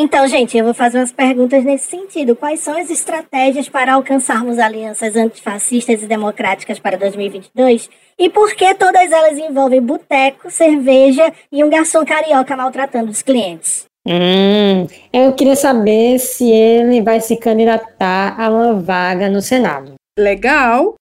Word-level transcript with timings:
Então, 0.00 0.28
gente, 0.28 0.56
eu 0.56 0.64
vou 0.64 0.72
fazer 0.72 0.98
umas 0.98 1.10
perguntas 1.10 1.64
nesse 1.64 1.90
sentido. 1.90 2.36
Quais 2.36 2.60
são 2.60 2.78
as 2.78 2.88
estratégias 2.88 3.68
para 3.68 3.94
alcançarmos 3.94 4.56
alianças 4.56 5.16
antifascistas 5.16 6.00
e 6.00 6.06
democráticas 6.06 6.78
para 6.78 6.96
2022? 6.96 7.90
E 8.16 8.30
por 8.30 8.54
que 8.54 8.72
todas 8.76 9.10
elas 9.10 9.36
envolvem 9.36 9.82
boteco, 9.82 10.52
cerveja 10.52 11.32
e 11.50 11.64
um 11.64 11.68
garçom 11.68 12.04
carioca 12.04 12.56
maltratando 12.56 13.10
os 13.10 13.22
clientes? 13.22 13.86
Hum, 14.06 14.86
eu 15.12 15.32
queria 15.32 15.56
saber 15.56 16.20
se 16.20 16.48
ele 16.48 17.02
vai 17.02 17.20
se 17.20 17.36
candidatar 17.36 18.40
a 18.40 18.48
uma 18.50 18.74
vaga 18.74 19.28
no 19.28 19.42
Senado. 19.42 19.94
Legal. 20.16 20.94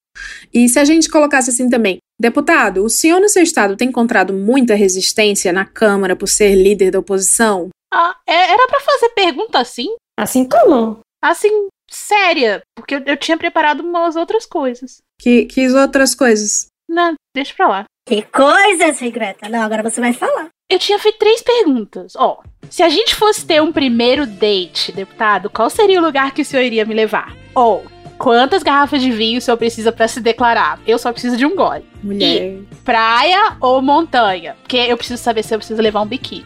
E 0.51 0.67
se 0.67 0.79
a 0.79 0.83
gente 0.83 1.07
colocasse 1.07 1.51
assim 1.51 1.69
também, 1.69 1.99
deputado, 2.19 2.83
o 2.83 2.89
senhor 2.89 3.21
no 3.21 3.29
seu 3.29 3.43
estado 3.43 3.77
tem 3.77 3.89
encontrado 3.89 4.33
muita 4.33 4.73
resistência 4.73 5.53
na 5.53 5.65
Câmara 5.65 6.15
por 6.15 6.27
ser 6.27 6.55
líder 6.55 6.89
da 6.89 6.97
oposição? 6.97 7.69
Ah, 7.99 8.15
é, 8.27 8.51
era 8.51 8.67
para 8.67 8.79
fazer 8.79 9.09
pergunta 9.09 9.57
assim? 9.57 9.87
Assim 10.15 10.47
como? 10.47 10.99
Assim, 11.19 11.67
séria, 11.89 12.61
porque 12.75 12.93
eu, 12.93 13.03
eu 13.07 13.17
tinha 13.17 13.35
preparado 13.35 13.79
umas 13.79 14.15
outras 14.15 14.45
coisas. 14.45 14.97
Que, 15.19 15.45
que 15.45 15.67
outras 15.69 16.13
coisas? 16.13 16.67
Não, 16.87 17.15
deixa 17.35 17.55
pra 17.55 17.67
lá. 17.67 17.85
Que 18.07 18.21
coisas, 18.21 18.99
Greta? 19.11 19.49
Não, 19.49 19.63
agora 19.63 19.81
você 19.81 19.99
vai 19.99 20.13
falar. 20.13 20.49
Eu 20.69 20.77
tinha 20.77 20.99
feito 20.99 21.17
três 21.17 21.41
perguntas. 21.41 22.13
Ó, 22.15 22.43
se 22.69 22.83
a 22.83 22.89
gente 22.89 23.15
fosse 23.15 23.43
ter 23.45 23.61
um 23.63 23.71
primeiro 23.71 24.27
date, 24.27 24.91
deputado, 24.91 25.49
qual 25.49 25.69
seria 25.69 25.99
o 25.99 26.05
lugar 26.05 26.33
que 26.33 26.43
o 26.43 26.45
senhor 26.45 26.61
iria 26.61 26.85
me 26.85 26.93
levar? 26.93 27.35
Ou, 27.55 27.83
quantas 28.17 28.63
garrafas 28.63 29.01
de 29.01 29.11
vinho 29.11 29.37
o 29.37 29.41
senhor 29.41 29.57
precisa 29.57 29.91
para 29.91 30.07
se 30.07 30.19
declarar? 30.19 30.79
Eu 30.85 30.97
só 30.97 31.11
preciso 31.11 31.37
de 31.37 31.45
um 31.45 31.55
gole. 31.55 31.85
Mulher. 32.03 32.53
E 32.53 32.67
praia 32.83 33.57
ou 33.59 33.81
montanha? 33.81 34.55
Porque 34.61 34.77
eu 34.77 34.97
preciso 34.97 35.21
saber 35.21 35.43
se 35.43 35.53
eu 35.53 35.59
preciso 35.59 35.81
levar 35.81 36.01
um 36.01 36.05
biquíni. 36.05 36.45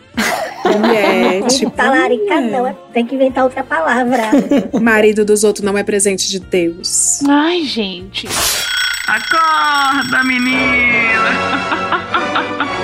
Mulher, 0.65 1.43
tipo. 1.47 1.71
Talarica 1.71 2.41
não, 2.41 2.67
é, 2.67 2.75
tem 2.93 3.05
que 3.05 3.15
inventar 3.15 3.43
outra 3.43 3.63
palavra. 3.63 4.29
Marido 4.79 5.25
dos 5.25 5.43
outros 5.43 5.65
não 5.65 5.77
é 5.77 5.83
presente 5.83 6.29
de 6.29 6.39
Deus. 6.39 7.21
Ai, 7.27 7.63
gente. 7.63 8.27
Acorda, 9.07 10.23
menina! 10.23 11.31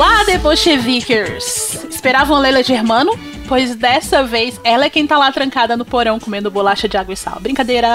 Olá, 0.00 0.24
The 0.24 0.38
Bolchevikers! 0.38 1.84
Esperavam 1.90 2.38
Leila 2.38 2.62
Germano? 2.62 3.12
Pois 3.46 3.74
dessa 3.74 4.24
vez 4.24 4.58
ela 4.64 4.86
é 4.86 4.88
quem 4.88 5.06
tá 5.06 5.18
lá 5.18 5.30
trancada 5.30 5.76
no 5.76 5.84
porão 5.84 6.18
comendo 6.18 6.50
bolacha 6.50 6.88
de 6.88 6.96
água 6.96 7.12
e 7.12 7.16
sal. 7.18 7.38
Brincadeira, 7.38 7.86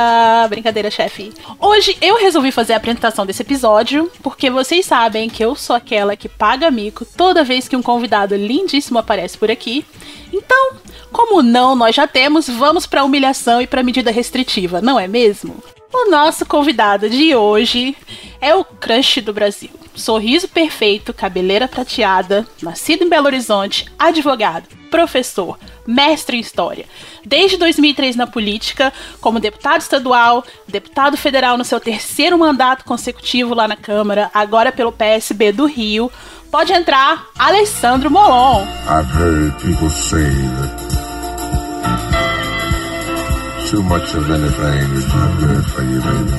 brincadeira, 0.48 0.92
chefe. 0.92 1.34
Hoje 1.60 1.98
eu 2.00 2.20
resolvi 2.20 2.52
fazer 2.52 2.74
a 2.74 2.78
apresentação 2.78 3.26
desse 3.26 3.42
episódio 3.42 4.12
porque 4.22 4.52
vocês 4.52 4.86
sabem 4.86 5.32
que 5.32 5.44
eu 5.44 5.56
sou 5.56 5.76
aquela 5.76 6.16
que 6.16 6.30
paga 6.30 6.70
mico 6.70 7.04
toda 7.04 7.44
vez 7.44 7.68
que 7.68 7.76
um 7.76 7.82
convidado 7.82 8.36
lindíssimo 8.36 9.00
aparece 9.00 9.36
por 9.36 9.50
aqui. 9.50 9.84
Então, 10.32 10.74
como 11.12 11.42
não 11.42 11.76
nós 11.76 11.96
já 11.96 12.06
temos, 12.06 12.48
vamos 12.48 12.86
pra 12.86 13.04
humilhação 13.04 13.64
e 13.64 13.66
pra 13.66 13.82
medida 13.82 14.12
restritiva, 14.12 14.80
não 14.80 15.00
é 15.00 15.08
mesmo? 15.08 15.56
O 15.98 16.12
nosso 16.12 16.46
convidado 16.46 17.10
de 17.10 17.34
hoje 17.34 17.96
é 18.42 18.54
o 18.54 18.66
crush 18.66 19.22
do 19.22 19.32
Brasil. 19.32 19.70
Sorriso 19.96 20.46
perfeito, 20.46 21.14
cabeleira 21.14 21.70
prateada, 21.70 22.46
nascido 22.62 23.06
em 23.06 23.10
Belo 23.10 23.28
Horizonte, 23.28 23.86
advogado, 23.98 24.68
professor, 24.92 25.58
mestre 25.88 26.36
em 26.36 26.42
história. 26.42 26.86
Desde 27.26 27.56
2003 27.56 28.18
na 28.18 28.28
política, 28.28 28.92
como 29.22 29.40
deputado 29.40 29.80
estadual, 29.80 30.44
deputado 30.68 31.16
federal 31.16 31.58
no 31.58 31.64
seu 31.64 31.80
terceiro 31.80 32.38
mandato 32.38 32.84
consecutivo 32.84 33.56
lá 33.56 33.66
na 33.66 33.78
Câmara, 33.78 34.30
agora 34.34 34.74
pelo 34.74 34.92
PSB 34.92 35.54
do 35.54 35.66
Rio. 35.66 36.12
Pode 36.52 36.74
entrar, 36.74 37.26
Alessandro 37.40 38.12
Molon. 38.12 38.68
I've 38.90 39.10
heard 39.18 39.54
people 39.62 39.90
say 39.90 40.26
that 40.60 40.85
too 43.76 43.84
much 43.84 44.16
of 44.16 44.32
anything 44.32 44.96
is 44.96 45.06
not 45.14 45.38
good 45.38 45.66
for 45.72 45.84
you, 45.84 46.00
baby. 46.00 46.32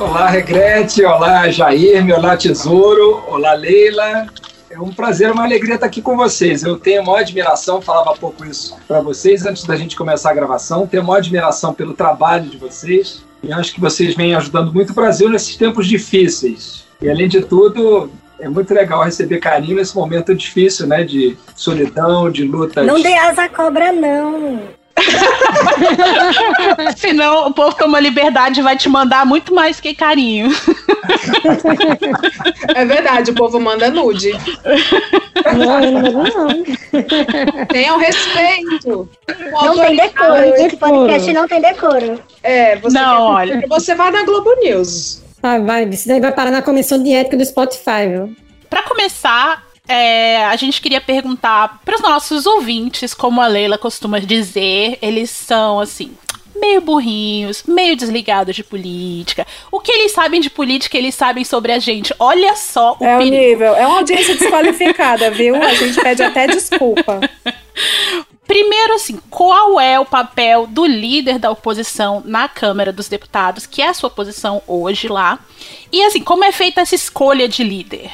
Olá, 0.00 0.28
Regrete, 0.28 1.04
olá, 1.04 1.48
Jair, 1.48 2.04
olá, 2.12 2.36
Tesouro, 2.36 3.22
olá, 3.28 3.54
Leila. 3.54 4.26
É 4.68 4.80
um 4.80 4.92
prazer, 4.92 5.30
uma 5.30 5.44
alegria 5.44 5.74
estar 5.74 5.86
aqui 5.86 6.02
com 6.02 6.16
vocês. 6.16 6.64
Eu 6.64 6.76
tenho 6.76 7.04
maior 7.04 7.20
admiração, 7.20 7.80
falava 7.80 8.10
há 8.10 8.16
pouco 8.16 8.44
isso 8.44 8.76
para 8.88 9.00
vocês 9.00 9.46
antes 9.46 9.64
da 9.64 9.76
gente 9.76 9.94
começar 9.94 10.30
a 10.30 10.34
gravação. 10.34 10.84
Tenho 10.84 11.04
maior 11.04 11.18
admiração 11.18 11.72
pelo 11.72 11.94
trabalho 11.94 12.50
de 12.50 12.56
vocês 12.56 13.24
e 13.40 13.52
acho 13.52 13.72
que 13.72 13.80
vocês 13.80 14.16
vêm 14.16 14.34
ajudando 14.34 14.72
muito 14.72 14.90
o 14.90 14.94
Brasil 14.94 15.28
nesses 15.28 15.54
tempos 15.56 15.86
difíceis. 15.86 16.84
E 17.00 17.08
além 17.08 17.28
de 17.28 17.40
tudo, 17.40 18.10
é 18.40 18.48
muito 18.48 18.74
legal 18.74 19.04
receber 19.04 19.38
carinho 19.38 19.76
nesse 19.76 19.94
momento 19.94 20.34
difícil, 20.34 20.88
né? 20.88 21.04
De 21.04 21.36
solidão, 21.54 22.28
de 22.28 22.42
luta. 22.42 22.82
Não 22.82 23.00
dê 23.00 23.14
asa 23.14 23.44
à 23.44 23.48
cobra, 23.48 23.92
não. 23.92 24.83
Senão 26.96 27.48
o 27.48 27.52
povo 27.52 27.76
toma 27.76 28.00
liberdade 28.00 28.62
vai 28.62 28.76
te 28.76 28.88
mandar 28.88 29.26
muito 29.26 29.54
mais 29.54 29.80
que 29.80 29.94
carinho. 29.94 30.50
É 32.74 32.84
verdade, 32.84 33.30
o 33.30 33.34
povo 33.34 33.60
manda 33.60 33.90
nude. 33.90 34.32
Não, 35.56 35.84
eu 35.84 35.92
não 35.92 36.24
não. 36.24 37.66
Tenham 37.66 37.98
respeito. 37.98 39.08
Não 39.52 39.74
tem 39.76 39.96
decoro. 39.96 40.44
Esse 40.56 40.76
podcast 40.76 41.32
não 41.32 41.48
tem 41.48 41.60
decoro. 41.60 42.20
É, 42.42 42.76
você, 42.76 42.98
Não, 42.98 43.22
olha. 43.32 43.64
você 43.68 43.94
vai 43.94 44.10
na 44.10 44.24
Globo 44.24 44.50
News. 44.62 45.22
Ah, 45.42 45.58
vai, 45.58 45.84
isso 45.84 46.08
daí 46.08 46.20
vai 46.20 46.32
parar 46.32 46.50
na 46.50 46.62
comissão 46.62 47.02
de 47.02 47.12
ética 47.12 47.36
do 47.36 47.44
Spotify, 47.44 48.08
viu? 48.08 48.34
Pra 48.70 48.82
começar, 48.82 49.62
é, 49.88 50.44
a 50.46 50.56
gente 50.56 50.80
queria 50.80 51.00
perguntar 51.00 51.80
para 51.84 51.94
os 51.96 52.00
nossos 52.00 52.46
ouvintes, 52.46 53.12
como 53.14 53.40
a 53.40 53.46
Leila 53.46 53.76
costuma 53.78 54.18
dizer, 54.18 54.98
eles 55.02 55.30
são 55.30 55.80
assim. 55.80 56.12
Meio 56.56 56.80
burrinhos, 56.80 57.64
meio 57.66 57.96
desligados 57.96 58.54
de 58.54 58.62
política. 58.62 59.44
O 59.72 59.80
que 59.80 59.90
eles 59.90 60.12
sabem 60.12 60.40
de 60.40 60.48
política, 60.48 60.96
eles 60.96 61.14
sabem 61.14 61.44
sobre 61.44 61.72
a 61.72 61.78
gente. 61.80 62.14
Olha 62.18 62.54
só 62.56 62.96
o 62.98 63.04
É 63.04 63.18
perigo. 63.18 63.36
nível. 63.36 63.74
É 63.74 63.86
uma 63.86 63.98
audiência 63.98 64.36
desqualificada, 64.36 65.30
viu? 65.32 65.56
A 65.56 65.74
gente 65.74 66.00
pede 66.00 66.22
até 66.22 66.46
desculpa. 66.46 67.20
Primeiro, 68.46 68.94
assim, 68.94 69.18
qual 69.30 69.80
é 69.80 69.98
o 69.98 70.04
papel 70.04 70.66
do 70.66 70.86
líder 70.86 71.38
da 71.38 71.50
oposição 71.50 72.22
na 72.24 72.46
Câmara 72.48 72.92
dos 72.92 73.08
Deputados, 73.08 73.66
que 73.66 73.82
é 73.82 73.88
a 73.88 73.94
sua 73.94 74.08
posição 74.10 74.62
hoje 74.66 75.08
lá? 75.08 75.38
E, 75.90 76.02
assim, 76.04 76.22
como 76.22 76.44
é 76.44 76.52
feita 76.52 76.82
essa 76.82 76.94
escolha 76.94 77.48
de 77.48 77.64
líder? 77.64 78.10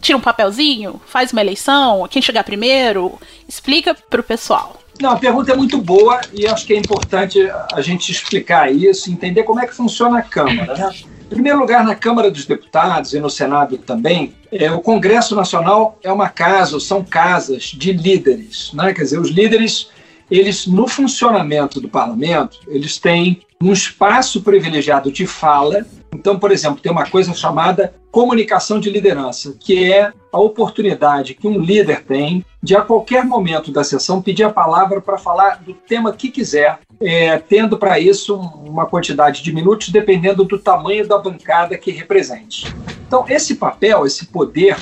Tira 0.00 0.16
um 0.16 0.20
papelzinho? 0.20 1.00
Faz 1.06 1.32
uma 1.32 1.40
eleição? 1.40 2.06
Quem 2.08 2.22
chegar 2.22 2.44
primeiro? 2.44 3.18
Explica 3.48 3.94
pro 3.94 4.22
pessoal. 4.22 4.80
Não, 5.00 5.10
a 5.10 5.16
pergunta 5.16 5.52
é 5.52 5.56
muito 5.56 5.78
boa 5.78 6.20
e 6.32 6.46
acho 6.46 6.66
que 6.66 6.74
é 6.74 6.76
importante 6.76 7.38
a 7.72 7.80
gente 7.80 8.12
explicar 8.12 8.70
isso, 8.70 9.10
entender 9.10 9.44
como 9.44 9.60
é 9.60 9.66
que 9.66 9.74
funciona 9.74 10.18
a 10.18 10.22
Câmara. 10.22 10.74
Né? 10.74 10.90
Em 11.24 11.28
primeiro 11.28 11.58
lugar, 11.58 11.84
na 11.84 11.94
Câmara 11.94 12.30
dos 12.30 12.44
Deputados 12.44 13.14
e 13.14 13.20
no 13.20 13.30
Senado 13.30 13.78
também, 13.78 14.34
é, 14.52 14.70
o 14.70 14.80
Congresso 14.80 15.34
Nacional 15.34 15.98
é 16.02 16.12
uma 16.12 16.28
casa, 16.28 16.78
são 16.80 17.02
casas 17.02 17.64
de 17.64 17.92
líderes. 17.92 18.72
Né? 18.74 18.92
Quer 18.92 19.02
dizer, 19.02 19.20
os 19.20 19.30
líderes, 19.30 19.88
eles 20.30 20.66
no 20.66 20.86
funcionamento 20.86 21.80
do 21.80 21.88
parlamento, 21.88 22.58
eles 22.68 22.98
têm 22.98 23.40
um 23.62 23.72
espaço 23.72 24.42
privilegiado 24.42 25.10
de 25.12 25.26
fala. 25.26 25.86
Então, 26.12 26.38
por 26.38 26.50
exemplo, 26.50 26.80
tem 26.80 26.90
uma 26.90 27.06
coisa 27.06 27.32
chamada 27.32 27.94
comunicação 28.10 28.80
de 28.80 28.90
liderança, 28.90 29.54
que 29.58 29.92
é 29.92 30.12
a 30.32 30.38
oportunidade 30.38 31.34
que 31.34 31.46
um 31.46 31.58
líder 31.58 32.04
tem 32.04 32.44
de, 32.62 32.76
a 32.76 32.82
qualquer 32.82 33.24
momento 33.24 33.72
da 33.72 33.84
sessão, 33.84 34.20
pedir 34.20 34.42
a 34.42 34.50
palavra 34.50 35.00
para 35.00 35.16
falar 35.16 35.62
do 35.62 35.72
tema 35.72 36.12
que 36.12 36.30
quiser, 36.30 36.80
é, 37.00 37.38
tendo 37.38 37.78
para 37.78 37.98
isso 37.98 38.36
uma 38.36 38.86
quantidade 38.86 39.42
de 39.42 39.52
minutos, 39.52 39.88
dependendo 39.88 40.44
do 40.44 40.58
tamanho 40.58 41.06
da 41.06 41.18
bancada 41.18 41.78
que 41.78 41.90
represente. 41.90 42.74
Então, 43.06 43.24
esse 43.28 43.54
papel, 43.56 44.06
esse 44.06 44.26
poder 44.26 44.76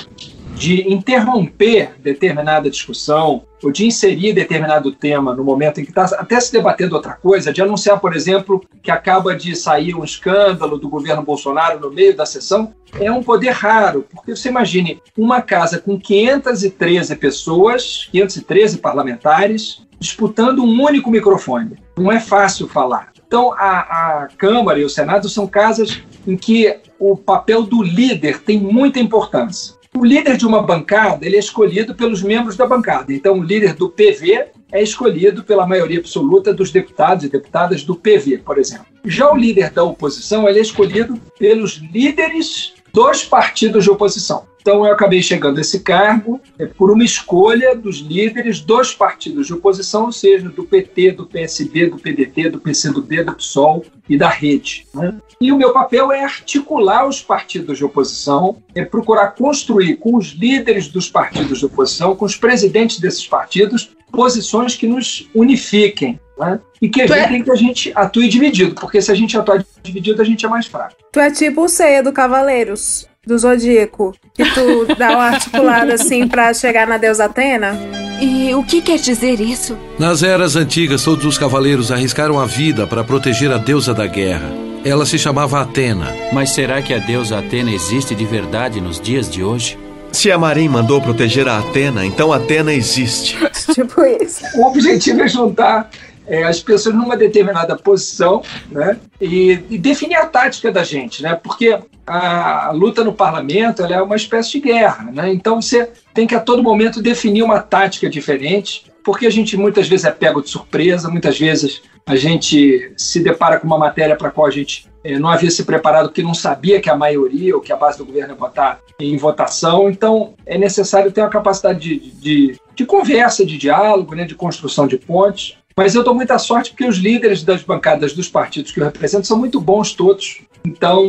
de 0.59 0.91
interromper 0.91 1.93
determinada 1.99 2.69
discussão 2.69 3.43
ou 3.63 3.71
de 3.71 3.85
inserir 3.85 4.33
determinado 4.33 4.91
tema 4.91 5.33
no 5.33 5.41
momento 5.41 5.79
em 5.79 5.85
que 5.85 5.91
está 5.91 6.03
até 6.17 6.37
se 6.37 6.51
debatendo 6.51 6.95
outra 6.95 7.13
coisa, 7.13 7.53
de 7.53 7.61
anunciar, 7.61 7.97
por 7.97 8.13
exemplo, 8.13 8.61
que 8.83 8.91
acaba 8.91 9.33
de 9.33 9.55
sair 9.55 9.95
um 9.95 10.03
escândalo 10.03 10.77
do 10.77 10.89
governo 10.89 11.23
Bolsonaro 11.23 11.79
no 11.79 11.89
meio 11.89 12.15
da 12.15 12.25
sessão, 12.25 12.73
é 12.99 13.09
um 13.09 13.23
poder 13.23 13.51
raro, 13.51 14.05
porque 14.11 14.35
você 14.35 14.49
imagine 14.49 15.01
uma 15.17 15.41
casa 15.41 15.79
com 15.79 15.97
513 15.97 17.15
pessoas, 17.15 18.09
513 18.11 18.79
parlamentares, 18.79 19.87
disputando 19.97 20.61
um 20.61 20.83
único 20.83 21.09
microfone. 21.09 21.77
Não 21.97 22.11
é 22.11 22.19
fácil 22.19 22.67
falar. 22.67 23.13
Então, 23.25 23.53
a, 23.53 24.23
a 24.23 24.27
Câmara 24.37 24.77
e 24.77 24.83
o 24.83 24.89
Senado 24.89 25.29
são 25.29 25.47
casas 25.47 26.01
em 26.27 26.35
que 26.35 26.79
o 26.99 27.15
papel 27.15 27.63
do 27.63 27.81
líder 27.81 28.41
tem 28.41 28.59
muita 28.59 28.99
importância. 28.99 29.78
O 29.95 30.05
líder 30.05 30.37
de 30.37 30.45
uma 30.45 30.61
bancada 30.61 31.25
ele 31.25 31.35
é 31.35 31.39
escolhido 31.39 31.95
pelos 31.95 32.21
membros 32.21 32.55
da 32.55 32.65
bancada. 32.65 33.11
Então, 33.11 33.39
o 33.39 33.43
líder 33.43 33.73
do 33.73 33.89
PV 33.89 34.47
é 34.71 34.83
escolhido 34.83 35.43
pela 35.43 35.65
maioria 35.65 35.99
absoluta 35.99 36.53
dos 36.53 36.71
deputados 36.71 37.23
e 37.25 37.29
deputadas 37.29 37.83
do 37.83 37.95
PV, 37.95 38.39
por 38.45 38.59
exemplo. 38.59 38.85
Já 39.03 39.31
o 39.31 39.35
líder 39.35 39.71
da 39.71 39.83
oposição 39.83 40.47
ele 40.47 40.59
é 40.59 40.61
escolhido 40.61 41.19
pelos 41.39 41.81
líderes 41.91 42.73
dos 42.93 43.23
partidos 43.23 43.83
de 43.83 43.89
oposição. 43.89 44.47
Então 44.69 44.85
eu 44.85 44.93
acabei 44.93 45.19
chegando 45.19 45.57
a 45.57 45.61
esse 45.61 45.79
cargo 45.79 46.39
é, 46.59 46.63
por 46.67 46.91
uma 46.91 47.03
escolha 47.03 47.75
dos 47.75 47.97
líderes 47.97 48.61
dos 48.61 48.93
partidos 48.93 49.47
de 49.47 49.53
oposição, 49.55 50.05
ou 50.05 50.11
seja, 50.11 50.47
do 50.47 50.63
PT, 50.63 51.13
do 51.13 51.25
PSB, 51.25 51.87
do 51.87 51.97
PDT, 51.97 52.49
do 52.51 52.59
PCdoB, 52.59 53.23
do 53.23 53.33
PSOL 53.33 53.83
e 54.07 54.15
da 54.15 54.29
rede. 54.29 54.85
Né? 54.93 55.15
E 55.41 55.51
o 55.51 55.57
meu 55.57 55.73
papel 55.73 56.11
é 56.11 56.23
articular 56.23 57.07
os 57.07 57.19
partidos 57.19 57.79
de 57.79 57.83
oposição, 57.83 58.57
é 58.75 58.85
procurar 58.85 59.29
construir 59.29 59.95
com 59.95 60.15
os 60.15 60.33
líderes 60.33 60.87
dos 60.87 61.09
partidos 61.09 61.57
de 61.57 61.65
oposição, 61.65 62.15
com 62.15 62.25
os 62.25 62.35
presidentes 62.35 62.99
desses 62.99 63.27
partidos, 63.27 63.89
posições 64.11 64.75
que 64.75 64.85
nos 64.85 65.27
unifiquem, 65.33 66.19
né? 66.37 66.59
E 66.79 66.87
que 66.87 67.01
evitem 67.01 67.41
é... 67.41 67.43
que 67.43 67.51
a 67.51 67.55
gente 67.55 67.91
atue 67.95 68.29
dividido, 68.29 68.75
porque 68.75 69.01
se 69.01 69.11
a 69.11 69.15
gente 69.15 69.35
atuar 69.35 69.65
dividido, 69.81 70.21
a 70.21 70.25
gente 70.25 70.45
é 70.45 70.49
mais 70.49 70.67
fraco. 70.67 70.95
Tu 71.11 71.19
é 71.19 71.31
tipo 71.31 71.63
o 71.63 71.67
ceia 71.67 72.03
do 72.03 72.13
Cavaleiros, 72.13 73.08
do 73.29 73.37
Zodíaco, 73.37 74.15
que 74.33 74.43
tu 74.43 74.87
dá 74.97 75.11
uma 75.11 75.25
articulada 75.25 75.93
assim 75.93 76.27
para 76.27 76.51
chegar 76.51 76.87
na 76.87 76.97
deusa 76.97 77.25
Atena? 77.25 77.77
E 78.19 78.53
o 78.55 78.63
que 78.63 78.81
quer 78.81 78.97
dizer 78.97 79.39
isso? 79.39 79.77
Nas 79.99 80.23
eras 80.23 80.55
antigas, 80.55 81.03
todos 81.03 81.23
os 81.25 81.37
cavaleiros 81.37 81.91
arriscaram 81.91 82.39
a 82.39 82.45
vida 82.45 82.87
para 82.87 83.03
proteger 83.03 83.51
a 83.51 83.57
deusa 83.57 83.93
da 83.93 84.07
guerra. 84.07 84.49
Ela 84.83 85.05
se 85.05 85.19
chamava 85.19 85.61
Atena. 85.61 86.07
Mas 86.33 86.49
será 86.49 86.81
que 86.81 86.91
a 86.91 86.97
deusa 86.97 87.37
Atena 87.37 87.71
existe 87.71 88.15
de 88.15 88.25
verdade 88.25 88.81
nos 88.81 88.99
dias 88.99 89.29
de 89.29 89.43
hoje? 89.43 89.77
Se 90.11 90.31
a 90.31 90.37
Marim 90.37 90.67
mandou 90.67 90.99
proteger 90.99 91.47
a 91.47 91.59
Atena, 91.59 92.03
então 92.03 92.33
Atena 92.33 92.73
existe. 92.73 93.37
tipo 93.75 94.03
isso. 94.03 94.43
O 94.55 94.65
objetivo 94.65 95.21
é 95.21 95.27
juntar 95.27 95.87
é, 96.29 96.43
as 96.43 96.61
pessoas 96.61 96.95
numa 96.95 97.17
determinada 97.17 97.75
posição 97.75 98.43
né, 98.71 98.97
e, 99.19 99.59
e, 99.69 99.77
definir 99.77 100.15
a 100.15 100.27
tática 100.27 100.71
da 100.71 100.83
gente, 100.83 101.23
né, 101.23 101.33
porque 101.35 101.77
a, 102.05 102.71
luta 102.71 103.03
no 103.03 103.11
parlamento 103.11 103.83
é 103.83 104.01
uma 104.01 104.15
espécie 104.15 104.51
de 104.51 104.59
guerra. 104.59 105.11
Né, 105.11 105.33
então 105.33 105.59
você 105.59 105.89
tem 106.13 106.27
que 106.27 106.35
a 106.35 106.39
todo 106.39 106.61
momento 106.61 107.01
definir 107.01 107.41
uma 107.41 107.59
tática 107.59 108.07
diferente, 108.07 108.85
porque 109.03 109.25
a 109.25 109.31
gente 109.31 109.57
muitas 109.57 109.89
vezes 109.89 110.05
é 110.05 110.11
pego 110.11 110.41
de 110.41 110.49
surpresa, 110.49 111.09
muitas 111.09 111.37
vezes 111.37 111.81
a 112.05 112.15
gente 112.15 112.93
se 112.95 113.21
depara 113.21 113.59
com 113.59 113.65
uma 113.65 113.77
matéria 113.77 114.15
para 114.15 114.27
a 114.29 114.31
qual 114.31 114.47
a 114.47 114.51
gente 114.51 114.87
é, 115.03 115.17
não 115.17 115.29
havia 115.29 115.49
se 115.49 115.63
preparado 115.63 116.07
porque 116.07 116.21
não 116.21 116.33
sabia 116.33 116.81
que 116.81 116.89
a 116.89 116.95
maioria 116.95 117.55
ou 117.55 117.61
que 117.61 117.71
a 117.71 117.75
base 117.75 117.97
do 117.97 118.05
governo 118.05 118.33
ia 118.33 118.37
votar 118.37 118.79
em 118.99 119.15
votação. 119.15 119.89
Então, 119.89 120.33
é 120.45 120.57
necessário 120.57 121.11
ter 121.11 121.21
uma 121.21 121.29
capacidade 121.29 121.79
de, 121.79 122.11
de, 122.11 122.59
de 122.75 122.85
conversa, 122.85 123.45
de 123.45 123.57
diálogo, 123.57 124.13
né, 124.13 124.25
de 124.25 124.35
construção 124.35 124.87
de 124.87 124.97
pontes. 124.97 125.58
Mas 125.79 125.95
eu 125.95 126.03
dou 126.03 126.13
muita 126.13 126.37
sorte 126.37 126.71
porque 126.71 126.85
os 126.85 126.97
líderes 126.97 127.41
das 127.41 127.63
bancadas 127.63 128.11
dos 128.11 128.27
partidos 128.27 128.69
que 128.69 128.81
eu 128.81 128.83
represento 128.83 129.25
são 129.25 129.39
muito 129.39 129.61
bons 129.61 129.93
todos. 129.93 130.41
Então, 130.65 131.05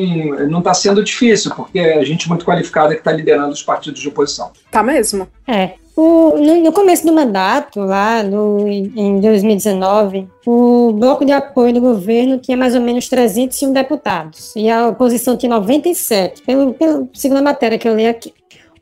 não 0.48 0.60
está 0.60 0.72
sendo 0.72 1.02
difícil, 1.02 1.50
porque 1.56 1.80
é 1.80 2.04
gente 2.04 2.28
muito 2.28 2.44
qualificada 2.44 2.94
que 2.94 3.00
está 3.00 3.10
liderando 3.10 3.50
os 3.50 3.64
partidos 3.64 4.00
de 4.00 4.06
oposição. 4.06 4.52
Tá 4.70 4.80
mesmo? 4.80 5.26
É. 5.44 5.72
O, 5.96 6.36
no, 6.38 6.62
no, 6.62 6.72
começo 6.72 7.04
do 7.04 7.12
mandato, 7.12 7.80
lá 7.80 8.22
no, 8.22 8.68
em 8.68 9.20
2019, 9.20 10.28
o 10.46 10.92
bloco 10.92 11.24
de 11.24 11.32
apoio 11.32 11.74
do 11.74 11.80
governo 11.80 12.38
tinha 12.38 12.56
mais 12.56 12.76
ou 12.76 12.80
menos 12.80 13.08
301 13.08 13.72
deputados 13.72 14.54
e 14.54 14.70
a 14.70 14.86
oposição 14.86 15.36
tinha 15.36 15.50
97, 15.50 16.42
pelo, 16.42 16.74
pelo 16.74 17.08
segundo 17.12 17.38
a 17.38 17.42
matéria 17.42 17.76
que 17.76 17.88
eu 17.88 17.96
li 17.96 18.06
aqui. 18.06 18.32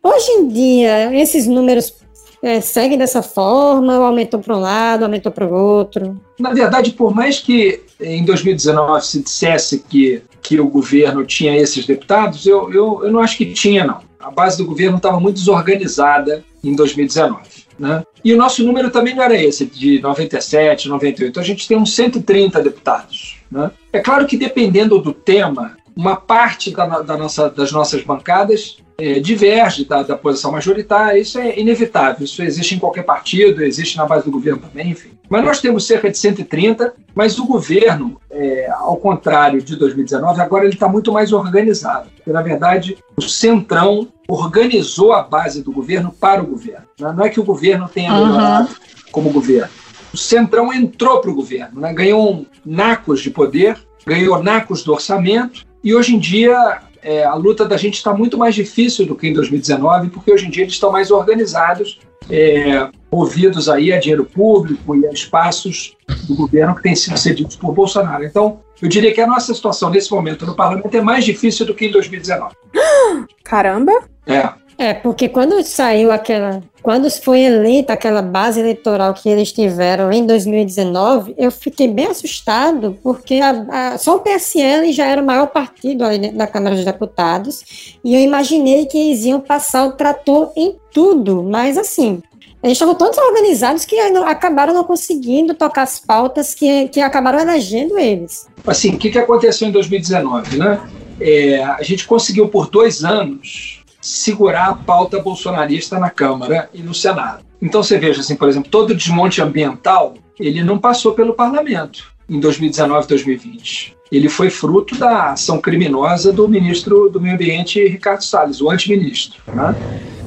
Hoje 0.03 0.31
em 0.33 0.49
dia, 0.49 1.19
esses 1.19 1.47
números 1.47 1.95
é, 2.43 2.61
seguem 2.61 2.99
dessa 2.99 3.23
forma, 3.23 3.99
ou 3.99 4.05
aumentou 4.05 4.41
para 4.41 4.57
um 4.57 4.61
lado, 4.61 5.05
aumentou 5.05 5.33
para 5.33 5.47
o 5.47 5.53
outro? 5.53 6.21
Na 6.39 6.53
verdade, 6.53 6.93
por 6.93 7.15
mais 7.15 7.41
que 7.41 7.83
em 8.01 8.25
2019 8.25 9.05
se 9.05 9.23
dissesse 9.23 9.81
que, 9.89 10.23
que 10.41 10.61
o 10.61 10.69
governo 10.69 11.25
tinha 11.25 11.57
esses 11.57 11.85
deputados, 11.87 12.47
eu, 12.47 12.73
eu, 12.73 13.01
eu 13.05 13.13
não 13.13 13.21
acho 13.21 13.37
que 13.37 13.53
tinha, 13.53 13.85
não. 13.85 14.01
A 14.21 14.31
base 14.31 14.59
do 14.59 14.67
governo 14.67 14.97
estava 14.97 15.19
muito 15.19 15.37
desorganizada 15.37 16.45
em 16.63 16.75
2019. 16.75 17.41
Né? 17.79 18.03
E 18.25 18.33
o 18.33 18.37
nosso 18.37 18.65
número 18.65 18.91
também 18.91 19.15
não 19.15 19.23
era 19.23 19.41
esse, 19.41 19.65
de 19.65 20.01
97, 20.01 20.89
98. 20.89 21.39
A 21.39 21.43
gente 21.43 21.69
tem 21.69 21.77
uns 21.77 21.95
130 21.95 22.61
deputados. 22.61 23.39
Né? 23.51 23.71
É 23.93 24.01
claro 24.01 24.27
que 24.27 24.37
dependendo 24.37 24.99
do 24.99 25.13
tema, 25.13 25.77
uma 25.97 26.17
parte 26.17 26.71
da, 26.73 27.01
da 27.01 27.17
nossa, 27.17 27.49
das 27.49 27.71
nossas 27.73 28.03
bancadas 28.03 28.79
é, 29.01 29.21
diverge 29.21 29.85
da, 29.85 30.03
da, 30.03 30.17
posição 30.17 30.51
majoritária, 30.51 31.21
isso 31.21 31.39
é 31.39 31.59
inevitável, 31.59 32.25
isso 32.25 32.43
existe 32.43 32.75
em 32.75 32.81
qualquer 32.81 33.05
partido, 33.05 33.63
existe 33.63 33.97
na 33.97 34.05
base 34.05 34.25
do 34.25 34.31
governo 34.33 34.61
também, 34.61 34.91
enfim. 34.91 35.11
Mas 35.31 35.45
nós 35.45 35.61
temos 35.61 35.87
cerca 35.87 36.11
de 36.11 36.19
130, 36.19 36.95
mas 37.15 37.39
o 37.39 37.47
governo, 37.47 38.21
é, 38.29 38.69
ao 38.71 38.97
contrário 38.97 39.63
de 39.63 39.77
2019, 39.77 40.41
agora 40.41 40.65
ele 40.65 40.75
está 40.75 40.89
muito 40.89 41.13
mais 41.13 41.33
organizado. 41.33 42.09
Porque, 42.17 42.33
na 42.33 42.43
verdade, 42.43 42.99
o 43.17 43.23
Centrão 43.23 44.09
organizou 44.29 45.13
a 45.13 45.23
base 45.23 45.63
do 45.63 45.71
governo 45.71 46.11
para 46.11 46.43
o 46.43 46.47
governo. 46.47 46.87
Né? 46.99 47.15
Não 47.17 47.25
é 47.25 47.29
que 47.29 47.39
o 47.39 47.45
governo 47.45 47.89
tenha 47.89 48.13
melhorado 48.13 48.69
uhum. 48.69 49.13
como 49.13 49.31
governo. 49.31 49.71
O 50.13 50.17
Centrão 50.17 50.73
entrou 50.73 51.21
para 51.21 51.31
o 51.31 51.35
governo, 51.35 51.81
né? 51.81 51.93
ganhou 51.93 52.45
nacos 52.65 53.21
de 53.21 53.31
poder, 53.31 53.79
ganhou 54.05 54.43
nacos 54.43 54.83
do 54.83 54.93
orçamento, 54.93 55.69
e 55.85 55.95
hoje 55.95 56.17
em 56.17 56.19
dia 56.19 56.81
é, 57.09 57.25
a 57.25 57.33
luta 57.33 57.65
da 57.65 57.79
gente 57.79 57.95
está 57.95 58.13
muito 58.13 58.37
mais 58.37 58.55
difícil 58.55 59.07
do 59.07 59.17
que 59.17 59.27
em 59.27 59.33
2019, 59.33 60.11
porque 60.11 60.31
hoje 60.31 60.47
em 60.47 60.51
dia 60.51 60.65
eles 60.65 60.75
estão 60.75 60.93
mais 60.93 61.11
organizados, 61.11 61.99
é, 62.29 62.87
movidos 63.11 63.67
aí 63.67 63.91
a 63.95 63.99
dinheiro 63.99 64.27
público 64.27 64.95
e 64.95 65.07
a 65.07 65.11
espaços 65.11 65.97
do 66.29 66.35
governo 66.35 66.75
que 66.75 66.83
têm 66.83 66.95
sido 66.95 67.17
cedidos 67.17 67.57
por 67.57 67.73
Bolsonaro. 67.73 68.25
Então, 68.25 68.61
eu 68.83 68.91
diria 68.91 69.11
que 69.15 69.23
a 69.23 69.27
nossa 69.27 69.55
situação 69.55 69.89
nesse 69.89 70.13
momento 70.13 70.45
no 70.45 70.55
parlamento 70.55 70.95
é 70.95 71.01
mais 71.01 71.25
difícil 71.25 71.65
do 71.65 71.75
que 71.75 71.87
em 71.87 71.91
2019. 71.91 72.55
Caramba! 73.43 73.93
É. 74.27 74.47
É, 74.79 74.95
porque 74.95 75.29
quando 75.29 75.61
saiu 75.65 76.13
aquela. 76.13 76.63
Quando 76.81 77.11
foi 77.11 77.41
eleita 77.41 77.93
aquela 77.93 78.23
base 78.23 78.61
eleitoral 78.61 79.13
que 79.13 79.29
eles 79.29 79.51
tiveram 79.51 80.13
em 80.13 80.25
2019, 80.25 81.35
eu 81.37 81.51
fiquei 81.51 81.89
bem 81.89 82.07
assustado, 82.07 82.97
porque 83.03 83.41
a, 83.43 83.67
a, 83.93 83.99
só 83.99 84.15
o 84.15 84.21
PSL 84.21 84.93
já 84.93 85.05
era 85.05 85.21
o 85.21 85.27
maior 85.27 85.49
partido 85.49 86.05
ali 86.05 86.31
da 86.31 86.47
Câmara 86.47 86.77
dos 86.77 86.85
Deputados, 86.85 87.99
e 88.05 88.15
eu 88.15 88.21
imaginei 88.21 88.87
que 88.87 88.97
eles 88.97 89.25
iam 89.25 89.41
passar 89.41 89.85
o 89.87 89.93
trator 89.93 90.53
em 90.57 90.77
tudo, 90.93 91.43
mas 91.43 91.77
assim. 91.77 92.23
Eles 92.61 92.75
estavam 92.75 92.95
todos 92.95 93.17
organizados 93.19 93.85
que 93.85 93.97
acabaram 94.01 94.75
não 94.75 94.83
conseguindo 94.83 95.55
tocar 95.55 95.83
as 95.83 96.01
pautas 96.01 96.55
que, 96.55 96.89
que 96.89 97.01
acabaram 97.01 97.39
elegendo 97.39 97.97
eles. 97.97 98.49
Assim, 98.67 98.95
o 98.95 98.99
que, 98.99 99.11
que 99.11 99.19
aconteceu 99.19 99.69
em 99.69 99.71
2019, 99.71 100.57
né? 100.57 100.81
É, 101.21 101.63
a 101.63 101.83
gente 101.83 102.05
conseguiu 102.05 102.49
por 102.49 102.69
dois 102.69 103.05
anos 103.05 103.78
segurar 104.01 104.69
a 104.69 104.75
pauta 104.75 105.21
bolsonarista 105.21 105.99
na 105.99 106.11
Câmara 106.11 106.69
e 106.73 106.83
no 106.83 106.95
Senado. 106.95 107.45
Então 107.61 107.83
você 107.83 107.99
veja 107.99 108.21
assim, 108.21 108.37
por 108.37 108.49
exemplo, 108.49 108.71
todo 108.71 108.91
o 108.91 108.95
desmonte 108.95 109.43
ambiental, 109.43 110.15
ele 110.39 110.63
não 110.63 110.79
passou 110.79 111.13
pelo 111.13 111.35
parlamento 111.35 112.13
em 112.29 112.39
2019 112.39 113.05
e 113.05 113.09
2020. 113.09 113.97
Ele 114.11 114.29
foi 114.29 114.49
fruto 114.49 114.97
da 114.97 115.33
ação 115.33 115.61
criminosa 115.61 116.33
do 116.33 116.49
ministro 116.49 117.11
do 117.11 117.21
Meio 117.21 117.35
Ambiente, 117.35 117.87
Ricardo 117.87 118.23
Salles, 118.25 118.61
o 118.61 118.71
antiministro. 118.71 119.43
Né? 119.49 119.75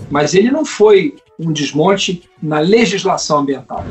Mas 0.09 0.33
ele 0.33 0.51
não 0.51 0.65
foi 0.65 1.15
um 1.39 1.51
desmonte 1.51 2.23
na 2.41 2.59
legislação 2.59 3.39
ambiental 3.39 3.83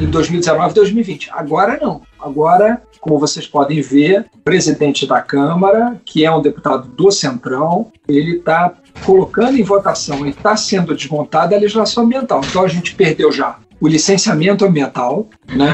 em 0.00 0.06
2019 0.06 0.70
e 0.70 0.74
2020. 0.74 1.30
Agora 1.32 1.78
não. 1.80 2.02
Agora, 2.20 2.82
como 3.00 3.18
vocês 3.18 3.46
podem 3.46 3.80
ver, 3.80 4.26
o 4.34 4.38
presidente 4.38 5.06
da 5.06 5.20
Câmara, 5.20 6.00
que 6.04 6.24
é 6.24 6.30
um 6.30 6.40
deputado 6.40 6.88
do 6.88 7.10
Centrão, 7.10 7.90
ele 8.08 8.36
está 8.36 8.72
colocando 9.04 9.58
em 9.58 9.62
votação 9.62 10.26
e 10.26 10.30
está 10.30 10.56
sendo 10.56 10.94
desmontada 10.94 11.56
a 11.56 11.58
legislação 11.58 12.04
ambiental. 12.04 12.40
Então 12.44 12.64
a 12.64 12.68
gente 12.68 12.94
perdeu 12.94 13.32
já 13.32 13.58
o 13.80 13.88
licenciamento 13.88 14.64
ambiental, 14.64 15.28
né, 15.48 15.72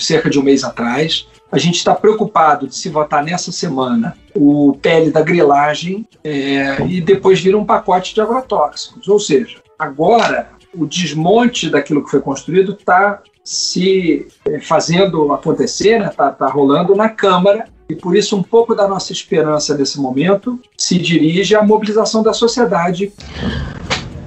cerca 0.00 0.28
de 0.28 0.38
um 0.38 0.42
mês 0.42 0.64
atrás. 0.64 1.28
A 1.50 1.58
gente 1.58 1.76
está 1.76 1.94
preocupado 1.94 2.66
de 2.66 2.74
se 2.74 2.88
votar 2.88 3.22
nessa 3.24 3.52
semana 3.52 4.16
o 4.34 4.76
PL 4.82 5.12
da 5.12 5.22
grilagem 5.22 6.06
é, 6.24 6.84
e 6.88 7.00
depois 7.00 7.40
vira 7.40 7.56
um 7.56 7.64
pacote 7.64 8.12
de 8.12 8.20
agrotóxicos. 8.20 9.06
Ou 9.06 9.20
seja, 9.20 9.58
agora 9.78 10.50
o 10.74 10.86
desmonte 10.86 11.70
daquilo 11.70 12.04
que 12.04 12.10
foi 12.10 12.20
construído 12.20 12.72
está 12.72 13.22
se 13.46 14.26
é, 14.44 14.60
fazendo 14.60 15.32
acontecer, 15.32 16.00
está 16.00 16.04
né, 16.04 16.10
tá, 16.10 16.30
tá 16.32 16.46
rolando 16.48 16.94
na 16.94 17.08
Câmara 17.08 17.66
e 17.88 17.94
por 17.94 18.16
isso, 18.16 18.36
um 18.36 18.42
pouco 18.42 18.74
da 18.74 18.88
nossa 18.88 19.12
esperança 19.12 19.76
nesse 19.76 20.00
momento 20.00 20.60
se 20.76 20.98
dirige 20.98 21.54
à 21.54 21.62
mobilização 21.62 22.22
da 22.22 22.32
sociedade 22.32 23.12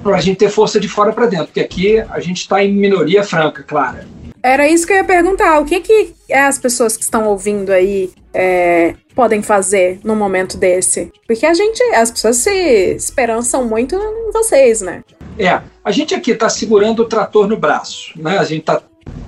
para 0.02 0.16
a 0.16 0.20
gente 0.20 0.38
ter 0.38 0.48
força 0.48 0.80
de 0.80 0.88
fora 0.88 1.12
para 1.12 1.26
dentro, 1.26 1.46
porque 1.48 1.60
aqui 1.60 1.98
a 1.98 2.18
gente 2.20 2.38
está 2.38 2.64
em 2.64 2.72
minoria 2.72 3.22
franca, 3.22 3.62
clara. 3.62 4.08
Era 4.42 4.66
isso 4.66 4.86
que 4.86 4.94
eu 4.94 4.96
ia 4.96 5.04
perguntar. 5.04 5.60
O 5.60 5.66
que, 5.66 5.80
que 5.80 6.14
as 6.32 6.58
pessoas 6.58 6.96
que 6.96 7.02
estão 7.02 7.28
ouvindo 7.28 7.70
aí 7.70 8.10
é, 8.32 8.94
podem 9.14 9.42
fazer 9.42 10.00
num 10.02 10.16
momento 10.16 10.56
desse? 10.56 11.12
Porque 11.26 11.44
a 11.44 11.52
gente, 11.52 11.82
as 11.94 12.10
pessoas 12.10 12.36
se 12.36 12.94
esperançam 12.94 13.66
muito 13.66 13.94
em 13.94 14.32
vocês, 14.32 14.80
né? 14.80 15.04
É, 15.38 15.60
a 15.84 15.90
gente 15.90 16.14
aqui 16.14 16.30
está 16.30 16.48
segurando 16.48 17.02
o 17.02 17.04
trator 17.04 17.46
no 17.46 17.58
braço, 17.58 18.12
né? 18.16 18.38
A 18.38 18.44
gente 18.44 18.60
está 18.60 18.80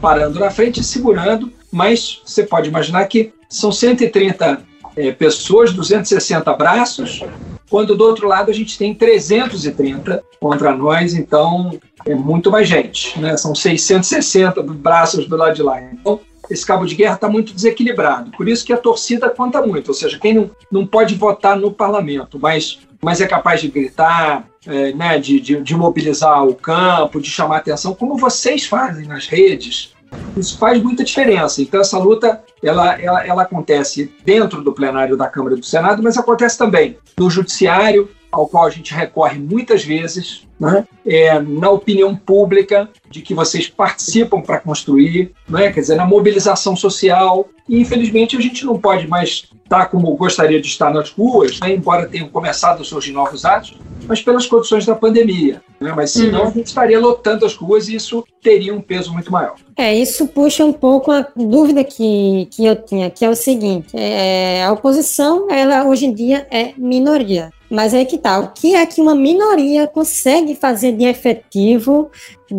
parando 0.03 0.41
na 0.41 0.51
frente 0.51 0.81
e 0.81 0.85
segurando, 0.85 1.53
mas 1.71 2.21
você 2.27 2.43
pode 2.43 2.69
imaginar 2.69 3.07
que 3.07 3.33
são 3.49 3.71
130 3.71 4.61
é, 4.97 5.13
pessoas, 5.13 5.73
260 5.73 6.53
braços, 6.55 7.25
quando 7.71 7.97
do 7.97 8.05
outro 8.05 8.27
lado 8.27 8.51
a 8.51 8.55
gente 8.55 8.77
tem 8.77 8.93
330 8.93 10.23
contra 10.41 10.77
nós, 10.77 11.15
então 11.15 11.79
é 12.05 12.15
muito 12.15 12.51
mais 12.51 12.69
gente, 12.69 13.19
né? 13.19 13.37
São 13.37 13.55
660 13.55 14.61
braços 14.63 15.27
do 15.27 15.37
lado 15.37 15.55
de 15.55 15.63
lá. 15.63 15.81
Então, 15.81 16.21
esse 16.51 16.67
cabo 16.67 16.85
de 16.85 16.97
guerra 16.97 17.15
está 17.15 17.29
muito 17.29 17.55
desequilibrado. 17.55 18.33
Por 18.33 18.49
isso 18.49 18.67
que 18.67 18.73
a 18.73 18.77
torcida 18.77 19.31
conta 19.31 19.63
muito, 19.65 19.89
ou 19.89 19.95
seja, 19.95 20.19
quem 20.19 20.35
não, 20.35 20.51
não 20.71 20.87
pode 20.87 21.15
votar 21.15 21.57
no 21.57 21.73
parlamento, 21.73 22.39
mas, 22.39 22.81
mas 23.01 23.21
é 23.21 23.27
capaz 23.27 23.61
de 23.61 23.69
gritar, 23.69 24.47
é, 24.67 24.93
né, 24.93 25.19
de, 25.19 25.41
de, 25.41 25.61
de 25.61 25.77
mobilizar 25.77 26.45
o 26.47 26.55
campo, 26.55 27.21
de 27.21 27.31
chamar 27.31 27.59
atenção, 27.59 27.95
como 27.95 28.17
vocês 28.17 28.67
fazem 28.67 29.07
nas 29.07 29.27
redes, 29.27 29.92
isso 30.37 30.59
faz 30.59 30.83
muita 30.83 31.05
diferença. 31.05 31.61
Então, 31.63 31.81
essa 31.81 31.99
luta 31.99 32.43
ela, 32.63 33.01
ela, 33.01 33.27
ela 33.27 33.43
acontece 33.43 34.15
dentro 34.25 34.63
do 34.63 34.73
plenário 34.73 35.17
da 35.17 35.29
Câmara 35.29 35.57
e 35.57 35.61
do 35.61 35.67
Senado, 35.67 36.03
mas 36.03 36.17
acontece 36.17 36.57
também 36.57 36.97
no 37.19 37.29
Judiciário, 37.29 38.09
ao 38.33 38.49
qual 38.49 38.65
a 38.65 38.71
gente 38.71 38.95
recorre 38.95 39.39
muitas 39.39 39.85
vezes, 39.85 40.49
né? 40.59 40.87
é, 41.05 41.39
na 41.39 41.69
opinião 41.69 42.17
pública, 42.17 42.89
de 43.11 43.21
que 43.21 43.35
vocês 43.35 43.69
participam 43.69 44.41
para 44.41 44.59
construir, 44.59 45.33
né? 45.47 45.71
quer 45.71 45.81
dizer, 45.81 45.97
na 45.97 46.07
mobilização 46.07 46.75
social. 46.75 47.47
E, 47.69 47.79
infelizmente, 47.79 48.37
a 48.37 48.41
gente 48.41 48.65
não 48.65 48.79
pode 48.79 49.07
mais 49.07 49.51
estar 49.63 49.87
como 49.87 50.15
gostaria 50.17 50.61
de 50.61 50.67
estar 50.67 50.93
nas 50.93 51.11
ruas, 51.11 51.61
né? 51.61 51.75
embora 51.75 52.09
tenham 52.09 52.29
começado 52.29 52.81
a 52.81 52.85
surgir 52.85 53.13
novos 53.13 53.45
atos, 53.45 53.77
mas 54.09 54.23
pelas 54.23 54.47
condições 54.47 54.87
da 54.87 54.95
pandemia. 54.95 55.63
Né? 55.81 55.93
Mas 55.95 56.13
senão 56.13 56.43
uhum. 56.43 56.49
a 56.49 56.51
gente 56.51 56.67
estaria 56.67 56.99
lotando 56.99 57.45
as 57.45 57.55
ruas 57.55 57.89
e 57.89 57.97
isso 57.97 58.25
teria 58.43 58.75
um 58.75 58.81
peso 58.81 59.13
muito 59.13 59.31
maior. 59.31 59.57
É, 59.77 59.95
isso 59.95 60.27
puxa 60.29 60.65
um 60.65 60.73
pouco 60.73 61.11
a 61.11 61.27
dúvida 61.37 61.85
que, 61.85 62.49
que 62.51 62.65
eu 62.65 62.77
tinha, 62.77 63.11
que 63.11 63.25
é 63.25 63.31
o 63.31 63.35
seguinte: 63.35 63.89
é, 63.95 64.65
a 64.65 64.73
oposição, 64.73 65.51
ela 65.51 65.85
hoje 65.85 66.07
em 66.07 66.15
dia 66.15 66.47
é 66.51 66.73
minoria. 66.77 67.51
Mas 67.73 67.95
é 67.95 68.05
que 68.05 68.19
tá, 68.19 68.39
o 68.39 68.49
que 68.49 68.75
é 68.75 68.85
que 68.85 69.01
uma 69.01 69.15
minoria 69.15 69.87
consegue 69.87 70.55
fazer 70.55 70.93
de 70.93 71.07
efetivo 71.07 72.11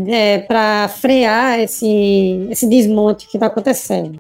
é, 0.08 0.40
para 0.40 0.88
frear 0.88 1.60
esse, 1.60 2.48
esse 2.50 2.68
desmonte 2.68 3.28
que 3.28 3.38
está 3.38 3.46
acontecendo? 3.46 4.20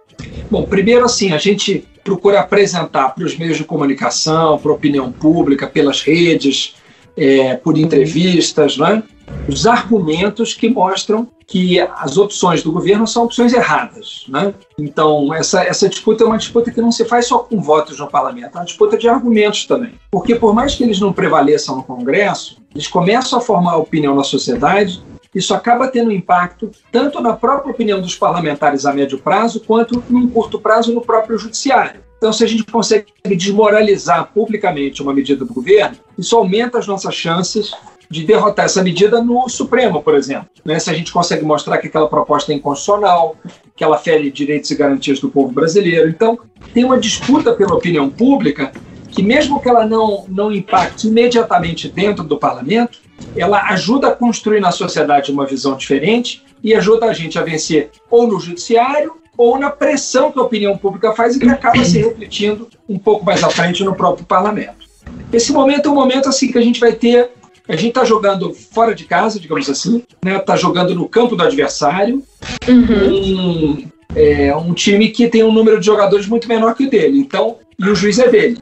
Bom, 0.52 0.62
primeiro 0.62 1.04
assim, 1.04 1.32
a 1.32 1.40
gente 1.40 1.84
procura 2.04 2.42
apresentar 2.42 3.10
para 3.10 3.26
os 3.26 3.36
meios 3.36 3.58
de 3.58 3.64
comunicação, 3.64 4.60
para 4.60 4.70
a 4.70 4.76
opinião 4.76 5.12
pública, 5.12 5.66
pelas 5.66 6.04
redes, 6.04 6.76
é, 7.18 7.56
por 7.56 7.76
entrevistas, 7.76 8.78
né? 8.78 9.02
os 9.48 9.66
argumentos 9.66 10.54
que 10.54 10.70
mostram 10.70 11.28
que 11.48 11.80
as 11.80 12.18
opções 12.18 12.64
do 12.64 12.72
governo 12.72 13.08
são 13.08 13.26
opções 13.26 13.54
erradas. 13.54 14.26
Né? 14.28 14.54
Então, 14.78 15.34
essa, 15.34 15.64
essa 15.64 15.90
disputa 15.90 16.24
é 16.24 16.28
uma 16.28 16.38
disputa 16.38 16.72
que 16.72 16.82
não 16.82 16.92
se 16.92 17.06
faz 17.06 17.28
só 17.28 17.40
com 17.40 17.62
votos 17.62 18.00
no 18.00 18.08
parlamento, 18.08 18.56
é 18.56 18.60
uma 18.60 18.66
disputa 18.66 18.98
de 18.98 19.08
argumentos 19.08 19.66
também. 19.66 19.94
Porque, 20.12 20.36
por 20.36 20.54
mais 20.54 20.76
que 20.76 20.84
eles 20.84 21.00
não 21.00 21.14
prevaleçam 21.14 21.76
no 21.76 21.84
Congresso, 21.84 22.58
eles 22.74 22.88
começam 22.88 23.40
a 23.40 23.42
formar 23.42 23.78
opinião 23.78 24.16
na 24.16 24.24
sociedade. 24.24 25.04
Isso 25.34 25.54
acaba 25.54 25.88
tendo 25.88 26.12
impacto 26.12 26.70
tanto 26.92 27.20
na 27.20 27.34
própria 27.34 27.72
opinião 27.72 28.00
dos 28.00 28.16
parlamentares 28.16 28.86
a 28.86 28.94
médio 28.94 29.18
prazo, 29.18 29.60
quanto, 29.60 30.04
num 30.10 30.28
curto 30.30 30.60
prazo, 30.60 30.94
no 30.94 31.02
próprio 31.02 31.38
judiciário. 31.38 32.02
Então, 32.18 32.32
se 32.32 32.44
a 32.44 32.48
gente 32.48 32.64
consegue 32.64 33.08
desmoralizar 33.36 34.32
publicamente 34.34 35.02
uma 35.02 35.14
medida 35.14 35.44
do 35.44 35.54
governo, 35.54 35.98
isso 36.18 36.38
aumenta 36.38 36.80
as 36.80 36.88
nossas 36.88 37.14
chances 37.14 37.74
de 38.10 38.26
derrotar 38.26 38.66
essa 38.66 38.84
medida 38.84 39.22
no 39.22 39.48
Supremo, 39.50 40.02
por 40.02 40.16
exemplo. 40.16 40.50
Né? 40.64 40.80
Se 40.80 40.90
a 40.90 40.94
gente 40.94 41.12
consegue 41.12 41.44
mostrar 41.44 41.78
que 41.78 41.88
aquela 41.88 42.08
proposta 42.08 42.52
é 42.52 42.56
inconstitucional, 42.56 43.36
que 43.76 43.84
ela 43.84 43.98
fere 43.98 44.32
direitos 44.32 44.70
e 44.72 44.76
garantias 44.76 45.20
do 45.20 45.30
povo 45.30 45.52
brasileiro. 45.52 46.10
Então, 46.10 46.40
tem 46.74 46.84
uma 46.84 47.00
disputa 47.00 47.54
pela 47.54 47.76
opinião 47.76 48.10
pública 48.10 48.72
que, 49.10 49.22
mesmo 49.22 49.60
que 49.62 49.70
ela 49.70 49.86
não, 49.86 50.26
não 50.28 50.52
impacte 50.52 51.08
imediatamente 51.08 51.88
dentro 51.88 52.24
do 52.24 52.38
parlamento, 52.38 53.00
ela 53.36 53.70
ajuda 53.70 54.10
a 54.10 54.16
construir 54.16 54.60
na 54.60 54.72
sociedade 54.72 55.32
uma 55.32 55.46
visão 55.46 55.76
diferente 55.76 56.44
e 56.64 56.74
ajuda 56.74 57.08
a 57.08 57.14
gente 57.14 57.38
a 57.38 57.44
vencer 57.44 57.92
ou 58.10 58.28
no 58.28 58.40
judiciário 58.40 59.14
ou 59.38 59.58
na 59.58 59.70
pressão 59.70 60.32
que 60.32 60.40
a 60.40 60.44
opinião 60.44 60.78
pública 60.78 61.12
faz 61.14 61.36
e 61.36 61.40
que 61.40 61.50
acaba 61.50 61.84
se 61.84 62.02
refletindo 62.02 62.68
um 62.88 63.00
pouco 63.00 63.26
mais 63.26 63.44
à 63.44 63.50
frente 63.50 63.84
no 63.84 63.96
próprio 63.96 64.26
parlamento. 64.26 64.84
Esse 65.32 65.52
momento 65.52 65.90
é 65.90 65.92
um 65.92 65.96
momento 65.96 66.30
assim 66.30 66.52
que 66.52 66.58
a 66.58 66.62
gente 66.62 66.80
vai 66.80 66.94
ter, 66.94 67.32
a 67.67 67.75
gente 67.75 67.89
está 67.89 68.03
jogando 68.03 68.53
fora 68.53 68.93
de 68.93 69.05
casa, 69.05 69.39
digamos 69.39 69.70
assim, 69.70 70.03
né? 70.24 70.38
Está 70.38 70.55
jogando 70.55 70.93
no 70.93 71.08
campo 71.08 71.36
do 71.36 71.43
adversário, 71.43 72.24
uhum. 72.67 73.79
um, 73.79 73.91
é, 74.15 74.55
um 74.55 74.74
time 74.74 75.10
que 75.10 75.29
tem 75.29 75.43
um 75.43 75.51
número 75.51 75.79
de 75.79 75.86
jogadores 75.86 76.27
muito 76.27 76.48
menor 76.48 76.75
que 76.75 76.86
o 76.86 76.89
dele. 76.89 77.17
Então, 77.17 77.58
e 77.79 77.89
o 77.89 77.96
juiz 77.96 78.20
é 78.20 78.27
dele. 78.27 78.60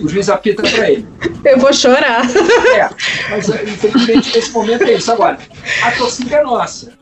O 0.00 0.08
juiz 0.08 0.28
apita 0.28 0.62
para 0.62 0.90
ele. 0.90 1.06
Eu 1.44 1.58
vou 1.58 1.72
chorar. 1.72 2.22
É, 2.76 2.88
mas 3.30 3.48
infelizmente 3.48 4.34
nesse 4.34 4.52
momento 4.52 4.84
é 4.84 4.94
isso. 4.94 5.10
Agora, 5.10 5.38
a 5.82 5.90
torcida 5.92 6.36
é 6.36 6.42
nossa. 6.42 6.92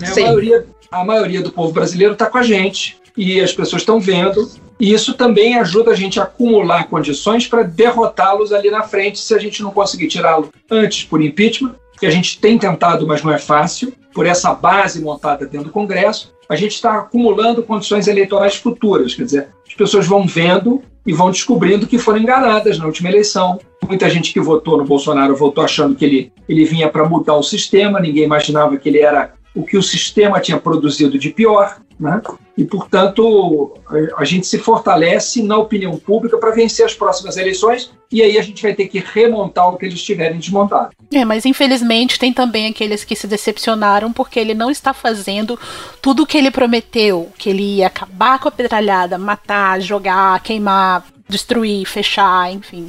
Né? 0.00 0.08
A 0.10 0.20
maioria 0.20 0.66
a 0.90 1.04
maioria 1.04 1.42
do 1.42 1.52
povo 1.52 1.72
brasileiro 1.72 2.14
está 2.14 2.26
com 2.26 2.38
a 2.38 2.42
gente 2.42 2.96
e 3.18 3.40
as 3.40 3.52
pessoas 3.52 3.82
estão 3.82 3.98
vendo. 3.98 4.48
E 4.78 4.94
isso 4.94 5.12
também 5.14 5.58
ajuda 5.58 5.90
a 5.90 5.94
gente 5.94 6.20
a 6.20 6.22
acumular 6.22 6.88
condições 6.88 7.48
para 7.48 7.64
derrotá-los 7.64 8.52
ali 8.52 8.70
na 8.70 8.82
frente, 8.82 9.18
se 9.18 9.34
a 9.34 9.38
gente 9.38 9.60
não 9.60 9.72
conseguir 9.72 10.06
tirá-lo 10.06 10.50
antes 10.70 11.02
por 11.02 11.20
impeachment, 11.20 11.74
que 11.98 12.06
a 12.06 12.10
gente 12.10 12.38
tem 12.40 12.56
tentado, 12.56 13.04
mas 13.04 13.24
não 13.24 13.32
é 13.32 13.38
fácil, 13.38 13.92
por 14.14 14.24
essa 14.24 14.54
base 14.54 15.02
montada 15.02 15.46
dentro 15.46 15.66
do 15.66 15.72
Congresso, 15.72 16.32
a 16.48 16.54
gente 16.54 16.72
está 16.72 16.98
acumulando 16.98 17.62
condições 17.62 18.06
eleitorais 18.06 18.54
futuras. 18.54 19.14
Quer 19.14 19.24
dizer, 19.24 19.48
as 19.66 19.74
pessoas 19.74 20.06
vão 20.06 20.24
vendo 20.24 20.80
e 21.04 21.12
vão 21.12 21.30
descobrindo 21.30 21.86
que 21.86 21.98
foram 21.98 22.18
enganadas 22.18 22.78
na 22.78 22.86
última 22.86 23.08
eleição. 23.08 23.58
Muita 23.86 24.08
gente 24.08 24.32
que 24.32 24.40
votou 24.40 24.78
no 24.78 24.84
Bolsonaro 24.84 25.34
votou 25.34 25.64
achando 25.64 25.96
que 25.96 26.04
ele, 26.04 26.32
ele 26.48 26.64
vinha 26.64 26.88
para 26.88 27.08
mudar 27.08 27.34
o 27.34 27.42
sistema, 27.42 27.98
ninguém 27.98 28.24
imaginava 28.24 28.76
que 28.76 28.88
ele 28.88 29.00
era 29.00 29.32
o 29.58 29.64
que 29.64 29.76
o 29.76 29.82
sistema 29.82 30.40
tinha 30.40 30.56
produzido 30.56 31.18
de 31.18 31.30
pior, 31.30 31.80
né? 31.98 32.22
e, 32.56 32.64
portanto, 32.64 33.74
a, 34.16 34.24
gente 34.24 34.46
se 34.46 34.56
fortalece 34.56 35.42
na 35.42 35.58
opinião 35.58 35.96
pública 35.96 36.38
para 36.38 36.52
vencer 36.52 36.86
as 36.86 36.94
próximas 36.94 37.36
eleições, 37.36 37.90
e 38.10 38.22
aí 38.22 38.38
a 38.38 38.42
gente 38.42 38.62
vai 38.62 38.72
ter 38.72 38.86
que 38.86 39.00
remontar 39.00 39.68
o 39.68 39.76
que 39.76 39.84
eles 39.84 40.00
tiverem 40.00 40.38
desmontado. 40.38 40.90
É, 41.12 41.24
mas 41.24 41.44
infelizmente 41.44 42.20
tem 42.20 42.32
também 42.32 42.68
aqueles 42.68 43.02
que 43.02 43.16
se 43.16 43.26
decepcionaram 43.26 44.12
porque 44.12 44.38
ele 44.38 44.54
não 44.54 44.70
está 44.70 44.94
fazendo 44.94 45.58
tudo 46.00 46.22
o 46.22 46.26
que 46.26 46.38
ele 46.38 46.52
prometeu, 46.52 47.28
que 47.36 47.50
ele 47.50 47.78
ia 47.78 47.88
acabar 47.88 48.38
com 48.38 48.48
a 48.48 48.52
petralhada, 48.52 49.18
matar, 49.18 49.80
jogar, 49.80 50.40
queimar, 50.40 51.04
destruir, 51.28 51.84
fechar, 51.84 52.52
enfim 52.52 52.88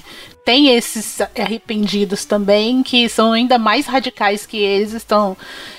tem 0.50 0.76
esses 0.76 1.22
arrependidos 1.38 2.26
também 2.26 2.82
que 2.82 3.08
são 3.08 3.34
ainda 3.34 3.60
mais 3.60 3.86
radicais 3.86 4.48
que 4.48 4.58
eles, 4.58 4.94
estão 4.94 5.38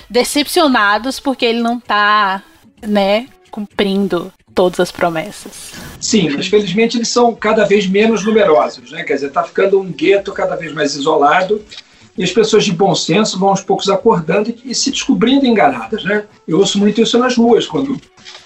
decepcionados 0.09 1.19
porque 1.19 1.43
ele 1.43 1.59
não 1.59 1.77
está, 1.77 2.41
né, 2.81 3.27
cumprindo 3.49 4.31
todas 4.55 4.79
as 4.79 4.89
promessas. 4.89 5.73
Sim, 5.99 6.29
mas 6.29 6.47
felizmente 6.47 6.97
eles 6.97 7.09
são 7.09 7.35
cada 7.35 7.65
vez 7.65 7.85
menos 7.85 8.23
numerosos, 8.23 8.91
né? 8.91 9.03
Quer 9.03 9.15
dizer, 9.15 9.27
está 9.27 9.43
ficando 9.43 9.77
um 9.77 9.91
gueto 9.91 10.31
cada 10.31 10.55
vez 10.55 10.71
mais 10.71 10.95
isolado 10.95 11.61
e 12.17 12.23
as 12.23 12.31
pessoas 12.31 12.63
de 12.63 12.71
bom 12.71 12.95
senso 12.95 13.37
vão 13.37 13.49
aos 13.49 13.61
poucos 13.61 13.89
acordando 13.89 14.55
e, 14.63 14.73
se 14.73 14.89
descobrindo 14.89 15.45
enganadas, 15.45 16.05
né? 16.05 16.23
Eu 16.47 16.59
ouço 16.59 16.79
muito 16.79 17.01
isso 17.01 17.19
nas 17.19 17.35
ruas, 17.35 17.67
quando 17.67 17.99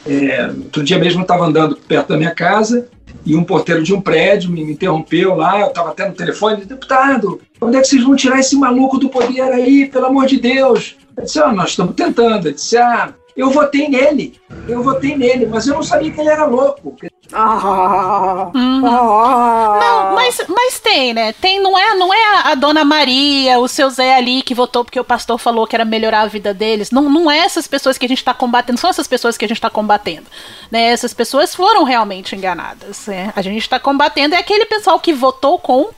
é, 0.08 0.48
outro 0.48 0.84
dia 0.84 0.98
mesmo 0.98 1.22
estava 1.22 1.46
andando 1.46 1.76
perto 1.76 2.08
da 2.08 2.18
minha 2.18 2.34
casa 2.34 2.90
e 3.26 3.36
um 3.36 3.44
porteiro 3.44 3.84
de 3.84 3.94
um 3.94 4.02
prédio 4.02 4.52
me, 4.52 4.62
interrompeu 4.62 5.36
lá, 5.36 5.60
eu 5.60 5.68
estava 5.68 5.92
até 5.92 6.08
no 6.08 6.16
telefone, 6.16 6.66
deputado, 6.66 7.42
onde 7.62 7.78
é 7.78 7.82
que 7.82 7.88
vocês 7.88 8.04
vão 8.04 8.16
tirar 8.16 8.40
esse 8.40 8.56
maluco 8.56 8.98
do 8.98 9.10
poder 9.10 9.42
aí, 9.42 9.88
pelo 9.88 10.08
amor 10.08 10.26
de 10.26 10.40
Deus? 10.40 10.98
Eu 11.16 11.24
disse, 11.24 11.40
ah, 11.40 11.52
nós 11.52 11.70
estamos 11.70 11.96
tentando. 11.96 12.48
Eu 12.48 12.54
disse, 12.54 12.78
ah, 12.78 13.14
eu 13.36 13.50
votei 13.50 13.90
nele, 13.90 14.34
eu 14.68 14.82
votei 14.82 15.18
nele, 15.18 15.46
mas 15.46 15.68
eu 15.68 15.76
não 15.76 15.84
sabia 15.84 16.12
que 16.12 16.20
ele 16.20 16.30
era 16.30 16.46
louco. 16.46 16.96
Ah, 17.34 18.52
uhum. 18.54 18.86
ah, 18.86 19.80
não, 19.82 20.16
mas, 20.16 20.40
mas 20.48 20.80
tem, 20.80 21.14
né? 21.14 21.34
Tem, 21.34 21.60
não 21.60 21.78
é, 21.78 21.96
não 21.96 22.14
é 22.14 22.36
a, 22.36 22.52
a, 22.52 22.56
dona 22.56 22.86
Maria, 22.86 23.60
o 23.60 23.68
seu 23.68 23.90
Zé 23.90 24.16
ali 24.16 24.42
que 24.42 24.54
votou 24.54 24.86
porque 24.86 25.00
o 25.00 25.04
pastor 25.04 25.40
falou 25.40 25.66
que 25.66 25.76
era 25.76 25.84
melhorar 25.84 26.22
a 26.22 26.28
vida 26.28 26.54
deles. 26.54 26.92
Não, 26.92 27.10
não 27.10 27.30
é 27.30 27.40
essas 27.40 27.68
pessoas 27.68 27.98
que 27.98 28.06
a 28.06 28.10
gente 28.10 28.20
está 28.20 28.34
combatendo, 28.34 28.80
são 28.80 28.90
essas 28.90 29.08
pessoas 29.08 29.38
que 29.38 29.46
a 29.46 29.48
gente 29.48 29.58
está 29.58 29.70
combatendo. 29.70 30.28
Né? 30.70 30.84
Essas 30.92 31.14
pessoas 31.14 31.56
foram 31.56 31.84
realmente 31.84 32.36
enganadas. 32.36 33.08
Né? 33.08 33.34
A 33.36 33.42
gente 33.42 33.58
está 33.58 33.80
combatendo 33.80 34.36
é 34.36 34.38
aquele 34.38 34.66
pessoal 34.66 35.00
que 35.00 35.14
votou 35.14 35.58
com 35.58 35.90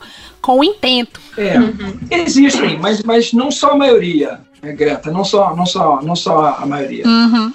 com 0.42 0.64
intento. 0.64 1.20
É, 1.38 1.60
uhum. 1.60 2.00
existem, 2.10 2.78
mas, 2.80 3.04
mas 3.04 3.34
não 3.34 3.52
só 3.52 3.72
a 3.72 3.76
maioria. 3.76 4.40
É, 4.62 4.72
Greta, 4.72 5.12
não 5.12 5.26
só, 5.26 5.54
não 5.56 5.66
só, 5.66 6.02
não 6.02 6.16
só 6.16 6.58
a 6.60 6.66
maioria. 6.66 7.06
Uhum. 7.06 7.54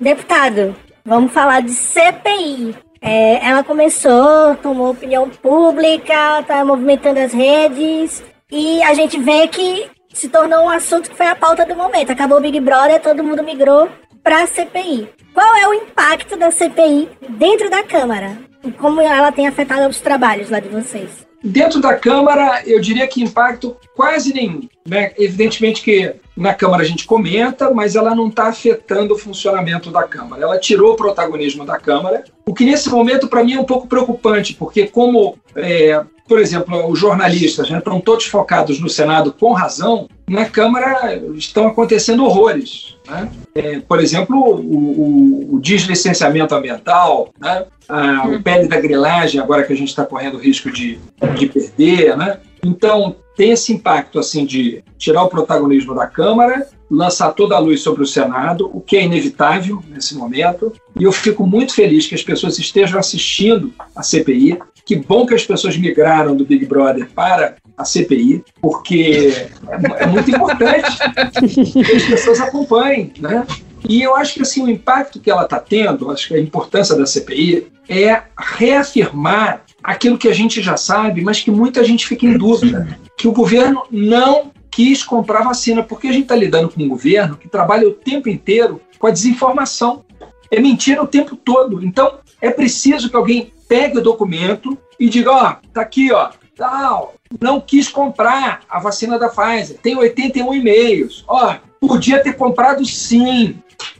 Deputado, 0.00 0.74
vamos 1.04 1.32
falar 1.32 1.60
de 1.60 1.72
CPI. 1.72 2.74
É, 3.00 3.46
ela 3.46 3.64
começou, 3.64 4.54
tomou 4.56 4.90
opinião 4.90 5.28
pública, 5.28 6.40
está 6.40 6.64
movimentando 6.64 7.20
as 7.20 7.32
redes 7.32 8.22
e 8.50 8.82
a 8.82 8.92
gente 8.94 9.18
vê 9.18 9.48
que 9.48 9.90
se 10.12 10.28
tornou 10.28 10.64
um 10.64 10.70
assunto 10.70 11.08
que 11.08 11.16
foi 11.16 11.26
a 11.26 11.36
pauta 11.36 11.64
do 11.64 11.74
momento. 11.74 12.10
Acabou 12.10 12.38
o 12.38 12.40
Big 12.40 12.60
Brother, 12.60 13.00
todo 13.00 13.24
mundo 13.24 13.42
migrou 13.42 13.88
para 14.22 14.42
a 14.42 14.46
CPI. 14.46 15.08
Qual 15.32 15.56
é 15.56 15.66
o 15.68 15.74
impacto 15.74 16.36
da 16.36 16.50
CPI 16.50 17.08
dentro 17.30 17.70
da 17.70 17.82
Câmara? 17.82 18.36
Como 18.78 19.00
ela 19.00 19.32
tem 19.32 19.46
afetado 19.46 19.88
os 19.88 20.00
trabalhos 20.00 20.50
lá 20.50 20.60
de 20.60 20.68
vocês? 20.68 21.29
Dentro 21.42 21.80
da 21.80 21.94
Câmara, 21.94 22.62
eu 22.66 22.80
diria 22.80 23.06
que 23.06 23.22
impacto 23.22 23.76
quase 23.96 24.32
nenhum. 24.32 24.68
Né? 24.86 25.12
Evidentemente 25.18 25.82
que 25.82 26.14
na 26.36 26.54
Câmara 26.54 26.82
a 26.82 26.86
gente 26.86 27.06
comenta, 27.06 27.70
mas 27.70 27.96
ela 27.96 28.14
não 28.14 28.28
está 28.28 28.48
afetando 28.48 29.14
o 29.14 29.18
funcionamento 29.18 29.90
da 29.90 30.02
Câmara. 30.02 30.42
Ela 30.42 30.58
tirou 30.58 30.92
o 30.92 30.96
protagonismo 30.96 31.64
da 31.64 31.78
Câmara, 31.78 32.24
o 32.46 32.54
que 32.54 32.64
nesse 32.64 32.88
momento 32.88 33.28
para 33.28 33.44
mim 33.44 33.54
é 33.54 33.60
um 33.60 33.64
pouco 33.64 33.86
preocupante, 33.86 34.54
porque 34.54 34.86
como 34.86 35.38
é, 35.56 36.02
por 36.30 36.38
exemplo, 36.38 36.88
os 36.88 36.96
jornalistas 36.96 37.68
né, 37.68 37.78
estão 37.78 38.00
todos 38.00 38.26
focados 38.26 38.78
no 38.78 38.88
Senado 38.88 39.32
com 39.32 39.52
razão, 39.52 40.08
na 40.28 40.44
Câmara 40.44 41.20
estão 41.34 41.66
acontecendo 41.66 42.24
horrores. 42.24 42.94
Né? 43.04 43.28
É, 43.52 43.80
por 43.80 43.98
exemplo, 43.98 44.36
o, 44.38 44.54
o, 44.54 45.54
o 45.56 45.60
deslicenciamento 45.60 46.54
ambiental, 46.54 47.30
né? 47.36 47.66
a, 47.88 48.28
o 48.28 48.40
pele 48.40 48.68
da 48.68 48.80
grilagem, 48.80 49.40
agora 49.40 49.64
que 49.64 49.72
a 49.72 49.76
gente 49.76 49.88
está 49.88 50.06
correndo 50.06 50.36
o 50.36 50.40
risco 50.40 50.70
de, 50.70 51.00
de 51.36 51.46
perder. 51.46 52.16
Né? 52.16 52.38
Então, 52.64 53.16
tem 53.36 53.50
esse 53.50 53.72
impacto 53.72 54.20
assim 54.20 54.46
de 54.46 54.84
tirar 54.96 55.24
o 55.24 55.28
protagonismo 55.28 55.96
da 55.96 56.06
Câmara, 56.06 56.68
lançar 56.90 57.32
toda 57.32 57.56
a 57.56 57.58
luz 57.58 57.80
sobre 57.80 58.02
o 58.02 58.06
Senado, 58.06 58.70
o 58.72 58.80
que 58.80 58.96
é 58.96 59.04
inevitável 59.04 59.82
nesse 59.88 60.16
momento. 60.16 60.72
E 60.98 61.04
eu 61.04 61.12
fico 61.12 61.46
muito 61.46 61.74
feliz 61.74 62.06
que 62.06 62.14
as 62.14 62.22
pessoas 62.22 62.58
estejam 62.58 62.98
assistindo 62.98 63.72
a 63.94 64.02
CPI, 64.02 64.58
que 64.90 64.96
bom 64.96 65.24
que 65.24 65.32
as 65.32 65.46
pessoas 65.46 65.76
migraram 65.76 66.34
do 66.34 66.44
Big 66.44 66.66
Brother 66.66 67.08
para 67.14 67.54
a 67.78 67.84
CPI, 67.84 68.42
porque 68.60 69.46
é, 69.68 70.02
é 70.02 70.06
muito 70.06 70.28
importante 70.28 70.98
que 71.38 71.92
as 71.94 72.02
pessoas 72.02 72.40
acompanhem, 72.40 73.12
né? 73.20 73.46
E 73.88 74.02
eu 74.02 74.16
acho 74.16 74.34
que 74.34 74.42
assim, 74.42 74.64
o 74.64 74.68
impacto 74.68 75.20
que 75.20 75.30
ela 75.30 75.44
está 75.44 75.60
tendo, 75.60 76.10
acho 76.10 76.26
que 76.26 76.34
a 76.34 76.40
importância 76.40 76.96
da 76.96 77.06
CPI 77.06 77.68
é 77.88 78.20
reafirmar 78.36 79.62
aquilo 79.80 80.18
que 80.18 80.26
a 80.26 80.34
gente 80.34 80.60
já 80.60 80.76
sabe, 80.76 81.22
mas 81.22 81.40
que 81.40 81.52
muita 81.52 81.84
gente 81.84 82.04
fica 82.04 82.26
em 82.26 82.36
dúvida, 82.36 82.98
que 83.16 83.28
o 83.28 83.32
governo 83.32 83.84
não 83.92 84.50
quis 84.72 85.04
comprar 85.04 85.44
vacina, 85.44 85.84
porque 85.84 86.08
a 86.08 86.12
gente 86.12 86.24
está 86.24 86.34
lidando 86.34 86.68
com 86.68 86.82
um 86.82 86.88
governo 86.88 87.36
que 87.36 87.48
trabalha 87.48 87.86
o 87.86 87.92
tempo 87.92 88.28
inteiro 88.28 88.80
com 88.98 89.06
a 89.06 89.12
desinformação. 89.12 90.04
É 90.50 90.58
mentira 90.58 91.00
o 91.00 91.06
tempo 91.06 91.36
todo. 91.36 91.80
Então, 91.84 92.18
é 92.40 92.50
preciso 92.50 93.10
que 93.10 93.16
alguém 93.16 93.52
pegue 93.68 93.98
o 93.98 94.02
documento 94.02 94.76
e 94.98 95.08
diga, 95.08 95.30
ó, 95.30 95.56
tá 95.72 95.80
aqui, 95.80 96.12
ó, 96.12 96.30
tal, 96.56 97.14
não 97.40 97.60
quis 97.60 97.88
comprar 97.88 98.62
a 98.68 98.80
vacina 98.80 99.18
da 99.18 99.28
Pfizer, 99.28 99.78
tem 99.82 99.96
81 99.96 100.54
e-mails, 100.54 101.24
ó, 101.28 101.56
podia 101.80 102.22
ter 102.22 102.34
comprado 102.34 102.84
sim, 102.84 103.56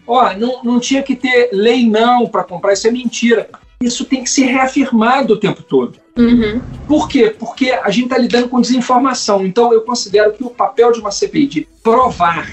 ó, 0.06 0.32
não, 0.34 0.62
não 0.62 0.80
tinha 0.80 1.02
que 1.02 1.14
ter 1.16 1.50
lei 1.52 1.88
não 1.88 2.26
para 2.26 2.44
comprar, 2.44 2.72
isso 2.72 2.88
é 2.88 2.90
mentira. 2.90 3.48
Isso 3.82 4.04
tem 4.04 4.22
que 4.22 4.28
ser 4.28 4.44
reafirmado 4.44 5.32
o 5.32 5.36
tempo 5.38 5.62
todo. 5.62 5.98
Uhum. 6.18 6.60
Por 6.86 7.08
quê? 7.08 7.34
Porque 7.38 7.70
a 7.70 7.90
gente 7.90 8.04
está 8.04 8.18
lidando 8.18 8.46
com 8.46 8.60
desinformação. 8.60 9.46
Então, 9.46 9.72
eu 9.72 9.80
considero 9.80 10.34
que 10.34 10.44
o 10.44 10.50
papel 10.50 10.92
de 10.92 11.00
uma 11.00 11.10
CPI 11.10 11.46
de 11.46 11.68
provar 11.82 12.46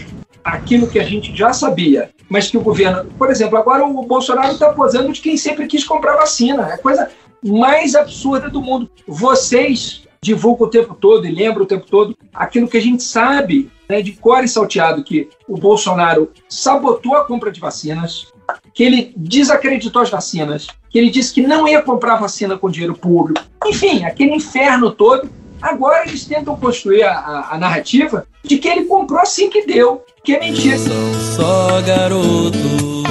aquilo 0.47 0.87
que 0.87 0.99
a 0.99 1.03
gente 1.03 1.35
já 1.35 1.51
sabia, 1.51 2.09
mas 2.29 2.49
que 2.49 2.57
o 2.57 2.61
governo. 2.61 3.05
Por 3.17 3.29
exemplo, 3.29 3.57
agora 3.57 3.85
o 3.85 4.03
Bolsonaro 4.03 4.53
está 4.53 4.71
posando 4.71 5.11
de 5.11 5.21
quem 5.21 5.35
sempre 5.35 5.67
quis 5.67 5.83
comprar 5.83 6.15
vacina. 6.15 6.69
É 6.69 6.73
a 6.73 6.77
coisa 6.77 7.09
mais 7.45 7.95
absurda 7.95 8.49
do 8.49 8.61
mundo. 8.61 8.89
Vocês 9.05 10.03
divulgam 10.21 10.67
o 10.67 10.69
tempo 10.69 10.95
todo 10.95 11.27
e 11.27 11.31
lembram 11.31 11.63
o 11.63 11.67
tempo 11.67 11.85
todo 11.85 12.17
aquilo 12.33 12.67
que 12.67 12.77
a 12.77 12.81
gente 12.81 13.03
sabe 13.03 13.69
né, 13.87 14.01
de 14.01 14.13
cor 14.13 14.43
e 14.43 14.47
salteado 14.47 15.03
que 15.03 15.29
o 15.47 15.57
Bolsonaro 15.57 16.31
sabotou 16.49 17.15
a 17.15 17.25
compra 17.25 17.51
de 17.51 17.59
vacinas, 17.59 18.27
que 18.73 18.83
ele 18.83 19.13
desacreditou 19.15 20.01
as 20.01 20.09
vacinas, 20.09 20.67
que 20.89 20.97
ele 20.97 21.09
disse 21.09 21.33
que 21.33 21.45
não 21.45 21.67
ia 21.67 21.81
comprar 21.81 22.15
vacina 22.15 22.57
com 22.57 22.69
dinheiro 22.69 22.97
público. 22.97 23.45
Enfim, 23.65 24.05
aquele 24.05 24.33
inferno 24.33 24.91
todo. 24.91 25.29
Agora 25.61 26.07
eles 26.07 26.25
tentam 26.25 26.55
construir 26.55 27.03
a, 27.03 27.13
a, 27.13 27.55
a 27.55 27.57
narrativa 27.57 28.27
de 28.47 28.57
que 28.57 28.67
ele 28.67 28.85
comprou 28.85 29.19
assim 29.19 29.49
que 29.49 29.65
deu, 29.65 30.03
que 30.23 30.33
é 30.33 30.39
mentira. 30.39 30.77
São 30.77 31.13
só 31.35 31.81
garotos. 31.81 33.03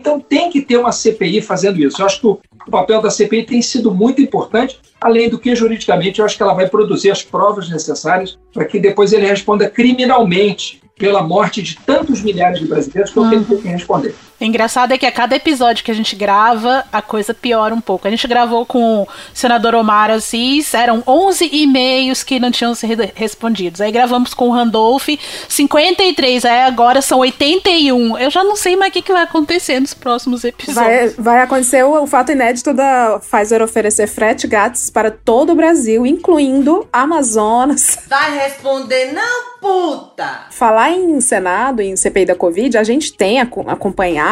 Então 0.00 0.20
tem 0.20 0.50
que 0.50 0.60
ter 0.60 0.76
uma 0.76 0.90
CPI 0.90 1.40
fazendo 1.40 1.78
isso. 1.78 2.02
Eu 2.02 2.06
acho 2.06 2.20
que 2.20 2.26
o, 2.26 2.40
o 2.66 2.70
papel 2.70 3.00
da 3.00 3.10
CPI 3.10 3.44
tem 3.44 3.62
sido 3.62 3.94
muito 3.94 4.20
importante, 4.20 4.80
além 5.00 5.28
do 5.28 5.38
que 5.38 5.54
juridicamente 5.54 6.18
eu 6.18 6.24
acho 6.24 6.36
que 6.36 6.42
ela 6.42 6.54
vai 6.54 6.68
produzir 6.68 7.10
as 7.10 7.22
provas 7.22 7.70
necessárias 7.70 8.38
para 8.52 8.64
que 8.64 8.80
depois 8.80 9.12
ele 9.12 9.26
responda 9.26 9.70
criminalmente 9.70 10.82
pela 10.98 11.22
morte 11.22 11.62
de 11.62 11.76
tantos 11.76 12.22
milhares 12.22 12.58
de 12.58 12.66
brasileiros 12.66 13.12
que 13.12 13.18
eu 13.18 13.30
tenho 13.30 13.44
que 13.44 13.68
responder. 13.68 14.14
O 14.40 14.44
engraçado 14.44 14.92
é 14.92 14.98
que 14.98 15.04
a 15.04 15.10
cada 15.10 15.34
episódio 15.34 15.84
que 15.84 15.90
a 15.90 15.94
gente 15.94 16.14
grava, 16.14 16.84
a 16.92 17.02
coisa 17.02 17.34
piora 17.34 17.74
um 17.74 17.80
pouco. 17.80 18.06
A 18.06 18.10
gente 18.10 18.26
gravou 18.28 18.64
com 18.64 19.02
o 19.02 19.08
senador 19.34 19.74
Omar 19.74 20.10
Assis, 20.10 20.74
eram 20.74 21.02
11 21.04 21.48
e-mails 21.52 22.22
que 22.22 22.38
não 22.38 22.50
tinham 22.52 22.72
sido 22.72 23.08
respondidos. 23.14 23.80
Aí 23.80 23.90
gravamos 23.90 24.34
com 24.34 24.48
o 24.48 24.52
Randolph, 24.52 25.08
53, 25.48 26.44
aí 26.44 26.60
agora 26.60 27.02
são 27.02 27.18
81. 27.18 28.16
Eu 28.16 28.30
já 28.30 28.44
não 28.44 28.54
sei 28.54 28.76
mais 28.76 28.90
o 28.90 28.92
que, 28.92 29.02
que 29.02 29.12
vai 29.12 29.24
acontecer 29.24 29.80
nos 29.80 29.92
próximos 29.92 30.44
episódios. 30.44 30.84
Vai, 30.84 31.08
vai 31.18 31.42
acontecer 31.42 31.84
o, 31.84 32.00
o 32.00 32.06
fato 32.06 32.30
inédito 32.30 32.72
da 32.72 33.18
Pfizer 33.18 33.60
oferecer 33.60 34.06
frete 34.06 34.46
grátis 34.46 34.88
para 34.88 35.10
todo 35.10 35.50
o 35.50 35.56
Brasil, 35.56 36.06
incluindo 36.06 36.86
Amazonas. 36.92 37.98
Vai 38.08 38.38
responder, 38.38 39.12
não, 39.12 39.58
puta! 39.60 40.46
Falar 40.50 40.92
em 40.92 41.20
Senado, 41.20 41.82
em 41.82 41.96
CPI 41.96 42.26
da 42.26 42.34
Covid, 42.34 42.78
a 42.78 42.84
gente 42.84 43.12
tem 43.12 43.40
acompanhado 43.40 44.27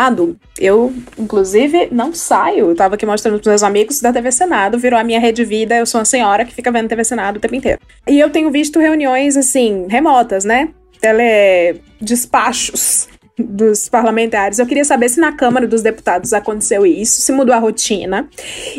eu, 0.59 0.93
inclusive, 1.19 1.89
não 1.91 2.13
saio. 2.13 2.71
Eu 2.71 2.75
tava 2.75 2.95
aqui 2.95 3.07
mostrando 3.07 3.35
pros 3.35 3.47
meus 3.47 3.63
amigos 3.63 4.01
da 4.01 4.13
TV 4.13 4.31
Senado, 4.31 4.79
virou 4.79 4.99
a 4.99 5.05
minha 5.05 5.21
rede 5.21 5.45
vida. 5.45 5.77
Eu 5.77 5.87
sou 5.87 6.01
uma 6.01 6.05
senhora 6.05 6.45
que 6.45 6.55
fica 6.55 6.71
vendo 6.71 6.89
TV 6.89 7.05
Senado 7.05 7.37
o 7.37 7.41
tempo 7.41 7.55
inteiro. 7.55 7.81
E 8.09 8.19
eu 8.19 8.31
tenho 8.31 8.51
visto 8.51 8.79
reuniões, 8.79 9.37
assim, 9.37 9.87
remotas, 9.89 10.45
né? 10.45 10.71
Teledespachos 11.01 13.09
dos 13.39 13.89
parlamentares. 13.89 14.59
Eu 14.59 14.67
queria 14.67 14.85
saber 14.85 15.09
se 15.09 15.21
na 15.21 15.33
Câmara 15.33 15.67
dos 15.67 15.83
Deputados 15.83 16.33
aconteceu 16.33 16.87
isso, 16.87 17.21
se 17.21 17.33
mudou 17.33 17.55
a 17.55 17.59
rotina. 17.59 18.29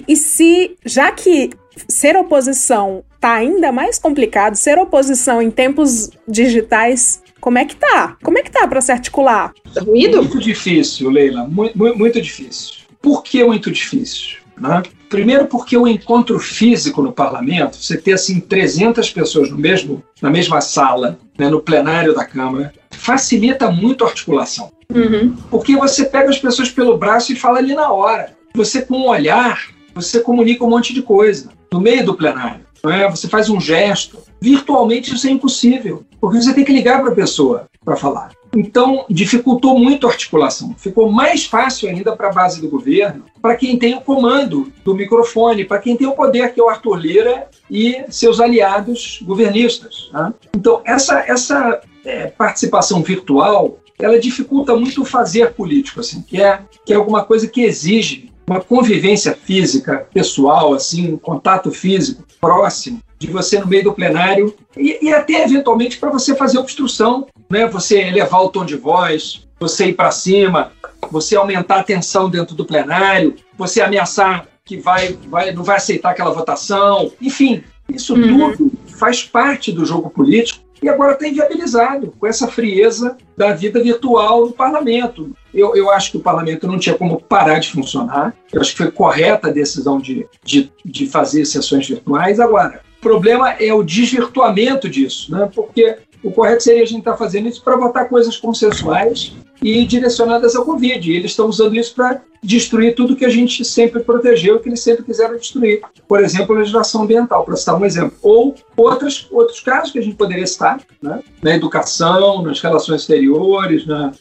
E 0.08 0.16
se, 0.16 0.76
já 0.86 1.12
que 1.12 1.52
ser 1.88 2.18
oposição 2.18 3.04
tá 3.20 3.34
ainda 3.34 3.72
mais 3.72 4.00
complicado, 4.00 4.56
ser 4.56 4.78
oposição 4.78 5.42
em 5.42 5.52
tempos 5.52 6.10
digitais 6.28 7.22
como 7.40 7.58
é 7.58 7.66
que 7.66 7.76
tá? 7.76 8.18
Como 8.24 8.38
é 8.38 8.44
que 8.44 8.52
tá 8.52 8.68
para 8.68 8.82
se 8.82 8.92
articular? 8.92 9.54
Tá 9.74 9.82
ruído? 9.82 10.18
Muito 10.18 10.40
difícil, 10.40 11.10
Leila, 11.10 11.48
muito, 11.48 11.78
muito 11.78 12.22
difícil. 12.22 12.76
Por 13.02 13.24
que 13.24 13.44
muito 13.44 13.72
difícil? 13.72 14.38
Né? 14.58 14.84
Primeiro 15.10 15.46
porque 15.46 15.78
o 15.78 15.88
encontro 15.88 16.40
físico 16.40 17.02
no 17.02 17.14
parlamento, 17.14 17.78
você 17.78 17.98
ter 17.98 18.14
assim 18.14 18.40
300 18.40 19.10
pessoas 19.12 19.50
no 19.50 19.58
mesmo, 19.58 20.04
na 20.22 20.30
mesma 20.30 20.60
sala, 20.60 21.18
né, 21.38 21.50
no 21.50 21.62
plenário 21.62 22.14
da 22.14 22.26
Câmara, 22.26 22.74
facilita 22.92 23.72
muito 23.72 24.04
a 24.04 24.08
articulação. 24.08 24.72
Uhum. 24.94 25.36
Porque 25.50 25.76
você 25.76 26.06
pega 26.06 26.30
as 26.30 26.40
pessoas 26.40 26.70
pelo 26.70 26.98
braço 26.98 27.32
e 27.32 27.36
fala 27.36 27.60
ali 27.60 27.74
na 27.74 27.92
hora. 27.92 28.36
Você 28.54 28.82
com 28.82 28.98
um 28.98 29.08
olhar, 29.08 29.68
você 29.94 30.20
comunica 30.20 30.66
um 30.66 30.70
monte 30.70 30.94
de 30.94 31.02
coisa 31.02 31.50
no 31.72 31.80
meio 31.80 32.06
do 32.06 32.16
plenário. 32.16 32.67
Não 32.84 32.92
é? 32.92 33.10
Você 33.10 33.28
faz 33.28 33.50
um 33.50 33.60
gesto. 33.60 34.20
Virtualmente 34.40 35.14
isso 35.14 35.28
é 35.28 35.32
impossível, 35.32 36.04
porque 36.20 36.42
você 36.42 36.54
tem 36.54 36.64
que 36.64 36.74
ligar 36.74 37.02
para 37.02 37.12
a 37.12 37.16
pessoa 37.16 37.68
para 37.84 37.96
falar. 37.96 38.32
Então, 38.56 39.06
dificultou 39.10 39.78
muito 39.78 40.08
a 40.08 40.10
articulação. 40.10 40.76
Ficou 40.78 41.12
mais 41.12 41.46
fácil 41.46 41.90
ainda 41.90 42.16
para 42.16 42.28
a 42.28 42.34
base 42.34 42.62
do 42.62 42.70
governo, 42.70 43.26
para 43.42 43.56
quem 43.56 43.78
tem 43.78 43.96
o 43.96 44.02
comando 44.02 44.72
do 44.84 44.96
microfone, 44.96 45.66
para 45.66 45.80
quem 45.80 45.96
tem 45.96 46.08
o 46.08 46.14
poder, 46.14 46.54
que 46.54 46.60
é 46.60 46.64
o 46.64 46.70
Arthur 46.70 46.96
Lira 46.96 47.48
e 47.70 48.04
seus 48.10 48.40
aliados 48.40 49.20
governistas. 49.24 50.10
Né? 50.14 50.34
Então, 50.56 50.82
essa, 50.86 51.20
essa 51.28 51.82
é, 52.06 52.28
participação 52.28 53.02
virtual 53.02 53.80
ela 54.00 54.20
dificulta 54.20 54.76
muito 54.76 55.04
fazer 55.04 55.54
político, 55.54 56.00
assim, 56.00 56.22
que 56.22 56.42
é, 56.42 56.60
que 56.86 56.94
é 56.94 56.96
alguma 56.96 57.24
coisa 57.24 57.48
que 57.48 57.62
exige 57.64 58.27
uma 58.50 58.62
convivência 58.62 59.36
física, 59.36 60.08
pessoal, 60.14 60.74
assim, 60.74 61.14
um 61.14 61.18
contato 61.18 61.70
físico 61.70 62.24
próximo 62.40 63.02
de 63.20 63.28
você 63.28 63.60
no 63.60 63.68
meio 63.68 63.84
do 63.84 63.94
plenário 63.94 64.56
e, 64.76 65.06
e 65.06 65.14
até 65.14 65.44
eventualmente 65.44 65.98
para 65.98 66.10
você 66.10 66.34
fazer 66.36 66.58
obstrução, 66.58 67.28
né? 67.50 67.68
Você 67.68 68.00
elevar 68.00 68.44
o 68.44 68.50
tom 68.50 68.64
de 68.64 68.78
voz, 68.78 69.48
você 69.60 69.88
ir 69.88 69.94
para 69.94 70.12
cima, 70.12 70.72
você 71.12 71.36
aumentar 71.36 71.80
a 71.80 71.84
tensão 71.84 72.30
dentro 72.30 72.56
do 72.56 72.64
plenário, 72.64 73.36
você 73.58 73.82
ameaçar 73.82 74.48
que 74.64 74.78
vai, 74.78 75.18
vai 75.28 75.52
não 75.52 75.64
vai 75.64 75.78
aceitar 75.78 76.12
aquela 76.12 76.32
votação, 76.32 77.12
enfim, 77.22 77.64
isso 77.90 78.14
uhum. 78.14 78.54
tudo 78.56 78.72
faz 78.98 79.24
parte 79.24 79.72
do 79.72 79.86
jogo 79.86 80.10
político 80.10 80.66
e 80.82 80.90
agora 80.90 81.14
está 81.14 81.28
inviabilizado 81.28 82.14
com 82.20 82.28
essa 82.28 82.48
frieza 82.48 83.18
da 83.36 83.54
vida 83.54 83.82
virtual 83.82 84.48
no 84.48 84.52
parlamento. 84.52 85.36
Eu, 85.54 85.76
eu 85.76 85.90
acho 85.90 86.12
que 86.12 86.18
o 86.18 86.22
parlamento 86.22 86.68
não 86.68 86.78
tinha 86.78 86.96
como 86.96 87.22
parar 87.22 87.60
de 87.60 87.72
funcionar. 87.72 88.36
Eu 88.52 88.62
acho 88.62 88.72
que 88.72 88.78
foi 88.78 88.92
correta 88.92 89.48
a 89.48 89.52
decisão 89.52 90.00
de, 90.00 90.28
de, 90.44 90.72
de 90.86 91.08
fazer 91.08 91.46
sessões 91.46 91.88
virtuais. 91.88 92.40
Agora, 92.40 92.82
o 93.00 93.02
problema 93.02 93.52
é 93.54 93.74
o 93.74 93.84
desvirtuamento 93.84 94.88
disso, 94.88 95.32
né? 95.32 95.50
porque 95.54 95.98
o 96.24 96.32
correto 96.32 96.64
seria 96.64 96.84
a 96.84 96.86
gente 96.86 97.00
estar 97.00 97.14
tá 97.14 97.18
fazendo 97.18 97.48
isso 97.48 97.64
para 97.64 97.78
votar 97.78 98.10
coisas 98.10 98.38
consensuais 98.38 99.36
e 99.62 99.86
direcionadas 99.86 100.56
ao 100.56 100.66
Covid. 100.66 101.12
Eles 101.12 101.32
estão 101.32 101.48
usando 101.48 101.76
isso 101.76 101.94
para 101.96 102.22
destruir 102.42 102.96
tudo 102.96 103.16
que 103.16 103.26
a 103.26 103.30
gente 103.30 103.66
sempre 103.66 104.02
protegeu, 104.02 104.60
que 104.60 104.70
eles 104.70 104.82
sempre 104.82 105.04
quiseram 105.04 105.36
destruir. 105.38 105.82
Por 106.08 106.24
exemplo, 106.24 106.56
a 106.56 106.60
legislação 106.60 107.04
ambiental, 107.04 107.44
para 107.44 107.56
citar 107.56 107.76
um 107.76 107.86
exemplo. 107.86 108.14
Ou 108.22 108.56
outros, 108.76 109.28
outros 109.32 109.60
casos 109.60 109.92
que 109.92 110.00
a 110.00 110.02
gente 110.02 110.16
poderia 110.16 110.46
citar, 110.46 110.80
né? 111.02 111.22
na 111.42 111.56
educação, 111.56 112.42
nas 112.42 112.62
relações 112.62 113.02
exteriores, 113.02 113.86
na, 113.86 114.12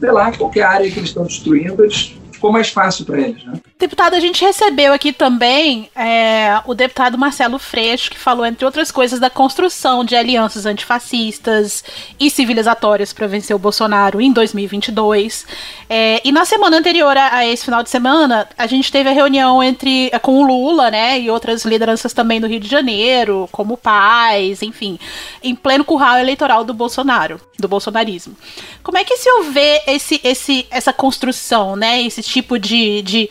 sei 0.00 0.12
lá, 0.12 0.32
qualquer 0.32 0.62
área 0.62 0.90
que 0.90 0.98
eles 0.98 1.10
estão 1.10 1.24
destruindo, 1.24 1.82
eles 1.82 2.16
ficou 2.44 2.52
mais 2.52 2.68
fácil 2.68 3.06
para 3.06 3.18
eles. 3.18 3.42
Né? 3.42 3.54
Deputado, 3.78 4.14
a 4.14 4.20
gente 4.20 4.44
recebeu 4.44 4.92
aqui 4.92 5.14
também 5.14 5.88
é, 5.96 6.60
o 6.66 6.74
deputado 6.74 7.16
Marcelo 7.16 7.58
Freixo, 7.58 8.10
que 8.10 8.18
falou, 8.18 8.44
entre 8.44 8.66
outras 8.66 8.90
coisas, 8.90 9.18
da 9.18 9.30
construção 9.30 10.04
de 10.04 10.14
alianças 10.14 10.66
antifascistas 10.66 11.82
e 12.20 12.28
civilizatórias 12.28 13.14
para 13.14 13.26
vencer 13.26 13.56
o 13.56 13.58
Bolsonaro 13.58 14.20
em 14.20 14.30
2022. 14.30 15.46
É, 15.88 16.20
e 16.22 16.30
na 16.30 16.44
semana 16.44 16.76
anterior 16.76 17.16
a, 17.16 17.36
a, 17.36 17.46
esse 17.46 17.64
final 17.64 17.82
de 17.82 17.88
semana, 17.88 18.46
a 18.58 18.66
gente 18.66 18.92
teve 18.92 19.08
a 19.08 19.12
reunião 19.12 19.62
entre 19.62 20.10
é, 20.12 20.18
com 20.18 20.38
o 20.38 20.46
Lula, 20.46 20.90
né, 20.90 21.18
e 21.18 21.30
outras 21.30 21.64
lideranças 21.64 22.12
também 22.12 22.42
do 22.42 22.46
Rio 22.46 22.60
de 22.60 22.68
Janeiro, 22.68 23.48
como 23.50 23.76
Paz, 23.76 24.60
enfim, 24.60 24.98
em 25.42 25.54
pleno 25.54 25.84
curral 25.84 26.18
eleitoral 26.18 26.62
do 26.62 26.74
Bolsonaro, 26.74 27.40
do 27.58 27.68
bolsonarismo. 27.68 28.36
Como 28.82 28.98
é 28.98 29.04
que 29.04 29.16
se 29.16 29.30
vê 29.50 29.82
esse, 29.86 30.20
esse, 30.22 30.66
essa 30.70 30.92
construção, 30.92 31.74
né, 31.74 32.02
esse 32.02 32.33
tipo 32.34 32.58
de, 32.58 33.02
de 33.02 33.30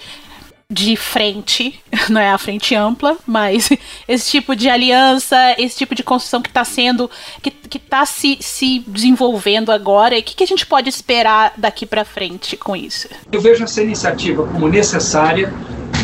de 0.70 0.96
frente, 0.96 1.80
não 2.10 2.20
é 2.20 2.32
a 2.32 2.38
frente 2.38 2.74
ampla, 2.74 3.16
mas 3.28 3.70
esse 4.08 4.32
tipo 4.32 4.56
de 4.56 4.70
aliança, 4.70 5.38
esse 5.58 5.78
tipo 5.78 5.94
de 5.94 6.02
construção 6.02 6.42
que 6.42 6.50
está 6.50 6.66
sendo, 6.66 7.10
que 7.42 7.78
está 7.78 8.06
se, 8.06 8.38
se 8.42 8.80
desenvolvendo 8.88 9.72
agora, 9.72 10.16
e 10.16 10.22
o 10.22 10.24
que, 10.24 10.36
que 10.36 10.44
a 10.44 10.48
gente 10.48 10.66
pode 10.66 10.90
esperar 10.90 11.54
daqui 11.58 11.86
para 11.86 12.04
frente 12.04 12.58
com 12.58 12.76
isso? 12.76 13.08
Eu 13.32 13.40
vejo 13.40 13.64
essa 13.64 13.84
iniciativa 13.84 14.48
como 14.48 14.68
necessária 14.68 15.54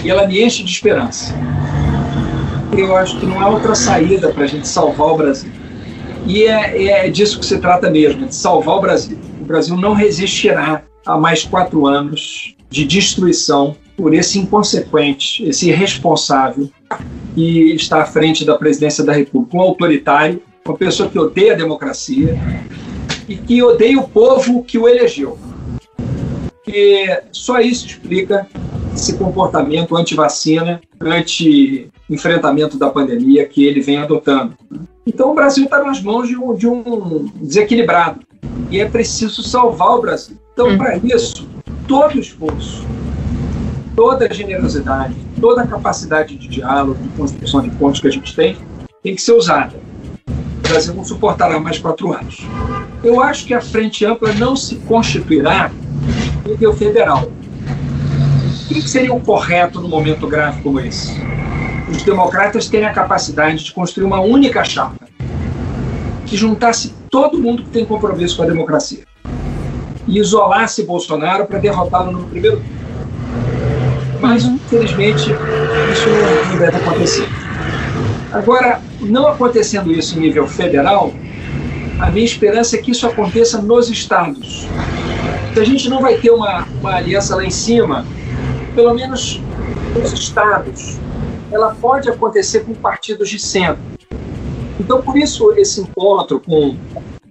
e 0.04 0.10
ela 0.10 0.28
me 0.28 0.44
enche 0.44 0.64
de 0.64 0.72
esperança. 0.72 1.34
Eu 2.78 2.96
acho 2.96 3.20
que 3.20 3.26
não 3.26 3.42
há 3.42 3.50
outra 3.50 3.74
saída 3.74 4.32
para 4.32 4.44
a 4.44 4.48
gente 4.48 4.68
salvar 4.68 5.08
o 5.08 5.18
Brasil. 5.18 5.52
E 6.28 6.44
é, 6.44 7.06
é 7.06 7.10
disso 7.10 7.40
que 7.40 7.46
se 7.46 7.58
trata 7.58 7.90
mesmo, 7.90 8.28
de 8.28 8.36
salvar 8.36 8.76
o 8.76 8.82
Brasil. 8.82 9.18
O 9.42 9.46
Brasil 9.46 9.76
não 9.76 9.94
resistirá 9.94 10.84
a 11.06 11.18
mais 11.18 11.44
quatro 11.44 11.88
anos 11.88 12.56
de 12.69 12.86
destruição 12.86 13.75
por 13.97 14.13
esse 14.13 14.39
inconsequente, 14.39 15.43
esse 15.43 15.69
irresponsável 15.69 16.69
que 17.36 17.73
está 17.73 18.03
à 18.03 18.05
frente 18.05 18.45
da 18.45 18.58
presidência 18.58 19.03
da 19.03 19.12
República, 19.12 19.58
um 19.58 19.62
autoritário, 19.62 20.41
uma 20.65 20.77
pessoa 20.77 21.10
que 21.10 21.19
odeia 21.19 21.53
a 21.53 21.58
democracia 21.58 22.38
e 23.27 23.36
que 23.36 23.62
odeia 23.62 23.99
o 23.99 24.08
povo 24.08 24.63
que 24.63 24.77
o 24.77 24.88
elegeu. 24.88 25.38
E 26.67 27.21
só 27.32 27.60
isso 27.60 27.88
explica 27.88 28.47
esse 28.93 29.17
comportamento 29.17 29.95
anti-vacina, 29.95 30.82
anti-enfrentamento 30.99 32.77
da 32.77 32.89
pandemia 32.89 33.47
que 33.47 33.65
ele 33.65 33.82
vem 33.82 33.97
adotando. 33.97 34.55
Então 35.05 35.32
o 35.32 35.36
Brasil 35.36 35.65
está 35.65 35.84
nas 35.84 36.01
mãos 36.01 36.27
de 36.27 36.38
um, 36.38 36.53
de 36.53 36.67
um 36.67 37.25
desequilibrado 37.36 38.21
e 38.69 38.79
é 38.79 38.86
preciso 38.88 39.41
salvar 39.41 39.97
o 39.97 40.01
Brasil. 40.01 40.38
Então, 40.53 40.77
para 40.77 40.97
isso, 40.97 41.47
todo 41.89 42.19
esforço 42.19 42.86
toda 43.95 44.28
a 44.28 44.34
generosidade, 44.34 45.13
toda 45.41 45.63
a 45.63 45.67
capacidade 45.67 46.38
de 46.38 46.47
diálogo, 46.47 47.04
de 47.04 47.10
construção 47.10 47.62
de 47.62 47.69
pontos 47.71 47.99
que 47.99 48.08
a 48.08 48.12
gente 48.12 48.34
tem, 48.34 48.56
tem 49.04 49.13
que 49.13 49.21
ser 49.21 49.34
usada. 49.34 49.75
O 50.25 50.62
Brasil 50.69 50.93
não 50.93 51.04
suportará 51.04 51.60
mais 51.60 51.80
quatro 51.80 52.13
anos. 52.13 52.47
Eu 53.04 53.21
acho 53.21 53.45
que 53.45 53.54
a 53.54 53.60
Frente 53.60 54.06
Ampla 54.06 54.32
não 54.34 54.56
se 54.56 54.75
constituirá 54.75 55.69
em 56.45 56.49
nível 56.52 56.73
federal. 56.73 57.30
O 58.71 58.73
que 58.73 58.82
seria 58.88 59.13
o 59.13 59.19
correto 59.19 59.82
num 59.82 59.89
momento 59.89 60.28
grave 60.28 60.62
como 60.62 60.80
esse? 60.80 61.12
Os 61.91 62.04
democratas 62.04 62.69
terem 62.69 62.88
a 62.88 62.93
capacidade 62.93 63.65
de 63.65 63.73
construir 63.73 64.06
uma 64.06 64.21
única 64.21 64.63
chapa 64.63 65.10
que 66.25 66.38
juntasse 66.38 66.93
todo 67.10 67.38
mundo 67.38 67.63
que 67.63 67.69
tem 67.71 67.84
compromisso 67.84 68.38
com 68.38 68.43
a 68.43 68.45
democracia 68.45 69.09
e 70.10 70.19
isolasse 70.19 70.84
Bolsonaro 70.84 71.45
para 71.45 71.60
derrotá-lo 71.60 72.12
no 72.12 72.24
primeiro 72.26 72.58
turno 72.58 72.80
mas 74.22 74.43
infelizmente 74.43 75.32
isso 75.91 76.10
não 76.50 76.58
deve 76.58 76.78
acontecer. 76.78 77.28
Agora, 78.32 78.82
não 79.02 79.28
acontecendo 79.28 79.91
isso 79.91 80.17
em 80.17 80.22
nível 80.22 80.48
federal, 80.48 81.13
a 82.00 82.10
minha 82.12 82.26
esperança 82.26 82.76
é 82.76 82.80
que 82.80 82.91
isso 82.91 83.08
aconteça 83.08 83.62
nos 83.62 83.89
estados. 83.89 84.67
Se 85.54 85.60
a 85.60 85.63
gente 85.63 85.89
não 85.89 86.02
vai 86.02 86.17
ter 86.17 86.30
uma, 86.32 86.65
uma 86.80 86.95
aliança 86.95 87.36
lá 87.36 87.43
em 87.43 87.50
cima, 87.50 88.06
pelo 88.76 88.93
menos 88.93 89.41
nos 89.95 90.13
estados, 90.13 91.00
ela 91.52 91.76
pode 91.76 92.10
acontecer 92.10 92.62
com 92.62 92.74
partidos 92.74 93.30
de 93.30 93.39
centro. 93.39 93.82
Então, 94.80 95.02
por 95.02 95.17
isso, 95.17 95.52
esse 95.54 95.82
encontro 95.82 96.39
com 96.39 96.78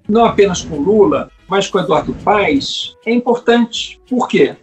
não 0.08 0.24
apenas 0.24 0.62
com 0.62 0.76
Lula, 0.76 1.30
mas 1.48 1.66
com 1.66 1.78
Eduardo 1.78 2.14
Paes 2.22 2.94
é 3.06 3.12
importante. 3.12 4.00
Por 4.08 4.28
quê? 4.28 4.54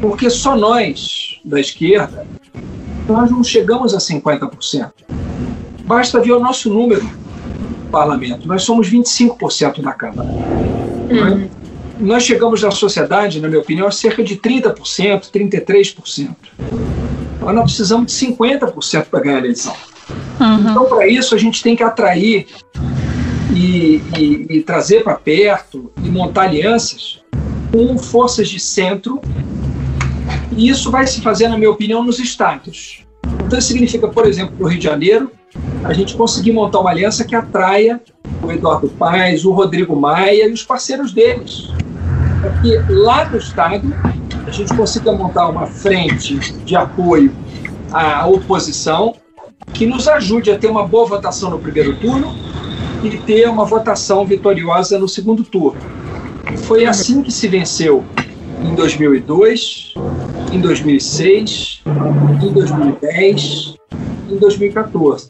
Porque 0.00 0.28
só 0.30 0.56
nós, 0.56 1.40
da 1.44 1.58
esquerda, 1.58 2.26
nós 3.08 3.30
não 3.30 3.42
chegamos 3.42 3.94
a 3.94 3.98
50%. 3.98 4.92
Basta 5.84 6.20
ver 6.20 6.32
o 6.32 6.40
nosso 6.40 6.72
número 6.72 7.02
no 7.02 7.90
parlamento. 7.90 8.46
Nós 8.46 8.62
somos 8.62 8.90
25% 8.90 9.80
da 9.82 9.92
Câmara. 9.92 10.28
Uhum. 10.28 11.48
Nós 11.98 12.22
chegamos 12.22 12.62
na 12.62 12.70
sociedade, 12.70 13.40
na 13.40 13.48
minha 13.48 13.60
opinião, 13.60 13.88
a 13.88 13.90
cerca 13.90 14.22
de 14.22 14.36
30%, 14.36 15.30
33%. 15.30 16.28
Mas 17.40 17.54
nós 17.54 17.64
precisamos 17.64 18.12
de 18.12 18.26
50% 18.26 19.06
para 19.06 19.20
ganhar 19.20 19.36
a 19.36 19.40
eleição. 19.40 19.74
Uhum. 20.38 20.70
Então, 20.70 20.84
para 20.86 21.06
isso, 21.06 21.34
a 21.34 21.38
gente 21.38 21.62
tem 21.62 21.74
que 21.74 21.82
atrair 21.82 22.46
e, 23.80 24.46
e, 24.48 24.62
trazer 24.62 25.02
para 25.02 25.14
perto 25.14 25.90
e 26.02 26.08
montar 26.08 26.42
alianças 26.42 27.20
com 27.72 27.96
forças 27.98 28.48
de 28.48 28.58
centro 28.58 29.20
e 30.56 30.68
isso 30.68 30.90
vai 30.90 31.06
se 31.06 31.20
fazer, 31.20 31.48
na 31.48 31.56
minha 31.56 31.70
opinião, 31.70 32.02
nos 32.02 32.18
estados. 32.18 33.04
Então, 33.46 33.58
isso 33.58 33.68
significa, 33.68 34.08
por 34.08 34.26
exemplo, 34.26 34.56
para 34.56 34.66
o 34.66 34.68
Rio 34.68 34.78
de 34.78 34.84
Janeiro, 34.84 35.30
a 35.84 35.92
gente 35.92 36.14
conseguir 36.16 36.52
montar 36.52 36.80
uma 36.80 36.90
aliança 36.90 37.24
que 37.24 37.34
atraia 37.34 38.00
o 38.42 38.50
Eduardo 38.50 38.88
Paes, 38.88 39.44
o 39.44 39.52
Rodrigo 39.52 39.96
Maia 39.96 40.48
e 40.48 40.52
os 40.52 40.62
parceiros 40.62 41.12
deles. 41.12 41.68
Para 42.40 42.50
que 42.60 42.76
lá 42.92 43.28
no 43.28 43.38
estado 43.38 43.92
a 44.46 44.50
gente 44.50 44.74
consiga 44.74 45.12
montar 45.12 45.48
uma 45.48 45.66
frente 45.66 46.38
de 46.64 46.76
apoio 46.76 47.32
à 47.92 48.26
oposição 48.26 49.14
que 49.72 49.86
nos 49.86 50.08
ajude 50.08 50.50
a 50.50 50.58
ter 50.58 50.68
uma 50.68 50.86
boa 50.86 51.06
votação 51.06 51.50
no 51.50 51.58
primeiro 51.58 51.96
turno 51.96 52.34
e 53.02 53.16
ter 53.18 53.48
uma 53.48 53.64
votação 53.64 54.24
vitoriosa 54.24 54.98
no 54.98 55.08
segundo 55.08 55.42
turno. 55.42 55.80
Foi 56.64 56.84
assim 56.84 57.22
que 57.22 57.32
se 57.32 57.48
venceu 57.48 58.04
em 58.62 58.74
2002, 58.74 59.94
em 60.52 60.60
2006, 60.60 61.82
em 62.42 62.52
2010, 62.52 63.74
em 64.30 64.36
2014. 64.36 65.28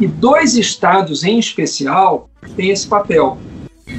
E 0.00 0.06
dois 0.06 0.56
estados 0.56 1.24
em 1.24 1.38
especial 1.38 2.28
têm 2.56 2.70
esse 2.70 2.86
papel: 2.86 3.38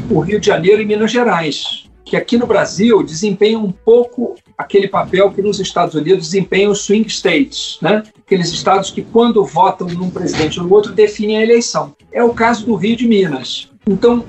o 0.09 0.19
Rio 0.19 0.39
de 0.39 0.47
Janeiro 0.47 0.81
e 0.81 0.85
Minas 0.85 1.11
Gerais, 1.11 1.89
que 2.05 2.15
aqui 2.15 2.37
no 2.37 2.47
Brasil 2.47 3.03
desempenham 3.03 3.65
um 3.65 3.71
pouco 3.71 4.35
aquele 4.59 4.89
papel 4.89 5.31
que 5.31 5.41
nos 5.41 5.57
Estados 5.57 5.95
Unidos 5.95 6.25
desempenham 6.25 6.73
os 6.73 6.81
swing 6.81 7.07
states, 7.07 7.77
né? 7.81 8.03
aqueles 8.25 8.49
estados 8.49 8.91
que, 8.91 9.01
quando 9.01 9.45
votam 9.45 9.87
num 9.87 10.09
presidente 10.09 10.59
ou 10.59 10.67
no 10.67 10.73
outro, 10.73 10.91
definem 10.91 11.37
a 11.37 11.41
eleição. 11.41 11.95
É 12.11 12.21
o 12.21 12.33
caso 12.33 12.65
do 12.65 12.75
Rio 12.75 12.97
de 12.97 13.07
Minas. 13.07 13.69
Então, 13.87 14.25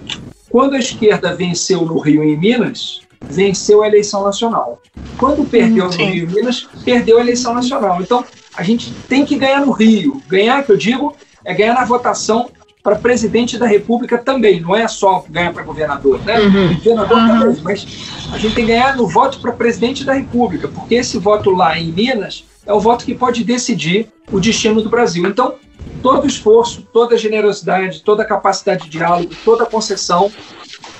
quando 0.48 0.74
a 0.74 0.78
esquerda 0.78 1.34
venceu 1.34 1.84
no 1.84 1.98
Rio 1.98 2.22
e 2.22 2.34
em 2.34 2.38
Minas, 2.38 3.00
venceu 3.20 3.82
a 3.82 3.88
eleição 3.88 4.22
nacional. 4.22 4.80
Quando 5.18 5.44
perdeu 5.44 5.86
no 5.86 5.96
Rio 5.96 6.30
e 6.30 6.32
Minas, 6.32 6.68
perdeu 6.84 7.18
a 7.18 7.22
eleição 7.22 7.52
nacional. 7.52 8.00
Então, 8.00 8.24
a 8.56 8.62
gente 8.62 8.92
tem 9.08 9.26
que 9.26 9.36
ganhar 9.36 9.66
no 9.66 9.72
Rio. 9.72 10.22
Ganhar, 10.28 10.64
que 10.64 10.70
eu 10.70 10.76
digo, 10.76 11.16
é 11.44 11.52
ganhar 11.52 11.74
na 11.74 11.84
votação 11.84 12.50
para 12.82 12.96
presidente 12.96 13.58
da 13.58 13.66
República 13.66 14.16
também, 14.16 14.60
não 14.60 14.74
é 14.74 14.88
só 14.88 15.24
ganhar 15.28 15.52
para 15.52 15.62
governador, 15.62 16.20
né? 16.24 16.40
Uhum. 16.40 16.74
Governador 16.74 17.18
uhum. 17.18 17.28
também, 17.28 17.62
mas 17.62 17.86
a 18.32 18.38
gente 18.38 18.54
tem 18.54 18.64
que 18.64 18.72
ganhar 18.72 18.96
no 18.96 19.06
voto 19.06 19.38
para 19.40 19.52
presidente 19.52 20.04
da 20.04 20.14
República, 20.14 20.68
porque 20.68 20.94
esse 20.94 21.18
voto 21.18 21.50
lá 21.50 21.78
em 21.78 21.92
Minas 21.92 22.44
é 22.66 22.72
o 22.72 22.80
voto 22.80 23.04
que 23.04 23.14
pode 23.14 23.44
decidir 23.44 24.08
o 24.32 24.40
destino 24.40 24.82
do 24.82 24.88
Brasil. 24.88 25.26
Então, 25.26 25.56
todo 26.02 26.26
esforço, 26.26 26.86
toda 26.92 27.16
generosidade, 27.16 28.02
toda 28.02 28.24
capacidade 28.24 28.84
de 28.84 28.90
diálogo, 28.90 29.34
toda 29.44 29.66
concessão 29.66 30.30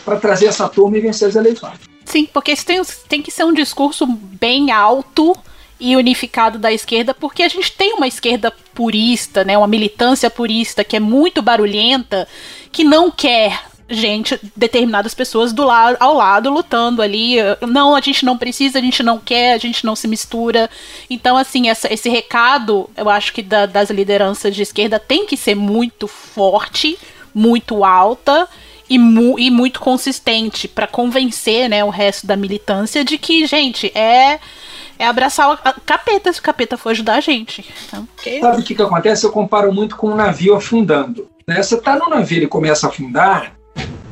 para 0.05 0.17
trazer 0.17 0.47
essa 0.47 0.69
turma 0.69 0.99
e 0.99 1.01
vencer 1.01 1.29
as 1.29 1.37
eleições. 1.37 1.79
Sim, 2.05 2.29
porque 2.33 2.53
isso 2.53 2.67
tem, 2.67 2.83
tem 3.09 3.23
que 3.23 3.31
ser 3.31 3.45
um 3.45 3.53
discurso 3.53 4.07
bem 4.07 4.71
alto 4.71 5.37
e 5.81 5.97
unificado 5.97 6.59
da 6.59 6.73
esquerda, 6.73 7.15
porque 7.15 7.43
a 7.43 7.49
gente 7.49 7.73
tem 7.73 7.95
uma 7.95 8.07
esquerda 8.07 8.53
purista, 8.75 9.45
né, 9.45 9.57
uma 9.57 9.67
militância 9.67 10.31
purista 10.31 10.85
que 10.85 10.97
é 10.97 11.01
muito 11.01 11.41
barulhenta, 11.41 12.29
que 12.71 12.85
não 12.85 13.11
quer 13.11 13.71
gente, 13.91 14.39
determinadas 14.57 15.15
pessoas 15.15 15.53
do 15.53 15.65
lado 15.65 15.97
ao 15.99 16.15
lado 16.15 16.49
lutando 16.49 17.03
ali. 17.03 17.37
Não, 17.69 17.97
a 17.97 18.01
gente 18.01 18.25
não 18.25 18.39
precisa, 18.39 18.79
a 18.79 18.83
gente 18.83 19.03
não 19.03 19.19
quer, 19.19 19.55
a 19.55 19.59
gente 19.59 19.85
não 19.85 19.97
se 19.97 20.07
mistura. 20.07 20.71
Então, 21.09 21.37
assim, 21.37 21.69
essa, 21.69 21.93
esse 21.93 22.09
recado, 22.09 22.89
eu 22.97 23.11
acho 23.11 23.33
que 23.33 23.43
da, 23.43 23.67
das 23.67 23.91
lideranças 23.91 24.55
de 24.55 24.63
esquerda 24.63 24.99
tem 24.99 25.27
que 25.27 25.37
ser 25.37 25.57
muito 25.57 26.07
forte, 26.07 26.97
muito 27.35 27.85
alta 27.85 28.49
e, 28.89 28.99
mu 28.99 29.39
e 29.39 29.51
muito 29.51 29.81
consistente 29.81 30.69
para 30.69 30.87
convencer, 30.87 31.69
né, 31.69 31.85
o 31.85 31.91
resto 31.91 32.27
da 32.27 32.37
militância 32.37 33.05
de 33.05 33.19
que, 33.19 33.45
gente, 33.47 33.87
é 33.97 34.39
é 35.01 35.07
abraçar 35.07 35.51
o 35.51 35.59
capeta 35.87 36.31
se 36.31 36.41
o 36.41 36.43
capeta 36.43 36.77
for 36.77 36.91
ajudar 36.91 37.15
a 37.15 37.21
gente. 37.21 37.65
Então. 37.87 38.07
Sabe 38.39 38.61
o 38.61 38.63
que, 38.63 38.75
que 38.75 38.83
acontece? 38.83 39.25
Eu 39.25 39.33
comparo 39.33 39.73
muito 39.73 39.97
com 39.97 40.11
um 40.11 40.15
navio 40.15 40.55
afundando. 40.55 41.27
Né? 41.49 41.63
Você 41.63 41.77
está 41.77 41.97
no 41.97 42.11
navio 42.11 42.43
e 42.43 42.47
começa 42.47 42.87
a 42.87 42.91
afundar, 42.91 43.55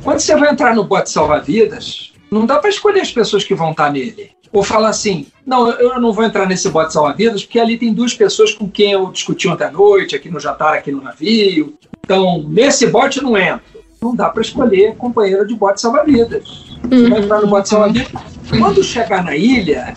quando 0.03 0.19
você 0.19 0.35
vai 0.35 0.49
entrar 0.49 0.73
no 0.73 0.83
bote 0.83 1.11
salva-vidas, 1.11 2.11
não 2.31 2.43
dá 2.43 2.57
para 2.57 2.71
escolher 2.71 3.01
as 3.01 3.11
pessoas 3.11 3.43
que 3.43 3.53
vão 3.53 3.69
estar 3.69 3.85
tá 3.85 3.91
nele. 3.91 4.31
Ou 4.51 4.63
falar 4.63 4.89
assim, 4.89 5.27
não, 5.45 5.69
eu 5.69 6.01
não 6.01 6.11
vou 6.11 6.23
entrar 6.23 6.47
nesse 6.47 6.67
bote 6.69 6.91
salva-vidas 6.91 7.43
porque 7.43 7.59
ali 7.59 7.77
tem 7.77 7.93
duas 7.93 8.15
pessoas 8.15 8.51
com 8.55 8.67
quem 8.67 8.93
eu 8.93 9.11
discuti 9.11 9.47
ontem 9.47 9.65
à 9.65 9.71
noite, 9.71 10.15
aqui 10.15 10.27
no 10.27 10.39
jantar, 10.39 10.73
aqui 10.73 10.91
no 10.91 11.03
navio. 11.03 11.77
Então, 12.03 12.43
nesse 12.49 12.87
bote 12.87 13.19
eu 13.19 13.23
não 13.25 13.37
entro. 13.37 13.79
Não 14.01 14.15
dá 14.15 14.27
para 14.27 14.41
escolher 14.41 14.95
companheiro 14.95 15.45
de 15.45 15.53
bote 15.53 15.79
salva-vidas. 15.79 16.65
Você 16.81 17.09
vai 17.09 17.19
entrar 17.21 17.41
no 17.41 17.47
bote 17.47 17.69
salva-vidas. 17.69 18.23
Quando 18.57 18.83
chegar 18.83 19.23
na 19.23 19.35
ilha, 19.35 19.93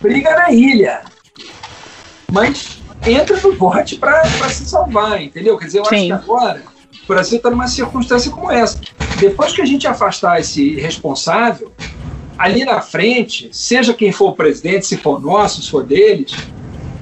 briga 0.00 0.30
na 0.30 0.50
ilha. 0.50 1.02
Mas 2.30 2.78
entra 3.06 3.38
no 3.40 3.54
bote 3.54 3.96
para 3.96 4.24
se 4.48 4.66
salvar, 4.66 5.22
entendeu? 5.22 5.56
Quer 5.58 5.66
dizer, 5.66 5.78
eu 5.78 5.84
Sim. 5.84 5.94
acho 5.94 6.06
que 6.06 6.12
agora 6.12 6.62
o 7.04 7.06
Brasil 7.06 7.36
está 7.36 7.50
numa 7.50 7.68
circunstância 7.68 8.30
como 8.30 8.50
essa. 8.50 8.80
Depois 9.18 9.52
que 9.52 9.62
a 9.62 9.66
gente 9.66 9.86
afastar 9.86 10.40
esse 10.40 10.74
responsável, 10.74 11.72
ali 12.36 12.64
na 12.64 12.80
frente, 12.80 13.48
seja 13.52 13.94
quem 13.94 14.12
for 14.12 14.30
o 14.30 14.34
presidente, 14.34 14.86
se 14.86 14.96
for 14.96 15.20
nosso, 15.20 15.62
se 15.62 15.70
for 15.70 15.84
deles, 15.84 16.32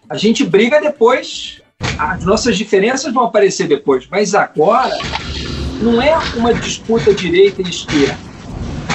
a 0.09 0.17
gente 0.17 0.45
briga 0.45 0.81
depois. 0.81 1.61
As 1.99 2.25
nossas 2.25 2.57
diferenças 2.57 3.13
vão 3.13 3.25
aparecer 3.25 3.67
depois, 3.67 4.07
mas 4.11 4.35
agora 4.35 4.97
não 5.81 6.01
é 6.01 6.17
uma 6.37 6.55
disputa 6.55 7.13
direita 7.13 7.63
e 7.63 7.69
esquerda. 7.69 8.17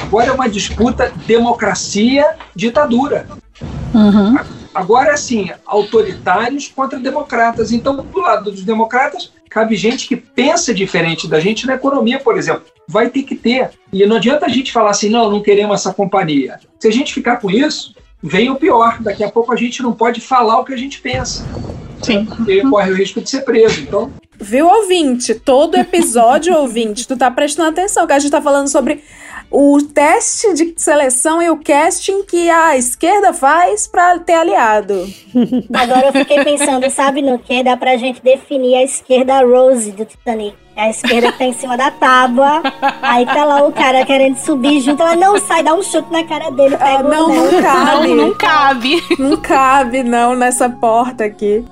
Agora 0.02 0.28
é 0.28 0.32
uma 0.32 0.50
disputa 0.50 1.12
democracia-ditadura. 1.28 3.28
Uhum. 4.00 4.38
Agora, 4.74 5.14
assim, 5.14 5.50
autoritários 5.66 6.68
contra 6.68 7.00
democratas. 7.00 7.72
Então, 7.72 7.96
do 7.96 8.20
lado 8.20 8.52
dos 8.52 8.64
democratas, 8.64 9.32
cabe 9.50 9.76
gente 9.76 10.08
que 10.08 10.16
pensa 10.16 10.74
diferente 10.74 11.28
da 11.28 11.40
gente 11.40 11.66
na 11.66 11.76
economia, 11.76 12.20
por 12.20 12.38
exemplo. 12.38 12.64
Vai 12.88 13.10
ter 13.10 13.24
que 13.24 13.36
ter. 13.36 13.72
E 13.92 14.06
não 14.06 14.18
adianta 14.18 14.46
a 14.46 14.50
gente 14.50 14.72
falar 14.72 14.92
assim, 14.92 15.10
não, 15.10 15.30
não 15.30 15.42
queremos 15.42 15.80
essa 15.80 15.94
companhia. 15.94 16.60
Se 16.80 16.88
a 16.88 16.92
gente 16.92 17.14
ficar 17.14 17.38
com 17.38 17.50
isso, 17.50 17.96
vem 18.22 18.50
o 18.50 18.56
pior. 18.56 19.02
Daqui 19.02 19.24
a 19.24 19.32
pouco 19.32 19.52
a 19.52 19.56
gente 19.56 19.82
não 19.82 19.94
pode 19.94 20.22
falar 20.22 20.60
o 20.60 20.66
que 20.66 20.74
a 20.74 20.78
gente 20.78 21.02
pensa. 21.02 21.46
Sim. 22.02 22.26
Porque 22.26 22.62
corre 22.62 22.92
o 22.92 22.96
risco 22.96 23.20
de 23.22 23.30
ser 23.30 23.42
preso. 23.42 23.82
Então, 23.82 24.12
Viu, 24.42 24.68
ouvinte? 24.68 25.36
Todo 25.36 25.76
episódio, 25.76 26.56
ouvinte, 26.58 27.06
tu 27.06 27.18
tá 27.18 27.30
prestando 27.30 27.70
atenção, 27.70 28.08
que 28.08 28.14
a 28.14 28.20
gente 28.20 28.32
tá 28.32 28.42
falando 28.42 28.70
sobre 28.70 29.04
o 29.52 29.82
teste 29.82 30.54
de 30.54 30.74
seleção 30.78 31.42
e 31.42 31.50
o 31.50 31.58
casting 31.58 32.24
que 32.24 32.50
a 32.50 32.78
esquerda 32.78 33.34
faz 33.34 33.88
para 33.88 34.20
ter 34.20 34.34
aliado. 34.34 35.08
Agora 35.74 36.08
eu 36.08 36.14
fiquei 36.14 36.44
pensando, 36.44 36.90
sabe 36.90 37.22
no 37.22 37.40
que? 37.40 37.64
Dá 37.64 37.76
pra 37.76 37.98
gente 37.98 38.22
definir 38.22 38.76
a 38.76 38.84
esquerda 38.84 39.42
Rose 39.42 39.92
do 39.92 40.06
Titanic. 40.06 40.56
É 40.76 40.84
a 40.84 40.90
esquerda 40.92 41.32
que 41.32 41.40
tá 41.40 41.46
em 41.46 41.54
cima 41.54 41.76
da 41.76 41.92
tábua. 41.92 42.62
Aí 43.02 43.26
tá 43.26 43.44
lá 43.44 43.66
o 43.68 43.72
cara 43.74 44.06
querendo 44.06 44.38
subir 44.38 44.80
junto. 44.80 45.02
Ela 45.02 45.16
não 45.16 45.38
sai, 45.38 45.62
dá 45.62 45.74
um 45.74 45.84
chute 45.84 46.10
na 46.10 46.24
cara 46.24 46.52
dele. 46.52 46.78
Pega 46.78 47.04
não, 47.04 47.28
não 47.28 47.62
cabe. 47.62 48.08
Não, 48.08 48.16
não 48.16 48.34
cabe. 48.34 49.04
Não 49.20 49.38
cabe, 49.38 50.04
não, 50.04 50.36
nessa 50.36 50.70
porta 50.70 51.26
aqui. 51.26 51.66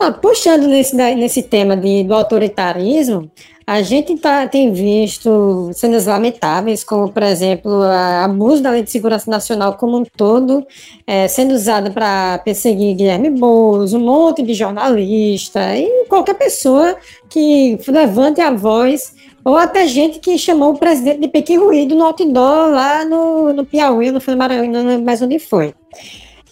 Ah, 0.00 0.10
puxando 0.10 0.66
nesse, 0.66 0.96
nesse 0.96 1.42
tema 1.44 1.76
de, 1.76 2.02
do 2.02 2.14
autoritarismo, 2.14 3.30
a 3.72 3.80
gente 3.80 4.18
tá, 4.18 4.46
tem 4.46 4.70
visto 4.70 5.70
cenas 5.72 6.04
lamentáveis, 6.04 6.84
como, 6.84 7.10
por 7.10 7.22
exemplo, 7.22 7.72
o 7.72 7.82
abuso 8.22 8.62
da 8.62 8.68
Lei 8.68 8.82
de 8.82 8.90
Segurança 8.90 9.30
Nacional 9.30 9.78
como 9.78 9.96
um 9.96 10.04
todo, 10.04 10.66
é, 11.06 11.26
sendo 11.26 11.54
usada 11.54 11.90
para 11.90 12.36
perseguir 12.44 12.94
Guilherme 12.94 13.30
Boulos, 13.30 13.94
um 13.94 14.00
monte 14.00 14.42
de 14.42 14.52
jornalista 14.52 15.74
e 15.74 16.04
qualquer 16.06 16.34
pessoa 16.34 16.98
que 17.30 17.78
levante 17.88 18.42
a 18.42 18.50
voz, 18.50 19.14
ou 19.42 19.56
até 19.56 19.86
gente 19.86 20.18
que 20.18 20.36
chamou 20.36 20.74
o 20.74 20.78
presidente 20.78 21.20
de 21.20 21.28
Pequim 21.28 21.56
Ruído 21.56 21.94
no 21.94 22.04
outdoor 22.04 22.72
lá 22.72 23.06
no, 23.06 23.54
no 23.54 23.64
Piauí, 23.64 24.10
no 24.10 24.20
Maranhão, 24.36 25.00
mais 25.00 25.22
onde 25.22 25.38
foi. 25.38 25.72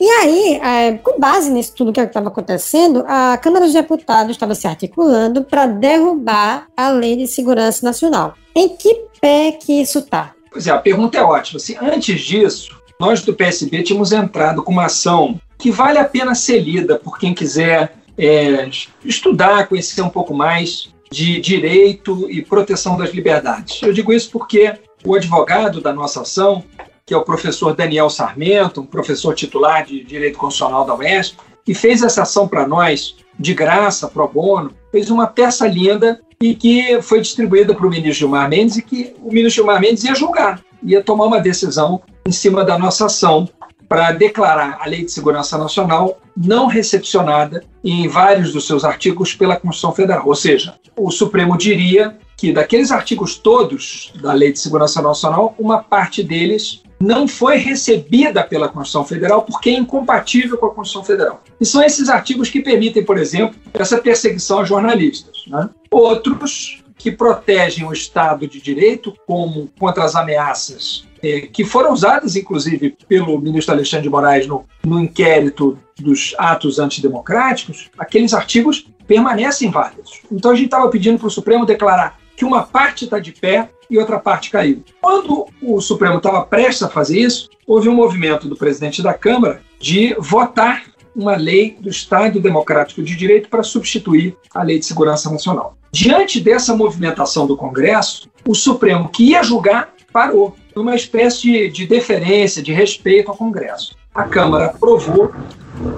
E 0.00 0.08
aí, 0.08 0.54
é, 0.62 0.92
com 0.96 1.20
base 1.20 1.50
nisso 1.50 1.74
tudo 1.76 1.92
que 1.92 2.00
estava 2.00 2.28
acontecendo, 2.28 3.04
a 3.06 3.36
Câmara 3.36 3.66
dos 3.66 3.74
Deputados 3.74 4.30
estava 4.30 4.54
se 4.54 4.66
articulando 4.66 5.44
para 5.44 5.66
derrubar 5.66 6.68
a 6.74 6.88
Lei 6.88 7.16
de 7.16 7.26
Segurança 7.26 7.84
Nacional. 7.84 8.32
Em 8.56 8.70
que 8.70 8.94
pé 9.20 9.52
que 9.52 9.82
isso 9.82 9.98
está? 9.98 10.34
Pois 10.50 10.66
é, 10.66 10.70
a 10.70 10.78
pergunta 10.78 11.18
é 11.18 11.22
ótima. 11.22 11.58
Assim, 11.58 11.76
antes 11.78 12.18
disso, 12.18 12.80
nós 12.98 13.20
do 13.20 13.34
PSB 13.34 13.82
tínhamos 13.82 14.10
entrado 14.10 14.62
com 14.62 14.72
uma 14.72 14.86
ação 14.86 15.38
que 15.58 15.70
vale 15.70 15.98
a 15.98 16.04
pena 16.04 16.34
ser 16.34 16.60
lida 16.60 16.98
por 16.98 17.18
quem 17.18 17.34
quiser 17.34 17.94
é, 18.16 18.70
estudar, 19.04 19.68
conhecer 19.68 20.00
um 20.00 20.08
pouco 20.08 20.32
mais 20.32 20.88
de 21.12 21.38
direito 21.40 22.26
e 22.30 22.40
proteção 22.40 22.96
das 22.96 23.10
liberdades. 23.10 23.82
Eu 23.82 23.92
digo 23.92 24.14
isso 24.14 24.30
porque 24.30 24.72
o 25.04 25.14
advogado 25.14 25.80
da 25.82 25.92
nossa 25.92 26.22
ação 26.22 26.64
que 27.10 27.14
é 27.14 27.16
o 27.16 27.24
professor 27.24 27.74
Daniel 27.74 28.08
Sarmento, 28.08 28.82
um 28.82 28.86
professor 28.86 29.34
titular 29.34 29.84
de 29.84 30.04
Direito 30.04 30.38
Constitucional 30.38 30.84
da 30.84 30.94
UESP, 30.94 31.38
que 31.64 31.74
fez 31.74 32.04
essa 32.04 32.22
ação 32.22 32.46
para 32.46 32.68
nós 32.68 33.16
de 33.36 33.52
graça, 33.52 34.06
pro 34.06 34.28
bono, 34.28 34.70
fez 34.92 35.10
uma 35.10 35.26
peça 35.26 35.66
linda 35.66 36.20
e 36.40 36.54
que 36.54 37.02
foi 37.02 37.20
distribuída 37.20 37.74
para 37.74 37.84
o 37.84 37.90
ministro 37.90 38.12
Gilmar 38.12 38.48
Mendes 38.48 38.76
e 38.76 38.82
que 38.82 39.12
o 39.24 39.26
ministro 39.26 39.56
Gilmar 39.56 39.80
Mendes 39.80 40.04
ia 40.04 40.14
julgar, 40.14 40.62
ia 40.84 41.02
tomar 41.02 41.24
uma 41.24 41.40
decisão 41.40 42.00
em 42.24 42.30
cima 42.30 42.64
da 42.64 42.78
nossa 42.78 43.06
ação 43.06 43.48
para 43.88 44.12
declarar 44.12 44.78
a 44.80 44.86
Lei 44.86 45.04
de 45.04 45.10
Segurança 45.10 45.58
Nacional 45.58 46.16
não 46.36 46.68
recepcionada 46.68 47.64
em 47.82 48.06
vários 48.06 48.52
dos 48.52 48.68
seus 48.68 48.84
artigos 48.84 49.34
pela 49.34 49.56
Constituição 49.56 49.92
Federal. 49.92 50.28
Ou 50.28 50.36
seja, 50.36 50.76
o 50.96 51.10
Supremo 51.10 51.58
diria 51.58 52.16
que 52.36 52.52
daqueles 52.52 52.92
artigos 52.92 53.34
todos 53.34 54.12
da 54.22 54.32
Lei 54.32 54.52
de 54.52 54.60
Segurança 54.60 55.02
Nacional, 55.02 55.56
uma 55.58 55.82
parte 55.82 56.22
deles 56.22 56.84
não 57.00 57.26
foi 57.26 57.56
recebida 57.56 58.44
pela 58.44 58.68
Constituição 58.68 59.04
Federal 59.04 59.42
porque 59.42 59.70
é 59.70 59.74
incompatível 59.74 60.58
com 60.58 60.66
a 60.66 60.74
Constituição 60.74 61.04
Federal. 61.04 61.42
E 61.58 61.64
são 61.64 61.82
esses 61.82 62.08
artigos 62.08 62.50
que 62.50 62.60
permitem, 62.60 63.04
por 63.04 63.16
exemplo, 63.16 63.58
essa 63.72 63.98
perseguição 63.98 64.60
a 64.60 64.64
jornalistas. 64.64 65.44
Né? 65.46 65.70
Outros 65.90 66.82
que 66.98 67.10
protegem 67.10 67.86
o 67.86 67.92
Estado 67.92 68.46
de 68.46 68.60
Direito 68.60 69.14
como 69.26 69.70
contra 69.78 70.04
as 70.04 70.14
ameaças 70.14 71.08
é, 71.22 71.42
que 71.42 71.64
foram 71.64 71.92
usadas, 71.92 72.36
inclusive, 72.36 72.96
pelo 73.08 73.38
ministro 73.38 73.74
Alexandre 73.74 74.04
de 74.04 74.10
Moraes 74.10 74.46
no, 74.46 74.64
no 74.84 75.00
inquérito 75.00 75.78
dos 75.98 76.34
atos 76.38 76.78
antidemocráticos, 76.78 77.90
aqueles 77.98 78.32
artigos 78.32 78.86
permanecem 79.06 79.70
válidos. 79.70 80.20
Então 80.30 80.50
a 80.50 80.54
gente 80.54 80.66
estava 80.66 80.88
pedindo 80.88 81.18
para 81.18 81.26
o 81.28 81.30
Supremo 81.30 81.66
declarar 81.66 82.18
que 82.40 82.44
uma 82.46 82.62
parte 82.62 83.04
está 83.04 83.18
de 83.18 83.32
pé 83.32 83.68
e 83.90 83.98
outra 83.98 84.18
parte 84.18 84.48
caiu. 84.48 84.82
Quando 84.98 85.46
o 85.60 85.78
Supremo 85.78 86.16
estava 86.16 86.40
prestes 86.42 86.82
a 86.82 86.88
fazer 86.88 87.20
isso, 87.20 87.50
houve 87.66 87.86
um 87.86 87.94
movimento 87.94 88.48
do 88.48 88.56
presidente 88.56 89.02
da 89.02 89.12
Câmara 89.12 89.60
de 89.78 90.16
votar 90.18 90.84
uma 91.14 91.36
lei 91.36 91.76
do 91.78 91.90
Estado 91.90 92.40
Democrático 92.40 93.02
de 93.02 93.14
Direito 93.14 93.50
para 93.50 93.62
substituir 93.62 94.34
a 94.54 94.62
Lei 94.62 94.78
de 94.78 94.86
Segurança 94.86 95.30
Nacional. 95.30 95.76
Diante 95.92 96.40
dessa 96.40 96.74
movimentação 96.74 97.46
do 97.46 97.58
Congresso, 97.58 98.30
o 98.48 98.54
Supremo, 98.54 99.10
que 99.10 99.24
ia 99.24 99.42
julgar, 99.42 99.92
parou, 100.10 100.56
numa 100.74 100.94
espécie 100.94 101.42
de, 101.42 101.68
de 101.68 101.86
deferência, 101.86 102.62
de 102.62 102.72
respeito 102.72 103.30
ao 103.30 103.36
Congresso. 103.36 103.94
A 104.14 104.24
Câmara 104.24 104.64
aprovou, 104.64 105.30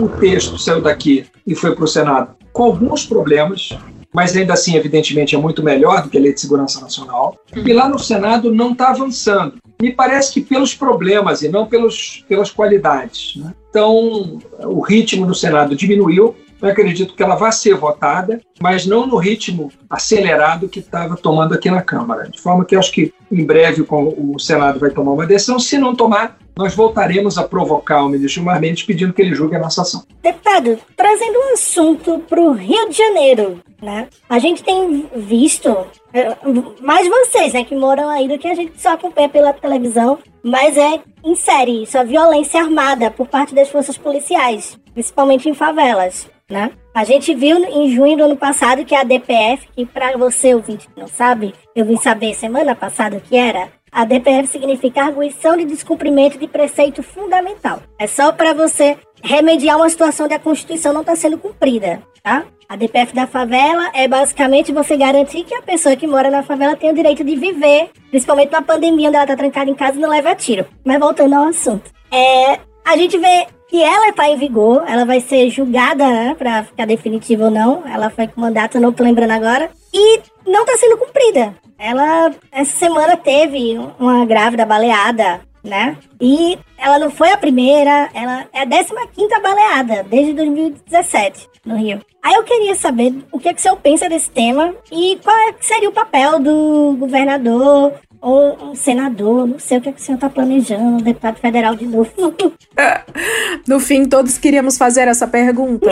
o 0.01 0.09
texto 0.09 0.59
saiu 0.59 0.81
daqui 0.81 1.25
e 1.47 1.55
foi 1.55 1.73
para 1.73 1.85
o 1.85 1.89
Senado 1.89 2.35
com 2.53 2.65
alguns 2.65 3.07
problemas, 3.07 3.71
mas 4.13 4.37
ainda 4.37 4.53
assim, 4.53 4.77
evidentemente, 4.77 5.35
é 5.35 5.39
muito 5.39 5.63
melhor 5.63 6.03
do 6.03 6.11
que 6.11 6.19
a 6.19 6.21
Lei 6.21 6.35
de 6.35 6.41
Segurança 6.41 6.81
Nacional. 6.81 7.39
E 7.55 7.73
lá 7.73 7.89
no 7.89 7.99
Senado 7.99 8.53
não 8.55 8.73
está 8.73 8.91
avançando. 8.91 9.55
Me 9.81 9.91
parece 9.91 10.33
que 10.33 10.41
pelos 10.41 10.75
problemas 10.75 11.43
e 11.43 11.49
não 11.49 11.67
pelos, 11.67 12.25
pelas 12.29 12.51
qualidades. 12.51 13.35
Né? 13.37 13.55
Então, 13.71 14.39
o 14.61 14.81
ritmo 14.81 15.27
no 15.27 15.35
Senado 15.35 15.75
diminuiu. 15.75 16.37
Eu 16.61 16.69
acredito 16.69 17.15
que 17.15 17.23
ela 17.23 17.35
vai 17.35 17.51
ser 17.51 17.75
votada, 17.75 18.41
mas 18.61 18.87
não 18.87 19.05
no 19.05 19.17
ritmo 19.17 19.73
acelerado 19.91 20.69
que 20.69 20.79
estava 20.79 21.17
tomando 21.17 21.55
aqui 21.55 21.69
na 21.69 21.83
Câmara. 21.83 22.29
De 22.31 22.41
forma 22.41 22.65
que 22.65 22.77
eu 22.77 22.79
acho 22.79 22.93
que 22.93 23.13
em 23.33 23.45
breve 23.45 23.85
o 23.91 24.39
Senado 24.39 24.79
vai 24.79 24.91
tomar 24.91 25.11
uma 25.11 25.27
decisão. 25.27 25.59
Se 25.59 25.77
não 25.77 25.97
tomar, 25.97 26.39
nós 26.57 26.75
voltaremos 26.75 27.39
a 27.39 27.45
provocar 27.45 28.05
o 28.05 28.09
ministro 28.09 28.35
Gilmar 28.35 28.61
Mendes 28.61 28.83
pedindo 28.83 29.13
que 29.13 29.23
ele 29.23 29.35
julgue 29.35 29.57
a 29.57 29.59
nossa 29.59 29.83
ação. 29.83 30.05
Deputado, 30.23 30.79
trazendo 30.97 31.39
um 31.39 31.53
assunto 31.55 32.19
para 32.29 32.41
o 32.41 32.53
Rio 32.53 32.89
de 32.89 32.97
Janeiro, 32.97 33.61
né? 33.81 34.09
A 34.29 34.39
gente 34.39 34.63
tem 34.63 35.09
visto, 35.17 35.69
é, 36.13 36.37
mais 36.81 37.09
vocês, 37.09 37.53
né, 37.53 37.65
que 37.65 37.75
moram 37.75 38.09
aí 38.09 38.29
do 38.29 38.39
que 38.39 38.49
a 38.49 38.55
gente 38.55 38.81
só 38.81 38.93
acompanha 38.93 39.29
pela 39.29 39.53
televisão, 39.53 40.19
mas 40.43 40.77
é 40.77 41.01
em 41.25 41.35
série 41.35 41.83
isso, 41.83 41.99
a 41.99 42.05
violência 42.05 42.61
armada 42.61 43.11
por 43.11 43.29
parte 43.29 43.55
das 43.55 43.69
forças 43.69 43.97
policiais, 43.97 44.79
principalmente 44.93 45.49
em 45.49 45.55
favelas, 45.55 46.29
né? 46.51 46.71
A 46.95 47.05
gente 47.05 47.35
viu 47.35 47.57
em 47.65 47.91
junho 47.91 48.17
do 48.17 48.25
ano 48.25 48.37
passado 48.37 48.85
que 48.85 48.95
a 48.95 49.03
DPF, 49.03 49.67
que 49.75 49.87
para 49.87 50.17
você 50.19 50.55
ouvinte 50.55 50.89
que 50.89 51.01
não 51.01 51.07
sabe, 51.07 51.55
eu 51.75 51.85
vim 51.85 51.97
saber 51.97 52.35
semana 52.35 52.75
passada 52.75 53.17
o 53.17 53.21
que 53.21 53.37
era, 53.37 53.69
a 53.93 54.07
DPF 54.07 54.49
significa 54.49 55.05
arguição 55.05 55.55
de 55.55 55.67
descumprimento 55.67 56.39
de 56.39 56.49
preceito 56.49 57.03
fundamental. 57.03 57.83
É 57.99 58.07
só 58.07 58.33
para 58.33 58.55
você 58.55 58.97
remediar 59.23 59.77
uma 59.77 59.91
situação 59.91 60.27
de 60.27 60.35
a 60.35 60.39
Constituição 60.39 60.95
não 60.95 61.03
está 61.03 61.15
sendo 61.15 61.37
cumprida, 61.37 62.03
tá? 62.23 62.45
A 62.67 62.75
DPF 62.75 63.15
da 63.15 63.27
favela 63.27 63.91
é 63.93 64.09
basicamente 64.09 64.73
você 64.73 64.97
garantir 64.97 65.45
que 65.45 65.55
a 65.55 65.61
pessoa 65.61 65.95
que 65.95 66.07
mora 66.07 66.31
na 66.31 66.43
favela 66.43 66.75
tem 66.75 66.91
o 66.91 66.95
direito 66.95 67.23
de 67.23 67.37
viver, 67.37 67.91
principalmente 68.09 68.51
na 68.51 68.63
pandemia, 68.63 69.09
onde 69.09 69.17
ela 69.17 69.25
está 69.25 69.37
trancada 69.37 69.71
em 69.71 69.75
casa 69.75 69.99
e 69.99 70.01
não 70.01 70.09
leva 70.09 70.35
tiro. 70.35 70.65
Mas 70.83 70.99
voltando 70.99 71.35
ao 71.35 71.45
assunto. 71.45 71.91
É, 72.11 72.59
a 72.83 72.97
gente 72.97 73.19
vê 73.19 73.47
que 73.69 73.83
ela 73.83 74.09
está 74.09 74.29
em 74.29 74.39
vigor, 74.39 74.85
ela 74.87 75.05
vai 75.05 75.21
ser 75.21 75.51
julgada, 75.51 76.07
né, 76.07 76.35
para 76.39 76.65
ficar 76.65 76.87
definitiva 76.87 77.45
ou 77.45 77.51
não. 77.51 77.83
Ela 77.87 78.09
foi 78.09 78.27
com 78.27 78.41
mandato, 78.41 78.81
não 78.81 78.93
tô 78.93 79.05
lembrando 79.05 79.33
agora. 79.33 79.71
E 79.93 80.21
não 80.47 80.63
está 80.63 80.77
sendo 80.79 80.97
cumprida. 80.97 81.55
Ela, 81.83 82.31
essa 82.53 82.79
semana, 82.79 83.17
teve 83.17 83.77
uma 83.99 84.25
grávida 84.25 84.65
baleada, 84.65 85.41
né? 85.65 85.97
E 86.21 86.57
ela 86.79 86.97
não 86.97 87.11
foi 87.11 87.33
a 87.33 87.37
primeira, 87.37 88.09
ela 88.15 88.47
é 88.53 88.61
a 88.61 88.67
15 88.67 89.41
baleada, 89.43 90.05
desde 90.09 90.33
2017, 90.33 91.49
no 91.67 91.77
Rio. 91.77 92.01
Aí 92.23 92.35
eu 92.35 92.45
queria 92.45 92.77
saber 92.77 93.13
o 93.33 93.41
que, 93.41 93.49
é 93.49 93.53
que 93.53 93.59
o 93.59 93.63
senhor 93.63 93.77
pensa 93.79 94.09
desse 94.09 94.31
tema 94.31 94.73
e 94.93 95.19
qual 95.25 95.37
é, 95.49 95.55
seria 95.61 95.89
o 95.89 95.93
papel 95.93 96.39
do 96.39 96.97
governador 97.01 97.95
ou 98.21 98.71
um 98.71 98.75
senador, 98.77 99.49
não 99.49 99.59
sei 99.59 99.79
o 99.79 99.81
que, 99.81 99.89
é 99.89 99.93
que 99.93 100.01
o 100.01 100.05
senhor 100.05 100.19
está 100.19 100.31
planejando, 100.31 100.85
um 100.85 100.97
deputado 100.99 101.41
federal 101.41 101.75
de 101.75 101.85
novo. 101.85 102.13
no 103.67 103.81
fim, 103.81 104.05
todos 104.05 104.39
queríamos 104.39 104.79
fazer 104.79 105.09
essa 105.09 105.27
pergunta. 105.27 105.91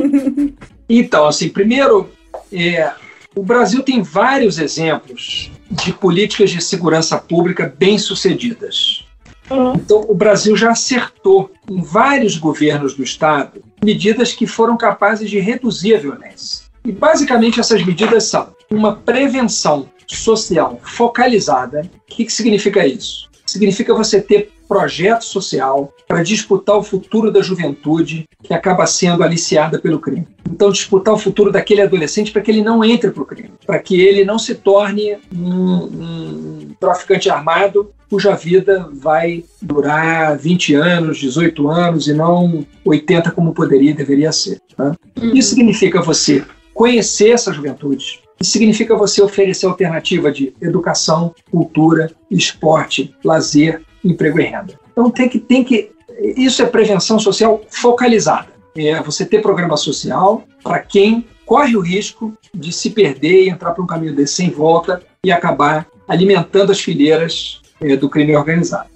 então, 0.88 1.26
assim, 1.26 1.50
primeiro, 1.50 2.08
é, 2.50 2.90
o 3.34 3.42
Brasil 3.42 3.82
tem 3.82 4.02
vários 4.02 4.58
exemplos 4.58 5.50
de 5.70 5.92
políticas 5.92 6.50
de 6.50 6.62
segurança 6.62 7.18
pública 7.18 7.74
bem-sucedidas. 7.76 9.04
Uhum. 9.50 9.74
Então, 9.74 10.04
o 10.08 10.14
Brasil 10.14 10.56
já 10.56 10.70
acertou 10.70 11.50
em 11.68 11.82
vários 11.82 12.38
governos 12.38 12.94
do 12.94 13.02
Estado 13.02 13.62
medidas 13.82 14.32
que 14.32 14.46
foram 14.46 14.76
capazes 14.76 15.28
de 15.28 15.38
reduzir 15.38 15.94
a 15.94 15.98
violência. 15.98 16.64
E, 16.84 16.92
basicamente, 16.92 17.60
essas 17.60 17.84
medidas 17.84 18.24
são 18.24 18.54
uma 18.70 18.96
prevenção 18.96 19.88
social 20.06 20.80
focalizada. 20.82 21.82
O 22.08 22.14
que, 22.14 22.24
que 22.24 22.32
significa 22.32 22.86
isso? 22.86 23.28
Significa 23.44 23.94
você 23.94 24.20
ter 24.20 24.52
projeto 24.68 25.22
social 25.22 25.92
para 26.06 26.22
disputar 26.22 26.76
o 26.76 26.82
futuro 26.82 27.30
da 27.30 27.42
juventude 27.42 28.28
que 28.42 28.54
acaba 28.54 28.86
sendo 28.86 29.22
aliciada 29.22 29.78
pelo 29.78 29.98
crime. 29.98 30.26
Então, 30.50 30.70
disputar 30.70 31.14
o 31.14 31.18
futuro 31.18 31.50
daquele 31.50 31.82
adolescente 31.82 32.30
para 32.30 32.42
que 32.42 32.50
ele 32.50 32.62
não 32.62 32.84
entre 32.84 33.10
para 33.10 33.22
o 33.22 33.26
crime, 33.26 33.52
para 33.66 33.78
que 33.78 34.00
ele 34.00 34.24
não 34.24 34.38
se 34.38 34.54
torne 34.54 35.16
um, 35.34 35.84
um 35.84 36.68
traficante 36.78 37.30
armado 37.30 37.90
cuja 38.08 38.36
vida 38.36 38.88
vai 38.92 39.44
durar 39.60 40.38
20 40.38 40.74
anos, 40.74 41.18
18 41.18 41.68
anos 41.68 42.06
e 42.06 42.12
não 42.12 42.64
80 42.84 43.30
como 43.32 43.52
poderia 43.52 43.90
e 43.90 43.94
deveria 43.94 44.30
ser. 44.30 44.60
Tá? 44.76 44.94
Uhum. 45.20 45.34
Isso 45.34 45.50
significa 45.50 46.00
você 46.00 46.44
conhecer 46.72 47.30
essa 47.30 47.52
juventude, 47.52 48.20
isso 48.40 48.52
significa 48.52 48.96
você 48.96 49.22
oferecer 49.22 49.66
alternativa 49.66 50.30
de 50.30 50.54
educação, 50.60 51.34
cultura, 51.50 52.10
esporte, 52.30 53.14
lazer, 53.24 53.82
emprego 54.04 54.38
e 54.40 54.44
renda. 54.44 54.78
Então 54.92 55.10
tem 55.10 55.28
que, 55.28 55.38
tem 55.38 55.64
que. 55.64 55.90
Isso 56.36 56.62
é 56.62 56.66
prevenção 56.66 57.18
social 57.18 57.62
focalizada. 57.68 58.48
É 58.76 59.00
você 59.00 59.24
ter 59.24 59.40
programa 59.40 59.76
social 59.76 60.44
para 60.62 60.80
quem 60.80 61.26
corre 61.46 61.76
o 61.76 61.80
risco 61.80 62.36
de 62.52 62.72
se 62.72 62.90
perder 62.90 63.44
e 63.44 63.48
entrar 63.48 63.72
para 63.72 63.82
um 63.82 63.86
caminho 63.86 64.14
desse 64.14 64.34
sem 64.34 64.50
volta 64.50 65.02
e 65.24 65.30
acabar 65.30 65.86
alimentando 66.08 66.72
as 66.72 66.80
fileiras 66.80 67.60
é, 67.80 67.96
do 67.96 68.08
crime 68.08 68.36
organizado. 68.36 68.88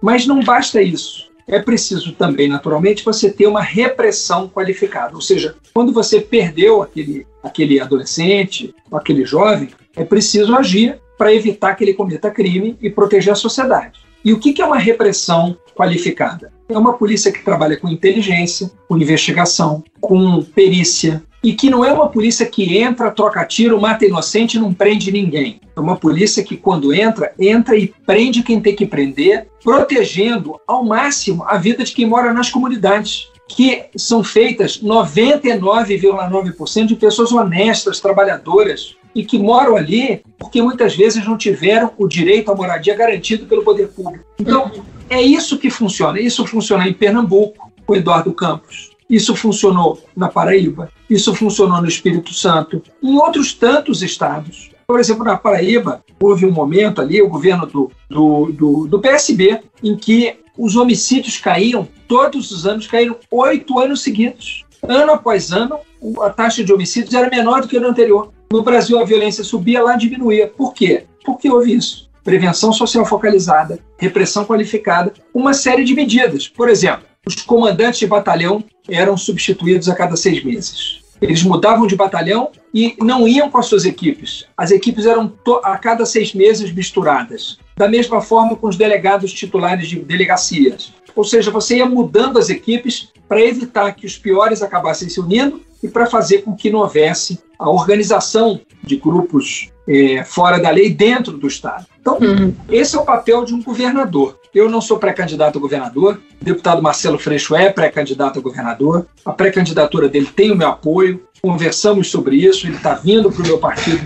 Mas 0.00 0.26
não 0.26 0.42
basta 0.42 0.80
isso. 0.80 1.26
É 1.48 1.60
preciso 1.60 2.12
também, 2.12 2.48
naturalmente, 2.48 3.04
você 3.04 3.30
ter 3.30 3.46
uma 3.46 3.62
repressão 3.62 4.48
qualificada. 4.48 5.14
Ou 5.14 5.20
seja, 5.20 5.54
quando 5.72 5.92
você 5.92 6.20
perdeu 6.20 6.82
aquele, 6.82 7.24
aquele 7.42 7.80
adolescente, 7.80 8.74
aquele 8.92 9.24
jovem, 9.24 9.68
é 9.94 10.04
preciso 10.04 10.56
agir 10.56 11.00
para 11.16 11.32
evitar 11.32 11.74
que 11.74 11.84
ele 11.84 11.94
cometa 11.94 12.30
crime 12.30 12.76
e 12.82 12.90
proteger 12.90 13.32
a 13.32 13.36
sociedade. 13.36 14.00
E 14.26 14.32
o 14.32 14.40
que 14.40 14.60
é 14.60 14.64
uma 14.64 14.76
repressão 14.76 15.56
qualificada? 15.72 16.52
É 16.68 16.76
uma 16.76 16.94
polícia 16.94 17.30
que 17.30 17.44
trabalha 17.44 17.76
com 17.76 17.88
inteligência, 17.88 18.68
com 18.88 18.98
investigação, 18.98 19.84
com 20.00 20.42
perícia, 20.42 21.22
e 21.44 21.52
que 21.52 21.70
não 21.70 21.84
é 21.84 21.92
uma 21.92 22.08
polícia 22.08 22.44
que 22.44 22.76
entra, 22.76 23.12
troca 23.12 23.44
tiro, 23.44 23.80
mata 23.80 24.04
inocente 24.04 24.56
e 24.56 24.60
não 24.60 24.74
prende 24.74 25.12
ninguém. 25.12 25.60
É 25.76 25.78
uma 25.78 25.94
polícia 25.94 26.42
que, 26.42 26.56
quando 26.56 26.92
entra, 26.92 27.32
entra 27.38 27.76
e 27.76 27.94
prende 28.04 28.42
quem 28.42 28.60
tem 28.60 28.74
que 28.74 28.84
prender, 28.84 29.46
protegendo 29.62 30.58
ao 30.66 30.84
máximo 30.84 31.44
a 31.44 31.56
vida 31.56 31.84
de 31.84 31.92
quem 31.92 32.04
mora 32.04 32.32
nas 32.32 32.50
comunidades, 32.50 33.28
que 33.48 33.84
são 33.96 34.24
feitas 34.24 34.82
99,9% 34.82 36.86
de 36.86 36.96
pessoas 36.96 37.32
honestas, 37.32 38.00
trabalhadoras, 38.00 38.96
e 39.14 39.24
que 39.24 39.38
moram 39.38 39.76
ali 39.76 40.22
porque 40.38 40.60
muitas 40.60 40.94
vezes 40.94 41.24
não 41.24 41.38
tiveram 41.38 41.90
o 41.96 42.06
direito 42.06 42.52
à 42.52 42.54
moradia 42.54 42.94
garantido 42.94 43.46
pelo 43.46 43.64
poder 43.64 43.88
público. 43.88 44.22
Então, 44.38 44.70
é 45.08 45.22
isso 45.22 45.58
que 45.58 45.70
funciona. 45.70 46.20
Isso 46.20 46.46
funciona 46.46 46.86
em 46.86 46.92
Pernambuco, 46.92 47.72
com 47.86 47.96
Eduardo 47.96 48.30
Campos. 48.32 48.90
Isso 49.08 49.34
funcionou 49.34 49.98
na 50.14 50.28
Paraíba. 50.28 50.90
Isso 51.08 51.34
funcionou 51.34 51.80
no 51.80 51.88
Espírito 51.88 52.34
Santo. 52.34 52.82
Em 53.02 53.16
outros 53.16 53.54
tantos 53.54 54.02
estados. 54.02 54.70
Por 54.86 55.00
exemplo, 55.00 55.24
na 55.24 55.36
Paraíba, 55.36 56.04
houve 56.20 56.44
um 56.44 56.52
momento 56.52 57.00
ali, 57.00 57.22
o 57.22 57.28
governo 57.28 57.66
do, 57.66 57.90
do, 58.10 58.52
do, 58.52 58.86
do 58.86 59.00
PSB, 59.00 59.60
em 59.82 59.96
que 59.96 60.36
os 60.56 60.76
homicídios 60.76 61.38
caíam, 61.38 61.88
todos 62.08 62.50
os 62.50 62.66
anos 62.66 62.86
caíram 62.86 63.16
oito 63.30 63.78
anos 63.78 64.02
seguidos. 64.02 64.64
Ano 64.82 65.12
após 65.12 65.52
ano, 65.52 65.78
a 66.22 66.30
taxa 66.30 66.62
de 66.62 66.72
homicídios 66.72 67.14
era 67.14 67.30
menor 67.30 67.62
do 67.62 67.68
que 67.68 67.80
no 67.80 67.88
anterior. 67.88 68.32
No 68.52 68.62
Brasil, 68.62 68.98
a 68.98 69.04
violência 69.04 69.42
subia, 69.42 69.82
lá 69.82 69.96
diminuía. 69.96 70.46
Por 70.46 70.72
quê? 70.72 71.04
Porque 71.24 71.50
houve 71.50 71.74
isso. 71.74 72.08
Prevenção 72.22 72.72
social 72.72 73.04
focalizada, 73.04 73.78
repressão 73.98 74.44
qualificada, 74.44 75.12
uma 75.32 75.54
série 75.54 75.84
de 75.84 75.94
medidas. 75.94 76.48
Por 76.48 76.68
exemplo, 76.68 77.06
os 77.26 77.36
comandantes 77.42 77.98
de 77.98 78.06
batalhão 78.06 78.64
eram 78.88 79.16
substituídos 79.16 79.88
a 79.88 79.94
cada 79.94 80.16
seis 80.16 80.44
meses. 80.44 81.00
Eles 81.20 81.42
mudavam 81.42 81.86
de 81.86 81.96
batalhão 81.96 82.50
e 82.72 82.96
não 83.00 83.26
iam 83.26 83.50
com 83.50 83.58
as 83.58 83.66
suas 83.66 83.84
equipes. 83.84 84.44
As 84.56 84.70
equipes 84.70 85.06
eram 85.06 85.32
a 85.62 85.78
cada 85.78 86.04
seis 86.04 86.34
meses 86.34 86.72
misturadas. 86.72 87.58
Da 87.76 87.88
mesma 87.88 88.20
forma 88.20 88.56
com 88.56 88.68
os 88.68 88.76
delegados 88.76 89.32
titulares 89.32 89.88
de 89.88 89.98
delegacias. 90.00 90.92
Ou 91.14 91.24
seja, 91.24 91.50
você 91.50 91.78
ia 91.78 91.86
mudando 91.86 92.38
as 92.38 92.50
equipes 92.50 93.08
para 93.28 93.40
evitar 93.40 93.92
que 93.92 94.06
os 94.06 94.18
piores 94.18 94.62
acabassem 94.62 95.08
se 95.08 95.18
unindo 95.18 95.62
e 95.82 95.88
para 95.88 96.06
fazer 96.06 96.42
com 96.42 96.54
que 96.54 96.70
não 96.70 96.80
houvesse 96.80 97.38
a 97.58 97.70
organização 97.70 98.60
de 98.82 98.96
grupos 98.96 99.70
é, 99.88 100.24
fora 100.24 100.58
da 100.58 100.70
lei 100.70 100.90
dentro 100.90 101.36
do 101.38 101.46
Estado. 101.46 101.86
Então, 102.00 102.18
uhum. 102.18 102.54
esse 102.68 102.96
é 102.96 103.00
o 103.00 103.04
papel 103.04 103.44
de 103.44 103.54
um 103.54 103.62
governador. 103.62 104.38
Eu 104.56 104.70
não 104.70 104.80
sou 104.80 104.98
pré-candidato 104.98 105.58
a 105.58 105.60
governador, 105.60 106.18
o 106.40 106.44
deputado 106.44 106.80
Marcelo 106.80 107.18
Freixo 107.18 107.54
é 107.54 107.68
pré-candidato 107.68 108.38
a 108.38 108.42
governador, 108.42 109.06
a 109.22 109.30
pré-candidatura 109.30 110.08
dele 110.08 110.30
tem 110.34 110.50
o 110.50 110.56
meu 110.56 110.68
apoio, 110.68 111.22
conversamos 111.42 112.10
sobre 112.10 112.36
isso, 112.36 112.66
ele 112.66 112.76
está 112.76 112.94
vindo 112.94 113.30
para 113.30 113.42
o 113.42 113.46
meu 113.46 113.58
partido 113.58 114.02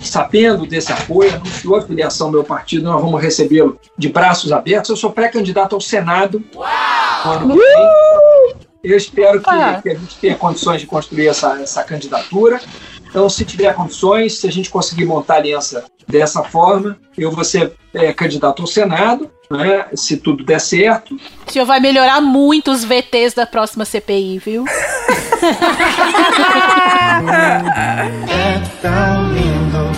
sabendo 0.00 0.66
desse 0.66 0.92
apoio, 0.92 1.32
anunciou 1.32 1.76
a 1.76 1.82
filiação 1.82 2.26
ao 2.26 2.32
meu 2.32 2.42
partido, 2.42 2.82
nós 2.82 3.00
vamos 3.00 3.22
recebê-lo 3.22 3.78
de 3.96 4.08
braços 4.08 4.50
abertos. 4.50 4.90
Eu 4.90 4.96
sou 4.96 5.12
pré-candidato 5.12 5.76
ao 5.76 5.80
Senado. 5.80 6.42
Uau! 6.52 7.56
Eu 8.82 8.96
espero 8.96 9.40
que, 9.40 9.82
que, 9.82 9.88
a 9.88 9.94
gente 9.94 10.16
tenha 10.16 10.34
condições 10.34 10.80
de 10.80 10.88
construir 10.88 11.28
essa, 11.28 11.60
essa 11.62 11.84
candidatura. 11.84 12.60
Então, 13.12 13.28
se 13.28 13.44
tiver 13.44 13.74
condições, 13.74 14.38
se 14.38 14.48
a 14.48 14.50
gente 14.50 14.70
conseguir 14.70 15.04
montar 15.04 15.34
a 15.34 15.36
aliança 15.36 15.84
dessa 16.08 16.42
forma, 16.42 16.96
eu 17.16 17.30
vou 17.30 17.44
ser 17.44 17.74
é, 17.92 18.10
candidato 18.10 18.62
ao 18.62 18.66
Senado, 18.66 19.30
né, 19.50 19.84
se 19.94 20.16
tudo 20.16 20.42
der 20.42 20.58
certo. 20.58 21.14
O 21.46 21.52
senhor 21.52 21.66
vai 21.66 21.78
melhorar 21.78 22.22
muito 22.22 22.70
os 22.70 22.82
VTs 22.84 23.34
da 23.34 23.44
próxima 23.44 23.84
CPI, 23.84 24.38
viu? 24.38 24.64
é 28.30 28.62
tão 28.80 29.30
lindo, 29.34 29.90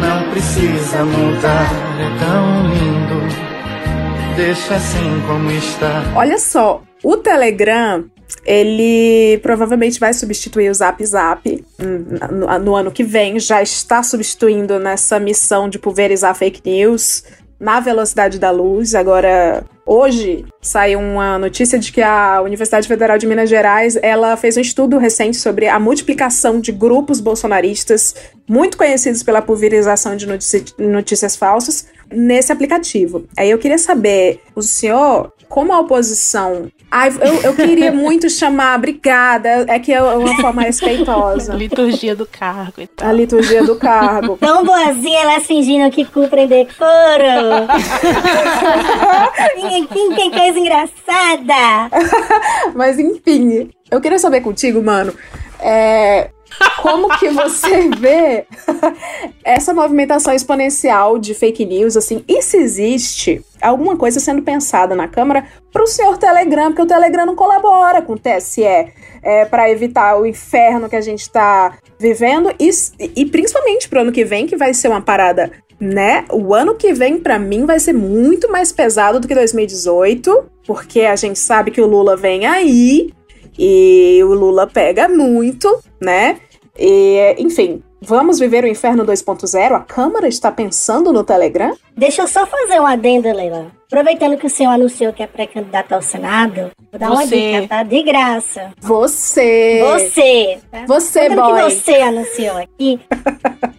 não 0.00 0.30
precisa 0.30 1.04
mudar, 1.04 1.66
é 1.98 2.16
tão 2.20 2.62
lindo. 2.68 2.94
Deixa 4.36 4.76
assim 4.76 5.20
como 5.26 5.50
está. 5.50 6.04
Olha 6.14 6.38
só, 6.38 6.80
o 7.02 7.16
Telegram 7.16 8.04
ele 8.44 9.38
provavelmente 9.38 9.98
vai 9.98 10.12
substituir 10.12 10.70
o 10.70 10.74
Zap 10.74 11.04
Zap 11.04 11.64
no, 11.78 12.58
no, 12.58 12.74
ano 12.74 12.90
que 12.90 13.04
vem, 13.04 13.38
já 13.38 13.62
está 13.62 14.02
substituindo 14.02 14.78
nessa 14.78 15.18
missão 15.18 15.68
de 15.68 15.78
pulverizar 15.78 16.34
fake 16.34 16.60
news 16.64 17.24
na 17.58 17.80
velocidade 17.80 18.38
da 18.38 18.50
luz. 18.50 18.94
Agora, 18.94 19.64
hoje 19.86 20.44
saiu 20.60 20.98
uma 20.98 21.38
notícia 21.38 21.78
de 21.78 21.92
que 21.92 22.02
a 22.02 22.42
Universidade 22.42 22.86
Federal 22.86 23.16
de 23.16 23.26
Minas 23.26 23.48
Gerais 23.48 23.96
ela 24.02 24.36
fez 24.36 24.56
um 24.56 24.60
estudo 24.60 24.98
recente 24.98 25.36
sobre 25.36 25.68
a 25.68 25.78
multiplicação 25.78 26.60
de 26.60 26.72
grupos 26.72 27.20
bolsonaristas 27.20 28.14
muito 28.48 28.76
conhecidos 28.76 29.22
pela 29.22 29.40
pulverização 29.40 30.16
de 30.16 30.26
notícias 30.78 31.36
falsas 31.36 31.86
nesse 32.12 32.52
aplicativo. 32.52 33.26
Aí 33.36 33.50
eu 33.50 33.58
queria 33.58 33.78
saber, 33.78 34.40
o 34.54 34.62
senhor, 34.62 35.32
como 35.54 35.72
a 35.72 35.78
oposição. 35.78 36.68
Ai, 36.90 37.10
eu, 37.10 37.42
eu 37.42 37.54
queria 37.54 37.92
muito 37.94 38.28
chamar, 38.28 38.76
obrigada, 38.76 39.64
é 39.68 39.78
que 39.78 39.92
é 39.92 40.02
uma 40.02 40.34
forma 40.40 40.62
respeitosa. 40.62 41.54
liturgia 41.54 42.16
do 42.16 42.26
cargo 42.26 42.80
e 42.80 42.88
tal. 42.88 43.08
A 43.08 43.12
liturgia 43.12 43.62
do 43.62 43.76
cargo. 43.76 44.36
Tão 44.42 44.64
boazinha 44.64 45.20
elas 45.20 45.46
fingindo 45.46 45.88
que 45.92 46.04
cumprem 46.06 46.48
decoro. 46.48 47.68
que, 49.86 50.14
que 50.16 50.30
coisa 50.30 50.58
engraçada. 50.58 51.88
Mas 52.74 52.98
enfim, 52.98 53.70
eu 53.88 54.00
queria 54.00 54.18
saber 54.18 54.40
contigo, 54.40 54.82
mano. 54.82 55.14
É, 55.60 56.30
como 56.80 57.08
que 57.18 57.28
você 57.30 57.88
vê 57.98 58.46
essa 59.44 59.72
movimentação 59.72 60.34
exponencial 60.34 61.18
de 61.18 61.34
fake 61.34 61.64
news, 61.64 61.96
assim, 61.96 62.24
e 62.28 62.42
se 62.42 62.56
existe 62.56 63.44
alguma 63.60 63.96
coisa 63.96 64.20
sendo 64.20 64.42
pensada 64.42 64.94
na 64.94 65.08
Câmara 65.08 65.46
para 65.72 65.82
o 65.82 65.86
senhor 65.86 66.18
Telegram, 66.18 66.66
porque 66.66 66.82
o 66.82 66.86
Telegram 66.86 67.26
não 67.26 67.34
colabora 67.34 68.02
com 68.02 68.12
o 68.12 68.18
TSE 68.18 68.62
é, 68.62 69.44
para 69.46 69.70
evitar 69.70 70.18
o 70.20 70.26
inferno 70.26 70.88
que 70.88 70.96
a 70.96 71.00
gente 71.00 71.22
está 71.22 71.78
vivendo. 71.98 72.54
E, 72.60 72.70
e 73.16 73.24
principalmente 73.26 73.88
para 73.88 74.00
o 74.00 74.02
ano 74.02 74.12
que 74.12 74.24
vem, 74.24 74.46
que 74.46 74.56
vai 74.56 74.74
ser 74.74 74.88
uma 74.88 75.00
parada 75.00 75.50
né? 75.80 76.24
O 76.32 76.54
ano 76.54 76.74
que 76.74 76.92
vem, 76.92 77.18
para 77.18 77.38
mim, 77.38 77.66
vai 77.66 77.78
ser 77.78 77.92
muito 77.92 78.50
mais 78.50 78.72
pesado 78.72 79.20
do 79.20 79.28
que 79.28 79.34
2018, 79.34 80.44
porque 80.66 81.00
a 81.00 81.16
gente 81.16 81.38
sabe 81.38 81.70
que 81.70 81.80
o 81.80 81.86
Lula 81.86 82.16
vem 82.16 82.46
aí 82.46 83.12
e 83.58 84.20
o 84.24 84.34
Lula 84.34 84.66
pega 84.66 85.08
muito, 85.08 85.80
né? 86.00 86.40
E, 86.78 87.36
enfim, 87.38 87.82
vamos 88.00 88.38
viver 88.38 88.64
o 88.64 88.68
inferno 88.68 89.04
2.0? 89.04 89.72
A 89.72 89.80
Câmara 89.80 90.26
está 90.26 90.50
pensando 90.50 91.12
no 91.12 91.22
Telegram? 91.22 91.76
Deixa 91.96 92.22
eu 92.22 92.28
só 92.28 92.46
fazer 92.46 92.80
um 92.80 92.86
adendo, 92.86 93.32
Leila. 93.32 93.70
Aproveitando 93.86 94.36
que 94.36 94.46
o 94.46 94.50
senhor 94.50 94.72
anunciou 94.72 95.12
que 95.12 95.22
é 95.22 95.26
pré-candidato 95.26 95.92
ao 95.92 96.02
Senado, 96.02 96.72
vou 96.90 96.98
dar 96.98 97.08
você. 97.10 97.14
uma 97.14 97.26
dica, 97.26 97.68
tá? 97.68 97.82
De 97.84 98.02
graça. 98.02 98.72
Você. 98.80 99.80
Você. 99.84 100.58
Tá? 100.70 100.84
Você, 100.86 101.28
boy. 101.28 101.54
que 101.54 101.70
você 101.70 101.94
anunciou 101.94 102.56
aqui. 102.56 103.00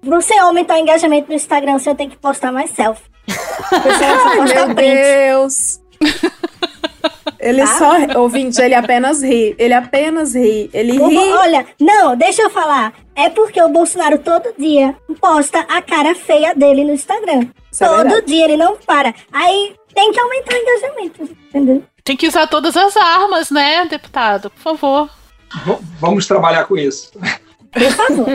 Você 0.00 0.32
aumentar 0.38 0.76
o 0.76 0.78
engajamento 0.78 1.28
no 1.28 1.34
Instagram, 1.34 1.74
o 1.74 1.78
senhor 1.80 1.96
tem 1.96 2.08
que 2.08 2.16
postar 2.16 2.52
mais 2.52 2.70
selfie. 2.70 3.02
Ai, 3.28 4.54
meu 4.54 4.74
print. 4.74 4.94
Deus. 4.94 5.80
Ele 7.38 7.60
tá? 7.60 7.78
só, 7.78 8.20
ouvinte, 8.20 8.60
ele 8.60 8.74
apenas 8.74 9.22
ri. 9.22 9.54
Ele 9.58 9.74
apenas 9.74 10.34
ri. 10.34 10.68
Ele 10.72 10.98
o, 10.98 11.08
ri. 11.08 11.16
Olha, 11.16 11.66
não, 11.80 12.16
deixa 12.16 12.42
eu 12.42 12.50
falar. 12.50 12.92
É 13.14 13.28
porque 13.28 13.62
o 13.62 13.68
Bolsonaro 13.68 14.18
todo 14.18 14.54
dia 14.58 14.96
posta 15.20 15.60
a 15.60 15.80
cara 15.80 16.14
feia 16.14 16.54
dele 16.54 16.84
no 16.84 16.92
Instagram. 16.92 17.46
Isso 17.70 17.84
é 17.84 17.88
todo 17.88 18.14
é 18.14 18.20
dia, 18.22 18.44
ele 18.44 18.56
não 18.56 18.76
para. 18.76 19.14
Aí 19.32 19.74
tem 19.94 20.12
que 20.12 20.20
aumentar 20.20 20.54
o 20.54 20.56
engajamento, 20.56 21.36
entendeu? 21.48 21.82
Tem 22.04 22.16
que 22.16 22.26
usar 22.26 22.46
todas 22.46 22.76
as 22.76 22.96
armas, 22.96 23.50
né, 23.50 23.84
deputado? 23.86 24.50
Por 24.50 24.60
favor. 24.60 25.10
V 25.64 25.78
vamos 26.00 26.26
trabalhar 26.26 26.64
com 26.64 26.76
isso. 26.76 27.12
Por 27.78 27.92
favor. 27.92 28.28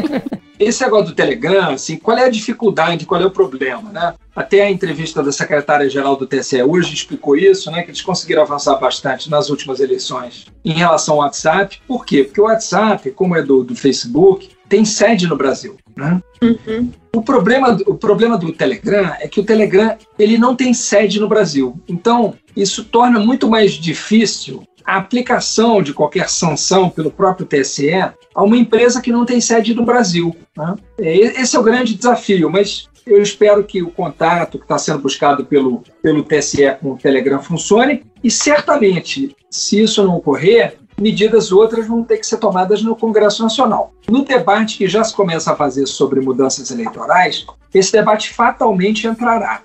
Esse 0.59 0.83
negócio 0.83 1.07
do 1.07 1.15
Telegram, 1.15 1.71
assim, 1.71 1.97
qual 1.97 2.17
é 2.17 2.25
a 2.25 2.29
dificuldade, 2.29 3.05
qual 3.05 3.19
é 3.19 3.25
o 3.25 3.31
problema, 3.31 3.91
né? 3.91 4.13
Até 4.35 4.61
a 4.61 4.71
entrevista 4.71 5.21
da 5.21 5.31
secretária-geral 5.31 6.15
do 6.15 6.27
TSE 6.27 6.61
hoje 6.61 6.93
explicou 6.93 7.35
isso, 7.35 7.69
né? 7.71 7.81
Que 7.81 7.89
eles 7.89 8.01
conseguiram 8.01 8.43
avançar 8.43 8.75
bastante 8.75 9.29
nas 9.29 9.49
últimas 9.49 9.79
eleições 9.79 10.45
em 10.63 10.73
relação 10.73 11.15
ao 11.15 11.21
WhatsApp. 11.21 11.81
Por 11.87 12.05
quê? 12.05 12.23
Porque 12.23 12.39
o 12.39 12.45
WhatsApp, 12.45 13.11
como 13.11 13.35
é 13.35 13.41
do, 13.41 13.63
do 13.63 13.75
Facebook, 13.75 14.49
tem 14.69 14.85
sede 14.85 15.27
no 15.27 15.35
Brasil, 15.35 15.75
né? 15.95 16.21
Uhum. 16.41 16.91
O, 17.15 17.21
problema, 17.21 17.77
o 17.85 17.95
problema 17.95 18.37
do 18.37 18.51
Telegram 18.51 19.13
é 19.19 19.27
que 19.27 19.39
o 19.39 19.43
Telegram 19.43 19.97
ele 20.17 20.37
não 20.37 20.55
tem 20.55 20.73
sede 20.73 21.19
no 21.19 21.27
Brasil. 21.27 21.79
Então, 21.87 22.35
isso 22.55 22.83
torna 22.85 23.19
muito 23.19 23.49
mais 23.49 23.73
difícil 23.73 24.63
a 24.86 24.97
aplicação 24.97 25.81
de 25.81 25.93
qualquer 25.93 26.29
sanção 26.29 26.89
pelo 26.89 27.11
próprio 27.11 27.45
TSE 27.45 27.93
a 27.93 28.43
uma 28.43 28.57
empresa 28.57 29.01
que 29.01 29.11
não 29.11 29.25
tem 29.25 29.39
sede 29.39 29.73
no 29.73 29.86
Brasil. 29.86 30.36
Né? 30.57 30.75
É, 30.99 31.17
esse 31.41 31.55
é 31.55 31.59
o 31.59 31.63
grande 31.63 31.95
desafio, 31.95 32.49
mas 32.49 32.89
eu 33.05 33.21
espero 33.21 33.63
que 33.63 33.81
o 33.81 33.91
contato 33.91 34.57
que 34.57 34.65
está 34.65 34.77
sendo 34.77 34.99
buscado 34.99 35.45
pelo, 35.45 35.84
pelo 36.01 36.23
TSE 36.23 36.77
com 36.81 36.91
o 36.91 36.97
Telegram 36.97 37.41
funcione 37.41 38.03
e 38.23 38.31
certamente, 38.31 39.36
se 39.49 39.81
isso 39.81 40.03
não 40.03 40.15
ocorrer, 40.15 40.77
medidas 40.99 41.51
outras 41.51 41.88
vão 41.88 42.03
ter 42.03 42.17
que 42.17 42.25
ser 42.25 42.38
tomadas 42.38 42.81
no 42.81 42.95
Congresso 42.95 43.43
Nacional. 43.43 43.93
No 44.09 44.23
debate 44.23 44.77
que 44.77 44.88
já 44.88 45.03
se 45.03 45.13
começa 45.13 45.51
a 45.51 45.55
fazer 45.55 45.86
sobre 45.86 46.21
mudanças 46.21 46.71
eleitorais, 46.71 47.45
esse 47.73 47.91
debate 47.91 48.31
fatalmente 48.34 49.07
entrará. 49.07 49.61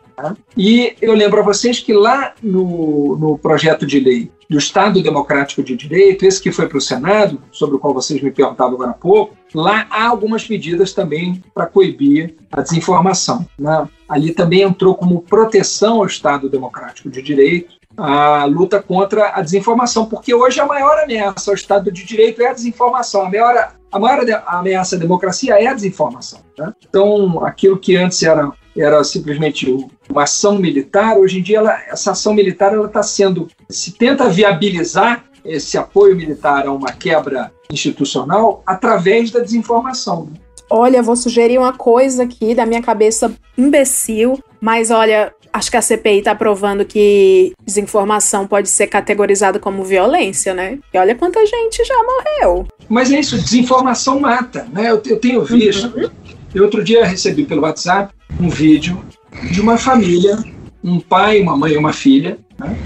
E 0.56 0.96
eu 1.00 1.14
lembro 1.14 1.40
a 1.40 1.44
vocês 1.44 1.78
que 1.80 1.92
lá 1.92 2.34
no, 2.42 3.16
no 3.16 3.38
projeto 3.38 3.86
de 3.86 4.00
lei 4.00 4.30
do 4.48 4.58
Estado 4.58 5.02
Democrático 5.02 5.62
de 5.62 5.76
Direito, 5.76 6.24
esse 6.24 6.42
que 6.42 6.50
foi 6.50 6.66
para 6.66 6.78
o 6.78 6.80
Senado, 6.80 7.40
sobre 7.52 7.76
o 7.76 7.78
qual 7.78 7.92
vocês 7.92 8.20
me 8.22 8.30
perguntavam 8.30 8.74
agora 8.74 8.90
há 8.90 8.94
pouco, 8.94 9.36
lá 9.54 9.86
há 9.90 10.08
algumas 10.08 10.48
medidas 10.48 10.92
também 10.92 11.42
para 11.54 11.66
coibir 11.66 12.34
a 12.50 12.62
desinformação. 12.62 13.46
Né? 13.58 13.88
Ali 14.08 14.32
também 14.32 14.62
entrou 14.62 14.94
como 14.94 15.22
proteção 15.22 15.98
ao 15.98 16.06
Estado 16.06 16.48
Democrático 16.48 17.10
de 17.10 17.20
Direito 17.20 17.76
a 17.96 18.44
luta 18.44 18.80
contra 18.80 19.32
a 19.34 19.42
desinformação, 19.42 20.06
porque 20.06 20.32
hoje 20.32 20.60
a 20.60 20.66
maior 20.66 21.02
ameaça 21.02 21.50
ao 21.50 21.54
Estado 21.54 21.90
de 21.90 22.04
Direito 22.04 22.40
é 22.40 22.46
a 22.46 22.52
desinformação. 22.52 23.22
A 23.22 23.28
maior, 23.28 23.74
a 23.90 23.98
maior 23.98 24.24
ameaça 24.46 24.94
à 24.94 24.98
democracia 24.98 25.60
é 25.60 25.66
a 25.66 25.74
desinformação. 25.74 26.40
Né? 26.56 26.72
Então, 26.88 27.44
aquilo 27.44 27.76
que 27.76 27.96
antes 27.96 28.22
era 28.22 28.52
era 28.80 29.02
simplesmente 29.02 29.88
uma 30.08 30.24
ação 30.24 30.58
militar. 30.58 31.16
Hoje 31.16 31.38
em 31.38 31.42
dia, 31.42 31.58
ela, 31.58 31.78
essa 31.88 32.12
ação 32.12 32.34
militar 32.34 32.72
ela 32.72 32.86
está 32.86 33.02
sendo 33.02 33.48
se 33.68 33.92
tenta 33.92 34.28
viabilizar 34.28 35.24
esse 35.44 35.78
apoio 35.78 36.16
militar 36.16 36.66
a 36.66 36.72
uma 36.72 36.92
quebra 36.92 37.52
institucional 37.70 38.62
através 38.66 39.30
da 39.30 39.40
desinformação. 39.40 40.28
Olha, 40.70 41.02
vou 41.02 41.16
sugerir 41.16 41.58
uma 41.58 41.72
coisa 41.72 42.24
aqui 42.24 42.54
da 42.54 42.66
minha 42.66 42.82
cabeça 42.82 43.32
imbecil, 43.56 44.38
mas 44.60 44.90
olha, 44.90 45.32
acho 45.52 45.70
que 45.70 45.76
a 45.76 45.82
CPI 45.82 46.18
está 46.18 46.34
provando 46.34 46.84
que 46.84 47.52
desinformação 47.64 48.46
pode 48.46 48.68
ser 48.68 48.86
categorizada 48.86 49.58
como 49.58 49.82
violência, 49.82 50.52
né? 50.52 50.78
E 50.92 50.98
olha 50.98 51.14
quanta 51.14 51.44
gente 51.46 51.84
já 51.84 51.94
morreu. 51.94 52.66
Mas 52.88 53.10
é 53.10 53.20
isso, 53.20 53.38
desinformação 53.38 54.20
mata, 54.20 54.66
né? 54.72 54.90
Eu, 54.90 55.02
eu 55.06 55.18
tenho 55.18 55.42
visto. 55.42 55.86
Uhum. 55.96 56.10
Eu 56.54 56.64
outro 56.64 56.82
dia 56.82 57.04
recebi 57.04 57.44
pelo 57.44 57.62
WhatsApp 57.62 58.12
um 58.40 58.48
vídeo 58.48 59.02
de 59.50 59.60
uma 59.60 59.76
família, 59.76 60.38
um 60.82 61.00
pai, 61.00 61.40
uma 61.40 61.56
mãe 61.56 61.72
e 61.72 61.76
uma 61.76 61.92
filha, 61.92 62.38
né? 62.58 62.76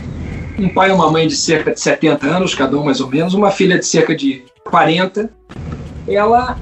um 0.58 0.68
pai 0.68 0.90
e 0.90 0.92
uma 0.92 1.10
mãe 1.10 1.26
de 1.26 1.36
cerca 1.36 1.72
de 1.72 1.80
70 1.80 2.26
anos, 2.26 2.54
cada 2.54 2.78
um 2.78 2.84
mais 2.84 3.00
ou 3.00 3.08
menos, 3.08 3.34
uma 3.34 3.50
filha 3.50 3.78
de 3.78 3.86
cerca 3.86 4.14
de 4.14 4.44
40, 4.64 5.30
ela 6.06 6.58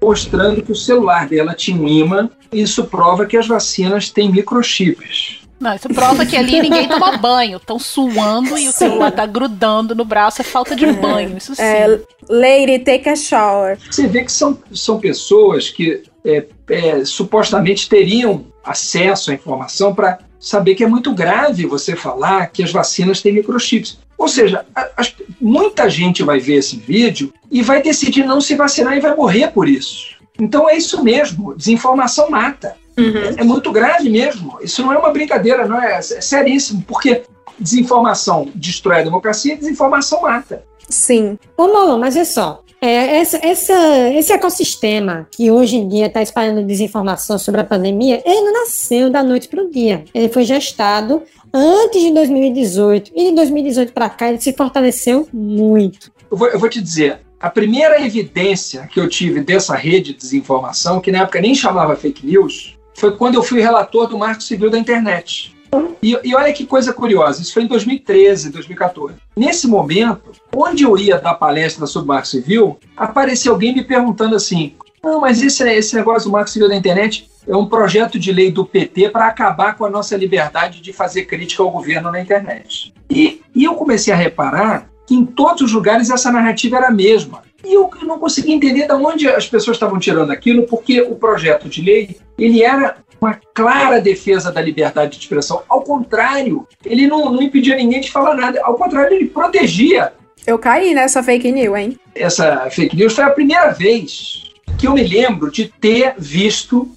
mostrando 0.00 0.62
que 0.62 0.72
o 0.72 0.76
celular 0.76 1.28
dela 1.28 1.54
tinha 1.54 1.80
um 1.80 1.88
imã, 1.88 2.30
isso 2.52 2.84
prova 2.84 3.26
que 3.26 3.36
as 3.36 3.46
vacinas 3.46 4.10
têm 4.10 4.30
microchips. 4.30 5.40
Não, 5.60 5.74
isso 5.74 5.88
prova 5.88 6.24
que 6.24 6.36
ali 6.36 6.60
ninguém 6.62 6.86
toma 6.86 7.16
banho. 7.18 7.56
Estão 7.56 7.78
suando 7.78 8.56
e 8.56 8.68
o 8.68 8.72
celular 8.72 9.10
tá 9.10 9.26
grudando 9.26 9.94
no 9.94 10.04
braço. 10.04 10.40
É 10.40 10.44
falta 10.44 10.76
de 10.76 10.86
banho, 10.92 11.36
isso 11.36 11.54
sim. 11.54 11.62
É, 11.62 12.00
lady, 12.28 12.78
take 12.78 13.08
a 13.08 13.16
shower. 13.16 13.76
Você 13.90 14.06
vê 14.06 14.22
que 14.22 14.30
são, 14.30 14.56
são 14.72 15.00
pessoas 15.00 15.68
que 15.68 16.04
é, 16.24 16.44
é, 16.68 17.04
supostamente 17.04 17.88
teriam 17.88 18.44
acesso 18.68 19.30
à 19.30 19.34
informação 19.34 19.94
para 19.94 20.18
saber 20.38 20.74
que 20.74 20.84
é 20.84 20.86
muito 20.86 21.12
grave 21.12 21.66
você 21.66 21.96
falar 21.96 22.46
que 22.48 22.62
as 22.62 22.70
vacinas 22.70 23.20
têm 23.20 23.32
microchips. 23.32 23.98
Ou 24.16 24.28
seja, 24.28 24.64
a, 24.74 24.82
a, 24.82 25.06
muita 25.40 25.88
gente 25.88 26.22
vai 26.22 26.38
ver 26.38 26.56
esse 26.56 26.76
vídeo 26.76 27.32
e 27.50 27.62
vai 27.62 27.82
decidir 27.82 28.24
não 28.24 28.40
se 28.40 28.54
vacinar 28.54 28.96
e 28.96 29.00
vai 29.00 29.14
morrer 29.14 29.48
por 29.48 29.68
isso. 29.68 30.18
Então 30.38 30.68
é 30.68 30.76
isso 30.76 31.02
mesmo, 31.02 31.54
desinformação 31.54 32.30
mata. 32.30 32.76
Uhum. 32.96 33.16
É, 33.16 33.40
é, 33.40 33.44
muito 33.44 33.72
grave 33.72 34.08
mesmo. 34.10 34.58
Isso 34.60 34.82
não 34.82 34.92
é 34.92 34.98
uma 34.98 35.10
brincadeira, 35.10 35.66
não 35.66 35.80
é, 35.80 35.98
é 35.98 36.00
seríssimo, 36.02 36.84
porque 36.86 37.22
desinformação 37.58 38.48
destrói 38.54 39.00
a 39.00 39.04
democracia 39.04 39.54
e 39.54 39.58
desinformação 39.58 40.22
mata. 40.22 40.64
Sim. 40.88 41.38
Ô, 41.56 41.66
Lolo, 41.66 41.98
mas 41.98 42.16
é 42.16 42.24
só. 42.24 42.62
É, 42.80 43.18
essa, 43.18 43.38
essa, 43.44 44.08
esse 44.10 44.32
ecossistema 44.32 45.26
que 45.32 45.50
hoje 45.50 45.76
em 45.76 45.88
dia 45.88 46.06
está 46.06 46.22
espalhando 46.22 46.64
desinformação 46.64 47.38
sobre 47.38 47.60
a 47.60 47.64
pandemia, 47.64 48.22
ele 48.24 48.40
não 48.40 48.52
nasceu 48.52 49.10
da 49.10 49.22
noite 49.22 49.48
para 49.48 49.62
o 49.62 49.70
dia. 49.70 50.04
Ele 50.14 50.28
foi 50.28 50.44
gestado 50.44 51.22
antes 51.52 52.00
de 52.00 52.12
2018 52.12 53.10
e 53.14 53.30
de 53.30 53.34
2018 53.34 53.92
para 53.92 54.08
cá 54.08 54.28
ele 54.28 54.40
se 54.40 54.52
fortaleceu 54.52 55.28
muito. 55.32 56.12
Eu 56.30 56.36
vou, 56.36 56.48
eu 56.48 56.58
vou 56.58 56.68
te 56.68 56.80
dizer, 56.80 57.20
a 57.40 57.50
primeira 57.50 58.00
evidência 58.00 58.88
que 58.92 59.00
eu 59.00 59.08
tive 59.08 59.40
dessa 59.40 59.74
rede 59.74 60.12
de 60.12 60.18
desinformação, 60.18 61.00
que 61.00 61.10
na 61.10 61.22
época 61.22 61.40
nem 61.40 61.54
chamava 61.54 61.96
fake 61.96 62.26
news, 62.26 62.78
foi 62.94 63.16
quando 63.16 63.34
eu 63.36 63.42
fui 63.42 63.60
relator 63.60 64.08
do 64.08 64.18
Marco 64.18 64.42
Civil 64.42 64.70
da 64.70 64.78
Internet. 64.78 65.54
E, 66.02 66.18
e, 66.24 66.34
olha 66.34 66.52
que 66.52 66.64
coisa 66.64 66.92
curiosa, 66.92 67.42
isso 67.42 67.52
foi 67.52 67.64
em 67.64 67.66
2013, 67.66 68.50
2014. 68.50 69.16
Nesse 69.36 69.66
momento, 69.66 70.32
onde 70.54 70.84
eu 70.84 70.96
ia 70.96 71.18
dar 71.18 71.34
palestra 71.34 71.86
sobre 71.86 72.08
Marco 72.08 72.28
Civil, 72.28 72.78
apareceu 72.96 73.52
alguém 73.52 73.74
me 73.74 73.82
perguntando 73.82 74.36
assim: 74.36 74.74
mas 75.20 75.42
esse, 75.42 75.68
esse 75.70 75.94
negócio 75.94 76.28
do 76.28 76.32
Marco 76.32 76.50
Civil 76.50 76.68
da 76.68 76.76
Internet 76.76 77.28
é 77.46 77.56
um 77.56 77.66
projeto 77.66 78.18
de 78.18 78.32
lei 78.32 78.50
do 78.50 78.64
PT 78.64 79.10
para 79.10 79.26
acabar 79.26 79.76
com 79.76 79.84
a 79.84 79.90
nossa 79.90 80.16
liberdade 80.16 80.80
de 80.80 80.92
fazer 80.92 81.24
crítica 81.24 81.62
ao 81.62 81.70
governo 81.70 82.10
na 82.10 82.20
internet. 82.20 82.92
E, 83.08 83.40
e 83.54 83.64
eu 83.64 83.74
comecei 83.74 84.12
a 84.12 84.16
reparar 84.16 84.88
que 85.06 85.14
em 85.14 85.24
todos 85.24 85.62
os 85.62 85.72
lugares 85.72 86.10
essa 86.10 86.30
narrativa 86.30 86.76
era 86.76 86.88
a 86.88 86.92
mesma. 86.92 87.42
E 87.64 87.72
eu 87.72 87.90
não 88.02 88.18
conseguia 88.18 88.54
entender 88.54 88.86
de 88.86 88.92
onde 88.92 89.26
as 89.26 89.48
pessoas 89.48 89.76
estavam 89.76 89.98
tirando 89.98 90.30
aquilo, 90.30 90.64
porque 90.64 91.00
o 91.00 91.16
projeto 91.16 91.68
de 91.68 91.82
lei 91.82 92.16
ele 92.38 92.62
era 92.62 92.98
uma 93.20 93.38
clara 93.54 94.00
defesa 94.00 94.52
da 94.52 94.60
liberdade 94.60 95.12
de 95.12 95.24
expressão. 95.24 95.62
Ao 95.68 95.82
contrário, 95.82 96.66
ele 96.84 97.06
não, 97.06 97.32
não 97.32 97.42
impedia 97.42 97.76
ninguém 97.76 98.00
de 98.00 98.10
falar 98.10 98.34
nada. 98.34 98.60
Ao 98.62 98.74
contrário, 98.74 99.14
ele 99.14 99.26
protegia. 99.26 100.12
Eu 100.46 100.58
caí 100.58 100.94
nessa 100.94 101.22
fake 101.22 101.50
news, 101.52 101.76
hein? 101.76 101.98
Essa 102.14 102.68
fake 102.70 102.96
news 102.96 103.14
foi 103.14 103.24
a 103.24 103.30
primeira 103.30 103.70
vez 103.70 104.44
que 104.78 104.86
eu 104.86 104.94
me 104.94 105.02
lembro 105.02 105.50
de 105.50 105.66
ter 105.66 106.14
visto 106.16 106.88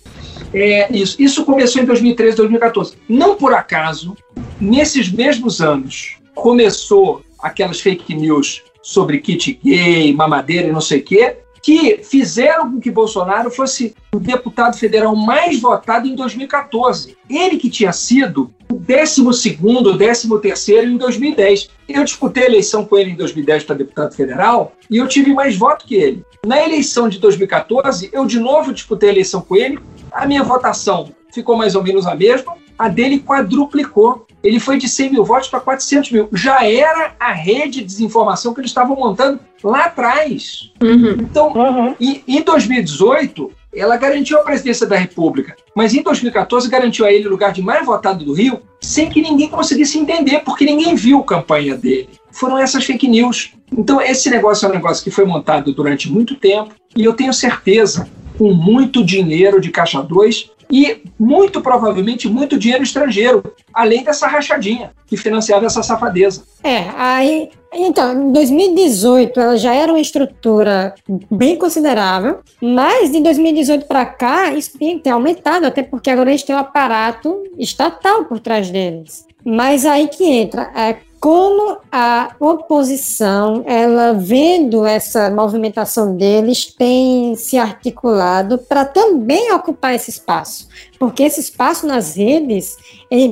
é, 0.53 0.91
isso. 0.91 1.22
Isso 1.22 1.45
começou 1.45 1.82
em 1.82 1.86
2013, 1.86 2.38
2014. 2.38 2.93
Não 3.07 3.36
por 3.36 3.53
acaso, 3.53 4.15
nesses 4.59 5.11
mesmos 5.11 5.61
anos, 5.61 6.17
começou 6.36 7.24
aquelas 7.39 7.80
fake 7.80 8.13
news 8.13 8.61
sobre 8.82 9.19
kit 9.19 9.59
gay, 9.63 10.13
mamadeira 10.13 10.67
e 10.67 10.72
não 10.72 10.82
sei 10.82 10.99
o 10.99 11.03
quê, 11.03 11.38
que 11.62 11.99
fizeram 12.03 12.72
com 12.72 12.80
que 12.80 12.89
Bolsonaro 12.89 13.51
fosse 13.51 13.95
o 14.14 14.20
deputado 14.20 14.78
federal 14.78 15.16
mais 15.16 15.59
votado 15.59 16.07
em 16.07 16.16
2014. 16.16 17.18
Ele 17.30 17.57
que 17.57 17.70
tinha 17.70 17.93
sido 17.93 18.51
o 18.70 18.76
12 18.76 19.22
º 19.22 19.97
13 20.41 20.86
em 20.86 20.97
2010. 20.97 21.70
Eu 21.88 22.03
disputei 22.03 22.43
a 22.43 22.47
eleição 22.47 22.86
com 22.86 22.97
ele 22.97 23.12
em 23.12 23.16
2010 23.16 23.64
para 23.66 23.76
deputado 23.76 24.16
federal 24.16 24.74
e 24.89 24.97
eu 24.97 25.07
tive 25.07 25.34
mais 25.34 25.55
voto 25.55 25.86
que 25.86 25.95
ele. 25.95 26.26
Na 26.45 26.64
eleição 26.64 27.07
de 27.07 27.20
2014, 27.20 28.09
eu 28.12 28.26
de 28.26 28.39
novo 28.39 28.74
disputei 28.74 29.09
a 29.09 29.12
eleição 29.12 29.41
com 29.41 29.55
ele. 29.55 29.80
A 30.12 30.26
minha 30.26 30.43
votação 30.43 31.12
ficou 31.32 31.55
mais 31.55 31.76
ou 31.76 31.84
menos 31.84 32.07
a 32.07 32.16
mesma, 32.16 32.55
a 32.78 32.88
dele 32.88 33.20
quadruplicou. 33.20 34.26
Ele 34.44 34.60
foi 34.60 34.78
de 34.78 34.88
100 34.88 35.12
mil 35.12 35.24
votos 35.26 35.48
para 35.48 35.60
400 35.60 36.12
mil. 36.12 36.30
Já 36.34 36.66
era 36.66 37.14
a 37.20 37.32
rede 37.32 37.80
de 37.80 37.86
desinformação 37.86 38.54
que 38.54 38.62
eles 38.62 38.72
estavam 38.72 38.96
montando 38.96 39.39
lá 39.64 39.86
atrás. 39.86 40.72
Uhum. 40.82 41.18
Então, 41.20 41.54
uhum. 41.54 41.96
Em, 42.00 42.24
em 42.28 42.42
2018, 42.42 43.52
ela 43.74 43.96
garantiu 43.96 44.38
a 44.38 44.44
presidência 44.44 44.86
da 44.86 44.98
República, 44.98 45.56
mas 45.76 45.94
em 45.94 46.04
2014 46.04 46.70
garantiu 46.70 47.06
a 47.06 47.12
ele 47.12 47.28
o 47.28 47.32
lugar 47.32 47.54
de 47.54 47.62
mais 47.62 47.86
votado 47.86 48.26
do 48.26 48.34
Rio, 48.34 48.62
sem 48.82 49.10
que 49.10 49.22
ninguém 49.22 49.48
conseguisse 49.48 49.98
entender, 49.98 50.39
porque 50.39 50.66
ninguém 50.66 50.96
viu 50.96 51.20
a 51.20 51.24
campanha 51.24 51.76
dele. 51.76 52.10
Foram 52.32 52.58
essas 52.58 52.84
fake 52.84 53.08
news. 53.08 53.54
Então, 53.72 54.02
esse 54.02 54.30
negócio 54.30 54.66
é 54.66 54.70
um 54.70 54.74
negócio 54.74 55.04
que 55.04 55.12
foi 55.12 55.26
montado 55.26 55.74
durante 55.74 56.12
muito 56.12 56.36
tempo, 56.36 56.74
e 56.96 57.04
eu 57.04 57.14
tenho 57.14 57.34
certeza, 57.34 58.10
com 58.38 58.54
muito 58.54 59.04
dinheiro 59.04 59.62
de 59.62 59.70
Caixa 59.70 60.02
2, 60.02 60.52
e 60.72 61.01
muito 61.19 61.61
provavelmente 61.61 62.30
muito 62.30 62.57
dinheiro 62.57 62.84
estrangeiro, 62.84 63.43
além 63.74 64.03
dessa 64.03 64.28
rachadinha 64.28 64.91
que 65.05 65.17
financiava 65.17 65.65
essa 65.65 65.84
safadeza. 65.84 66.43
É, 66.63 66.89
aí 66.95 67.49
então, 67.74 68.30
em 68.30 68.32
2018 68.34 69.39
ela 69.39 69.57
já 69.57 69.74
era 69.74 69.91
uma 69.93 69.99
estrutura 69.99 70.93
bem 71.30 71.55
considerável, 71.55 72.39
mas 72.61 73.11
de 73.11 73.22
2018 73.22 73.86
para 73.86 74.05
cá 74.05 74.53
isso 74.53 74.78
tem, 74.78 75.01
aumentado, 75.11 75.65
até 75.65 75.82
porque 75.82 76.09
agora 76.09 76.32
gente 76.32 76.45
tem 76.45 76.55
um 76.55 76.59
aparato 76.59 77.43
estatal 77.57 78.26
por 78.26 78.39
trás 78.39 78.69
deles. 78.69 79.26
Mas 79.43 79.86
aí 79.86 80.07
que 80.07 80.24
entra, 80.26 80.69
é, 80.76 80.97
como 81.22 81.78
a 81.91 82.36
oposição, 82.39 83.63
ela 83.67 84.11
vendo 84.11 84.84
essa 84.88 85.30
movimentação 85.30 86.17
deles, 86.17 86.65
tem 86.65 87.36
se 87.36 87.59
articulado 87.59 88.57
para 88.57 88.86
também 88.86 89.53
ocupar 89.53 89.93
esse 89.93 90.09
espaço 90.09 90.67
porque 91.02 91.24
esse 91.24 91.39
espaço 91.39 91.88
nas 91.88 92.16
redes 92.16 92.78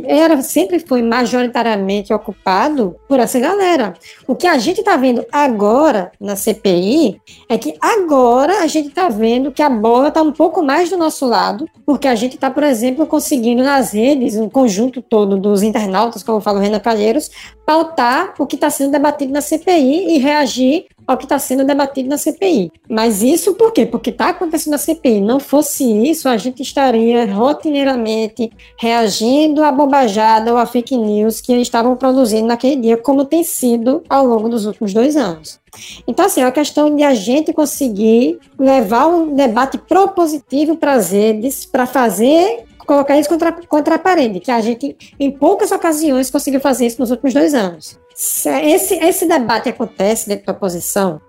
era 0.08 0.42
sempre 0.42 0.80
foi 0.80 1.04
majoritariamente 1.04 2.12
ocupado 2.12 2.96
por 3.08 3.20
essa 3.20 3.40
galera. 3.40 3.94
O 4.26 4.36
que 4.36 4.48
a 4.48 4.58
gente 4.58 4.80
está 4.80 4.98
vendo 4.98 5.24
agora 5.32 6.12
na 6.20 6.36
CPI 6.36 7.22
é 7.48 7.60
que 7.60 7.76
agora 7.80 8.64
a 8.64 8.66
gente 8.66 8.88
está 8.88 9.08
vendo 9.08 9.52
que 9.52 9.62
a 9.62 9.70
bola 9.70 10.08
está 10.08 10.20
um 10.20 10.32
pouco 10.32 10.64
mais 10.64 10.90
do 10.90 10.98
nosso 10.98 11.28
lado, 11.28 11.70
porque 11.86 12.08
a 12.08 12.16
gente 12.16 12.34
está, 12.34 12.50
por 12.50 12.64
exemplo, 12.64 13.06
conseguindo 13.06 13.62
nas 13.62 13.92
redes, 13.92 14.36
um 14.36 14.50
conjunto 14.50 15.00
todo 15.00 15.38
dos 15.38 15.62
internautas, 15.62 16.24
como 16.24 16.42
fala 16.42 16.58
o 16.58 16.62
Renan 16.64 16.80
Calheiros, 16.80 17.30
pautar 17.68 18.34
o 18.40 18.48
que 18.48 18.56
está 18.56 18.72
sendo 18.72 18.94
debatido 18.94 19.32
na 19.32 19.42
CPI 19.42 20.16
e 20.16 20.18
reagir 20.18 20.88
ao 21.10 21.18
que 21.18 21.26
está 21.26 21.40
sendo 21.40 21.66
debatido 21.66 22.08
na 22.08 22.20
CPI. 22.20 22.72
Mas 22.88 23.24
isso 23.24 23.56
por 23.56 23.72
quê? 23.72 23.84
Porque 23.84 24.12
está 24.12 24.30
acontecendo 24.30 24.74
na 24.74 24.78
CPI. 24.78 25.22
Não 25.22 25.40
fosse 25.40 25.84
isso, 25.84 26.30
a 26.30 26.38
gente 26.38 26.62
estaria 26.62 27.26
rotineiramente 27.34 28.52
reagindo 28.78 29.64
à 29.64 29.72
bobajada 29.72 30.52
ou 30.52 30.58
à 30.60 30.68
fake 30.68 30.96
news 30.96 31.42
que 31.42 31.52
eles 31.52 31.64
estavam 31.64 31.96
produzindo 31.96 32.46
naquele 32.46 32.76
dia, 32.76 32.96
como 32.96 33.26
tem 33.26 33.44
sido 33.44 34.04
ao 34.08 34.24
longo 34.24 34.48
dos 34.50 34.68
últimos 34.68 34.94
dois 34.94 35.18
anos. 35.18 35.60
Então, 36.08 36.26
assim, 36.26 36.42
é 36.42 36.46
uma 36.46 36.52
questão 36.52 36.96
de 36.96 37.02
a 37.02 37.16
gente 37.16 37.52
conseguir 37.54 38.38
levar 38.58 39.08
um 39.08 39.34
debate 39.34 39.80
propositivo 39.80 40.78
para 40.78 40.94
as 40.94 41.12
redes, 41.12 41.66
para 41.66 41.88
fazer 41.88 42.66
colocar 42.86 43.20
isso 43.20 43.30
contra, 43.30 43.52
contra 43.52 43.96
a 43.96 44.00
parede, 44.00 44.40
que 44.40 44.50
a 44.50 44.60
gente, 44.62 44.98
em 45.20 45.30
poucas 45.30 45.72
ocasiões, 45.72 46.32
conseguiu 46.32 46.60
fazer 46.60 46.88
isso 46.88 47.00
nos 47.00 47.12
últimos 47.12 47.36
dois 47.36 47.54
anos. 47.54 48.00
Esse, 48.22 48.96
esse 48.96 49.26
debate 49.26 49.70
acontece 49.70 50.28
dentro 50.28 50.48
da 50.48 50.52
oposição? 50.52 51.22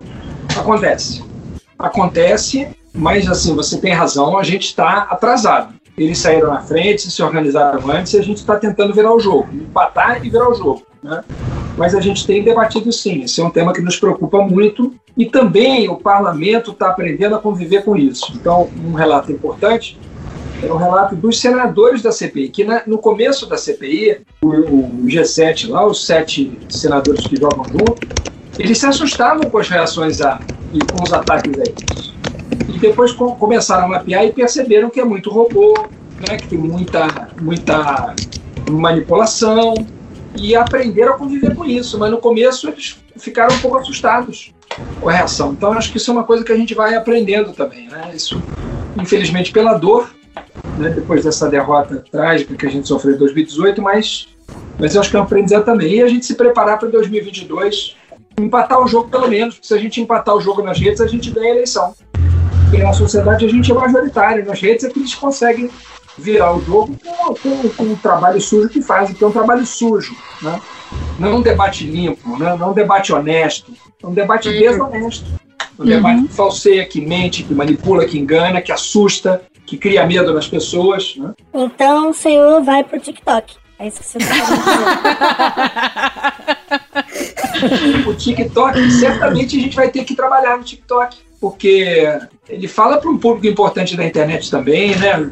Acontece. 0.57 1.23
Acontece, 1.79 2.67
mas 2.93 3.29
assim, 3.29 3.55
você 3.55 3.79
tem 3.79 3.93
razão, 3.93 4.37
a 4.37 4.43
gente 4.43 4.65
está 4.65 5.03
atrasado. 5.09 5.73
Eles 5.97 6.17
saíram 6.17 6.49
na 6.49 6.61
frente, 6.61 7.09
se 7.09 7.23
organizaram 7.23 7.89
antes 7.89 8.13
e 8.13 8.19
a 8.19 8.21
gente 8.21 8.39
está 8.39 8.57
tentando 8.57 8.93
virar 8.93 9.13
o 9.13 9.21
jogo, 9.21 9.47
empatar 9.53 10.17
e 10.17 10.29
virar 10.29 10.49
o 10.49 10.53
jogo. 10.53 10.85
Né? 11.01 11.23
Mas 11.77 11.95
a 11.95 12.01
gente 12.01 12.27
tem 12.27 12.43
debatido 12.43 12.91
sim, 12.91 13.23
esse 13.23 13.39
é 13.39 13.43
um 13.43 13.49
tema 13.49 13.71
que 13.71 13.81
nos 13.81 13.97
preocupa 13.97 14.41
muito 14.41 14.93
e 15.15 15.25
também 15.25 15.87
o 15.87 15.95
parlamento 15.95 16.71
está 16.71 16.89
aprendendo 16.89 17.35
a 17.35 17.39
conviver 17.39 17.85
com 17.85 17.95
isso. 17.95 18.33
Então, 18.35 18.69
um 18.83 18.91
relato 18.91 19.31
importante 19.31 19.97
é 20.61 20.71
um 20.71 20.77
relato 20.77 21.15
dos 21.15 21.39
senadores 21.39 22.01
da 22.01 22.11
CPI, 22.11 22.49
que 22.49 22.63
na, 22.63 22.83
no 22.85 22.97
começo 22.97 23.47
da 23.47 23.57
CPI, 23.57 24.21
o, 24.41 24.47
o, 24.47 25.05
G7 25.05 25.69
lá, 25.69 25.85
os 25.85 26.05
sete 26.05 26.57
senadores 26.69 27.25
que 27.25 27.35
jogam 27.35 27.65
junto, 27.65 28.07
eles 28.59 28.77
se 28.77 28.85
assustavam 28.85 29.49
com 29.49 29.57
as 29.57 29.67
reações 29.67 30.21
a, 30.21 30.39
e 30.71 30.79
com 30.79 31.03
os 31.03 31.11
ataques 31.11 31.59
a 31.59 31.63
eles. 31.63 32.13
E 32.69 32.77
depois 32.77 33.11
com, 33.11 33.35
começaram 33.35 33.85
a 33.85 33.87
mapear 33.87 34.25
e 34.25 34.31
perceberam 34.31 34.89
que 34.89 34.99
é 34.99 35.05
muito 35.05 35.29
robô, 35.29 35.73
né, 36.27 36.37
que 36.37 36.47
tem 36.47 36.59
muita, 36.59 37.29
muita 37.41 38.15
manipulação, 38.69 39.73
e 40.35 40.55
aprenderam 40.55 41.13
a 41.13 41.17
conviver 41.17 41.55
com 41.55 41.65
isso. 41.65 41.97
Mas 41.97 42.11
no 42.11 42.17
começo 42.17 42.67
eles 42.67 42.97
ficaram 43.17 43.55
um 43.55 43.59
pouco 43.59 43.77
assustados 43.77 44.53
com 44.99 45.09
a 45.09 45.11
reação. 45.11 45.53
Então 45.53 45.73
acho 45.73 45.91
que 45.91 45.97
isso 45.97 46.11
é 46.11 46.13
uma 46.13 46.23
coisa 46.23 46.43
que 46.43 46.51
a 46.51 46.55
gente 46.55 46.73
vai 46.73 46.95
aprendendo 46.95 47.51
também. 47.51 47.87
Né? 47.87 48.11
Isso, 48.13 48.41
infelizmente, 48.97 49.51
pela 49.51 49.73
dor, 49.73 50.09
né, 50.77 50.89
depois 50.89 51.23
dessa 51.23 51.49
derrota 51.49 52.03
trágica 52.11 52.55
que 52.55 52.65
a 52.65 52.69
gente 52.69 52.87
sofreu 52.87 53.15
em 53.15 53.17
2018, 53.17 53.81
mas, 53.81 54.27
mas 54.79 54.95
eu 54.95 55.01
acho 55.01 55.09
que 55.09 55.15
é 55.15 55.19
um 55.19 55.23
aprendizado 55.23 55.65
também. 55.65 55.95
E 55.95 56.01
a 56.01 56.07
gente 56.07 56.25
se 56.25 56.35
preparar 56.35 56.79
para 56.79 56.89
2022, 56.89 57.95
empatar 58.39 58.81
o 58.81 58.87
jogo 58.87 59.09
pelo 59.09 59.27
menos, 59.27 59.55
porque 59.55 59.67
se 59.67 59.73
a 59.73 59.77
gente 59.77 60.01
empatar 60.01 60.35
o 60.35 60.41
jogo 60.41 60.61
nas 60.61 60.79
redes, 60.79 61.01
a 61.01 61.07
gente 61.07 61.29
ganha 61.29 61.53
a 61.53 61.55
eleição. 61.55 61.93
E 62.73 62.77
na 62.77 62.93
sociedade 62.93 63.45
a 63.45 63.49
gente 63.49 63.69
é 63.69 63.73
majoritário, 63.73 64.45
nas 64.45 64.59
redes 64.61 64.85
é 64.85 64.89
que 64.89 64.99
eles 64.99 65.13
conseguem 65.13 65.69
virar 66.17 66.55
o 66.55 66.61
jogo 66.61 66.97
com, 67.03 67.33
com, 67.35 67.69
com 67.69 67.83
o 67.83 67.95
trabalho 67.97 68.39
sujo 68.39 68.69
que 68.69 68.81
fazem, 68.81 69.15
que 69.15 69.23
é 69.23 69.27
um 69.27 69.31
trabalho 69.31 69.65
sujo. 69.65 70.15
Né? 70.41 70.61
Não 71.19 71.29
é 71.29 71.33
um 71.35 71.41
debate 71.41 71.85
limpo, 71.85 72.37
né? 72.37 72.55
não 72.57 72.67
é 72.67 72.69
um 72.69 72.73
debate 72.73 73.11
honesto, 73.11 73.73
é 74.01 74.07
um 74.07 74.13
debate 74.13 74.49
uhum. 74.49 74.59
desonesto. 74.59 75.25
Um 75.77 75.83
uhum. 75.83 75.89
debate 75.89 76.23
que 76.23 76.33
falseia, 76.33 76.85
que 76.85 77.01
mente, 77.01 77.43
que 77.43 77.53
manipula, 77.53 78.05
que 78.05 78.17
engana, 78.17 78.61
que 78.61 78.71
assusta, 78.71 79.41
que 79.71 79.77
cria 79.77 80.05
medo 80.05 80.33
nas 80.33 80.49
pessoas. 80.49 81.15
Né? 81.15 81.31
Então 81.53 82.09
o 82.09 82.13
senhor 82.13 82.61
vai 82.61 82.83
pro 82.83 82.99
TikTok. 82.99 83.55
É 83.79 83.87
isso 83.87 83.99
que 83.99 84.05
você 84.05 84.17
está 84.17 84.35
TikTok, 88.17 88.91
certamente 88.91 89.57
a 89.57 89.61
gente 89.61 89.75
vai 89.75 89.89
ter 89.89 90.03
que 90.03 90.13
trabalhar 90.13 90.57
no 90.57 90.63
TikTok, 90.63 91.17
porque 91.39 92.05
ele 92.49 92.67
fala 92.67 92.97
para 92.97 93.09
um 93.09 93.17
público 93.17 93.47
importante 93.47 93.95
da 93.95 94.05
internet 94.05 94.51
também, 94.51 94.95
né? 94.97 95.31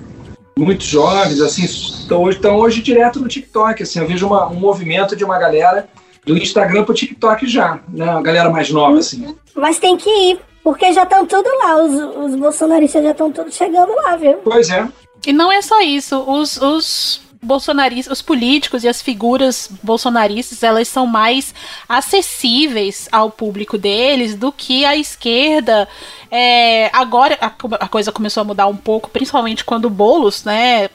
Muitos 0.57 0.87
jovens, 0.87 1.41
assim, 1.41 1.65
estão 1.65 2.23
hoje, 2.23 2.37
estão 2.37 2.55
hoje 2.55 2.81
direto 2.81 3.19
no 3.19 3.27
TikTok. 3.27 3.83
Assim, 3.83 3.99
eu 3.99 4.07
vejo 4.07 4.25
uma, 4.25 4.47
um 4.47 4.55
movimento 4.55 5.15
de 5.15 5.23
uma 5.23 5.37
galera 5.37 5.87
do 6.25 6.37
Instagram 6.37 6.83
para 6.85 6.91
o 6.91 6.95
TikTok 6.95 7.45
já, 7.45 7.79
né? 7.89 8.09
A 8.09 8.21
galera 8.21 8.49
mais 8.49 8.69
nova, 8.71 8.97
assim. 8.97 9.35
Mas 9.53 9.79
tem 9.79 9.97
que 9.97 10.09
ir, 10.09 10.39
porque 10.63 10.91
já 10.93 11.03
estão 11.03 11.25
tudo 11.25 11.49
lá, 11.63 11.83
os, 11.83 11.93
os 12.25 12.35
bolsonaristas 12.35 13.03
já 13.03 13.11
estão 13.11 13.31
todos 13.31 13.55
chegando 13.55 13.93
lá, 13.95 14.15
viu? 14.15 14.37
Pois 14.43 14.69
é. 14.69 14.87
E 15.25 15.33
não 15.33 15.51
é 15.51 15.61
só 15.61 15.81
isso, 15.81 16.17
os, 16.19 16.57
os 16.57 17.21
bolsonaristas, 17.41 18.19
os 18.19 18.21
políticos 18.21 18.83
e 18.83 18.87
as 18.87 19.01
figuras 19.01 19.69
bolsonaristas, 19.81 20.61
elas 20.61 20.87
são 20.87 21.07
mais 21.07 21.53
acessíveis 21.87 23.07
ao 23.11 23.31
público 23.31 23.77
deles 23.77 24.35
do 24.35 24.51
que 24.51 24.85
a 24.85 24.95
esquerda. 24.95 25.87
É, 26.29 26.89
agora 26.93 27.37
a, 27.39 27.47
a, 27.47 27.87
coisa 27.87 28.11
começou 28.11 28.41
a 28.41 28.45
mudar 28.45 28.67
um 28.67 28.75
pouco, 28.75 29.09
principalmente 29.09 29.63
quando 29.63 29.85
o 29.85 29.89
Boulos, 29.89 30.43
né, 30.43 30.89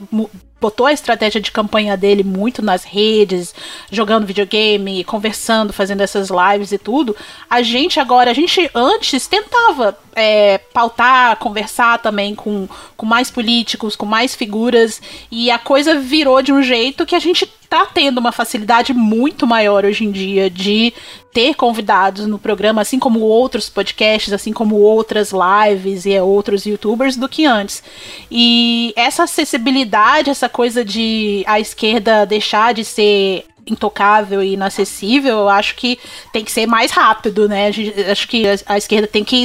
botou 0.64 0.86
a 0.86 0.94
estratégia 0.94 1.42
de 1.42 1.52
campanha 1.52 1.94
dele 1.94 2.24
muito 2.24 2.62
nas 2.62 2.84
redes, 2.84 3.54
jogando 3.90 4.26
videogame, 4.26 5.04
conversando, 5.04 5.74
fazendo 5.74 6.00
essas 6.00 6.30
lives 6.30 6.72
e 6.72 6.78
tudo. 6.78 7.14
A 7.50 7.60
gente 7.60 8.00
agora, 8.00 8.30
a 8.30 8.34
gente 8.34 8.70
antes 8.74 9.26
tentava 9.26 9.94
é, 10.16 10.56
pautar, 10.72 11.36
conversar 11.36 11.98
também 11.98 12.34
com, 12.34 12.66
com 12.96 13.04
mais 13.04 13.30
políticos, 13.30 13.94
com 13.94 14.06
mais 14.06 14.34
figuras, 14.34 15.02
e 15.30 15.50
a 15.50 15.58
coisa 15.58 16.00
virou 16.00 16.40
de 16.40 16.50
um 16.50 16.62
jeito 16.62 17.04
que 17.04 17.14
a 17.14 17.20
gente 17.20 17.46
tá 17.74 17.86
tendo 17.86 18.18
uma 18.18 18.30
facilidade 18.30 18.94
muito 18.94 19.46
maior 19.46 19.84
hoje 19.84 20.04
em 20.04 20.12
dia 20.12 20.48
de 20.48 20.94
ter 21.32 21.54
convidados 21.54 22.26
no 22.26 22.38
programa, 22.38 22.80
assim 22.80 22.98
como 22.98 23.18
outros 23.18 23.68
podcasts, 23.68 24.32
assim 24.32 24.52
como 24.52 24.76
outras 24.76 25.32
lives 25.32 26.06
e 26.06 26.18
outros 26.20 26.64
youtubers 26.64 27.16
do 27.16 27.28
que 27.28 27.44
antes. 27.44 27.82
E 28.30 28.92
essa 28.94 29.24
acessibilidade, 29.24 30.30
essa 30.30 30.48
coisa 30.48 30.84
de 30.84 31.42
a 31.46 31.58
esquerda 31.58 32.24
deixar 32.24 32.72
de 32.72 32.84
ser 32.84 33.44
intocável 33.66 34.42
e 34.42 34.52
inacessível, 34.52 35.38
eu 35.38 35.48
acho 35.48 35.74
que 35.74 35.98
tem 36.32 36.44
que 36.44 36.52
ser 36.52 36.66
mais 36.66 36.92
rápido, 36.92 37.48
né? 37.48 37.70
Acho 38.10 38.28
que 38.28 38.44
a 38.66 38.78
esquerda 38.78 39.08
tem 39.08 39.24
que 39.24 39.44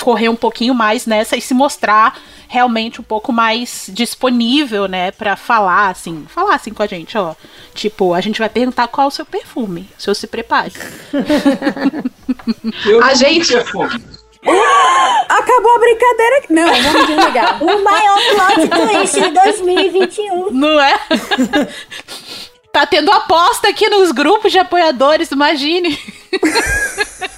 correr 0.00 0.28
um 0.28 0.36
pouquinho 0.36 0.74
mais 0.74 1.06
nessa 1.06 1.36
e 1.36 1.40
se 1.40 1.54
mostrar 1.54 2.20
realmente 2.54 3.00
um 3.00 3.04
pouco 3.04 3.32
mais 3.32 3.90
disponível, 3.92 4.86
né, 4.86 5.10
para 5.10 5.34
falar 5.34 5.88
assim, 5.88 6.24
falar 6.28 6.54
assim 6.54 6.72
com 6.72 6.84
a 6.84 6.86
gente, 6.86 7.18
ó. 7.18 7.34
Tipo, 7.74 8.14
a 8.14 8.20
gente 8.20 8.38
vai 8.38 8.48
perguntar 8.48 8.86
qual 8.86 9.06
é 9.06 9.08
o 9.08 9.10
seu 9.10 9.26
perfume. 9.26 9.90
O 9.98 10.00
senhor 10.00 10.14
se 10.14 10.28
prepare. 10.28 10.72
a 13.02 13.14
gente 13.14 13.56
Acabou 15.28 15.74
a 15.74 15.78
brincadeira. 15.80 16.42
Não, 16.50 16.82
vamos 16.82 17.06
desligar. 17.08 17.58
o 17.64 17.82
maior 17.82 18.18
plot 18.36 18.68
twist 18.68 19.20
de 19.20 19.30
2021. 19.30 20.50
Não 20.52 20.80
é? 20.80 20.94
Tá 22.70 22.84
tendo 22.84 23.08
aposta 23.12 23.68
aqui 23.68 23.88
nos 23.88 24.10
grupos 24.10 24.50
de 24.50 24.58
apoiadores, 24.58 25.30
imagine. 25.30 25.96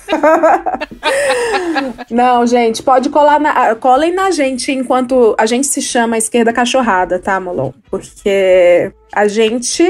Não, 2.11 2.47
gente, 2.47 2.83
pode 2.83 3.09
colar 3.09 3.41
na, 3.41 3.75
colem 3.75 4.13
na 4.13 4.31
gente 4.31 4.71
enquanto 4.73 5.35
a 5.39 5.47
gente 5.47 5.67
se 5.67 5.83
chama 5.83 6.19
esquerda 6.19 6.53
cachorrada, 6.53 7.19
tá, 7.19 7.41
Molon? 7.41 7.73
Porque 7.91 8.93
a 9.13 9.29
gente 9.29 9.85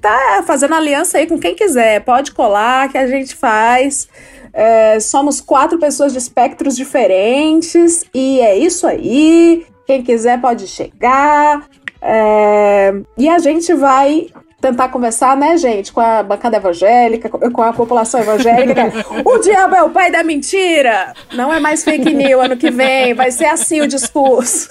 tá 0.00 0.42
fazendo 0.46 0.74
aliança 0.74 1.18
aí 1.18 1.26
com 1.26 1.38
quem 1.38 1.54
quiser. 1.54 2.04
Pode 2.04 2.32
colar 2.32 2.90
que 2.90 2.98
a 2.98 3.06
gente 3.06 3.34
faz. 3.34 4.08
É, 4.52 4.98
somos 5.00 5.40
quatro 5.40 5.78
pessoas 5.78 6.12
de 6.12 6.18
espectros 6.18 6.76
diferentes 6.76 8.04
e 8.14 8.40
é 8.40 8.56
isso 8.56 8.86
aí. 8.86 9.66
Quem 9.86 10.02
quiser 10.02 10.40
pode 10.40 10.66
chegar. 10.66 11.66
É, 12.00 12.94
e 13.16 13.28
a 13.28 13.38
gente 13.38 13.74
vai 13.74 14.28
tentar 14.60 14.88
conversar, 14.88 15.36
né, 15.36 15.56
gente, 15.56 15.92
com 15.92 16.00
a 16.00 16.22
bancada 16.22 16.56
evangélica, 16.56 17.28
com 17.28 17.62
a 17.62 17.72
população 17.72 18.20
evangélica. 18.20 18.84
Né? 18.84 19.04
o 19.24 19.38
diabo 19.38 19.74
é 19.74 19.82
o 19.82 19.90
pai 19.90 20.10
da 20.10 20.24
mentira! 20.24 21.14
Não 21.32 21.52
é 21.52 21.60
mais 21.60 21.84
fake 21.84 22.12
news 22.12 22.44
ano 22.44 22.56
que 22.56 22.70
vem, 22.70 23.14
vai 23.14 23.30
ser 23.30 23.46
assim 23.46 23.80
o 23.80 23.86
discurso. 23.86 24.68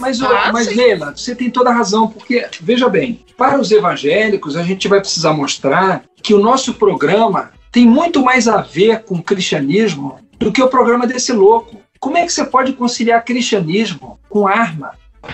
mas, 0.00 0.20
ah, 0.20 0.50
mas 0.52 0.74
Leila, 0.74 1.14
você 1.16 1.34
tem 1.34 1.48
toda 1.48 1.70
a 1.70 1.74
razão, 1.74 2.08
porque, 2.08 2.46
veja 2.60 2.88
bem, 2.88 3.24
para 3.36 3.60
os 3.60 3.70
evangélicos, 3.70 4.56
a 4.56 4.62
gente 4.62 4.88
vai 4.88 5.00
precisar 5.00 5.32
mostrar 5.32 6.02
que 6.22 6.34
o 6.34 6.38
nosso 6.38 6.74
programa 6.74 7.52
tem 7.70 7.86
muito 7.86 8.22
mais 8.22 8.48
a 8.48 8.60
ver 8.60 9.04
com 9.04 9.14
o 9.16 9.22
cristianismo 9.22 10.18
do 10.38 10.52
que 10.52 10.62
o 10.62 10.68
programa 10.68 11.06
desse 11.06 11.32
louco. 11.32 11.80
Como 12.00 12.18
é 12.18 12.26
que 12.26 12.32
você 12.32 12.44
pode 12.44 12.72
conciliar 12.72 13.24
cristianismo 13.24 14.18
com 14.28 14.46
arma? 14.46 14.92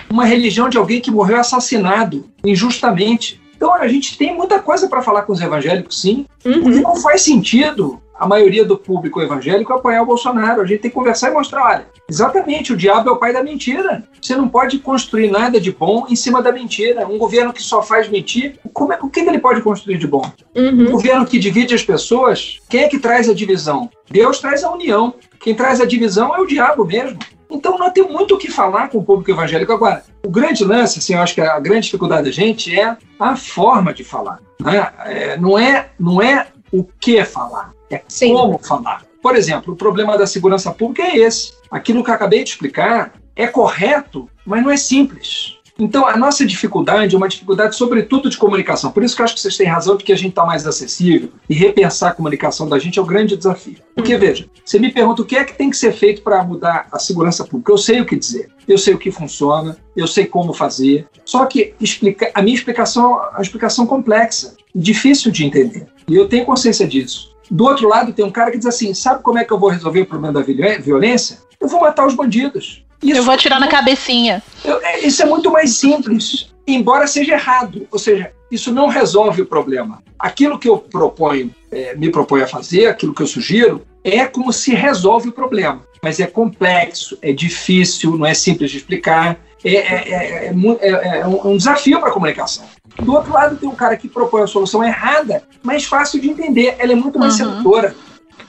Uma 0.09 0.25
religião 0.25 0.69
de 0.69 0.77
alguém 0.77 1.01
que 1.01 1.11
morreu 1.11 1.37
assassinado 1.39 2.29
injustamente. 2.43 3.41
Então, 3.55 3.73
a 3.73 3.87
gente 3.87 4.17
tem 4.17 4.35
muita 4.35 4.59
coisa 4.59 4.87
para 4.87 5.01
falar 5.01 5.23
com 5.23 5.33
os 5.33 5.41
evangélicos, 5.41 5.99
sim, 5.99 6.25
uhum. 6.45 6.61
porque 6.61 6.79
não 6.79 6.95
faz 6.95 7.21
sentido 7.21 8.01
a 8.19 8.27
maioria 8.27 8.65
do 8.65 8.77
público 8.77 9.21
evangélico 9.21 9.73
apoiar 9.73 10.01
o 10.01 10.05
Bolsonaro. 10.05 10.61
A 10.61 10.65
gente 10.65 10.81
tem 10.81 10.91
que 10.91 10.95
conversar 10.95 11.29
e 11.29 11.33
mostrar, 11.33 11.63
olha, 11.65 11.87
exatamente, 12.09 12.73
o 12.73 12.77
diabo 12.77 13.09
é 13.09 13.13
o 13.13 13.17
pai 13.17 13.31
da 13.31 13.41
mentira. 13.41 14.03
Você 14.21 14.35
não 14.35 14.49
pode 14.49 14.79
construir 14.79 15.31
nada 15.31 15.59
de 15.59 15.71
bom 15.71 16.05
em 16.09 16.15
cima 16.15 16.41
da 16.41 16.51
mentira. 16.51 17.07
Um 17.07 17.17
governo 17.17 17.53
que 17.53 17.63
só 17.63 17.81
faz 17.81 18.09
mentir, 18.09 18.59
como 18.73 18.91
é, 18.91 18.99
o 19.01 19.09
que 19.09 19.21
ele 19.21 19.39
pode 19.39 19.61
construir 19.61 19.97
de 19.97 20.05
bom? 20.05 20.29
Uhum. 20.53 20.87
Um 20.87 20.91
governo 20.91 21.25
que 21.25 21.39
divide 21.39 21.73
as 21.73 21.83
pessoas, 21.83 22.59
quem 22.67 22.81
é 22.81 22.87
que 22.89 22.99
traz 22.99 23.29
a 23.29 23.33
divisão? 23.33 23.89
Deus 24.11 24.39
traz 24.39 24.63
a 24.63 24.71
união. 24.71 25.13
Quem 25.39 25.55
traz 25.55 25.79
a 25.79 25.85
divisão 25.85 26.35
é 26.35 26.39
o 26.39 26.45
diabo 26.45 26.83
mesmo. 26.83 27.17
Então 27.49 27.77
nós 27.77 27.91
temos 27.93 28.11
muito 28.11 28.35
o 28.35 28.37
que 28.37 28.51
falar 28.51 28.89
com 28.89 28.99
o 28.99 29.03
público 29.03 29.31
evangélico. 29.31 29.73
Agora, 29.73 30.03
o 30.23 30.29
grande 30.29 30.63
lance, 30.63 30.99
assim, 30.99 31.15
eu 31.15 31.21
acho 31.21 31.33
que 31.33 31.41
a 31.41 31.59
grande 31.59 31.85
dificuldade 31.85 32.25
da 32.25 32.31
gente 32.31 32.77
é 32.77 32.95
a 33.19 33.35
forma 33.35 33.93
de 33.93 34.03
falar. 34.03 34.39
Né? 34.61 34.91
É, 35.05 35.37
não, 35.37 35.57
é, 35.57 35.89
não 35.99 36.21
é 36.21 36.47
o 36.71 36.83
que 36.83 37.23
falar, 37.25 37.73
é 37.89 38.01
Sim. 38.07 38.33
como 38.33 38.59
falar. 38.59 39.03
Por 39.21 39.35
exemplo, 39.35 39.73
o 39.73 39.77
problema 39.77 40.17
da 40.17 40.27
segurança 40.27 40.71
pública 40.71 41.03
é 41.03 41.17
esse. 41.17 41.53
Aquilo 41.69 42.03
que 42.03 42.09
eu 42.09 42.13
acabei 42.13 42.43
de 42.43 42.51
explicar 42.51 43.13
é 43.35 43.47
correto, 43.47 44.29
mas 44.45 44.63
não 44.63 44.71
é 44.71 44.77
simples. 44.77 45.58
Então, 45.79 46.05
a 46.05 46.17
nossa 46.17 46.45
dificuldade 46.45 47.15
é 47.15 47.17
uma 47.17 47.29
dificuldade, 47.29 47.75
sobretudo, 47.75 48.29
de 48.29 48.37
comunicação. 48.37 48.91
Por 48.91 49.01
isso 49.01 49.15
que 49.15 49.21
eu 49.21 49.23
acho 49.23 49.35
que 49.35 49.39
vocês 49.39 49.55
têm 49.55 49.65
razão 49.65 49.95
de 49.95 50.03
que 50.03 50.11
a 50.11 50.15
gente 50.17 50.31
está 50.31 50.45
mais 50.45 50.67
acessível 50.67 51.29
e 51.49 51.53
repensar 51.53 52.09
a 52.09 52.13
comunicação 52.13 52.67
da 52.67 52.77
gente 52.77 52.99
é 52.99 53.01
o 53.01 53.05
grande 53.05 53.37
desafio. 53.37 53.77
Porque, 53.95 54.13
uhum. 54.13 54.19
veja, 54.19 54.45
você 54.63 54.77
me 54.77 54.91
pergunta 54.91 55.21
o 55.21 55.25
que 55.25 55.37
é 55.37 55.43
que 55.45 55.57
tem 55.57 55.69
que 55.69 55.77
ser 55.77 55.93
feito 55.93 56.21
para 56.21 56.43
mudar 56.43 56.87
a 56.91 56.99
segurança 56.99 57.45
pública. 57.45 57.71
Eu 57.71 57.77
sei 57.77 58.01
o 58.01 58.05
que 58.05 58.17
dizer, 58.17 58.49
eu 58.67 58.77
sei 58.77 58.93
o 58.93 58.97
que 58.97 59.09
funciona, 59.09 59.77
eu 59.95 60.05
sei 60.05 60.25
como 60.25 60.53
fazer. 60.53 61.07
Só 61.23 61.45
que 61.45 61.73
explica, 61.79 62.29
a 62.33 62.41
minha 62.41 62.55
explicação 62.55 63.17
é 63.17 63.29
uma 63.29 63.41
explicação 63.41 63.87
complexa, 63.87 64.55
difícil 64.75 65.31
de 65.31 65.45
entender. 65.45 65.87
E 66.07 66.15
eu 66.15 66.27
tenho 66.27 66.45
consciência 66.45 66.85
disso. 66.85 67.35
Do 67.49 67.63
outro 67.63 67.87
lado, 67.87 68.13
tem 68.13 68.23
um 68.23 68.31
cara 68.31 68.51
que 68.51 68.57
diz 68.57 68.67
assim: 68.67 68.93
sabe 68.93 69.23
como 69.23 69.39
é 69.39 69.45
que 69.45 69.51
eu 69.51 69.59
vou 69.59 69.69
resolver 69.69 70.01
o 70.01 70.05
problema 70.05 70.33
da 70.33 70.77
violência? 70.79 71.39
Eu 71.59 71.67
vou 71.67 71.81
matar 71.81 72.05
os 72.05 72.13
bandidos. 72.13 72.85
Isso 73.01 73.17
eu 73.17 73.23
vou 73.23 73.33
atirar 73.33 73.59
na 73.59 73.67
cabecinha. 73.67 74.43
É, 74.63 75.05
isso 75.05 75.21
é 75.21 75.25
muito 75.25 75.51
mais 75.51 75.77
simples, 75.77 76.53
embora 76.67 77.07
seja 77.07 77.33
errado. 77.33 77.87
Ou 77.91 77.99
seja, 77.99 78.31
isso 78.51 78.71
não 78.73 78.87
resolve 78.87 79.41
o 79.41 79.45
problema. 79.45 80.03
Aquilo 80.17 80.59
que 80.59 80.67
eu 80.67 80.77
proponho, 80.77 81.53
é, 81.71 81.95
me 81.95 82.11
proponho 82.11 82.43
a 82.43 82.47
fazer, 82.47 82.87
aquilo 82.87 83.13
que 83.13 83.21
eu 83.21 83.27
sugiro, 83.27 83.85
é 84.03 84.25
como 84.25 84.51
se 84.51 84.73
resolve 84.73 85.29
o 85.29 85.31
problema. 85.31 85.83
Mas 86.01 86.19
é 86.19 86.27
complexo, 86.27 87.17
é 87.21 87.31
difícil, 87.31 88.17
não 88.17 88.25
é 88.25 88.33
simples 88.33 88.71
de 88.71 88.77
explicar. 88.77 89.39
É, 89.63 89.75
é, 89.75 90.47
é, 90.49 91.19
é 91.19 91.27
um 91.27 91.57
desafio 91.57 91.99
para 91.99 92.09
a 92.09 92.13
comunicação. 92.13 92.65
Do 93.01 93.13
outro 93.13 93.33
lado, 93.33 93.57
tem 93.57 93.67
um 93.67 93.75
cara 93.75 93.95
que 93.97 94.07
propõe 94.07 94.43
a 94.43 94.47
solução 94.47 94.83
errada, 94.83 95.43
mas 95.61 95.85
fácil 95.85 96.19
de 96.19 96.29
entender. 96.29 96.75
Ela 96.79 96.93
é 96.93 96.95
muito 96.95 97.19
mais 97.19 97.39
uhum. 97.39 97.51
sedutora. 97.51 97.95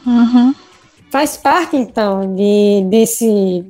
Uhum. 0.07 0.55
Faz 1.11 1.37
parte, 1.37 1.77
então, 1.77 2.35
de, 2.35 2.85
desse 2.89 3.65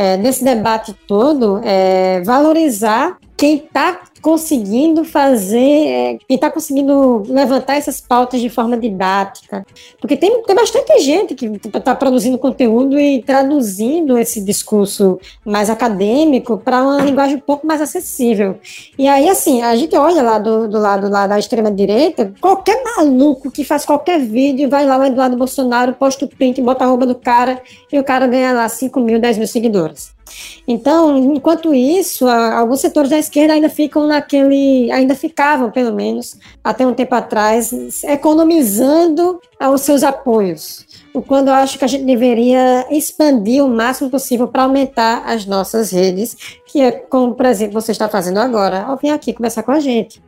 é, 0.00 0.16
nesse 0.16 0.42
debate 0.42 0.94
todo 1.06 1.60
é 1.62 2.22
valorizar 2.24 3.18
quem 3.40 3.56
está 3.56 4.02
conseguindo 4.20 5.02
fazer, 5.02 5.86
é, 5.88 6.18
quem 6.28 6.34
está 6.34 6.50
conseguindo 6.50 7.22
levantar 7.26 7.76
essas 7.76 7.98
pautas 7.98 8.38
de 8.38 8.50
forma 8.50 8.76
didática. 8.76 9.64
Porque 9.98 10.14
tem, 10.14 10.42
tem 10.42 10.54
bastante 10.54 10.98
gente 11.00 11.34
que 11.34 11.46
está 11.46 11.94
produzindo 11.94 12.36
conteúdo 12.36 13.00
e 13.00 13.22
traduzindo 13.22 14.18
esse 14.18 14.44
discurso 14.44 15.18
mais 15.42 15.70
acadêmico 15.70 16.58
para 16.58 16.82
uma 16.82 17.00
linguagem 17.00 17.36
um 17.36 17.40
pouco 17.40 17.66
mais 17.66 17.80
acessível. 17.80 18.58
E 18.98 19.08
aí, 19.08 19.26
assim, 19.26 19.62
a 19.62 19.74
gente 19.74 19.96
olha 19.96 20.20
lá 20.22 20.38
do, 20.38 20.68
do 20.68 20.78
lado 20.78 21.08
lá 21.08 21.26
da 21.26 21.38
extrema-direita, 21.38 22.34
qualquer 22.42 22.84
maluco 22.84 23.50
que 23.50 23.64
faz 23.64 23.86
qualquer 23.86 24.20
vídeo, 24.20 24.68
vai 24.68 24.84
lá 24.84 24.98
o 24.98 25.04
Eduardo 25.04 25.38
Bolsonaro, 25.38 25.94
posta 25.94 26.26
o 26.26 26.28
print, 26.28 26.60
bota 26.60 26.84
a 26.84 26.88
roupa 26.88 27.06
do 27.06 27.14
cara 27.14 27.62
e 27.90 27.98
o 27.98 28.04
cara 28.04 28.26
ganha 28.26 28.52
lá 28.52 28.68
5 28.68 29.00
mil, 29.00 29.18
10 29.18 29.38
mil 29.38 29.46
seguidores. 29.46 30.19
Então, 30.66 31.16
enquanto 31.34 31.74
isso, 31.74 32.26
alguns 32.26 32.80
setores 32.80 33.10
da 33.10 33.18
esquerda 33.18 33.54
ainda 33.54 33.68
ficam 33.68 34.06
naquele, 34.06 34.90
ainda 34.92 35.14
ficavam, 35.14 35.70
pelo 35.70 35.94
menos, 35.94 36.36
até 36.62 36.86
um 36.86 36.94
tempo 36.94 37.14
atrás, 37.14 37.72
economizando 38.04 39.40
os 39.72 39.80
seus 39.82 40.02
apoios. 40.02 40.86
Quando 41.26 41.48
eu 41.48 41.54
acho 41.54 41.78
que 41.78 41.84
a 41.84 41.88
gente 41.88 42.04
deveria 42.04 42.86
expandir 42.90 43.64
o 43.64 43.68
máximo 43.68 44.08
possível 44.08 44.46
para 44.46 44.62
aumentar 44.62 45.24
as 45.26 45.44
nossas 45.44 45.90
redes, 45.90 46.36
que 46.66 46.80
é 46.80 46.92
como, 46.92 47.34
por 47.34 47.46
exemplo, 47.46 47.80
você 47.80 47.90
está 47.90 48.08
fazendo 48.08 48.38
agora, 48.38 48.84
ao 48.84 48.96
vir 48.96 49.10
aqui 49.10 49.32
conversar 49.32 49.64
com 49.64 49.72
a 49.72 49.80
gente. 49.80 50.22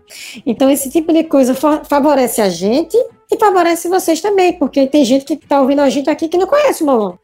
Então, 0.45 0.69
esse 0.69 0.91
tipo 0.91 1.13
de 1.13 1.25
coisa 1.25 1.55
favorece 1.55 2.41
a 2.41 2.49
gente 2.49 2.97
e 3.31 3.39
favorece 3.39 3.89
vocês 3.89 4.21
também, 4.21 4.53
porque 4.55 4.87
tem 4.87 5.05
gente 5.05 5.25
que 5.25 5.35
está 5.35 5.61
ouvindo 5.61 5.81
a 5.81 5.89
gente 5.89 6.11
aqui 6.11 6.29
que 6.29 6.37
não 6.37 6.47
conhece 6.47 6.83
o 6.83 6.87
Molon. 6.87 7.15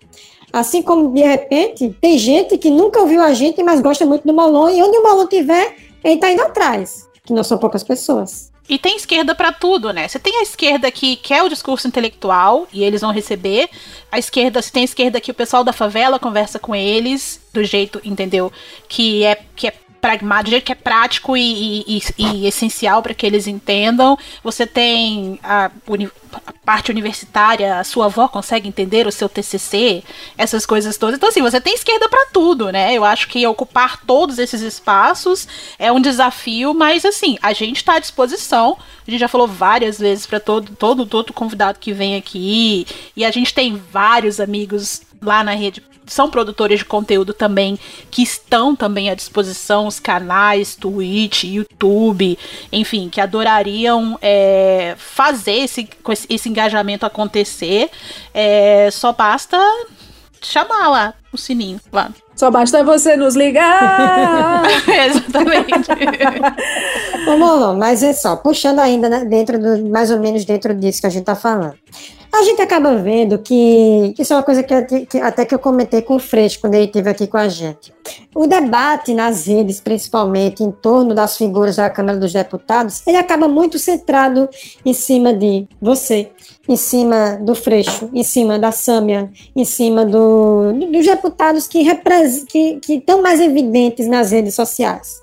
Assim 0.52 0.82
como, 0.82 1.12
de 1.12 1.22
repente, 1.22 1.94
tem 2.00 2.18
gente 2.18 2.56
que 2.56 2.70
nunca 2.70 3.00
ouviu 3.00 3.22
a 3.22 3.34
gente, 3.34 3.62
mas 3.62 3.80
gosta 3.80 4.06
muito 4.06 4.26
do 4.26 4.32
Molon, 4.32 4.70
e 4.70 4.82
onde 4.82 4.96
o 4.96 5.02
Molon 5.02 5.26
tiver, 5.26 5.76
ele 6.02 6.14
está 6.14 6.30
indo 6.30 6.42
atrás, 6.42 7.08
que 7.24 7.32
não 7.32 7.44
são 7.44 7.58
poucas 7.58 7.84
pessoas. 7.84 8.50
E 8.68 8.78
tem 8.78 8.96
esquerda 8.96 9.34
para 9.34 9.50
tudo, 9.50 9.92
né? 9.92 10.06
Você 10.06 10.18
tem 10.18 10.40
a 10.40 10.42
esquerda 10.42 10.90
que 10.90 11.16
quer 11.16 11.42
o 11.42 11.48
discurso 11.48 11.88
intelectual 11.88 12.68
e 12.70 12.84
eles 12.84 13.00
vão 13.00 13.10
receber. 13.10 13.70
A 14.12 14.18
esquerda, 14.18 14.60
você 14.60 14.70
tem 14.70 14.82
a 14.82 14.84
esquerda 14.84 15.20
que 15.22 15.30
o 15.30 15.34
pessoal 15.34 15.64
da 15.64 15.72
favela 15.72 16.18
conversa 16.18 16.58
com 16.58 16.74
eles 16.74 17.40
do 17.52 17.64
jeito, 17.64 17.98
entendeu? 18.04 18.52
Que 18.86 19.24
é 19.24 19.40
que 19.56 19.68
é 19.68 19.72
pragmático, 20.00 20.44
do 20.44 20.50
jeito 20.50 20.64
que 20.64 20.72
é 20.72 20.74
prático 20.74 21.36
e, 21.36 21.84
e, 21.86 22.02
e 22.18 22.46
essencial 22.46 23.02
para 23.02 23.14
que 23.14 23.26
eles 23.26 23.46
entendam. 23.46 24.18
Você 24.42 24.66
tem 24.66 25.38
a, 25.42 25.70
a, 26.46 26.52
parte 26.64 26.90
universitária, 26.90 27.78
a 27.78 27.84
sua 27.84 28.06
avó 28.06 28.28
consegue 28.28 28.68
entender 28.68 29.06
o 29.06 29.12
seu 29.12 29.28
TCC, 29.28 30.02
essas 30.36 30.64
coisas 30.64 30.96
todas. 30.96 31.16
Então, 31.16 31.28
assim, 31.28 31.42
você 31.42 31.60
tem 31.60 31.74
esquerda 31.74 32.08
para 32.08 32.26
tudo, 32.26 32.70
né? 32.70 32.94
Eu 32.94 33.04
acho 33.04 33.28
que 33.28 33.46
ocupar 33.46 34.04
todos 34.04 34.38
esses 34.38 34.60
espaços 34.60 35.48
é 35.78 35.90
um 35.90 36.00
desafio, 36.00 36.74
mas, 36.74 37.04
assim, 37.04 37.38
a 37.42 37.52
gente 37.52 37.76
está 37.76 37.94
à 37.94 37.98
disposição. 37.98 38.76
A 39.06 39.10
gente 39.10 39.20
já 39.20 39.28
falou 39.28 39.48
várias 39.48 39.98
vezes 39.98 40.26
para 40.26 40.38
todo, 40.38 40.76
todo, 40.76 41.06
todo 41.06 41.32
convidado 41.32 41.78
que 41.78 41.92
vem 41.92 42.16
aqui, 42.16 42.86
e 43.16 43.24
a 43.24 43.30
gente 43.30 43.54
tem 43.54 43.74
vários 43.90 44.38
amigos 44.38 45.02
lá 45.20 45.42
na 45.42 45.52
rede 45.52 45.82
são 46.08 46.30
produtores 46.30 46.80
de 46.80 46.84
conteúdo 46.84 47.32
também 47.32 47.78
que 48.10 48.22
estão 48.22 48.74
também 48.74 49.10
à 49.10 49.14
disposição, 49.14 49.86
os 49.86 50.00
canais, 50.00 50.74
Twitch, 50.74 51.44
YouTube, 51.44 52.38
enfim, 52.72 53.08
que 53.08 53.20
adorariam 53.20 54.18
é, 54.20 54.94
fazer 54.96 55.52
esse, 55.52 55.88
esse 56.28 56.48
engajamento 56.48 57.06
acontecer. 57.06 57.90
É, 58.32 58.88
só 58.90 59.12
basta 59.12 59.58
chamar 60.40 60.88
lá 60.88 61.14
o 61.32 61.36
sininho 61.36 61.80
lá. 61.92 62.10
Só 62.34 62.50
basta 62.50 62.84
você 62.84 63.16
nos 63.16 63.34
ligar! 63.34 64.62
Exatamente. 64.88 65.88
Vamos, 67.26 67.76
mas 67.76 68.02
é 68.02 68.12
só, 68.12 68.36
puxando 68.36 68.78
ainda 68.78 69.08
né, 69.08 69.24
dentro 69.24 69.58
do, 69.58 69.90
mais 69.90 70.10
ou 70.10 70.20
menos 70.20 70.44
dentro 70.44 70.72
disso 70.72 71.00
que 71.00 71.06
a 71.08 71.10
gente 71.10 71.24
tá 71.24 71.34
falando 71.34 71.74
a 72.32 72.42
gente 72.42 72.60
acaba 72.60 72.96
vendo 72.96 73.38
que 73.38 74.14
isso 74.18 74.32
é 74.32 74.36
uma 74.36 74.42
coisa 74.42 74.62
que, 74.62 75.06
que, 75.06 75.18
até 75.18 75.44
que 75.44 75.54
eu 75.54 75.58
comentei 75.58 76.02
com 76.02 76.16
o 76.16 76.18
Freixo 76.18 76.60
quando 76.60 76.74
ele 76.74 76.84
esteve 76.84 77.08
aqui 77.08 77.26
com 77.26 77.36
a 77.36 77.48
gente. 77.48 77.92
O 78.34 78.46
debate 78.46 79.14
nas 79.14 79.46
redes, 79.46 79.80
principalmente 79.80 80.62
em 80.62 80.70
torno 80.70 81.14
das 81.14 81.36
figuras 81.36 81.76
da 81.76 81.88
Câmara 81.88 82.18
dos 82.18 82.32
Deputados, 82.32 83.02
ele 83.06 83.16
acaba 83.16 83.48
muito 83.48 83.78
centrado 83.78 84.48
em 84.84 84.92
cima 84.92 85.32
de 85.32 85.66
você, 85.80 86.30
em 86.68 86.76
cima 86.76 87.38
do 87.40 87.54
Freixo, 87.54 88.10
em 88.12 88.22
cima 88.22 88.58
da 88.58 88.72
Sâmia, 88.72 89.30
em 89.56 89.64
cima 89.64 90.04
do, 90.04 90.72
dos 90.92 91.06
deputados 91.06 91.66
que, 91.66 91.80
estão 92.88 93.22
mais 93.22 93.40
evidentes 93.40 94.06
nas 94.06 94.30
redes 94.30 94.54
sociais 94.54 95.22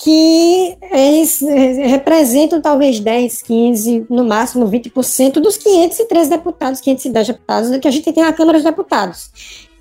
que 0.00 0.78
eles 0.92 1.42
eh, 1.42 1.88
representam 1.88 2.62
talvez 2.62 3.00
10, 3.00 3.42
15, 3.42 4.06
no 4.08 4.24
máximo 4.24 4.70
20% 4.70 5.34
dos 5.40 5.56
503 5.56 6.28
deputados, 6.28 6.80
510 6.80 7.26
deputados 7.26 7.76
que 7.78 7.88
a 7.88 7.90
gente 7.90 8.12
tem 8.12 8.22
na 8.22 8.32
Câmara 8.32 8.58
dos 8.58 8.64
Deputados. 8.64 9.30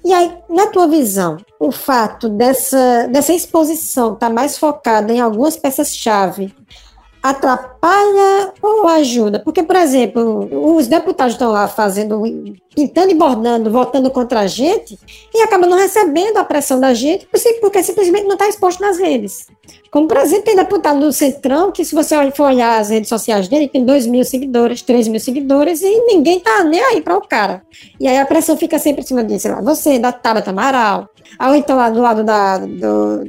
E 0.04 0.12
aí, 0.12 0.32
na 0.50 0.68
tua 0.68 0.88
visão, 0.88 1.38
o 1.60 1.72
fato 1.72 2.30
dessa, 2.30 3.08
dessa 3.12 3.34
exposição 3.34 4.14
estar 4.14 4.28
tá 4.28 4.34
mais 4.34 4.58
focada 4.58 5.14
em 5.14 5.20
algumas 5.20 5.56
peças-chave 5.56 6.54
atrapalha 7.22 8.54
ou 8.62 8.88
ajuda? 8.88 9.40
Porque, 9.40 9.62
por 9.62 9.76
exemplo, 9.76 10.76
os 10.76 10.88
deputados 10.88 11.34
estão 11.34 11.52
lá 11.52 11.68
fazendo, 11.68 12.24
pintando 12.78 13.10
e 13.10 13.16
bordando, 13.16 13.72
votando 13.72 14.12
contra 14.12 14.42
a 14.42 14.46
gente 14.46 15.00
e 15.34 15.42
acabam 15.42 15.68
não 15.68 15.80
recebendo 15.80 16.38
a 16.38 16.44
pressão 16.44 16.80
da 16.80 16.94
gente 16.94 17.28
porque 17.60 17.82
simplesmente 17.82 18.26
não 18.26 18.34
está 18.34 18.48
exposto 18.48 18.80
nas 18.82 19.00
redes. 19.00 19.48
Como, 19.90 20.08
por 20.08 20.18
exemplo, 20.18 20.44
tem 20.44 20.56
deputado 20.56 21.00
do 21.00 21.12
Centrão 21.12 21.72
que, 21.72 21.84
se 21.84 21.96
você 21.96 22.16
for 22.30 22.52
olhar 22.52 22.80
as 22.80 22.92
redes 22.92 23.10
sociais 23.10 23.48
dele, 23.48 23.68
tem 23.68 23.84
2 23.84 24.06
mil 24.06 24.24
seguidores, 24.24 24.84
3 24.84 25.08
mil 25.08 25.20
seguidores 25.20 25.82
e 25.82 26.02
ninguém 26.06 26.40
tá 26.40 26.64
nem 26.64 26.80
aí 26.80 27.02
para 27.02 27.18
o 27.18 27.28
cara. 27.28 27.64
E 28.00 28.08
aí 28.08 28.20
a 28.20 28.26
pressão 28.28 28.56
fica 28.56 28.78
sempre 28.78 29.02
em 29.02 29.08
cima 29.08 29.24
disso, 29.24 29.40
sei 29.40 29.52
lá, 29.52 29.62
você, 29.62 29.98
da 29.98 30.12
Tabata 30.12 30.52
Amaral, 30.52 31.10
ou 31.42 31.56
então 31.56 31.78
lá 31.78 31.90
do 31.90 32.00
lado 32.00 32.24
da, 32.24 32.60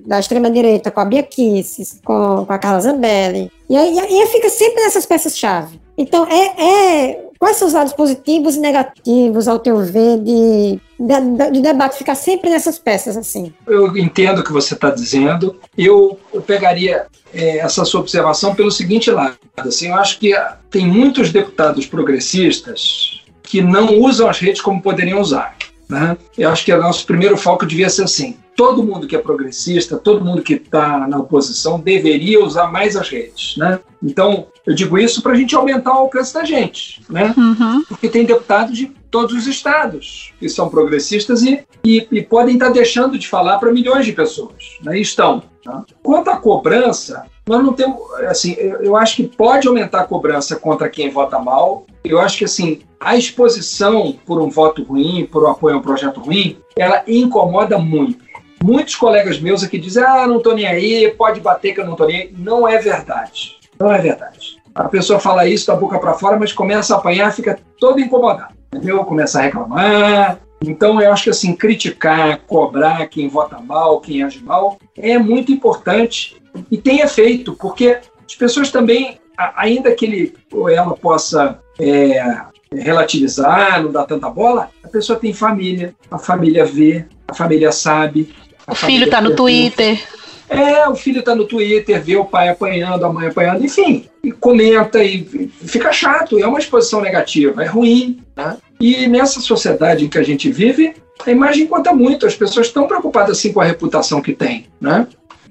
da 0.05 0.21
extrema-direita 0.21 0.91
com 0.91 1.01
a 1.01 1.07
Bia 1.07 1.23
Kisses, 1.23 1.99
com, 2.05 2.45
com 2.45 2.53
a 2.53 2.59
Carla 2.59 2.81
Zambelli. 2.81 3.51
E 3.71 3.75
aí, 3.75 3.95
e 3.95 3.99
aí 3.99 4.27
fica 4.27 4.51
sempre 4.51 4.83
nessas 4.83 5.07
peças-chave. 5.07 5.81
Então, 5.97 6.27
é, 6.27 7.11
é, 7.11 7.28
quais 7.39 7.57
são 7.57 7.69
os 7.69 7.75
lados 7.75 7.93
positivos 7.93 8.57
e 8.57 8.61
negativos, 8.61 9.47
ao 9.47 9.59
teu 9.59 9.79
ver, 9.79 10.19
de, 10.19 10.81
de, 10.99 11.51
de 11.53 11.61
debate 11.61 11.99
ficar 11.99 12.15
sempre 12.15 12.51
nessas 12.51 12.79
peças 12.79 13.17
assim? 13.17 13.53
Eu 13.67 13.97
entendo 13.97 14.41
o 14.41 14.45
que 14.45 14.53
você 14.53 14.75
está 14.75 14.91
dizendo. 14.91 15.57
Eu, 15.77 16.19
eu 16.33 16.43
pegaria 16.43 17.07
é, 17.33 17.59
essa 17.59 17.85
sua 17.85 18.01
observação 18.01 18.55
pelo 18.55 18.71
seguinte 18.71 19.11
lado. 19.11 19.37
Assim, 19.57 19.89
eu 19.89 19.95
acho 19.95 20.19
que 20.19 20.35
tem 20.71 20.87
muitos 20.87 21.31
deputados 21.31 21.87
progressistas 21.87 23.23
que 23.43 23.63
não 23.63 23.99
usam 23.99 24.29
as 24.29 24.39
redes 24.39 24.61
como 24.61 24.83
poderiam 24.83 25.21
usar. 25.21 25.57
Né? 25.89 26.17
Eu 26.37 26.51
acho 26.51 26.65
que 26.65 26.73
o 26.73 26.83
nosso 26.83 27.07
primeiro 27.07 27.37
foco 27.37 27.65
devia 27.65 27.89
ser 27.89 28.03
assim: 28.05 28.37
todo 28.55 28.83
mundo 28.83 29.07
que 29.07 29.17
é 29.17 29.19
progressista, 29.19 29.97
todo 29.97 30.25
mundo 30.25 30.43
que 30.43 30.55
está 30.55 31.07
na 31.09 31.19
oposição 31.19 31.81
deveria 31.81 32.45
usar 32.45 32.71
mais 32.71 32.95
as 32.95 33.09
redes. 33.09 33.57
Né? 33.57 33.81
Então, 34.03 34.49
eu 34.69 34.75
digo 34.75 34.99
isso 34.99 35.23
para 35.23 35.33
a 35.33 35.35
gente 35.35 35.57
aumentar 35.57 35.95
o 35.95 36.01
alcance 36.01 36.35
da 36.35 36.45
gente, 36.45 37.01
né? 37.09 37.35
Uhum. 37.35 37.83
porque 37.89 38.07
tem 38.07 38.27
deputados 38.27 38.77
de 38.77 38.93
todos 39.11 39.35
os 39.35 39.47
estados 39.47 40.35
que 40.39 40.47
são 40.47 40.69
progressistas 40.69 41.41
e, 41.41 41.65
e, 41.83 42.07
e 42.13 42.23
podem 42.23 42.53
estar 42.53 42.67
tá 42.67 42.73
deixando 42.73 43.19
de 43.19 43.27
falar 43.27 43.57
para 43.57 43.73
milhões 43.73 44.05
de 44.05 44.13
pessoas. 44.13 44.77
Né? 44.83 44.99
E 44.99 45.01
estão. 45.01 45.43
Tá? 45.65 45.85
Quanto 46.03 46.29
à 46.29 46.37
cobrança, 46.37 47.25
nós 47.47 47.65
não 47.65 47.73
temos. 47.73 47.99
Assim, 48.29 48.57
eu, 48.59 48.83
eu 48.83 48.97
acho 48.97 49.17
que 49.17 49.23
pode 49.23 49.67
aumentar 49.67 50.01
a 50.03 50.07
cobrança 50.07 50.57
contra 50.57 50.91
quem 50.91 51.09
vota 51.09 51.39
mal. 51.39 51.87
Eu 52.05 52.21
acho 52.21 52.37
que 52.37 52.45
assim, 52.45 52.83
a 53.01 53.17
exposição 53.17 54.19
por 54.27 54.39
um 54.39 54.51
voto 54.51 54.83
ruim, 54.83 55.27
por 55.33 55.45
um 55.45 55.51
apoio 55.51 55.77
a 55.77 55.79
um 55.79 55.83
projeto 55.83 56.21
ruim, 56.21 56.59
ela 56.77 57.03
incomoda 57.09 57.79
muito. 57.79 58.23
Muitos 58.63 58.97
colegas 58.97 59.41
meus 59.41 59.65
aqui 59.65 59.79
dizem: 59.79 60.05
ah, 60.05 60.27
não 60.27 60.37
estou 60.37 60.55
nem 60.55 60.67
aí, 60.67 61.11
pode 61.17 61.41
bater 61.41 61.73
que 61.73 61.81
eu 61.81 61.87
não 61.87 61.93
estou 61.93 62.07
nem 62.07 62.21
aí. 62.21 62.35
Não 62.37 62.69
é 62.69 62.77
verdade. 62.77 63.57
Não 63.79 63.93
é 63.93 63.99
verdade. 63.99 64.58
A 64.79 64.89
pessoa 64.89 65.19
fala 65.19 65.49
isso 65.49 65.67
da 65.67 65.75
boca 65.75 65.99
para 65.99 66.15
fora, 66.15 66.39
mas 66.39 66.53
começa 66.53 66.95
a 66.95 66.99
apanhar, 66.99 67.33
fica 67.33 67.59
todo 67.81 67.99
incomodado. 67.99 68.55
Entendeu? 68.73 69.05
Começa 69.05 69.41
a 69.41 69.43
reclamar. 69.43 70.39
Então, 70.65 71.01
eu 71.01 71.13
acho 71.13 71.25
que 71.25 71.31
assim, 71.31 71.55
criticar, 71.55 72.39
cobrar 72.47 73.09
quem 73.09 73.29
vota 73.29 73.59
mal, 73.59 74.01
quem 74.01 74.23
age 74.23 74.41
mal, 74.41 74.79
é 74.97 75.19
muito 75.19 75.51
importante 75.51 76.37
e 76.71 76.79
tem 76.79 77.01
efeito, 77.01 77.55
porque 77.55 77.99
as 78.25 78.35
pessoas 78.37 78.71
também, 78.71 79.19
ainda 79.57 79.93
que 79.93 80.05
ele 80.05 80.35
ou 80.53 80.69
ela 80.69 80.95
possa 80.97 81.59
é, 81.79 82.41
relativizar, 82.73 83.83
não 83.83 83.91
dar 83.91 84.05
tanta 84.05 84.31
bola, 84.31 84.71
a 84.85 84.89
pessoa 84.89 85.19
tem 85.19 85.33
família, 85.33 85.95
a 86.09 86.19
família 86.19 86.65
vê, 86.65 87.05
a 87.27 87.35
família 87.35 87.73
sabe. 87.73 88.33
A 88.67 88.73
o 88.73 88.75
filho 88.77 89.07
está 89.07 89.21
no 89.21 89.35
Twitter. 89.35 90.01
É, 90.49 90.89
o 90.89 90.95
filho 90.95 91.21
está 91.21 91.35
no 91.35 91.47
Twitter, 91.47 92.03
vê 92.03 92.17
o 92.17 92.25
pai 92.25 92.49
apanhando, 92.49 93.05
a 93.05 93.13
mãe 93.13 93.29
apanhando, 93.29 93.65
enfim, 93.65 94.07
e 94.23 94.33
comenta 94.33 95.03
e 95.03 95.51
fica 95.65 95.93
chato, 95.93 96.39
é 96.39 96.47
uma 96.47 96.59
exposição 96.59 97.01
negativa, 97.01 97.63
é 97.63 97.67
ruim. 97.67 98.21
Né? 98.37 98.57
E 98.81 99.07
nessa 99.07 99.41
sociedade 99.41 100.05
em 100.05 100.09
que 100.09 100.19
a 100.19 100.23
gente 100.23 100.51
vive, 100.51 100.95
a 101.27 101.31
imagem 101.31 101.67
conta 101.67 101.93
muito, 101.93 102.27
as 102.27 102.35
pessoas 102.35 102.67
estão 102.67 102.87
preocupadas 102.87 103.39
assim 103.39 103.53
com 103.53 103.61
a 103.61 103.65
reputação 103.65 104.23
que 104.23 104.33
tem, 104.33 104.67
né? 104.81 105.07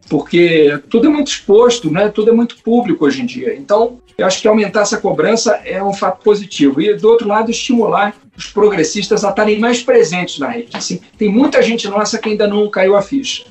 Porque 0.10 0.80
tudo 0.90 1.08
é 1.08 1.10
muito 1.10 1.28
exposto, 1.28 1.92
né? 1.92 2.08
Tudo 2.08 2.32
é 2.32 2.34
muito 2.34 2.58
público 2.64 3.06
hoje 3.06 3.22
em 3.22 3.26
dia. 3.26 3.54
Então, 3.56 4.00
eu 4.18 4.26
acho 4.26 4.42
que 4.42 4.48
aumentar 4.48 4.82
essa 4.82 4.98
cobrança 4.98 5.60
é 5.66 5.84
um 5.84 5.94
fato 5.94 6.24
positivo. 6.24 6.82
E, 6.82 6.94
do 6.96 7.10
outro 7.10 7.28
lado, 7.28 7.52
estimular 7.52 8.16
os 8.36 8.48
progressistas 8.48 9.26
a 9.26 9.30
estarem 9.30 9.60
mais 9.60 9.84
presentes 9.84 10.40
na 10.40 10.48
rede. 10.48 10.70
Assim, 10.74 11.02
tem 11.18 11.30
muita 11.30 11.62
gente 11.62 11.88
nossa 11.90 12.18
que 12.18 12.30
ainda 12.30 12.48
não 12.48 12.70
caiu 12.70 12.96
a 12.96 13.02
ficha. 13.02 13.44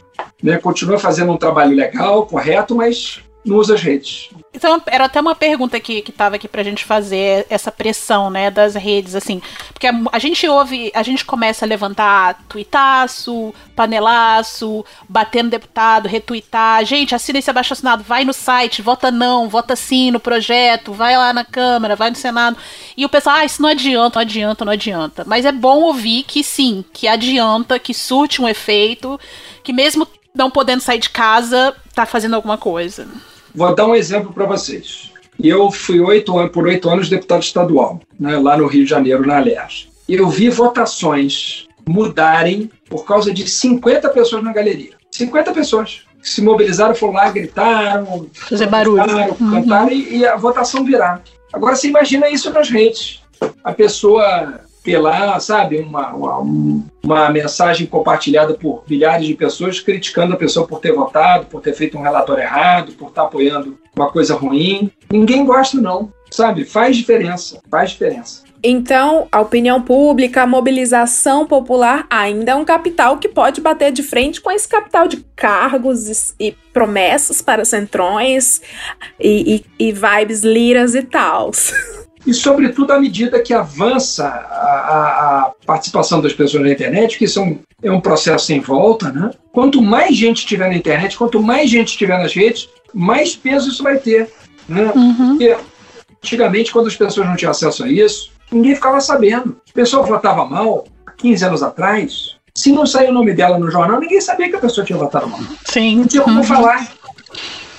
Né? 0.42 0.58
Continua 0.58 0.98
fazendo 0.98 1.32
um 1.32 1.36
trabalho 1.36 1.74
legal, 1.74 2.26
correto, 2.26 2.74
mas 2.74 3.20
não 3.46 3.56
usa 3.56 3.74
as 3.74 3.80
redes. 3.80 4.28
Então, 4.52 4.82
era 4.86 5.04
até 5.04 5.20
uma 5.20 5.34
pergunta 5.34 5.78
que, 5.78 6.02
que 6.02 6.10
tava 6.10 6.36
aqui 6.36 6.48
pra 6.48 6.62
gente 6.62 6.84
fazer, 6.84 7.46
essa 7.48 7.70
pressão, 7.70 8.28
né, 8.28 8.50
das 8.50 8.74
redes, 8.74 9.14
assim. 9.14 9.40
Porque 9.72 9.86
a, 9.86 9.92
a 10.10 10.18
gente 10.18 10.48
ouve, 10.48 10.90
a 10.94 11.02
gente 11.02 11.24
começa 11.24 11.64
a 11.64 11.68
levantar 11.68 12.42
tuitaço, 12.48 13.54
panelaço, 13.76 14.84
bater 15.08 15.44
no 15.44 15.50
deputado, 15.50 16.08
retuitar. 16.08 16.84
Gente, 16.84 17.14
assina 17.14 17.38
esse 17.38 17.50
abaixo 17.50 17.74
assinado, 17.74 18.02
vai 18.02 18.24
no 18.24 18.32
site, 18.32 18.82
vota 18.82 19.10
não, 19.10 19.48
vota 19.48 19.76
sim 19.76 20.10
no 20.10 20.18
projeto, 20.18 20.92
vai 20.92 21.16
lá 21.16 21.32
na 21.32 21.44
Câmara, 21.44 21.94
vai 21.94 22.10
no 22.10 22.16
Senado. 22.16 22.56
E 22.96 23.04
o 23.04 23.08
pessoal, 23.08 23.36
ah, 23.36 23.44
isso 23.44 23.62
não 23.62 23.68
adianta, 23.68 24.18
não 24.18 24.22
adianta, 24.22 24.64
não 24.64 24.72
adianta. 24.72 25.24
Mas 25.26 25.44
é 25.44 25.52
bom 25.52 25.82
ouvir 25.82 26.24
que 26.24 26.42
sim, 26.42 26.84
que 26.92 27.06
adianta, 27.06 27.78
que 27.78 27.94
surte 27.94 28.42
um 28.42 28.48
efeito, 28.48 29.20
que 29.62 29.72
mesmo 29.72 30.06
não 30.36 30.50
podendo 30.50 30.82
sair 30.82 30.98
de 30.98 31.10
casa, 31.10 31.74
tá 31.94 32.04
fazendo 32.04 32.34
alguma 32.34 32.58
coisa. 32.58 33.06
Vou 33.54 33.74
dar 33.74 33.86
um 33.86 33.94
exemplo 33.94 34.32
para 34.32 34.44
vocês. 34.44 35.10
Eu 35.42 35.70
fui 35.70 36.00
oito 36.00 36.38
anos, 36.38 36.52
por 36.52 36.66
oito 36.66 36.88
anos 36.88 37.08
deputado 37.08 37.42
estadual, 37.42 38.00
né, 38.18 38.36
lá 38.38 38.56
no 38.56 38.66
Rio 38.66 38.84
de 38.84 38.90
Janeiro, 38.90 39.26
na 39.26 39.36
Alerj. 39.36 39.88
E 40.08 40.14
eu 40.14 40.28
vi 40.28 40.48
votações 40.48 41.66
mudarem 41.88 42.70
por 42.88 43.04
causa 43.04 43.32
de 43.32 43.48
50 43.48 44.08
pessoas 44.10 44.42
na 44.42 44.52
galeria. 44.52 44.92
50 45.10 45.52
pessoas 45.52 46.02
que 46.20 46.28
se 46.28 46.42
mobilizaram, 46.42 46.94
foram 46.94 47.14
lá, 47.14 47.30
gritaram, 47.30 48.28
fazer 48.32 48.66
barulho, 48.66 49.04
cantaram, 49.04 49.36
uhum. 49.40 49.50
cantaram 49.50 49.92
e, 49.92 50.18
e 50.18 50.26
a 50.26 50.36
votação 50.36 50.84
virar. 50.84 51.22
Agora 51.52 51.76
você 51.76 51.88
imagina 51.88 52.28
isso 52.28 52.50
nas 52.50 52.68
redes. 52.68 53.22
A 53.62 53.72
pessoa 53.72 54.60
lá, 54.94 55.40
sabe, 55.40 55.78
uma, 55.78 56.12
uma, 56.12 56.38
uma, 57.02 57.30
mensagem 57.30 57.86
compartilhada 57.86 58.54
por 58.54 58.84
milhares 58.88 59.26
de 59.26 59.34
pessoas 59.34 59.80
criticando 59.80 60.34
a 60.34 60.36
pessoa 60.36 60.66
por 60.66 60.80
ter 60.80 60.92
votado, 60.92 61.46
por 61.46 61.60
ter 61.60 61.72
feito 61.72 61.96
um 61.96 62.02
relatório 62.02 62.42
errado, 62.42 62.92
por 62.92 63.08
estar 63.08 63.22
apoiando 63.22 63.78
uma 63.96 64.10
coisa 64.10 64.34
ruim. 64.34 64.90
Ninguém 65.10 65.44
gosta, 65.44 65.80
não, 65.80 66.12
sabe? 66.30 66.64
Faz 66.64 66.96
diferença, 66.96 67.60
faz 67.70 67.90
diferença. 67.90 68.46
Então, 68.62 69.28
a 69.30 69.40
opinião 69.40 69.80
pública, 69.82 70.42
a 70.42 70.46
mobilização 70.46 71.46
popular 71.46 72.06
ainda 72.10 72.52
é 72.52 72.54
um 72.54 72.64
capital 72.64 73.18
que 73.18 73.28
pode 73.28 73.60
bater 73.60 73.92
de 73.92 74.02
frente 74.02 74.40
com 74.40 74.50
esse 74.50 74.66
capital 74.66 75.06
de 75.06 75.18
cargos 75.36 76.34
e, 76.40 76.52
promessas 76.72 77.40
para 77.40 77.64
centrões 77.64 78.60
e, 79.20 79.64
e, 79.78 79.88
e 79.88 79.92
vibes 79.92 80.42
liras 80.42 80.94
e 80.94 81.02
tal. 81.02 81.50
e, 82.26 82.34
sobretudo, 82.34 82.92
à 82.92 82.98
medida 82.98 83.40
que 83.40 83.54
avança 83.54 84.26
a, 84.26 85.44
a, 85.46 85.52
participação 85.64 86.20
das 86.20 86.32
pessoas 86.32 86.64
na 86.64 86.70
internet, 86.70 87.16
que 87.16 87.24
isso 87.24 87.38
é 87.38 87.42
um, 87.42 87.58
é 87.84 87.90
um 87.90 88.00
processo 88.00 88.46
sem 88.46 88.60
volta, 88.60 89.12
né? 89.12 89.30
Quanto 89.52 89.80
mais 89.80 90.16
gente 90.16 90.44
tiver 90.44 90.68
na 90.68 90.76
internet, 90.76 91.16
quanto 91.16 91.40
mais 91.40 91.70
gente 91.70 91.96
tiver 91.96 92.18
nas 92.18 92.34
redes, 92.34 92.68
mais 92.92 93.36
peso 93.36 93.68
isso 93.70 93.82
vai 93.82 93.98
ter. 93.98 94.28
Né? 94.68 94.90
Uhum. 94.94 95.28
Porque, 95.36 95.56
antigamente, 96.22 96.72
quando 96.72 96.88
as 96.88 96.96
pessoas 96.96 97.26
não 97.28 97.36
tinham 97.36 97.52
acesso 97.52 97.84
a 97.84 97.88
isso, 97.88 98.32
ninguém 98.50 98.74
ficava 98.74 99.00
sabendo. 99.00 99.56
A 99.70 99.72
pessoa 99.72 100.04
votava 100.04 100.44
mal, 100.44 100.84
15 101.18 101.44
anos 101.44 101.62
atrás, 101.62 102.36
se 102.56 102.72
não 102.72 102.86
saía 102.86 103.10
o 103.10 103.14
nome 103.14 103.34
dela 103.34 103.58
no 103.58 103.70
jornal, 103.70 104.00
ninguém 104.00 104.20
sabia 104.20 104.48
que 104.48 104.56
a 104.56 104.60
pessoa 104.60 104.84
tinha 104.84 104.98
votado 104.98 105.28
mal. 105.28 105.40
Sim. 105.66 105.96
Não 105.98 106.06
tinha 106.06 106.22
como 106.22 106.38
uhum. 106.38 106.44
falar. 106.44 106.90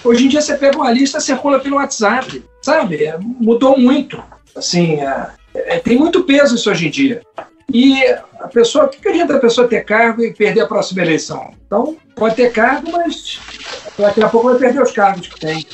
Hoje 0.04 0.26
em 0.26 0.30
dia 0.30 0.40
você 0.40 0.56
pega 0.56 0.78
uma 0.78 0.92
lista, 0.92 1.20
circula 1.20 1.60
pelo 1.60 1.78
WhatsApp, 1.78 2.44
sabe? 2.62 3.04
É, 3.04 3.18
mudou 3.20 3.78
muito. 3.78 4.24
Assim, 4.58 5.00
é, 5.00 5.28
é, 5.54 5.80
tem 5.80 5.98
muito 5.98 6.24
peso 6.24 6.56
isso 6.56 6.70
hoje 6.70 6.88
em 6.88 6.92
dia. 6.92 7.22
E 7.72 8.02
a 8.40 8.48
pessoa, 8.48 8.86
o 8.86 8.90
que, 8.90 9.08
adianta 9.08 9.36
a 9.36 9.40
pessoa 9.40 9.68
ter 9.68 9.84
cargo 9.84 10.24
e 10.24 10.34
perder 10.34 10.62
a 10.62 10.68
próxima 10.68 11.02
eleição? 11.02 11.54
Então, 11.66 11.98
pode 12.16 12.36
ter 12.36 12.52
cargo, 12.52 12.92
mas 12.92 13.40
daqui 13.98 14.24
a 14.24 14.30
pouco 14.30 14.50
vai 14.50 14.58
perder 14.58 14.82
os 14.82 14.92
cargos 14.92 15.28
que 15.28 15.40
tem. 15.40 15.66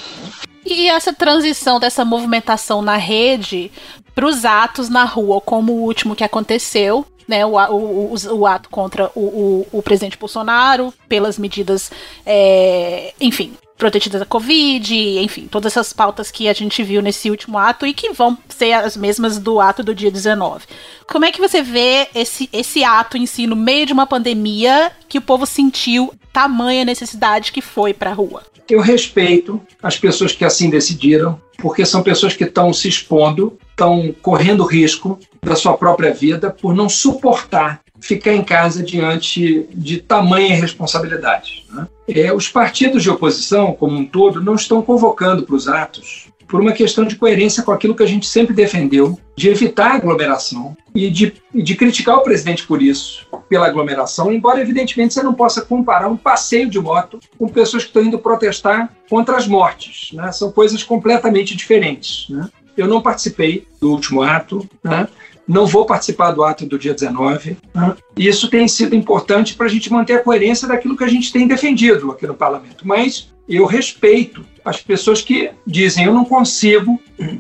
E 0.66 0.88
essa 0.90 1.14
transição 1.14 1.80
dessa 1.80 2.04
movimentação 2.04 2.82
na 2.82 2.96
rede 2.96 3.72
para 4.16 4.26
os 4.26 4.46
atos 4.46 4.90
na 4.90 5.04
rua, 5.04 5.42
como 5.42 5.74
o 5.74 5.84
último 5.84 6.16
que 6.16 6.24
aconteceu, 6.24 7.06
né, 7.28 7.46
o, 7.46 7.52
o, 7.52 8.14
o, 8.14 8.36
o 8.36 8.48
ato 8.48 8.70
contra 8.70 9.12
o, 9.16 9.68
o, 9.72 9.82
presidente 9.82 10.18
Bolsonaro, 10.18 10.94
pelas 11.08 11.38
medidas, 11.38 11.92
é, 12.26 13.14
enfim, 13.20 13.54
protegidas 13.78 14.20
da 14.20 14.26
Covid, 14.26 15.20
enfim, 15.20 15.48
todas 15.50 15.74
essas 15.74 15.92
pautas 15.92 16.32
que 16.32 16.48
a 16.48 16.54
gente 16.54 16.84
viu 16.84 17.02
nesse 17.02 17.30
último 17.30 17.58
ato 17.58 17.86
e 17.86 17.94
que 17.94 18.12
vão 18.12 18.38
ser 18.48 18.74
as 18.74 18.96
mesmas 18.96 19.38
do 19.38 19.60
ato 19.60 19.84
do 19.84 19.96
dia 19.96 20.12
19. 20.12 20.66
Como 21.08 21.26
é 21.26 21.32
que 21.32 21.42
você 21.42 21.62
vê 21.62 22.08
esse, 22.16 22.50
esse 22.54 22.84
ato 22.84 23.18
em 23.18 23.26
si, 23.26 23.48
no 23.48 23.56
meio 23.56 23.86
de 23.86 23.94
uma 23.94 24.08
pandemia, 24.08 24.92
que 25.10 25.18
o 25.18 25.22
povo 25.22 25.46
sentiu 25.46 26.14
tamanha 26.32 26.86
necessidade 26.86 27.52
que 27.52 27.62
foi 27.62 27.94
para 27.94 28.12
a 28.12 28.14
rua? 28.14 28.44
Eu 28.70 28.80
respeito 28.80 29.62
as 29.82 29.98
pessoas 29.98 30.32
que 30.32 30.46
assim 30.46 30.70
decidiram, 30.70 31.40
porque 31.58 31.86
são 31.86 32.02
pessoas 32.02 32.36
que 32.36 32.46
estão 32.46 32.74
se 32.74 32.88
expondo, 32.88 33.58
estão 33.70 34.16
correndo 34.22 34.64
risco 34.64 35.20
da 35.42 35.56
sua 35.56 35.78
própria 35.78 36.14
vida 36.14 36.50
por 36.50 36.74
não 36.74 36.88
suportar 36.88 37.83
ficar 38.04 38.34
em 38.34 38.44
casa 38.44 38.84
diante 38.84 39.66
de 39.74 39.98
tamanha 39.98 40.58
responsabilidade. 40.58 41.66
Né? 41.72 41.88
É, 42.10 42.34
os 42.34 42.50
partidos 42.50 43.02
de 43.02 43.10
oposição, 43.10 43.72
como 43.72 43.98
um 43.98 44.06
todo, 44.06 44.44
não 44.44 44.56
estão 44.56 44.82
convocando 44.82 45.44
para 45.44 45.56
os 45.56 45.70
atos 45.70 46.28
por 46.46 46.60
uma 46.60 46.74
questão 46.74 47.06
de 47.06 47.16
coerência 47.16 47.64
com 47.64 47.72
aquilo 47.72 47.96
que 47.96 48.04
a 48.04 48.08
gente 48.08 48.28
sempre 48.28 48.54
defendeu, 48.54 49.18
de 49.36 49.50
evitar 49.50 49.96
aglomeração 49.96 50.76
e 50.94 51.10
de, 51.10 51.34
de 51.56 51.76
criticar 51.76 52.18
o 52.18 52.22
presidente 52.22 52.68
por 52.68 52.82
isso, 52.84 53.26
pela 53.50 53.68
aglomeração, 53.68 54.32
embora 54.32 54.62
evidentemente 54.62 55.14
você 55.14 55.24
não 55.24 55.34
possa 55.34 55.62
comparar 55.62 56.10
um 56.10 56.18
passeio 56.18 56.70
de 56.70 56.80
moto 56.80 57.20
com 57.40 57.48
pessoas 57.48 57.84
que 57.84 57.90
estão 57.90 58.04
indo 58.04 58.20
protestar 58.20 58.94
contra 59.10 59.38
as 59.38 59.48
mortes. 59.48 60.12
Né? 60.12 60.30
São 60.34 60.52
coisas 60.52 60.84
completamente 60.84 61.56
diferentes. 61.56 62.30
Né? 62.30 62.48
Eu 62.76 62.88
não 62.88 63.02
participei 63.02 63.66
do 63.80 63.92
último 63.92 64.22
ato, 64.22 64.68
né? 64.84 65.08
Não 65.48 65.66
vou 65.66 65.86
participar 65.86 66.32
do 66.32 66.44
ato 66.44 66.66
do 66.66 66.80
dia 66.80 66.94
19. 66.94 67.58
Né? 67.74 67.96
Isso 68.18 68.50
tem 68.50 68.68
sido 68.68 68.96
importante 68.96 69.56
para 69.56 69.66
a 69.66 69.70
gente 69.70 69.92
manter 69.92 70.14
a 70.14 70.24
coerência 70.24 70.68
daquilo 70.68 70.98
que 70.98 71.04
a 71.04 71.10
gente 71.10 71.32
tem 71.32 71.48
defendido 71.48 72.12
aqui 72.12 72.26
no 72.26 72.34
parlamento. 72.34 72.88
Mas 72.88 73.32
eu 73.48 73.66
respeito 73.66 74.46
as 74.66 74.82
pessoas 74.82 75.22
que 75.22 75.52
dizem 75.66 76.06
eu 76.06 76.14
não 76.14 76.26
consigo 76.26 77.00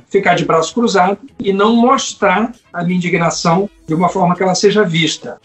ficar 0.09 0.35
de 0.35 0.45
braço 0.45 0.73
cruzado 0.73 1.17
e 1.39 1.51
não 1.53 1.75
mostrar 1.75 2.51
a 2.71 2.83
minha 2.83 2.97
indignação 2.97 3.69
de 3.87 3.93
uma 3.93 4.09
forma 4.09 4.35
que 4.35 4.43
ela 4.43 4.55
seja 4.55 4.83
vista. 4.83 5.39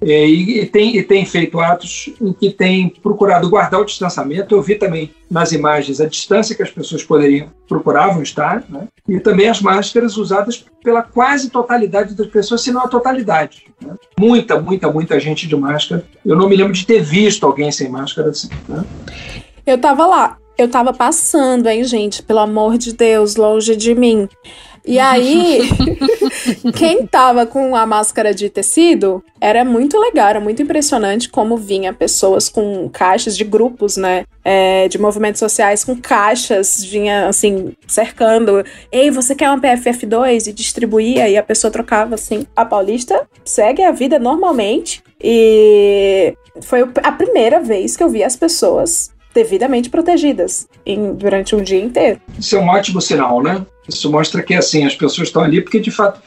E, 0.00 0.60
e, 0.60 0.66
tem, 0.66 0.96
e 0.96 1.02
tem 1.02 1.24
feito 1.24 1.60
atos 1.60 2.10
em 2.20 2.32
que 2.32 2.50
tem 2.50 2.88
procurado 2.88 3.50
guardar 3.50 3.80
o 3.80 3.84
distanciamento. 3.84 4.54
Eu 4.54 4.62
vi 4.62 4.76
também 4.76 5.10
nas 5.30 5.52
imagens 5.52 6.00
a 6.00 6.06
distância 6.06 6.54
que 6.54 6.62
as 6.62 6.70
pessoas 6.70 7.02
poderiam 7.02 7.48
procuravam 7.68 8.22
estar, 8.22 8.64
né? 8.68 8.88
e 9.08 9.20
também 9.20 9.48
as 9.48 9.60
máscaras 9.60 10.16
usadas 10.16 10.64
pela 10.82 11.02
quase 11.02 11.50
totalidade 11.50 12.14
das 12.14 12.26
pessoas, 12.26 12.62
se 12.62 12.72
não 12.72 12.82
a 12.82 12.88
totalidade. 12.88 13.66
Né? 13.80 13.94
Muita, 14.18 14.60
muita, 14.60 14.90
muita 14.90 15.20
gente 15.20 15.46
de 15.46 15.56
máscara. 15.56 16.04
Eu 16.24 16.34
não 16.34 16.48
me 16.48 16.56
lembro 16.56 16.72
de 16.72 16.84
ter 16.84 17.00
visto 17.00 17.46
alguém 17.46 17.70
sem 17.70 17.88
máscara 17.88 18.30
assim. 18.30 18.48
Né? 18.68 18.84
Eu 19.64 19.78
tava 19.78 20.04
lá, 20.06 20.36
eu 20.62 20.68
tava 20.68 20.92
passando, 20.92 21.68
hein, 21.68 21.84
gente? 21.84 22.22
Pelo 22.22 22.40
amor 22.40 22.76
de 22.76 22.92
Deus, 22.92 23.36
longe 23.36 23.76
de 23.76 23.94
mim. 23.94 24.28
E 24.84 24.98
aí, 24.98 25.60
quem 26.74 27.06
tava 27.06 27.44
com 27.44 27.76
a 27.76 27.84
máscara 27.84 28.32
de 28.32 28.48
tecido 28.48 29.22
era 29.40 29.64
muito 29.64 29.98
legal, 29.98 30.28
era 30.28 30.40
muito 30.40 30.62
impressionante 30.62 31.28
como 31.28 31.56
vinha 31.56 31.92
pessoas 31.92 32.48
com 32.48 32.88
caixas 32.88 33.36
de 33.36 33.44
grupos, 33.44 33.96
né? 33.96 34.24
É, 34.42 34.88
de 34.88 34.98
movimentos 34.98 35.38
sociais 35.38 35.84
com 35.84 35.94
caixas, 35.96 36.82
vinha 36.82 37.28
assim, 37.28 37.74
cercando. 37.86 38.64
Ei, 38.90 39.10
você 39.10 39.34
quer 39.34 39.50
uma 39.50 39.60
PFF2? 39.60 40.48
E 40.48 40.52
distribuía, 40.52 41.28
e 41.28 41.36
a 41.36 41.42
pessoa 41.42 41.70
trocava 41.70 42.14
assim. 42.14 42.46
A 42.56 42.64
Paulista 42.64 43.28
segue 43.44 43.82
a 43.82 43.92
vida 43.92 44.18
normalmente. 44.18 45.02
E 45.22 46.34
foi 46.62 46.80
a 47.02 47.12
primeira 47.12 47.60
vez 47.60 47.96
que 47.96 48.02
eu 48.02 48.08
vi 48.08 48.24
as 48.24 48.34
pessoas 48.34 49.10
devidamente 49.34 49.88
protegidas 49.88 50.68
em, 50.84 51.14
durante 51.14 51.54
um 51.54 51.62
dia 51.62 51.80
inteiro. 51.80 52.20
Isso 52.38 52.56
é 52.56 52.60
um 52.60 52.68
ótimo 52.68 53.00
sinal, 53.00 53.42
né? 53.42 53.64
Isso 53.88 54.10
mostra 54.10 54.42
que 54.42 54.54
assim 54.54 54.84
as 54.84 54.94
pessoas 54.94 55.28
estão 55.28 55.42
ali 55.42 55.60
porque 55.60 55.80
de 55.80 55.90
fato 55.90 56.20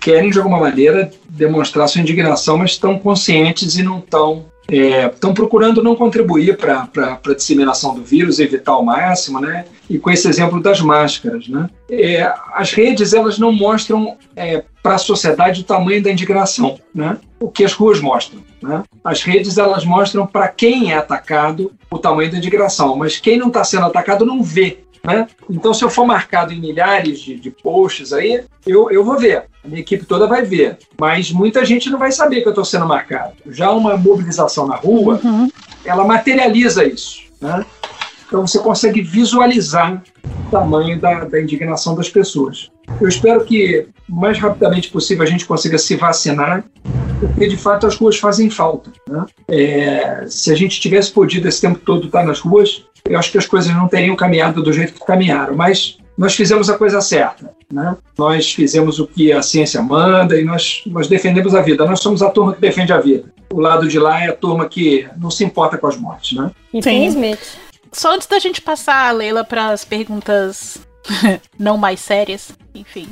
querem 0.00 0.30
de 0.30 0.38
alguma 0.38 0.58
maneira 0.58 1.10
demonstrar 1.28 1.88
sua 1.88 2.00
indignação, 2.00 2.58
mas 2.58 2.72
estão 2.72 2.98
conscientes 2.98 3.76
e 3.78 3.82
não 3.82 3.98
estão 3.98 4.46
estão 4.68 5.30
é, 5.30 5.34
procurando 5.34 5.82
não 5.82 5.94
contribuir 5.94 6.56
para 6.56 6.88
a 6.94 7.34
disseminação 7.34 7.94
do 7.94 8.02
vírus, 8.02 8.38
evitar 8.38 8.72
ao 8.72 8.84
máximo, 8.84 9.40
né? 9.40 9.64
E 9.88 9.98
com 9.98 10.10
esse 10.10 10.28
exemplo 10.28 10.60
das 10.60 10.80
máscaras, 10.80 11.48
né? 11.48 11.70
É, 11.90 12.32
as 12.54 12.72
redes 12.72 13.12
elas 13.12 13.38
não 13.38 13.52
mostram 13.52 14.16
é, 14.34 14.64
para 14.82 14.96
a 14.96 14.98
sociedade 14.98 15.60
o 15.60 15.64
tamanho 15.64 16.02
da 16.02 16.10
indignação, 16.10 16.78
né? 16.94 17.18
O 17.38 17.50
que 17.50 17.64
as 17.64 17.72
ruas 17.72 18.00
mostram, 18.00 18.42
né? 18.62 18.82
As 19.04 19.22
redes 19.22 19.58
elas 19.58 19.84
mostram 19.84 20.26
para 20.26 20.48
quem 20.48 20.92
é 20.92 20.96
atacado 20.96 21.72
o 21.90 21.98
tamanho 21.98 22.30
da 22.30 22.38
indignação, 22.38 22.96
mas 22.96 23.18
quem 23.18 23.38
não 23.38 23.48
está 23.48 23.62
sendo 23.62 23.86
atacado 23.86 24.26
não 24.26 24.42
vê 24.42 24.78
né? 25.06 25.28
Então, 25.48 25.72
se 25.72 25.84
eu 25.84 25.88
for 25.88 26.04
marcado 26.04 26.52
em 26.52 26.60
milhares 26.60 27.20
de, 27.20 27.36
de 27.38 27.50
posts 27.50 28.12
aí, 28.12 28.42
eu, 28.66 28.90
eu 28.90 29.04
vou 29.04 29.16
ver. 29.16 29.44
A 29.66 29.68
minha 29.68 29.80
equipe 29.80 30.06
toda 30.06 30.28
vai 30.28 30.44
ver. 30.44 30.78
Mas 30.98 31.32
muita 31.32 31.64
gente 31.64 31.90
não 31.90 31.98
vai 31.98 32.12
saber 32.12 32.40
que 32.40 32.46
eu 32.46 32.52
estou 32.52 32.64
sendo 32.64 32.86
marcado. 32.86 33.34
Já 33.50 33.72
uma 33.72 33.96
mobilização 33.96 34.66
na 34.66 34.76
rua, 34.76 35.20
uhum. 35.22 35.50
ela 35.84 36.04
materializa 36.04 36.84
isso. 36.84 37.22
Né? 37.40 37.66
Então 38.28 38.46
você 38.46 38.60
consegue 38.60 39.02
visualizar 39.02 40.00
o 40.46 40.50
tamanho 40.50 41.00
da, 41.00 41.24
da 41.24 41.40
indignação 41.40 41.96
das 41.96 42.08
pessoas. 42.08 42.70
Eu 43.00 43.08
espero 43.08 43.44
que 43.44 43.88
o 44.08 44.14
mais 44.14 44.38
rapidamente 44.38 44.88
possível 44.88 45.24
a 45.24 45.26
gente 45.26 45.44
consiga 45.44 45.78
se 45.78 45.96
vacinar, 45.96 46.64
porque 47.18 47.48
de 47.48 47.56
fato 47.56 47.88
as 47.88 47.96
ruas 47.96 48.16
fazem 48.16 48.48
falta. 48.48 48.92
Né? 49.08 49.26
É, 49.48 50.26
se 50.28 50.52
a 50.52 50.54
gente 50.54 50.80
tivesse 50.80 51.10
podido 51.10 51.48
esse 51.48 51.60
tempo 51.60 51.80
todo 51.80 52.06
estar 52.06 52.24
nas 52.24 52.38
ruas, 52.38 52.84
eu 53.04 53.18
acho 53.18 53.32
que 53.32 53.38
as 53.38 53.46
coisas 53.46 53.74
não 53.74 53.88
teriam 53.88 54.14
caminhado 54.14 54.62
do 54.62 54.72
jeito 54.72 54.92
que 54.92 55.04
caminharam. 55.04 55.56
Mas 55.56 55.98
nós 56.16 56.34
fizemos 56.34 56.70
a 56.70 56.78
coisa 56.78 57.00
certa. 57.00 57.54
Né? 57.70 57.96
Nós 58.16 58.52
fizemos 58.52 58.98
o 58.98 59.06
que 59.06 59.32
a 59.32 59.42
ciência 59.42 59.82
manda 59.82 60.38
e 60.38 60.44
nós, 60.44 60.82
nós 60.86 61.08
defendemos 61.08 61.54
a 61.54 61.60
vida. 61.60 61.84
Nós 61.84 62.00
somos 62.00 62.22
a 62.22 62.30
turma 62.30 62.54
que 62.54 62.60
defende 62.60 62.92
a 62.92 63.00
vida. 63.00 63.32
O 63.52 63.60
lado 63.60 63.86
de 63.86 63.98
lá 63.98 64.22
é 64.22 64.28
a 64.28 64.36
turma 64.36 64.68
que 64.68 65.08
não 65.16 65.30
se 65.30 65.44
importa 65.44 65.76
com 65.76 65.86
as 65.86 65.96
mortes. 65.96 66.36
Né? 66.36 66.50
Infelizmente. 66.72 67.58
Só 67.92 68.14
antes 68.14 68.26
da 68.26 68.38
gente 68.38 68.60
passar, 68.60 69.14
Leila, 69.14 69.44
para 69.44 69.70
as 69.70 69.84
perguntas 69.84 70.78
não 71.58 71.76
mais 71.76 72.00
sérias, 72.00 72.52
enfim. 72.74 73.08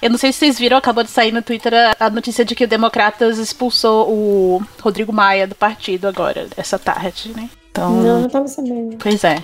Eu 0.00 0.10
não 0.10 0.18
sei 0.18 0.32
se 0.32 0.40
vocês 0.40 0.58
viram, 0.58 0.76
acabou 0.76 1.04
de 1.04 1.10
sair 1.10 1.30
no 1.30 1.42
Twitter 1.42 1.72
a 1.98 2.10
notícia 2.10 2.44
de 2.44 2.56
que 2.56 2.64
o 2.64 2.68
Democratas 2.68 3.38
expulsou 3.38 4.10
o 4.10 4.62
Rodrigo 4.80 5.12
Maia 5.12 5.46
do 5.46 5.54
partido 5.54 6.08
agora, 6.08 6.48
essa 6.56 6.76
tarde, 6.76 7.32
né? 7.36 7.48
Então, 7.70 8.02
Não, 8.02 8.20
não 8.22 8.28
tava 8.28 8.48
sabendo. 8.48 8.96
Pois 8.98 9.22
é. 9.22 9.42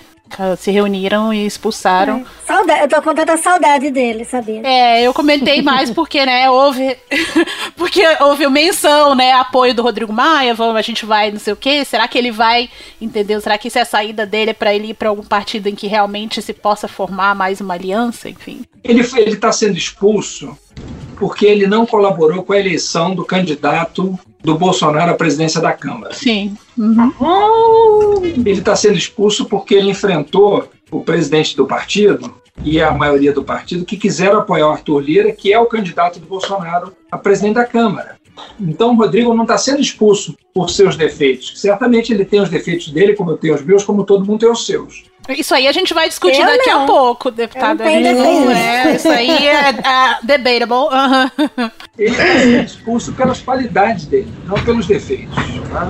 Se 0.59 0.71
reuniram 0.71 1.33
e 1.33 1.47
expulsaram. 1.47 2.25
Saudade, 2.47 2.83
eu 2.83 2.89
tô 2.89 3.03
com 3.03 3.15
tanta 3.15 3.37
saudade 3.37 3.91
dele, 3.91 4.25
sabia? 4.25 4.61
É, 4.65 5.03
eu 5.03 5.13
comentei 5.13 5.63
mais 5.63 5.91
porque, 5.91 6.25
né, 6.25 6.49
houve. 6.51 6.97
porque 7.77 8.03
houve 8.21 8.49
menção, 8.49 9.15
né? 9.15 9.33
Apoio 9.33 9.75
do 9.75 9.83
Rodrigo 9.83 10.13
Maia, 10.13 10.55
vamos, 10.55 10.77
a 10.77 10.83
gente 10.83 11.05
vai, 11.05 11.31
não 11.31 11.41
sei 11.41 11.53
o 11.53 11.57
quê. 11.57 11.85
Será 11.85 12.07
que 12.07 12.17
ele 12.17 12.31
vai, 12.31 12.71
entendeu? 13.01 13.41
Será 13.41 13.59
que 13.59 13.69
isso 13.69 13.79
é 13.79 13.83
a 13.83 13.87
saída 13.87 14.25
dele 14.25 14.55
para 14.55 14.75
ele 14.75 14.91
ir 14.91 14.95
para 14.95 15.09
algum 15.09 15.25
partido 15.25 15.69
em 15.69 15.75
que 15.75 15.87
realmente 15.87 16.41
se 16.41 16.53
possa 16.53 16.87
formar 16.87 17.35
mais 17.35 17.61
uma 17.61 17.75
aliança, 17.75 18.29
enfim? 18.29 18.63
Ele 18.85 19.01
está 19.01 19.51
sendo 19.53 19.77
expulso 19.77 20.57
porque 21.19 21.47
ele 21.47 21.67
não 21.67 21.85
colaborou 21.85 22.45
com 22.45 22.53
a 22.53 22.59
eleição 22.59 23.15
do 23.15 23.25
candidato 23.25 24.19
do 24.49 24.57
Bolsonaro 24.57 25.11
à 25.11 25.15
presidência 25.15 25.61
da 25.61 25.75
Câmara. 25.75 26.15
Sim. 26.15 26.57
Uhum. 26.79 27.13
Ele 28.23 28.61
está 28.61 28.75
sendo 28.75 28.97
expulso 28.97 29.45
porque 29.45 29.75
ele 29.75 29.91
enfrentou 29.91 30.71
o 30.91 31.03
presidente 31.03 31.55
do 31.55 31.67
partido 31.67 32.35
e 32.65 32.81
a 32.81 32.91
maioria 32.91 33.31
do 33.31 33.45
partido 33.45 33.85
que 33.85 33.99
quiseram 33.99 34.39
apoiar 34.39 34.69
o 34.69 34.71
Arthur 34.71 35.01
Lira, 35.01 35.33
que 35.33 35.53
é 35.53 35.59
o 35.59 35.67
candidato 35.67 36.19
do 36.19 36.25
Bolsonaro 36.25 36.95
a 37.13 37.19
presidente 37.19 37.57
da 37.57 37.67
Câmara. 37.67 38.17
Então, 38.59 38.93
o 38.93 38.97
Rodrigo 38.97 39.35
não 39.35 39.43
está 39.43 39.59
sendo 39.59 39.83
expulso 39.83 40.35
por 40.55 40.71
seus 40.71 40.97
defeitos. 40.97 41.61
Certamente 41.61 42.11
ele 42.11 42.25
tem 42.25 42.41
os 42.41 42.49
defeitos 42.49 42.89
dele, 42.91 43.15
como 43.15 43.33
eu 43.33 43.37
tenho 43.37 43.55
os 43.55 43.63
meus, 43.63 43.85
como 43.85 44.03
todo 44.03 44.25
mundo 44.25 44.41
tem 44.41 44.51
os 44.51 44.65
seus. 44.65 45.05
Isso 45.29 45.55
aí 45.55 45.67
a 45.69 45.73
gente 45.73 45.93
vai 45.93 46.09
discutir 46.09 46.41
Eu 46.41 46.47
daqui 46.47 46.71
não. 46.71 46.85
a 46.85 46.87
pouco, 46.87 47.31
deputado. 47.31 47.83
Eu 47.83 48.15
não 48.15 48.51
é, 48.51 48.95
isso 48.95 49.09
aí 49.09 49.31
é, 49.49 49.69
é 49.71 50.19
debatable. 50.23 50.75
Uhum. 50.75 51.71
Ele 51.99 52.15
sendo 52.15 52.65
expulso 52.65 53.13
pelas 53.13 53.41
qualidades 53.41 54.07
dele, 54.07 54.33
não 54.47 54.57
pelos 54.65 54.87
defeitos. 54.87 55.35
tá? 55.71 55.89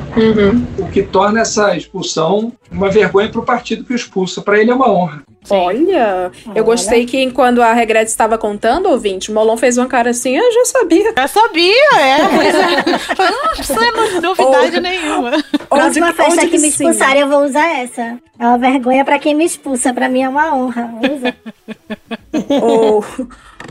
O 0.79 0.89
que 0.91 1.03
torna 1.03 1.41
essa 1.41 1.77
expulsão 1.77 2.53
uma 2.71 2.91
vergonha 2.91 3.29
para 3.31 3.41
o 3.41 3.45
partido 3.45 3.85
que 3.85 3.93
o 3.93 3.97
expulsa. 3.97 4.43
Para 4.43 4.59
ele 4.59 4.71
é 4.71 4.75
uma 4.75 4.91
honra. 4.91 5.23
Olha, 5.51 6.31
eu 6.55 6.63
gostei 6.63 7.07
que 7.07 7.31
quando 7.31 7.63
a 7.63 7.73
Regrete 7.73 8.11
estava 8.11 8.37
contando, 8.37 8.87
ouvinte, 8.91 9.31
o 9.31 9.35
Molon 9.35 9.57
fez 9.57 9.79
uma 9.79 9.87
cara 9.87 10.11
assim, 10.11 10.37
eu 10.37 10.53
já 10.53 10.65
sabia. 10.67 11.13
Já 11.17 11.27
sabia, 11.29 11.97
é. 11.99 12.19
Pois 12.35 12.55
é. 12.55 13.31
Não 13.31 13.51
precisa 13.55 14.21
novidade 14.21 14.81
nenhuma. 14.81 15.31
Próxima 15.69 16.07
Onde- 16.09 16.17
festa 16.17 16.33
onde 16.33 16.41
que 16.43 16.49
que 16.49 16.59
me 16.59 16.71
sim? 16.71 16.85
expulsarem, 16.89 17.23
eu 17.23 17.29
vou 17.29 17.45
usar 17.45 17.67
essa. 17.81 18.19
É 18.39 18.47
uma 18.47 18.59
vergonha 18.59 19.05
pra 19.05 19.19
quem 19.19 19.28
me 19.35 19.45
expulsa, 19.45 19.93
pra 19.93 20.09
mim 20.09 20.23
é 20.23 20.29
uma 20.29 20.55
honra. 20.55 20.93
Ou, 22.63 23.05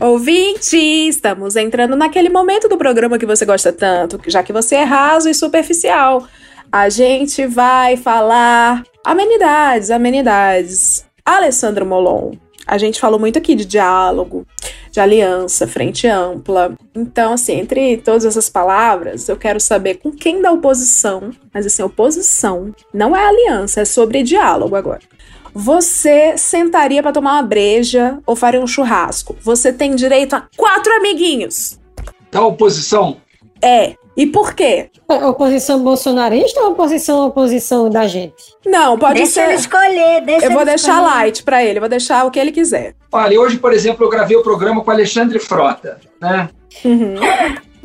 ouvinte, 0.00 0.76
estamos 0.76 1.56
entrando 1.56 1.96
naquele 1.96 2.28
momento 2.28 2.68
do 2.68 2.76
programa 2.76 3.18
que 3.18 3.26
você 3.26 3.44
gosta 3.44 3.72
tanto, 3.72 4.20
já 4.26 4.42
que 4.42 4.52
você 4.52 4.76
é 4.76 4.84
raso 4.84 5.28
e 5.28 5.34
superficial. 5.34 6.26
A 6.70 6.88
gente 6.88 7.46
vai 7.46 7.96
falar 7.96 8.82
amenidades, 9.04 9.90
amenidades. 9.90 11.04
Alessandro 11.24 11.84
Molon, 11.86 12.32
a 12.68 12.76
gente 12.76 13.00
falou 13.00 13.18
muito 13.18 13.38
aqui 13.38 13.54
de 13.54 13.64
diálogo, 13.64 14.46
de 14.90 15.00
aliança, 15.00 15.66
frente 15.66 16.06
ampla. 16.06 16.74
Então, 16.94 17.32
assim, 17.32 17.60
entre 17.60 17.96
todas 17.96 18.26
essas 18.26 18.50
palavras, 18.50 19.26
eu 19.26 19.36
quero 19.38 19.58
saber 19.58 19.94
com 19.94 20.12
quem 20.12 20.42
da 20.42 20.52
oposição, 20.52 21.30
mas 21.52 21.64
assim, 21.64 21.82
oposição 21.82 22.74
não 22.92 23.16
é 23.16 23.26
aliança, 23.26 23.80
é 23.80 23.84
sobre 23.86 24.22
diálogo 24.22 24.76
agora. 24.76 25.00
Você 25.60 26.38
sentaria 26.38 27.02
pra 27.02 27.10
tomar 27.10 27.32
uma 27.32 27.42
breja 27.42 28.18
ou 28.24 28.36
faria 28.36 28.60
um 28.60 28.66
churrasco? 28.66 29.34
Você 29.42 29.72
tem 29.72 29.96
direito 29.96 30.34
a 30.36 30.46
quatro 30.56 30.92
amiguinhos. 30.94 31.80
Da 32.30 32.40
oposição, 32.46 33.16
É. 33.60 33.94
E 34.16 34.24
por 34.26 34.54
quê? 34.54 34.88
É 35.08 35.26
Oposição 35.26 35.82
bolsonarista 35.82 36.60
ou 36.60 36.70
oposição 36.72 37.26
oposição 37.26 37.90
da 37.90 38.06
gente? 38.06 38.54
Não, 38.64 38.96
pode 38.98 39.14
deixa 39.14 39.32
ser. 39.32 39.42
ele 39.42 39.54
escolher, 39.54 40.20
deixa 40.22 40.46
Eu 40.46 40.50
vou 40.52 40.60
ele 40.60 40.70
deixar 40.70 40.92
escolher. 40.94 41.14
light 41.14 41.42
pra 41.42 41.64
ele, 41.64 41.80
vou 41.80 41.88
deixar 41.88 42.24
o 42.24 42.30
que 42.30 42.38
ele 42.38 42.52
quiser. 42.52 42.94
olha, 43.10 43.40
hoje, 43.40 43.58
por 43.58 43.72
exemplo, 43.72 44.04
eu 44.06 44.10
gravei 44.10 44.36
o 44.36 44.42
programa 44.44 44.82
com 44.84 44.90
Alexandre 44.92 45.40
Frota. 45.40 46.00
Né? 46.20 46.48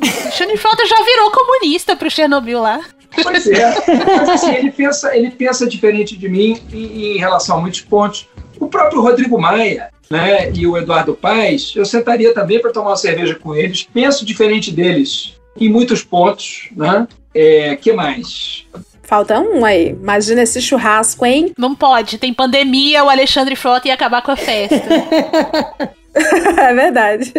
Alexandre 0.01 0.57
Frota 0.57 0.85
já 0.85 1.03
virou 1.03 1.31
comunista 1.31 1.95
pro 1.95 2.09
Chernobyl 2.11 2.59
lá. 2.61 2.81
Pois 3.21 3.47
é. 3.47 3.73
Mas 4.17 4.29
assim, 4.29 4.53
ele 4.55 4.71
pensa, 4.71 5.15
ele 5.15 5.31
pensa 5.31 5.67
diferente 5.67 6.17
de 6.17 6.27
mim 6.27 6.59
em, 6.71 7.15
em 7.15 7.17
relação 7.17 7.57
a 7.57 7.61
muitos 7.61 7.81
pontos. 7.81 8.27
O 8.59 8.67
próprio 8.67 9.01
Rodrigo 9.01 9.39
Maia 9.39 9.89
né, 10.09 10.51
e 10.53 10.67
o 10.67 10.77
Eduardo 10.77 11.13
Paes, 11.13 11.73
eu 11.75 11.85
sentaria 11.85 12.33
também 12.33 12.59
para 12.59 12.71
tomar 12.71 12.91
uma 12.91 12.95
cerveja 12.95 13.35
com 13.35 13.55
eles. 13.55 13.87
Penso 13.93 14.25
diferente 14.25 14.71
deles 14.71 15.33
em 15.59 15.69
muitos 15.69 16.03
pontos. 16.03 16.69
Né? 16.75 17.07
É, 17.33 17.75
que 17.75 17.91
mais? 17.93 18.65
Falta 19.03 19.39
um 19.39 19.65
aí. 19.65 19.89
Imagina 19.89 20.43
esse 20.43 20.61
churrasco, 20.61 21.25
hein? 21.25 21.53
Não 21.57 21.75
pode, 21.75 22.17
tem 22.17 22.33
pandemia, 22.33 23.03
o 23.03 23.09
Alexandre 23.09 23.55
Frota 23.55 23.87
ia 23.87 23.93
acabar 23.93 24.21
com 24.21 24.31
a 24.31 24.35
festa. 24.35 24.75
é 26.15 26.73
verdade. 26.73 27.33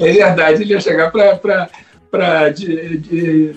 É 0.00 0.12
verdade, 0.12 0.62
ele 0.62 0.72
ia 0.72 0.80
chegar 0.80 1.10
para 1.12 1.68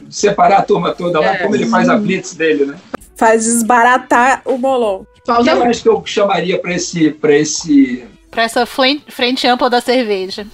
separar 0.10 0.60
a 0.60 0.62
turma 0.64 0.94
toda 0.94 1.20
lá, 1.20 1.36
É. 1.36 1.38
como 1.40 1.56
ele 1.56 1.68
faz 1.68 1.90
a 1.90 1.98
blitz 1.98 2.34
dele. 2.34 2.66
Né? 2.66 2.76
Faz 3.16 3.44
desbaratar 3.46 4.42
o 4.46 4.58
Molon. 4.58 5.04
O 5.28 5.44
que 5.44 5.54
mais 5.56 5.82
que 5.82 5.90
eu 5.90 6.02
chamaria 6.06 6.60
para 6.60 6.74
esse, 6.74 7.12
pra 7.12 7.36
esse 7.36 8.04
pra 8.32 8.44
essa 8.44 8.66
flen- 8.66 9.02
frente 9.08 9.48
ampla 9.48 9.70
da 9.70 9.82
cerveja. 9.82 10.46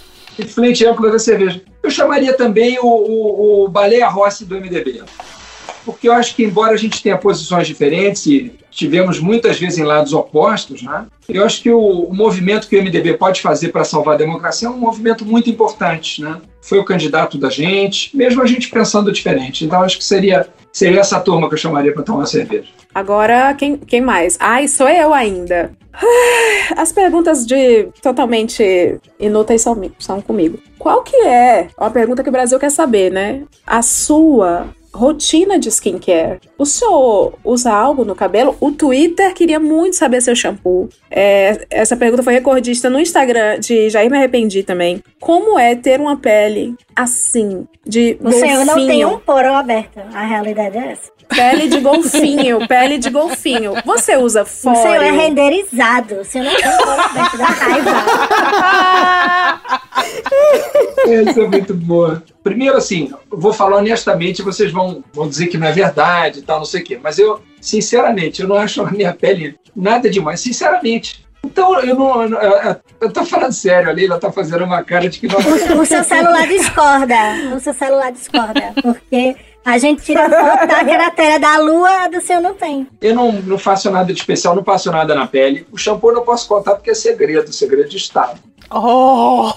frente 0.47 0.85
ampla 0.85 1.11
da 1.11 1.19
cerveja. 1.19 1.61
Eu 1.83 1.89
chamaria 1.91 2.33
também 2.33 2.77
o, 2.79 2.85
o, 2.85 3.65
o 3.65 3.67
Baleia 3.67 4.07
Rossi 4.07 4.45
do 4.45 4.55
MDB. 4.55 5.01
Porque 5.85 6.07
eu 6.07 6.13
acho 6.13 6.35
que, 6.35 6.43
embora 6.43 6.73
a 6.73 6.77
gente 6.77 7.01
tenha 7.01 7.17
posições 7.17 7.67
diferentes 7.67 8.25
e 8.25 8.51
tivemos 8.69 9.19
muitas 9.19 9.59
vezes 9.59 9.77
em 9.77 9.83
lados 9.83 10.13
opostos, 10.13 10.81
né? 10.81 11.05
eu 11.27 11.43
acho 11.43 11.61
que 11.61 11.71
o, 11.71 11.79
o 11.79 12.13
movimento 12.13 12.67
que 12.67 12.77
o 12.77 12.81
MDB 12.81 13.17
pode 13.17 13.41
fazer 13.41 13.69
para 13.69 13.83
salvar 13.83 14.15
a 14.15 14.17
democracia 14.17 14.67
é 14.67 14.71
um 14.71 14.77
movimento 14.77 15.25
muito 15.25 15.49
importante. 15.49 16.21
Né? 16.21 16.41
Foi 16.61 16.79
o 16.79 16.85
candidato 16.85 17.37
da 17.37 17.49
gente, 17.49 18.15
mesmo 18.15 18.41
a 18.41 18.45
gente 18.45 18.69
pensando 18.69 19.11
diferente. 19.11 19.65
Então, 19.65 19.81
acho 19.81 19.97
que 19.97 20.03
seria, 20.03 20.47
seria 20.71 21.01
essa 21.01 21.19
turma 21.19 21.47
que 21.47 21.55
eu 21.55 21.59
chamaria 21.59 21.93
para 21.93 22.03
tomar 22.03 22.19
uma 22.19 22.25
cerveja. 22.25 22.69
Agora, 22.93 23.53
quem, 23.53 23.77
quem 23.77 24.01
mais? 24.01 24.37
Ai, 24.39 24.67
sou 24.67 24.87
eu 24.87 25.13
ainda. 25.13 25.71
As 26.75 26.91
perguntas 26.91 27.45
de 27.45 27.89
totalmente 28.01 28.97
inúteis 29.19 29.61
são, 29.61 29.79
são 29.99 30.21
comigo. 30.21 30.59
Qual 30.77 31.03
que 31.03 31.15
é? 31.15 31.67
Uma 31.77 31.91
pergunta 31.91 32.23
que 32.23 32.29
o 32.29 32.31
Brasil 32.31 32.57
quer 32.59 32.71
saber, 32.71 33.11
né? 33.11 33.43
A 33.65 33.81
sua 33.81 34.67
rotina 34.93 35.57
de 35.57 35.69
skincare. 35.69 36.39
O 36.57 36.65
senhor 36.65 37.33
usa 37.43 37.71
algo 37.71 38.03
no 38.03 38.15
cabelo? 38.15 38.55
O 38.59 38.71
Twitter 38.71 39.33
queria 39.33 39.59
muito 39.59 39.95
saber 39.95 40.21
seu 40.21 40.35
shampoo. 40.35 40.89
É, 41.09 41.65
essa 41.69 41.95
pergunta 41.95 42.23
foi 42.23 42.33
recordista 42.33 42.89
no 42.89 42.99
Instagram 42.99 43.59
de 43.59 43.89
Jair 43.89 44.09
Me 44.09 44.17
Arrependi 44.17 44.63
também. 44.63 45.03
Como 45.19 45.57
é 45.57 45.75
ter 45.75 45.99
uma 45.99 46.17
pele 46.17 46.75
assim, 46.95 47.67
de 47.85 48.17
O 48.21 48.31
senhor 48.31 48.65
não 48.65 48.75
tem 48.75 48.85
golfinho? 48.85 49.09
um 49.09 49.19
porão 49.19 49.55
aberto. 49.55 49.99
A 50.13 50.23
realidade 50.23 50.77
é 50.77 50.91
essa. 50.91 51.11
Pele 51.29 51.67
de 51.69 51.79
golfinho, 51.79 52.65
pele 52.67 52.97
de 52.97 53.09
golfinho. 53.09 53.73
Você 53.85 54.17
usa 54.17 54.43
O 54.43 54.45
senhor 54.45 55.01
é 55.01 55.11
renderizado. 55.11 56.15
O 56.21 56.25
senhor 56.25 56.45
não 56.45 56.55
tem 56.55 56.69
um 56.69 56.77
porão 56.77 56.99
aberto. 56.99 57.37
Dá 57.37 57.45
raiva. 57.45 57.91
Essa 61.07 61.41
é 61.41 61.47
muito 61.47 61.73
boa. 61.73 62.23
Primeiro, 62.43 62.77
assim, 62.77 63.11
vou 63.29 63.53
falar 63.53 63.77
honestamente, 63.77 64.41
vocês 64.41 64.71
vão, 64.71 65.03
vão 65.13 65.27
dizer 65.27 65.47
que 65.47 65.57
não 65.57 65.67
é 65.67 65.71
verdade 65.71 66.39
e 66.39 66.41
tal, 66.41 66.59
não 66.59 66.65
sei 66.65 66.81
o 66.81 66.83
quê. 66.83 66.99
Mas 67.01 67.17
eu, 67.19 67.41
sinceramente, 67.59 68.41
eu 68.41 68.47
não 68.47 68.55
acho 68.55 68.81
a 68.81 68.91
minha 68.91 69.13
pele 69.13 69.55
nada 69.75 70.09
demais, 70.09 70.39
sinceramente. 70.41 71.25
Então, 71.43 71.79
eu 71.81 71.95
não. 71.95 72.23
Eu, 72.23 72.75
eu- 73.01 73.11
tô 73.11 73.25
falando 73.25 73.51
sério, 73.51 73.89
a 73.89 73.93
Leila 73.93 74.19
tá 74.19 74.31
fazendo 74.31 74.63
uma 74.63 74.83
cara 74.83 75.09
de 75.09 75.19
que 75.19 75.27
não. 75.27 75.37
O 75.81 75.85
seu 75.85 76.03
celular 76.03 76.47
discorda. 76.47 77.15
O 77.55 77.59
seu 77.59 77.73
celular 77.73 78.11
discorda. 78.11 78.73
Porque 78.81 79.35
A 79.65 79.77
gente 79.77 80.01
tira 80.03 80.27
foto 80.29 80.67
da 80.67 80.83
cratera 80.83 81.39
da 81.39 81.57
lua, 81.57 82.03
a 82.03 82.07
do 82.07 82.19
seu 82.21 82.41
não 82.41 82.53
tem. 82.55 82.87
Eu 83.01 83.13
não, 83.15 83.31
não 83.31 83.57
faço 83.59 83.91
nada 83.91 84.11
de 84.13 84.19
especial, 84.19 84.55
não 84.55 84.63
passo 84.63 84.91
nada 84.91 85.13
na 85.13 85.27
pele. 85.27 85.67
O 85.71 85.77
shampoo 85.77 86.09
eu 86.11 86.15
não 86.15 86.23
posso 86.23 86.47
contar 86.47 86.75
porque 86.75 86.91
é 86.91 86.95
segredo, 86.95 87.51
segredo 87.53 87.89
de 87.89 87.97
Estado. 87.97 88.39
Oh! 88.71 89.51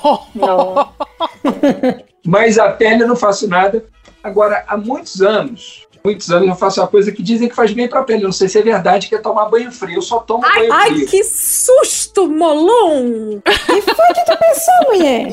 Mas 2.26 2.58
a 2.58 2.70
pele 2.70 3.02
eu 3.02 3.08
não 3.08 3.16
faço 3.16 3.48
nada. 3.48 3.84
Agora, 4.22 4.64
há 4.66 4.76
muitos 4.76 5.20
anos, 5.22 5.86
muitos 6.06 6.30
anos 6.30 6.46
eu 6.46 6.54
faço 6.54 6.82
uma 6.82 6.86
coisa 6.86 7.10
que 7.10 7.22
dizem 7.22 7.48
que 7.48 7.54
faz 7.54 7.72
bem 7.72 7.88
pra 7.88 8.02
pele. 8.02 8.20
Eu 8.22 8.26
não 8.28 8.32
sei 8.32 8.46
se 8.46 8.58
é 8.58 8.62
verdade, 8.62 9.08
que 9.08 9.14
é 9.14 9.18
tomar 9.18 9.46
banho 9.46 9.72
frio. 9.72 9.96
Eu 9.96 10.02
só 10.02 10.18
tomo 10.18 10.44
Ai, 10.44 10.58
banho 10.60 10.72
ai, 10.74 10.90
frio. 10.90 11.06
que 11.08 11.24
susto, 11.24 12.28
Molon! 12.28 13.40
que 13.42 13.80
foi 13.80 14.06
que 14.14 14.24
tu 14.26 14.36
pensou, 14.38 14.92
mulher? 14.92 15.28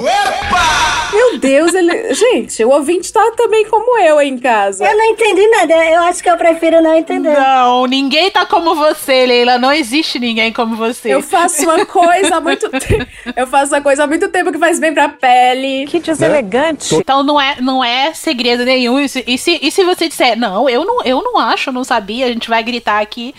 Meu 1.14 1.38
Deus, 1.40 1.74
ele. 1.74 2.14
Gente, 2.14 2.64
o 2.64 2.70
ouvinte 2.70 3.12
tá 3.12 3.34
também 3.36 3.66
como 3.68 3.98
eu 4.00 4.18
aí 4.18 4.30
em 4.30 4.38
casa. 4.38 4.86
Eu 4.86 4.98
não 4.98 5.04
entendi 5.06 5.46
nada. 5.50 5.74
Eu 5.90 6.04
acho 6.04 6.24
que 6.24 6.30
eu 6.30 6.38
prefiro 6.38 6.82
não 6.82 6.94
entender. 6.96 7.34
Não, 7.38 7.86
ninguém 7.86 8.32
tá 8.32 8.46
como 8.46 8.74
você, 8.74 9.26
Leila. 9.26 9.58
Não 9.58 9.74
existe 9.74 10.20
ninguém 10.20 10.54
como 10.54 10.78
você. 10.78 11.14
Eu 11.14 11.22
faço 11.22 11.64
uma 11.64 11.86
coisa 11.86 12.38
há 12.38 12.42
muito 12.42 12.70
tempo. 12.72 13.06
Eu 13.36 13.46
faço 13.46 13.74
uma 13.76 13.82
coisa 13.82 14.06
há 14.06 14.08
muito 14.08 14.30
tempo 14.30 14.54
que 14.54 14.58
faz 14.58 14.80
bem 14.80 14.94
pra 14.94 15.10
pele. 15.10 15.86
Que 15.88 16.00
deselegante. 16.00 16.96
Então 16.96 17.24
não 17.24 17.40
é, 17.42 17.58
não 17.60 17.84
é 17.84 18.14
segredo 18.14 18.64
nenhum. 18.64 18.98
E 19.02 19.10
se, 19.10 19.60
e 19.62 19.70
se 19.70 19.84
você 19.84 20.08
disser, 20.08 20.38
não, 20.38 20.61
eu 20.70 20.86
não, 20.86 21.04
eu 21.04 21.22
não 21.22 21.38
acho, 21.38 21.72
não 21.72 21.84
sabia, 21.84 22.26
a 22.26 22.30
gente 22.30 22.50
vai 22.50 22.64
gritar 22.64 23.02
aqui. 23.02 23.34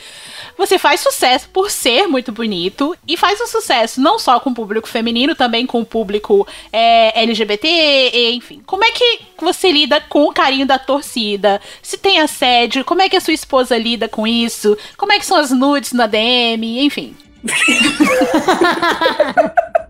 Você 0.57 0.79
faz 0.79 1.01
sucesso 1.01 1.49
por 1.53 1.71
ser 1.71 2.07
muito 2.07 2.31
bonito 2.31 2.97
e 3.07 3.17
faz 3.17 3.41
um 3.41 3.47
sucesso 3.47 4.01
não 4.01 4.19
só 4.19 4.39
com 4.39 4.51
o 4.51 4.55
público 4.55 4.89
feminino, 4.89 5.35
também 5.35 5.67
com 5.67 5.81
o 5.81 5.87
público 5.87 6.47
é, 6.73 7.21
LGBT, 7.23 8.33
enfim. 8.33 8.63
Como 8.67 8.85
é 8.85 8.91
que 8.91 9.21
você 9.39 9.73
lida 9.73 10.01
com 10.01 10.25
o 10.25 10.33
carinho 10.33 10.67
da 10.67 10.79
torcida? 10.79 11.61
Se 11.83 11.97
tem 11.97 12.21
assédio, 12.21 12.85
como 12.85 13.03
é 13.03 13.09
que 13.09 13.17
a 13.17 13.21
sua 13.21 13.35
esposa 13.35 13.77
lida 13.77 14.09
com 14.09 14.27
isso? 14.27 14.77
Como 14.97 15.13
é 15.13 15.19
que 15.19 15.27
são 15.27 15.37
as 15.37 15.51
nudes 15.51 15.93
na 15.93 16.07
DM, 16.07 16.85
enfim. 16.85 17.17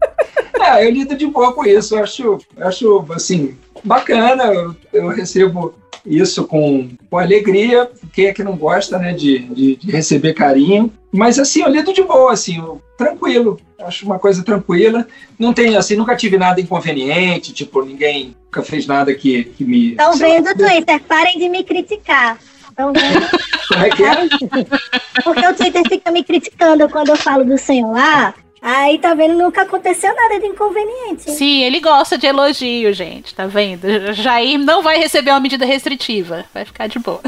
É, 0.62 0.87
eu 0.87 0.93
lido 0.93 1.16
de 1.16 1.26
boa 1.26 1.53
com 1.53 1.64
isso. 1.64 1.97
Eu 1.97 2.05
acho, 2.05 2.39
acho 2.61 3.07
assim, 3.11 3.59
bacana. 3.83 4.45
Eu, 4.45 4.76
eu 4.93 5.09
recebo 5.09 5.74
isso 6.05 6.45
com, 6.45 6.89
com 7.11 7.19
alegria. 7.19 7.91
Quem 8.13 8.27
é 8.27 8.33
que 8.33 8.43
não 8.45 8.57
gosta, 8.57 8.99
né, 8.99 9.13
de, 9.13 9.39
de, 9.41 9.77
de 9.77 9.91
receber 9.91 10.35
carinho? 10.35 10.93
Mas 11.13 11.39
assim, 11.39 11.63
eu 11.63 11.69
lido 11.71 11.93
de 11.93 12.03
boa, 12.03 12.33
assim, 12.33 12.59
eu- 12.59 12.81
tranquilo. 12.97 13.59
Acho 13.79 14.07
uma 14.07 14.19
coisa 14.19 14.45
tranquila. 14.45 15.07
Não 15.39 15.53
tem, 15.53 15.77
assim, 15.77 15.97
nunca 15.97 16.15
tive 16.17 16.39
nada 16.39 16.61
inconveniente, 16.61 17.53
tipo, 17.53 17.85
ninguém 17.85 18.37
nunca 18.45 18.63
fez 18.63 18.87
nada 18.87 19.13
que, 19.15 19.45
que 19.45 19.65
me. 19.65 19.91
Estão 19.91 20.15
vendo 20.15 20.51
o 20.51 20.55
Twitter, 20.57 21.01
parem 21.03 21.39
de 21.39 21.49
me 21.49 21.65
criticar. 21.65 22.39
Estão 22.69 22.93
vendo? 22.93 23.27
Como 23.69 23.85
é 23.85 23.91
que 23.91 24.05
é? 24.05 25.23
Porque 25.23 25.47
o 25.47 25.55
Twitter 25.55 25.83
fica 25.89 26.11
me 26.11 26.23
criticando 26.25 26.89
quando 26.89 27.09
eu 27.11 27.17
falo 27.17 27.45
do 27.45 27.59
senhor 27.59 27.93
lá. 27.93 28.35
Aí 28.63 28.97
tá 29.01 29.13
vendo, 29.13 29.35
nunca 29.37 29.63
aconteceu 29.63 30.15
nada 30.15 30.39
de 30.39 30.47
inconveniente. 30.47 31.33
Sim, 31.33 31.65
ele 31.65 31.81
gosta 31.81 32.17
de 32.17 32.29
elogio, 32.29 32.93
gente, 32.93 33.35
tá 33.35 33.45
vendo? 33.49 34.13
Jair 34.13 34.57
não 34.57 34.85
vai 34.85 34.99
receber 34.99 35.33
uma 35.33 35.41
medida 35.41 35.67
restritiva. 35.67 36.45
Vai 36.55 36.65
ficar 36.65 36.87
de 36.87 37.01
boa. 37.01 37.21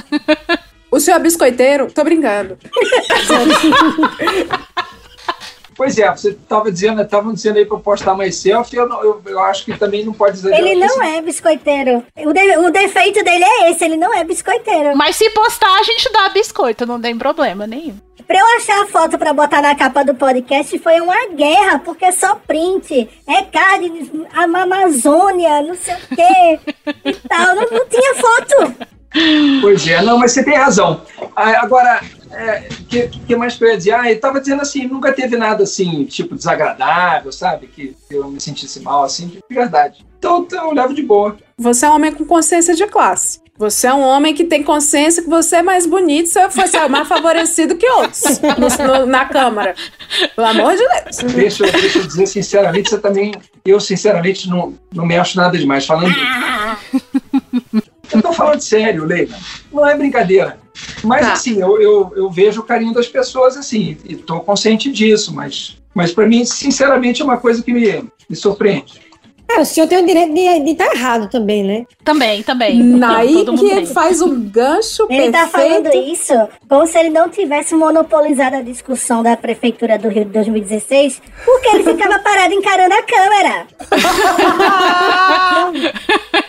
O 0.93 1.01
senhor 1.01 1.17
é 1.17 1.21
biscoiteiro? 1.21 1.91
Tô 1.93 2.05
brincando. 2.05 2.57
Pois 5.77 5.99
é, 5.99 6.11
você 6.11 6.31
estava 6.31 6.71
dizendo, 6.71 7.03
estavam 7.03 7.33
dizendo 7.33 7.59
aí 7.59 7.65
para 7.67 7.79
postar 7.79 8.15
mais 8.15 8.37
selfie, 8.37 8.77
eu, 8.77 8.89
não- 8.89 9.03
eu, 9.03 9.23
eu 9.27 9.41
acho 9.41 9.65
que 9.65 9.77
também 9.77 10.05
não 10.05 10.13
pode 10.13 10.39
exagerar. 10.39 10.61
Ele 10.67 10.79
não 10.81 10.89
porque 10.95 11.09
é 11.09 11.23
biscoiteiro. 11.23 12.05
O, 12.25 12.33
de- 12.33 12.57
o 12.59 12.71
defeito 12.71 13.23
dele 13.25 13.45
é 13.45 13.71
esse, 13.71 13.85
ele 13.85 13.97
não 13.97 14.15
é 14.15 14.25
biscoiteiro. 14.25 14.97
Mas 14.97 15.17
se 15.17 15.29
postar, 15.31 15.75
a 15.79 15.83
gente 15.83 16.11
dá 16.13 16.29
biscoito, 16.29 16.87
não 16.87 17.01
tem 17.01 17.17
problema 17.19 17.67
nenhum. 17.67 17.97
Pra 18.27 18.39
eu 18.39 18.47
achar 18.57 18.83
a 18.83 18.87
foto 18.87 19.19
pra 19.19 19.35
botar 19.35 19.61
na 19.61 19.75
capa 19.75 20.03
do 20.03 20.15
podcast 20.15 20.79
foi 20.79 20.99
uma 21.01 21.27
guerra, 21.29 21.79
porque 21.81 22.07
é 22.07 22.13
só 22.13 22.37
print. 22.37 23.07
É 23.29 23.43
carne, 23.43 24.11
a 24.33 24.45
Amazônia, 24.45 25.61
não 25.61 25.75
sei 25.75 25.95
o 25.95 26.17
quê 26.17 26.61
e 27.05 27.13
tal. 27.29 27.55
Não, 27.55 27.63
não 27.71 27.87
tinha 27.87 28.15
foto. 28.15 28.75
Pois 29.61 29.87
é, 29.87 30.01
não, 30.03 30.19
mas 30.19 30.33
você 30.33 30.43
tem 30.43 30.57
razão. 30.57 31.03
Ah, 31.37 31.61
Agora, 31.63 32.01
o 32.81 32.85
que, 32.87 33.09
que 33.09 33.37
mais 33.37 33.57
que 33.57 33.65
eu 33.65 33.69
ia 33.69 33.77
dizer? 33.77 33.93
Ah, 33.93 34.11
ele 34.11 34.19
tava 34.21 34.41
dizendo 34.41 34.63
assim, 34.63 34.87
nunca 34.87 35.13
teve 35.13 35.37
nada 35.37 35.63
assim, 35.65 36.05
tipo, 36.05 36.35
desagradável, 36.35 37.31
sabe? 37.33 37.67
Que 37.69 37.95
eu 38.11 38.29
me 38.31 38.41
sentisse 38.41 38.81
mal, 38.81 39.05
assim, 39.05 39.27
de 39.29 39.41
verdade. 39.55 40.05
Então, 40.19 40.41
então 40.47 40.69
eu 40.69 40.75
levo 40.75 40.95
de 40.95 41.03
boa. 41.03 41.37
Você 41.59 41.85
é 41.87 41.91
um 41.91 41.95
homem 41.95 42.13
com 42.13 42.25
consciência 42.25 42.75
de 42.75 42.87
classe. 42.87 43.43
Você 43.57 43.87
é 43.87 43.95
um 43.95 44.01
homem 44.01 44.35
que 44.35 44.43
tem 44.45 44.65
consciência 44.65 45.23
que 45.23 45.29
você 45.29 45.57
é 45.57 45.63
mais 45.63 45.87
bonito 45.87 46.29
se 46.29 46.49
você 46.49 46.77
é 46.77 46.89
mais 46.89 47.07
favorecido 47.07 47.77
que 47.77 47.89
outros 47.89 48.41
no- 48.59 48.87
no- 48.99 49.07
na 49.07 49.27
Câmara. 49.27 49.77
Pelo 50.35 50.47
amor 50.49 50.73
de 50.77 50.79
Deus. 50.79 51.33
Deixa, 51.35 51.65
eu- 51.65 51.71
deixa 51.73 51.99
eu 52.01 52.07
dizer 52.07 52.27
sinceramente, 52.27 52.91
você 52.91 52.99
também. 52.99 53.33
Eu, 53.65 53.79
sinceramente, 53.79 54.49
não, 54.49 54.75
não 54.93 55.07
me 55.07 55.17
acho 55.17 55.37
nada 55.37 55.57
demais. 55.57 55.87
Falando. 55.87 56.13
Falando 58.35 58.61
sério, 58.61 59.05
Leila. 59.05 59.37
Não 59.73 59.87
é 59.89 59.97
brincadeira. 59.97 60.59
Mas, 61.03 61.27
Tá. 61.27 61.33
assim, 61.35 61.61
eu, 61.61 61.81
eu, 61.81 62.13
eu 62.17 62.31
vejo 62.31 62.61
o 62.61 62.65
carinho 62.65 62.93
das 62.93 63.07
pessoas, 63.07 63.57
assim, 63.57 63.97
e 64.05 64.17
tô 64.17 64.41
consciente 64.41 64.91
disso, 64.91 65.33
mas, 65.35 65.77
mas 65.95 66.13
para 66.13 66.27
mim, 66.27 66.45
sinceramente, 66.45 67.23
é 67.23 67.25
uma 67.25 67.37
coisa 67.37 67.63
que 67.63 67.73
me, 67.73 68.05
me 68.29 68.37
surpreende. 68.37 69.01
É, 69.47 69.61
o 69.61 69.65
senhor 69.65 69.87
tem 69.87 70.03
o 70.03 70.07
direito 70.07 70.33
de 70.65 70.71
estar 70.73 70.91
errado 70.95 71.29
também, 71.31 71.63
né? 71.63 71.85
Também, 72.03 72.43
também. 72.43 72.83
Naí 72.83 73.35
Todo 73.35 73.53
mundo 73.53 73.69
que 73.69 73.75
tem. 73.75 73.87
faz 73.87 74.21
um 74.23 74.41
gancho 74.49 75.07
Ele 75.09 75.31
tá 75.31 75.47
perfeito. 75.47 75.53
falando 75.85 75.95
isso 76.13 76.33
como 76.69 76.87
se 76.87 76.99
ele 76.99 77.11
não 77.11 77.29
tivesse 77.29 77.75
monopolizado 77.75 78.57
a 78.57 78.63
discussão 78.63 79.23
da 79.23 79.37
Prefeitura 79.37 79.99
do 79.99 80.09
Rio 80.09 80.25
de 80.25 80.33
2016, 80.33 81.21
porque 81.45 81.69
ele 81.69 81.85
ficava 81.85 82.19
parado 82.19 82.55
encarando 82.55 82.95
a 82.95 83.03
câmera. 83.03 83.67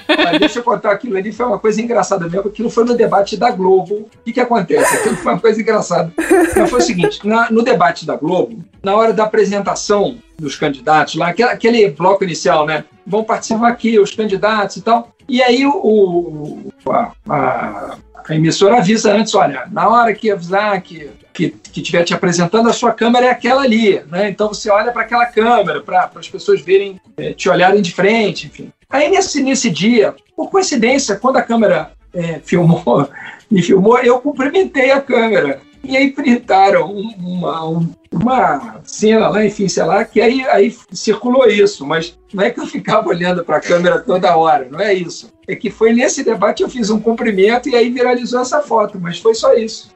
Mas 0.07 0.39
deixa 0.39 0.59
eu 0.59 0.63
contar 0.63 0.91
aquilo 0.91 1.17
ali, 1.17 1.31
foi 1.31 1.45
uma 1.45 1.59
coisa 1.59 1.81
engraçada 1.81 2.27
mesmo. 2.29 2.47
Aquilo 2.47 2.69
foi 2.69 2.85
no 2.85 2.95
debate 2.95 3.35
da 3.37 3.51
Globo. 3.51 3.95
O 3.95 4.09
que, 4.23 4.33
que 4.33 4.39
acontece? 4.39 4.97
Aquilo 4.97 5.17
foi 5.17 5.33
uma 5.33 5.39
coisa 5.41 5.61
engraçada. 5.61 6.11
Mas 6.55 6.69
foi 6.69 6.79
o 6.79 6.83
seguinte: 6.83 7.19
na- 7.27 7.49
no 7.51 7.61
debate 7.61 8.05
da 8.05 8.15
Globo, 8.15 8.63
na 8.83 8.95
hora 8.95 9.13
da 9.13 9.23
apresentação 9.25 10.17
dos 10.37 10.55
candidatos, 10.55 11.15
lá, 11.15 11.29
aquele, 11.29 11.49
aquele 11.49 11.89
bloco 11.91 12.23
inicial, 12.23 12.65
né? 12.65 12.84
Vão 13.05 13.23
participar 13.23 13.67
aqui 13.69 13.99
os 13.99 14.11
candidatos 14.15 14.77
e 14.77 14.81
tal. 14.81 15.11
E 15.27 15.41
aí 15.41 15.65
o, 15.65 16.71
a, 16.89 17.11
a- 17.29 17.97
a 18.27 18.35
emissora 18.35 18.77
avisa 18.77 19.13
antes: 19.13 19.35
olha, 19.35 19.65
na 19.71 19.87
hora 19.87 20.13
que 20.13 20.31
avisar 20.31 20.81
que 20.81 21.11
que 21.35 21.53
estiver 21.75 22.05
te 22.05 22.13
apresentando, 22.13 22.69
a 22.69 22.73
sua 22.73 22.93
câmera 22.93 23.25
é 23.25 23.29
aquela 23.29 23.63
ali, 23.63 24.01
né? 24.09 24.29
Então 24.29 24.47
você 24.47 24.69
olha 24.69 24.93
para 24.93 25.01
aquela 25.01 25.25
câmera, 25.25 25.81
para 25.81 26.09
as 26.15 26.29
pessoas 26.29 26.61
verem, 26.61 26.99
eh, 27.17 27.33
te 27.33 27.49
olharem 27.49 27.81
de 27.81 27.93
frente, 27.93 28.47
enfim. 28.47 28.71
Aí 28.89 29.09
nesse, 29.09 29.43
nesse 29.43 29.69
dia, 29.69 30.15
por 30.33 30.49
coincidência, 30.49 31.17
quando 31.17 31.35
a 31.35 31.41
câmera 31.41 31.91
eh, 32.13 32.39
filmou, 32.41 33.09
me 33.51 33.61
filmou, 33.61 33.99
eu 33.99 34.17
cumprimentei 34.21 34.91
a 34.91 35.01
câmera. 35.01 35.59
E 35.87 35.95
aí 35.95 36.11
printaram 36.11 36.91
um- 36.91 37.13
uma, 37.17 37.67
um- 37.69 37.89
uma 38.11 38.81
cena 38.83 39.27
lá, 39.29 39.45
enfim, 39.45 39.67
sei 39.67 39.83
lá, 39.83 40.03
que 40.05 40.21
aí, 40.21 40.45
aí 40.49 40.75
circulou 40.91 41.47
isso, 41.47 41.85
mas 41.85 42.17
não 42.33 42.43
é 42.43 42.49
que 42.49 42.59
eu 42.59 42.65
ficava 42.67 43.07
olhando 43.09 43.43
para 43.43 43.57
a 43.57 43.61
câmera 43.61 43.99
toda 43.99 44.35
hora, 44.35 44.67
não 44.71 44.79
é 44.79 44.93
isso. 44.93 45.31
É 45.47 45.55
que 45.55 45.69
foi 45.69 45.93
nesse 45.93 46.23
debate 46.23 46.63
eu 46.63 46.69
fiz 46.69 46.89
um 46.89 46.99
cumprimento 46.99 47.69
e 47.69 47.75
aí 47.75 47.89
viralizou 47.89 48.41
essa 48.41 48.61
foto, 48.61 48.99
mas 48.99 49.19
foi 49.19 49.35
só 49.35 49.53
isso. 49.53 49.91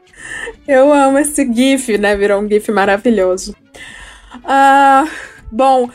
Eu 0.68 0.94
amo 0.94 1.18
esse 1.18 1.46
GIF, 1.52 1.98
né? 1.98 2.16
Virou 2.16 2.42
um 2.42 2.48
GIF 2.48 2.70
maravilhoso. 2.72 3.56
Ah, 4.44 5.06
bom, 5.52 5.90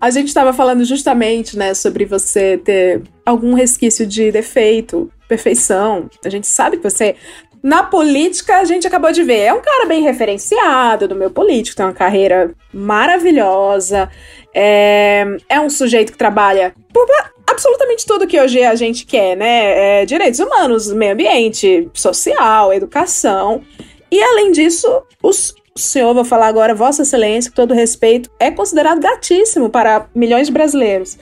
a 0.00 0.10
gente 0.10 0.28
estava 0.28 0.52
falando 0.52 0.84
justamente, 0.84 1.56
né, 1.56 1.72
sobre 1.74 2.04
você 2.04 2.58
ter 2.58 3.02
algum 3.24 3.54
resquício 3.54 4.06
de 4.06 4.30
defeito, 4.30 5.10
perfeição. 5.28 6.10
A 6.24 6.28
gente 6.28 6.46
sabe 6.46 6.76
que 6.76 6.82
você. 6.82 7.16
Na 7.62 7.82
política, 7.82 8.58
a 8.58 8.64
gente 8.64 8.86
acabou 8.86 9.12
de 9.12 9.22
ver. 9.22 9.40
É 9.40 9.52
um 9.52 9.60
cara 9.60 9.86
bem 9.86 10.02
referenciado 10.02 11.06
do 11.06 11.14
meu 11.14 11.30
político, 11.30 11.76
tem 11.76 11.86
uma 11.86 11.92
carreira 11.92 12.52
maravilhosa. 12.72 14.10
É, 14.54 15.26
é 15.48 15.60
um 15.60 15.68
sujeito 15.68 16.12
que 16.12 16.18
trabalha 16.18 16.74
por 16.92 17.06
absolutamente 17.46 18.06
tudo 18.06 18.26
que 18.26 18.40
hoje 18.40 18.62
a 18.62 18.74
gente 18.74 19.04
quer, 19.04 19.36
né? 19.36 20.02
É, 20.02 20.06
direitos 20.06 20.40
humanos, 20.40 20.90
meio 20.92 21.12
ambiente, 21.12 21.88
social, 21.92 22.72
educação. 22.72 23.62
E 24.10 24.22
além 24.22 24.50
disso, 24.52 25.02
os, 25.22 25.54
o 25.74 25.78
senhor, 25.78 26.14
vou 26.14 26.24
falar 26.24 26.46
agora, 26.46 26.74
Vossa 26.74 27.02
Excelência, 27.02 27.50
com 27.50 27.56
todo 27.56 27.74
respeito, 27.74 28.30
é 28.40 28.50
considerado 28.50 29.00
gatíssimo 29.00 29.68
para 29.68 30.06
milhões 30.14 30.46
de 30.46 30.52
brasileiros. 30.52 31.18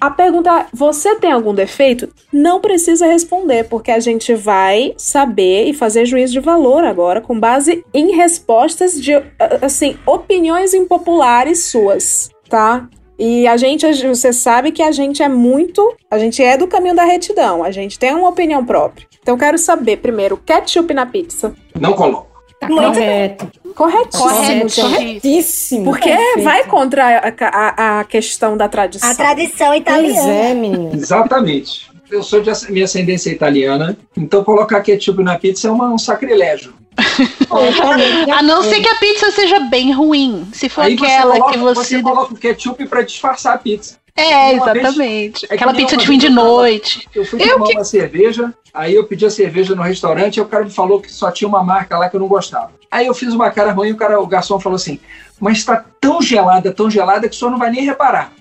A 0.00 0.10
pergunta 0.10 0.66
você 0.72 1.16
tem 1.16 1.32
algum 1.32 1.52
defeito? 1.52 2.08
Não 2.32 2.60
precisa 2.60 3.06
responder, 3.06 3.64
porque 3.64 3.90
a 3.90 3.98
gente 3.98 4.34
vai 4.34 4.94
saber 4.96 5.64
e 5.64 5.74
fazer 5.74 6.06
juízo 6.06 6.34
de 6.34 6.40
valor 6.40 6.84
agora, 6.84 7.20
com 7.20 7.38
base 7.38 7.84
em 7.92 8.12
respostas 8.12 9.00
de, 9.00 9.12
assim, 9.60 9.96
opiniões 10.06 10.72
impopulares 10.72 11.66
suas, 11.66 12.30
tá? 12.48 12.88
E 13.18 13.48
a 13.48 13.56
gente, 13.56 13.84
você 14.04 14.32
sabe 14.32 14.70
que 14.70 14.82
a 14.82 14.92
gente 14.92 15.20
é 15.24 15.28
muito. 15.28 15.96
A 16.08 16.18
gente 16.18 16.40
é 16.40 16.56
do 16.56 16.68
caminho 16.68 16.94
da 16.94 17.04
retidão. 17.04 17.64
A 17.64 17.72
gente 17.72 17.98
tem 17.98 18.14
uma 18.14 18.28
opinião 18.28 18.64
própria. 18.64 19.08
Então 19.20 19.36
quero 19.36 19.58
saber, 19.58 19.96
primeiro, 19.96 20.36
ketchup 20.36 20.94
na 20.94 21.04
pizza. 21.04 21.52
Não 21.78 21.94
coloco. 21.94 22.27
Tá 22.60 22.66
correto. 22.66 23.48
Corretíssimo, 23.74 24.22
Correto. 24.28 24.68
gente. 24.68 24.80
Corretíssimo. 24.80 25.84
Porque 25.84 26.08
Perfeito. 26.08 26.42
vai 26.42 26.64
contra 26.64 27.04
a, 27.18 27.32
a- 27.46 28.00
a 28.00 28.04
questão 28.04 28.56
da 28.56 28.68
tradição. 28.68 29.08
A 29.10 29.14
tradição 29.14 29.68
Pois 29.68 29.80
italiana. 29.80 30.32
é. 30.32 30.96
Exatamente. 30.96 31.88
Eu 32.10 32.22
sou 32.22 32.40
de 32.40 32.50
minha 32.70 32.86
ascendência 32.86 33.30
italiana, 33.30 33.96
então 34.16 34.42
colocar 34.42 34.80
ketchup 34.80 35.22
na 35.22 35.38
pizza 35.38 35.68
é 35.68 35.70
uma- 35.70 35.90
um 35.92 35.98
sacrilégio. 35.98 36.72
A 38.36 38.42
não 38.42 38.62
ser 38.62 38.80
que 38.80 38.88
a 38.88 38.94
pizza 38.96 39.30
seja 39.30 39.60
bem 39.60 39.92
ruim. 39.92 40.48
Se 40.52 40.68
for 40.68 40.82
Aí 40.82 40.96
você 40.96 41.06
aquela 41.06 41.32
coloca, 41.34 41.52
que 41.52 41.58
você. 41.58 41.80
você 41.96 42.02
coloca 42.02 42.34
o 42.34 42.36
ketchup 42.36 42.86
para 42.88 43.02
disfarçar 43.02 43.54
a 43.54 43.58
pizza. 43.58 43.96
É, 44.20 44.52
Uma 44.54 44.72
vez- 44.72 44.84
exatamente. 44.84 45.44
é 45.44 45.48
que 45.48 45.54
Aquela 45.54 45.74
pizza 45.74 45.96
de 45.96 46.06
fim 46.06 46.18
de 46.18 46.28
noite. 46.28 47.08
Eu 47.14 47.24
fui 47.24 47.40
Eu 47.42 47.54
tomar 47.54 47.66
que- 47.66 47.74
uma 47.74 47.84
cerveja, 47.84 48.52
aí 48.74 48.94
eu 48.94 49.04
pedi 49.04 49.24
a 49.24 49.30
cerveja 49.30 49.74
no 49.74 49.82
restaurante 49.82 50.36
e 50.36 50.40
o 50.40 50.46
cara 50.46 50.64
me 50.64 50.70
falou 50.70 51.00
que 51.00 51.10
só 51.12 51.30
tinha 51.30 51.46
uma 51.48 51.62
marca 51.62 51.96
lá 51.98 52.08
que 52.08 52.16
eu 52.16 52.20
não 52.20 52.28
gostava. 52.28 52.72
Aí 52.90 53.06
eu 53.06 53.14
fiz 53.14 53.32
uma 53.34 53.50
cara 53.50 53.70
ruim 53.72 53.88
e 53.88 53.92
o, 53.92 53.96
cara, 53.96 54.20
o 54.20 54.26
garçom 54.26 54.58
falou 54.58 54.76
assim: 54.76 54.98
Mas 55.38 55.62
tá 55.64 55.84
tão 56.00 56.20
gelada, 56.22 56.72
tão 56.72 56.90
gelada 56.90 57.28
que 57.28 57.34
o 57.34 57.38
senhor 57.38 57.50
não 57.50 57.58
vai 57.58 57.70
nem 57.70 57.84
reparar. 57.84 58.32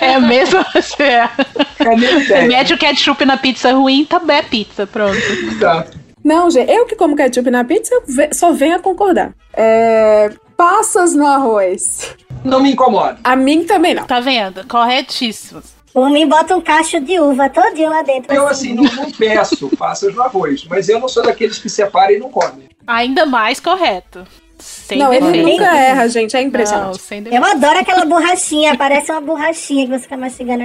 É 0.00 0.18
mesmo? 0.18 0.60
É. 0.98 1.28
Cadê 1.82 2.06
a 2.06 2.12
ideia? 2.18 2.46
Mete 2.48 2.74
o 2.74 2.78
ketchup 2.78 3.24
na 3.24 3.36
pizza 3.36 3.72
ruim, 3.72 4.04
tá 4.04 4.18
bem 4.18 4.42
pizza, 4.44 4.86
pronto. 4.86 5.16
Exato. 5.16 5.98
Não, 6.22 6.50
gente, 6.50 6.70
eu 6.72 6.86
que 6.86 6.96
como 6.96 7.14
ketchup 7.16 7.50
na 7.50 7.64
pizza, 7.64 7.94
só 8.32 8.52
venho 8.52 8.76
a 8.76 8.80
concordar. 8.80 9.32
É, 9.52 10.30
passas 10.56 11.14
no 11.14 11.26
arroz. 11.26 12.14
Não 12.44 12.60
me 12.60 12.72
incomoda. 12.72 13.18
A 13.24 13.34
mim 13.36 13.64
também 13.64 13.94
não. 13.94 14.06
Tá 14.06 14.20
vendo? 14.20 14.66
Corretíssimo. 14.66 15.62
Por 15.92 16.10
mim, 16.10 16.28
bota 16.28 16.56
um 16.56 16.60
cacho 16.60 17.00
de 17.00 17.20
uva 17.20 17.48
todinho 17.48 17.88
lá 17.88 18.02
dentro. 18.02 18.34
Eu, 18.34 18.48
assim, 18.48 18.74
não, 18.74 18.82
não 18.82 19.12
peço 19.12 19.68
passas 19.76 20.12
no 20.12 20.22
arroz, 20.22 20.64
mas 20.68 20.88
eu 20.88 20.98
não 20.98 21.08
sou 21.08 21.22
daqueles 21.22 21.58
que 21.58 21.68
separam 21.68 22.10
e 22.12 22.18
não 22.18 22.30
comem. 22.30 22.68
Ainda 22.84 23.24
mais 23.24 23.60
correto. 23.60 24.26
Sem 24.94 25.02
não, 25.02 25.12
ele 25.12 25.26
defeito. 25.26 25.48
nunca 25.48 25.76
erra, 25.76 26.08
gente. 26.08 26.36
É 26.36 26.40
Não, 26.40 26.46
impressionante. 26.48 27.00
sem 27.00 27.22
defeito. 27.22 27.44
Eu 27.44 27.50
adoro 27.50 27.78
aquela 27.78 28.04
borrachinha, 28.04 28.76
parece 28.76 29.10
uma 29.12 29.20
borrachinha 29.20 29.86
que 29.86 29.92
você 29.92 30.02
fica 30.04 30.16
mastigando. 30.16 30.64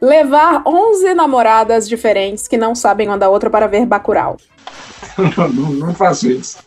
Levar 0.00 0.62
11 0.66 1.14
namoradas 1.14 1.88
diferentes 1.88 2.48
que 2.48 2.56
não 2.56 2.74
sabem 2.74 3.06
uma 3.08 3.18
da 3.18 3.28
outra 3.28 3.50
para 3.50 3.66
ver 3.66 3.84
Bacurau. 3.84 4.36
não, 5.36 5.48
não- 5.48 5.70
não 5.72 5.94
faço 5.94 6.28
isso. 6.30 6.58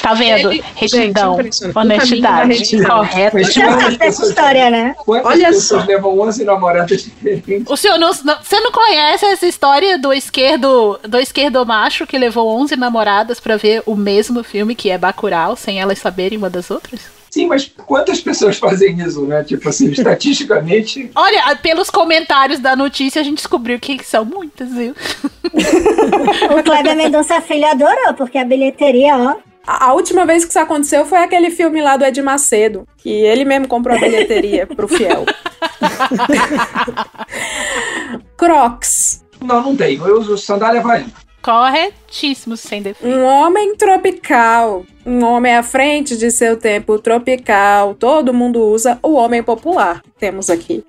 Tá 0.01 0.13
vendo? 0.13 0.51
Ele- 0.51 0.63
Retidão, 0.75 1.37
Gente. 1.41 1.65
O 1.65 1.79
honestidade, 1.79 2.85
correto. 2.85 3.37
Você 3.37 3.53
sabe 3.61 3.97
dessa 3.97 4.25
história, 4.25 4.69
né? 4.69 4.95
Quantas 4.97 5.25
Olha 5.31 5.47
pessoas 5.47 5.81
só. 5.83 5.87
levam 5.87 6.19
11 6.19 6.43
namoradas 6.43 7.03
diferentes? 7.03 7.69
O 7.69 7.77
senhor 7.77 7.97
não, 7.97 8.11
não- 8.25 8.37
você 8.43 8.59
não 8.59 8.71
conhece 8.71 9.25
essa 9.25 9.45
história 9.45 9.97
do 9.97 10.11
esquerdo, 10.11 10.99
do 11.07 11.17
esquerdo 11.17 11.65
macho 11.65 12.05
que 12.05 12.17
levou 12.17 12.49
11 12.59 12.75
namoradas 12.75 13.39
pra 13.39 13.55
ver 13.55 13.81
o 13.85 13.95
mesmo 13.95 14.43
filme 14.43 14.75
que 14.75 14.89
é 14.89 14.97
Bacurau, 14.97 15.55
sem 15.55 15.79
elas 15.79 15.99
saberem 15.99 16.37
uma 16.37 16.49
das 16.49 16.69
outras? 16.69 16.99
Sim, 17.33 17.47
mas 17.47 17.65
quantas 17.65 18.21
pessoas 18.21 18.59
fazem 18.59 18.99
isso, 18.99 19.25
né? 19.25 19.43
Tipo 19.43 19.67
assim, 19.67 19.89
estatisticamente. 19.89 21.09
Olha, 21.17 21.55
pelos 21.55 21.89
comentários 21.89 22.59
da 22.59 22.75
notícia 22.75 23.19
a 23.19 23.23
gente 23.23 23.37
descobriu 23.37 23.79
que 23.79 24.03
são 24.03 24.23
muitas, 24.23 24.71
viu? 24.71 24.93
O 26.55 26.63
Kleber 26.63 26.95
Mendonça 26.95 27.41
Filho 27.41 27.65
adorou, 27.65 28.13
porque 28.13 28.37
a 28.37 28.45
bilheteria, 28.45 29.17
ó. 29.17 29.35
A, 29.65 29.85
a 29.87 29.93
última 29.93 30.27
vez 30.27 30.45
que 30.45 30.51
isso 30.51 30.59
aconteceu 30.59 31.07
foi 31.07 31.23
aquele 31.23 31.49
filme 31.49 31.81
lá 31.81 31.97
do 31.97 32.05
Ed 32.05 32.21
Macedo, 32.21 32.87
que 32.97 33.09
ele 33.09 33.45
mesmo 33.45 33.67
comprou 33.67 33.97
a 33.97 33.99
bilheteria 33.99 34.67
pro 34.69 34.87
fiel. 34.87 35.25
Crocs. 38.37 39.25
Não, 39.41 39.59
não 39.59 39.75
tenho. 39.75 40.05
Eu 40.07 40.19
uso 40.19 40.37
sandália 40.37 40.81
havaiana. 40.81 41.11
Corretíssimo, 41.41 42.55
sem 42.55 42.83
defeito. 42.83 43.11
Um 43.11 43.25
homem 43.25 43.75
tropical. 43.75 44.85
Um 45.05 45.23
homem 45.25 45.53
à 45.55 45.63
frente 45.63 46.17
de 46.17 46.31
seu 46.31 46.55
tempo 46.57 46.97
tropical. 46.99 47.93
Todo 47.95 48.33
mundo 48.33 48.61
usa 48.61 48.97
o 49.03 49.13
homem 49.13 49.43
popular. 49.43 50.01
Temos 50.17 50.49
aqui. 50.49 50.83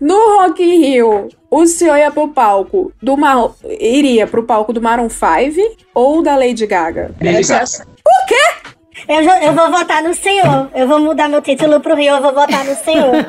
No 0.00 0.38
Rock 0.38 0.62
in 0.62 0.80
Rio, 0.80 1.28
o 1.50 1.66
senhor 1.66 1.96
ia 1.98 2.10
pro 2.10 2.28
palco 2.28 2.92
do 3.02 3.16
Mar... 3.16 3.50
iria 3.80 4.26
pro 4.26 4.42
palco 4.44 4.72
do 4.72 4.80
Maroon 4.80 5.08
5 5.10 5.76
ou 5.94 6.22
da 6.22 6.36
Lady 6.36 6.66
Gaga? 6.66 7.10
Lady 7.20 7.46
Gaga. 7.46 7.64
O 8.06 8.26
quê? 8.26 8.70
Eu, 9.08 9.22
já- 9.24 9.42
eu 9.44 9.52
vou 9.52 9.70
votar 9.70 10.02
no 10.02 10.14
senhor. 10.14 10.70
Eu 10.74 10.86
vou 10.88 10.98
mudar 11.00 11.28
meu 11.28 11.42
título 11.42 11.80
pro 11.80 11.94
Rio, 11.94 12.14
eu 12.14 12.22
vou 12.22 12.32
votar 12.32 12.64
no 12.64 12.74
senhor. 12.76 13.12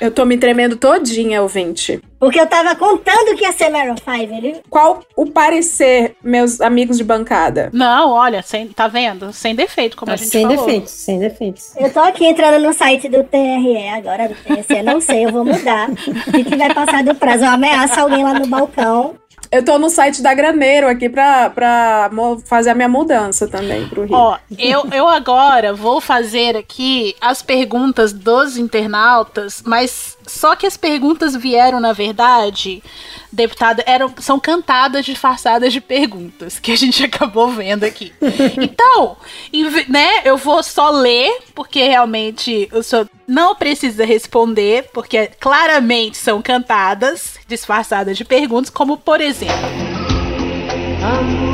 Eu 0.00 0.12
tô 0.12 0.24
me 0.24 0.38
tremendo 0.38 0.76
todinha, 0.76 1.42
ouvinte. 1.42 2.00
Porque 2.18 2.40
eu 2.40 2.46
tava 2.46 2.74
contando 2.74 3.36
que 3.36 3.44
ia 3.44 3.52
ser 3.52 3.68
Maroon 3.70 3.96
5, 3.96 4.34
ele... 4.34 4.60
Qual 4.68 5.00
o 5.16 5.26
parecer, 5.26 6.16
meus 6.22 6.60
amigos 6.60 6.98
de 6.98 7.04
bancada? 7.04 7.70
Não, 7.72 8.10
olha, 8.10 8.42
sem, 8.42 8.68
tá 8.68 8.88
vendo? 8.88 9.32
Sem 9.32 9.54
defeito, 9.54 9.96
como 9.96 10.10
a 10.12 10.16
gente 10.16 10.30
sem 10.30 10.42
falou. 10.42 10.56
defeitos, 10.64 10.90
sem 10.90 11.18
defeitos. 11.18 11.76
Eu 11.76 11.92
tô 11.92 12.00
aqui 12.00 12.26
entrando 12.26 12.60
no 12.60 12.72
site 12.72 13.08
do 13.08 13.22
TRE 13.22 13.88
agora, 13.88 14.28
do 14.28 14.34
TSE, 14.34 14.82
não 14.82 15.00
sei, 15.00 15.26
eu 15.26 15.32
vou 15.32 15.44
mudar. 15.44 15.88
Se 15.96 16.44
tiver 16.44 16.74
passado 16.74 17.12
o 17.12 17.14
prazo, 17.14 17.44
eu 17.44 17.50
ameaço 17.50 18.00
alguém 18.00 18.24
lá 18.24 18.34
no 18.34 18.46
balcão. 18.46 19.14
Eu 19.50 19.64
tô 19.64 19.78
no 19.78 19.88
site 19.88 20.22
da 20.22 20.34
Graneiro 20.34 20.88
aqui 20.88 21.08
pra, 21.08 21.50
pra 21.50 22.10
fazer 22.44 22.70
a 22.70 22.74
minha 22.74 22.88
mudança 22.88 23.48
também 23.48 23.88
pro 23.88 24.04
Rio. 24.04 24.14
Ó, 24.14 24.38
eu, 24.58 24.86
eu 24.92 25.08
agora 25.08 25.72
vou 25.72 26.00
fazer 26.00 26.56
aqui 26.56 27.16
as 27.20 27.40
perguntas 27.40 28.12
dos 28.12 28.56
internautas, 28.56 29.62
mas 29.64 30.16
só 30.26 30.54
que 30.54 30.66
as 30.66 30.76
perguntas 30.76 31.34
vieram, 31.34 31.80
na 31.80 31.92
verdade, 31.92 32.82
deputada, 33.32 33.82
eram, 33.86 34.12
são 34.18 34.38
cantadas 34.38 35.04
disfarçadas 35.04 35.72
de 35.72 35.80
perguntas, 35.80 36.58
que 36.58 36.72
a 36.72 36.76
gente 36.76 37.02
acabou 37.04 37.50
vendo 37.50 37.84
aqui. 37.84 38.12
Então, 38.60 39.16
né, 39.88 40.22
eu 40.24 40.36
vou 40.36 40.62
só 40.62 40.90
ler, 40.90 41.38
porque 41.54 41.82
realmente 41.82 42.68
o 42.72 42.82
senhor 42.82 43.08
não 43.26 43.54
precisa 43.54 44.04
responder, 44.04 44.90
porque 44.92 45.30
claramente 45.38 46.16
são 46.16 46.40
cantadas, 46.40 47.38
disfarçadas 47.46 48.16
de 48.16 48.24
perguntas, 48.24 48.70
como 48.70 48.96
por 48.96 49.20
exemplo. 49.20 49.54
A 51.02 51.47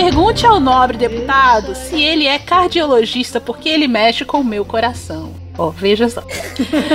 Pergunte 0.00 0.46
ao 0.46 0.60
nobre 0.60 0.96
deputado 0.96 1.74
se 1.74 2.00
ele 2.00 2.24
é 2.24 2.38
cardiologista 2.38 3.40
porque 3.40 3.68
ele 3.68 3.88
mexe 3.88 4.24
com 4.24 4.40
o 4.40 4.44
meu 4.44 4.64
coração. 4.64 5.34
Ó, 5.58 5.70
veja 5.70 6.08
só. 6.08 6.22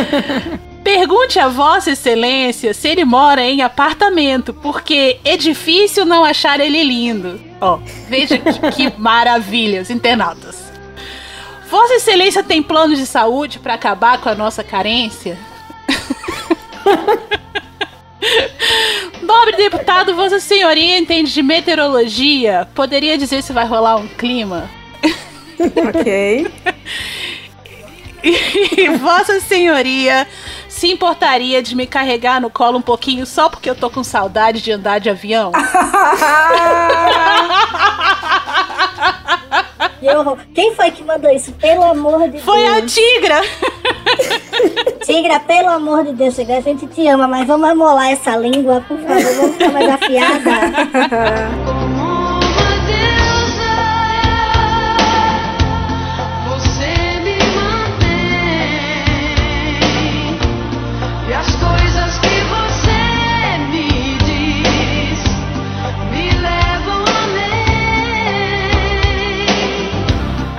Pergunte 0.81 1.37
a 1.37 1.49
Vossa 1.49 1.91
Excelência 1.91 2.73
se 2.73 2.87
ele 2.87 3.03
mora 3.03 3.43
em 3.43 3.61
apartamento, 3.61 4.53
porque 4.53 5.19
é 5.25 5.35
difícil 5.35 6.05
não 6.05 6.23
achar 6.23 6.61
ele 6.61 6.81
lindo. 6.81 7.41
Ó, 7.59 7.77
veja 8.07 8.37
que, 8.37 8.71
que 8.71 8.97
maravilha, 8.97 9.81
os 9.81 9.89
internautas. 9.89 10.71
Vossa 11.69 11.95
Excelência 11.95 12.41
tem 12.41 12.63
planos 12.63 12.97
de 12.97 13.05
saúde 13.05 13.59
para 13.59 13.73
acabar 13.73 14.21
com 14.21 14.29
a 14.29 14.35
nossa 14.35 14.63
carência? 14.63 15.37
Nobre 19.21 19.55
deputado, 19.57 20.15
Vossa 20.15 20.39
Senhoria 20.39 20.97
entende 20.97 21.33
de 21.33 21.43
meteorologia? 21.43 22.67
Poderia 22.73 23.17
dizer 23.17 23.41
se 23.41 23.53
vai 23.53 23.65
rolar 23.65 23.97
um 23.97 24.07
clima? 24.07 24.69
Ok. 25.87 26.47
E 28.25 28.87
Vossa 28.99 29.41
Senhoria 29.41 30.25
se 30.69 30.87
importaria 30.87 31.61
de 31.61 31.75
me 31.75 31.85
carregar 31.85 32.39
no 32.39 32.49
colo 32.49 32.77
um 32.77 32.81
pouquinho 32.81 33.25
só 33.25 33.49
porque 33.49 33.69
eu 33.69 33.75
tô 33.75 33.89
com 33.89 34.01
saudade 34.01 34.61
de 34.61 34.71
andar 34.71 34.99
de 34.99 35.09
avião? 35.09 35.51
E 40.03 40.05
eu- 40.05 40.37
Quem 40.53 40.75
foi 40.75 40.91
que 40.91 41.01
mandou 41.01 41.31
isso? 41.31 41.53
Pelo 41.53 41.81
amor 41.85 42.27
de 42.29 42.41
Foi 42.41 42.67
a 42.67 42.81
Deus. 42.81 42.93
tigra! 42.93 43.39
Tigra, 45.05 45.39
pelo 45.39 45.69
amor 45.69 46.03
de 46.03 46.11
Deus, 46.13 46.35
Tigra, 46.35 46.57
a 46.57 46.61
gente 46.61 46.85
te 46.87 47.07
ama, 47.07 47.25
mas 47.27 47.47
vamos 47.47 47.69
amolar 47.69 48.11
essa 48.11 48.35
língua, 48.37 48.83
por 48.87 48.97
favor, 48.99 49.33
vamos 49.35 49.51
ficar 49.55 49.71
mais 49.71 49.89
afiada. 49.89 50.51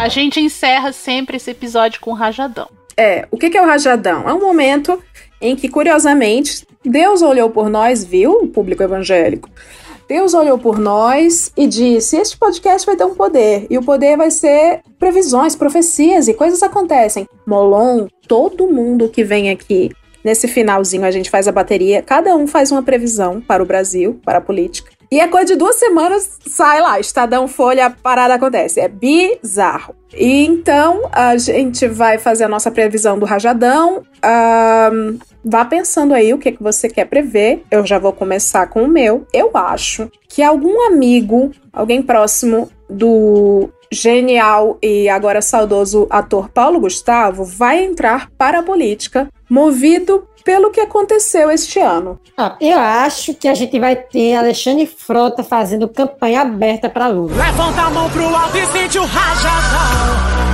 A 0.05 0.09
gente 0.09 0.39
encerra 0.39 0.93
sempre 0.93 1.39
esse 1.39 1.51
episódio 1.51 1.99
com 1.99 2.11
um 2.11 2.15
rajadão. 2.15 2.69
É, 2.95 3.27
o 3.31 3.39
que 3.39 3.57
é 3.57 3.63
o 3.63 3.65
rajadão? 3.65 4.29
É 4.29 4.35
um 4.35 4.39
momento 4.39 5.03
em 5.41 5.57
que, 5.57 5.67
curiosamente, 5.67 6.67
Deus 6.85 7.23
olhou 7.23 7.49
por 7.49 7.71
nós, 7.71 8.05
viu, 8.05 8.33
o 8.33 8.47
público 8.47 8.83
evangélico. 8.83 9.49
Deus 10.07 10.35
olhou 10.35 10.59
por 10.59 10.79
nós 10.79 11.51
e 11.57 11.67
disse: 11.67 12.19
Este 12.19 12.37
podcast 12.37 12.85
vai 12.85 12.97
ter 12.97 13.05
um 13.07 13.15
poder. 13.15 13.67
E 13.71 13.79
o 13.79 13.83
poder 13.83 14.19
vai 14.19 14.31
ser 14.31 14.83
previsões, 14.99 15.57
profecias 15.57 16.29
e 16.29 16.35
coisas 16.35 16.63
acontecem. 16.63 17.27
Molon, 17.47 18.07
todo 18.29 18.69
mundo 18.69 19.09
que 19.09 19.25
vem 19.25 19.49
aqui 19.49 19.91
nesse 20.23 20.47
finalzinho, 20.47 21.07
a 21.07 21.11
gente 21.11 21.31
faz 21.31 21.49
a 21.49 21.53
bateria, 21.53 22.03
cada 22.03 22.37
um 22.37 22.47
faz 22.47 22.71
uma 22.71 22.83
previsão 22.83 23.41
para 23.41 23.63
o 23.63 23.67
Brasil, 23.67 24.21
para 24.23 24.37
a 24.37 24.43
política. 24.43 24.94
E 25.15 25.21
é 25.21 25.29
coisa 25.29 25.47
de 25.47 25.55
duas 25.55 25.77
semanas, 25.77 26.29
sai 26.45 26.81
lá, 26.81 26.99
Estadão 26.99 27.47
Folha, 27.47 27.87
a 27.87 27.91
parada 27.91 28.35
acontece. 28.35 28.81
É 28.81 28.89
bizarro. 28.89 29.95
E 30.13 30.45
então 30.45 31.09
a 31.13 31.37
gente 31.37 31.87
vai 31.87 32.19
fazer 32.19 32.43
a 32.43 32.49
nossa 32.49 32.69
previsão 32.69 33.17
do 33.17 33.25
Rajadão. 33.25 34.03
Ahn, 34.21 35.19
vá 35.45 35.65
pensando 35.67 36.15
aí 36.15 36.35
o 36.35 36.39
que, 36.39 36.51
que 36.51 36.61
você 36.61 36.89
quer 36.89 37.05
prever. 37.05 37.63
Eu 37.71 37.87
já 37.87 37.97
vou 37.97 38.13
começar 38.13 38.67
com 38.67 38.83
o 38.83 38.89
meu. 38.89 39.25
Eu 39.33 39.53
acho 39.55 40.11
que 40.29 40.43
algum 40.43 40.85
amigo, 40.85 41.53
alguém 41.73 42.03
próximo 42.03 42.69
do 42.91 43.71
genial 43.93 44.79
e 44.83 45.09
agora 45.09 45.41
saudoso 45.41 46.09
ator 46.11 46.49
Paulo 46.49 46.81
Gustavo 46.81 47.45
vai 47.45 47.85
entrar 47.85 48.31
para 48.37 48.59
a 48.59 48.63
política, 48.65 49.29
movido 49.49 50.27
pelo 50.45 50.71
que 50.71 50.81
aconteceu 50.81 51.51
este 51.51 51.81
ano. 51.81 52.21
Ah, 52.37 52.57
eu 52.61 52.79
acho 52.79 53.35
que 53.35 53.49
a 53.49 53.55
gente 53.55 53.81
vai 53.81 53.97
ter 53.97 54.37
Alexandre 54.37 54.87
Frota 54.87 55.43
fazendo 55.43 55.89
campanha 55.89 56.43
aberta 56.43 56.89
para 56.91 57.09
Lula. 57.09 57.35
Levanta 57.35 57.81
a 57.83 57.91
mão 57.91 58.11
pro 58.11 58.27
alto 58.27 58.57
e 58.59 58.67
sente 58.67 58.99
o 58.99 59.05
rajadão. 59.05 60.45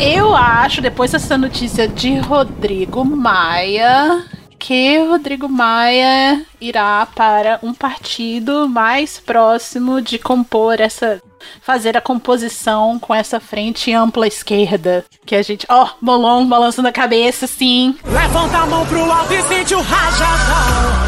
Eu 0.00 0.34
acho, 0.34 0.82
depois 0.82 1.12
dessa 1.12 1.38
notícia 1.38 1.86
de 1.86 2.18
Rodrigo 2.18 3.04
Maia, 3.04 4.24
que 4.58 4.98
Rodrigo 4.98 5.48
Maia 5.48 6.44
irá 6.60 7.06
para 7.14 7.60
um 7.62 7.72
partido 7.72 8.68
mais 8.68 9.20
próximo 9.20 10.00
de 10.00 10.18
compor 10.18 10.80
essa. 10.80 11.22
Fazer 11.60 11.96
a 11.96 12.00
composição 12.00 12.98
com 12.98 13.14
essa 13.14 13.40
frente 13.40 13.92
ampla 13.92 14.26
esquerda. 14.26 15.04
Que 15.24 15.34
a 15.34 15.42
gente. 15.42 15.66
Ó, 15.68 15.88
Molon 16.00 16.46
balançando 16.46 16.88
a 16.88 16.92
cabeça, 16.92 17.46
sim. 17.46 17.96
Levanta 18.04 18.58
a 18.58 18.66
mão 18.66 18.86
pro 18.86 19.10
alto 19.10 19.32
e 19.32 19.42
sente 19.42 19.74
o 19.74 19.80
rajadão. 19.80 21.02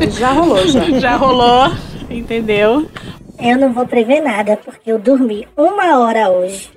É, 0.00 0.10
já 0.10 0.30
rolou, 0.30 0.66
já. 0.68 0.84
Já 1.00 1.16
rolou, 1.16 1.72
entendeu? 2.08 2.88
Eu 3.38 3.58
não 3.58 3.72
vou 3.72 3.86
prever 3.86 4.20
nada, 4.20 4.56
porque 4.56 4.90
eu 4.90 4.98
dormi 4.98 5.46
uma 5.56 5.98
hora 5.98 6.30
hoje. 6.30 6.70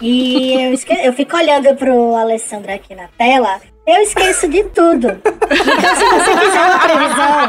E 0.00 0.52
eu, 0.54 0.72
esque... 0.74 0.92
eu 0.92 1.12
fico 1.12 1.36
olhando 1.36 1.74
pro 1.76 2.14
Alessandro 2.16 2.72
aqui 2.72 2.94
na 2.94 3.08
tela, 3.16 3.60
eu 3.86 4.02
esqueço 4.02 4.48
de 4.48 4.64
tudo. 4.64 5.08
Então, 5.08 5.96
se 5.96 6.04
você 6.04 6.36
quiser 6.38 6.60
uma 6.60 6.78
previsão, 6.78 7.40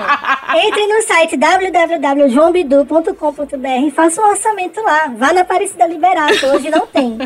entre 0.66 0.88
no 0.88 1.02
site 1.04 1.36
www.joãobidu.com.br 1.38 3.88
e 3.88 3.92
faça 3.92 4.22
um 4.22 4.30
orçamento 4.30 4.82
lá. 4.82 5.08
Vá 5.18 5.34
na 5.34 5.42
Aparecida 5.42 5.86
Liberato, 5.88 6.46
hoje 6.48 6.70
não 6.70 6.86
tem. 6.88 7.18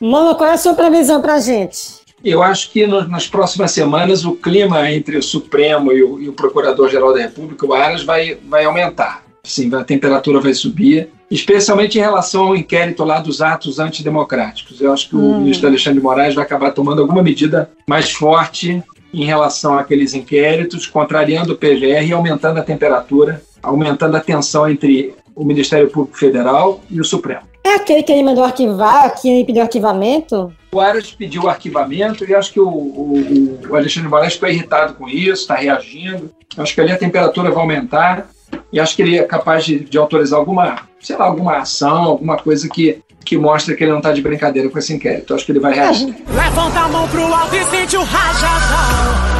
Mano, 0.00 0.34
qual 0.36 0.50
é 0.50 0.54
a 0.54 0.58
sua 0.58 0.74
previsão 0.74 1.20
pra 1.20 1.38
gente? 1.40 1.98
Eu 2.24 2.42
acho 2.42 2.70
que 2.70 2.86
no- 2.86 3.06
nas 3.08 3.26
próximas 3.28 3.70
semanas 3.72 4.24
o 4.24 4.34
clima 4.34 4.90
entre 4.90 5.16
o 5.16 5.22
Supremo 5.22 5.92
e 5.92 6.02
o, 6.02 6.20
e 6.20 6.28
o 6.28 6.32
Procurador-Geral 6.32 7.14
da 7.14 7.20
República, 7.20 7.64
o 7.64 7.72
Aras, 7.72 8.02
vai, 8.02 8.36
vai 8.48 8.64
aumentar. 8.64 9.22
Sim, 9.44 9.72
a 9.74 9.84
temperatura 9.84 10.40
vai 10.40 10.52
subir, 10.52 11.08
especialmente 11.30 11.98
em 11.98 12.00
relação 12.00 12.48
ao 12.48 12.56
inquérito 12.56 13.04
lá 13.04 13.18
dos 13.20 13.40
atos 13.42 13.78
antidemocráticos. 13.78 14.80
Eu 14.80 14.92
acho 14.92 15.08
que 15.08 15.16
o 15.16 15.18
Hum. 15.20 15.40
ministro 15.40 15.68
Alexandre 15.68 15.98
de 15.98 16.04
Moraes 16.04 16.34
vai 16.34 16.44
acabar 16.44 16.70
tomando 16.72 17.00
alguma 17.02 17.22
medida 17.22 17.70
mais 17.86 18.10
forte 18.12 18.82
em 19.12 19.24
relação 19.24 19.78
àqueles 19.78 20.14
inquéritos, 20.14 20.86
contrariando 20.86 21.52
o 21.54 21.56
PGR 21.56 22.06
e 22.06 22.12
aumentando 22.12 22.58
a 22.58 22.62
temperatura, 22.62 23.42
aumentando 23.62 24.16
a 24.16 24.20
tensão 24.20 24.68
entre 24.68 25.14
o 25.34 25.44
Ministério 25.44 25.88
Público 25.88 26.18
Federal 26.18 26.80
e 26.90 27.00
o 27.00 27.04
Supremo. 27.04 27.42
É 27.64 27.74
aquele 27.74 28.02
que 28.02 28.10
ele 28.12 28.22
mandou 28.22 28.44
arquivar, 28.44 29.14
que 29.20 29.28
ele 29.28 29.44
pediu 29.44 29.62
arquivamento? 29.62 30.52
O 30.72 30.80
Aras 30.80 31.10
pediu 31.12 31.42
o 31.44 31.48
arquivamento 31.48 32.24
e 32.28 32.34
acho 32.34 32.52
que 32.52 32.60
o, 32.60 32.68
o- 32.68 33.58
o 33.70 33.76
Alexandre 33.76 34.08
Moraes 34.08 34.34
ficou 34.34 34.48
irritado 34.48 34.94
com 34.94 35.08
isso, 35.08 35.42
está 35.42 35.54
reagindo. 35.54 36.30
Acho 36.56 36.74
que 36.74 36.80
ali 36.80 36.92
a 36.92 36.96
temperatura 36.98 37.50
vai 37.50 37.60
aumentar 37.60 38.28
e 38.72 38.80
acho 38.80 38.96
que 38.96 39.02
ele 39.02 39.18
é 39.18 39.22
capaz 39.22 39.64
de, 39.64 39.80
de 39.80 39.98
autorizar 39.98 40.38
alguma, 40.38 40.87
sei 41.00 41.16
lá, 41.16 41.26
alguma 41.26 41.58
ação, 41.58 42.04
alguma 42.04 42.36
coisa 42.36 42.68
que, 42.68 43.02
que 43.24 43.36
mostra 43.36 43.74
que 43.74 43.84
ele 43.84 43.90
não 43.90 43.98
está 43.98 44.12
de 44.12 44.22
brincadeira 44.22 44.68
com 44.68 44.78
esse 44.78 44.92
inquérito. 44.92 45.34
Acho 45.34 45.44
que 45.44 45.52
ele 45.52 45.60
vai 45.60 45.74
reagir. 45.74 46.14
Levanta 46.28 46.80
a 46.80 46.88
mão 46.88 47.08
pro 47.08 47.22
alto 47.22 47.54
e 47.54 47.64
sente 47.64 47.96
o 47.96 48.02
rajadão. 48.02 49.38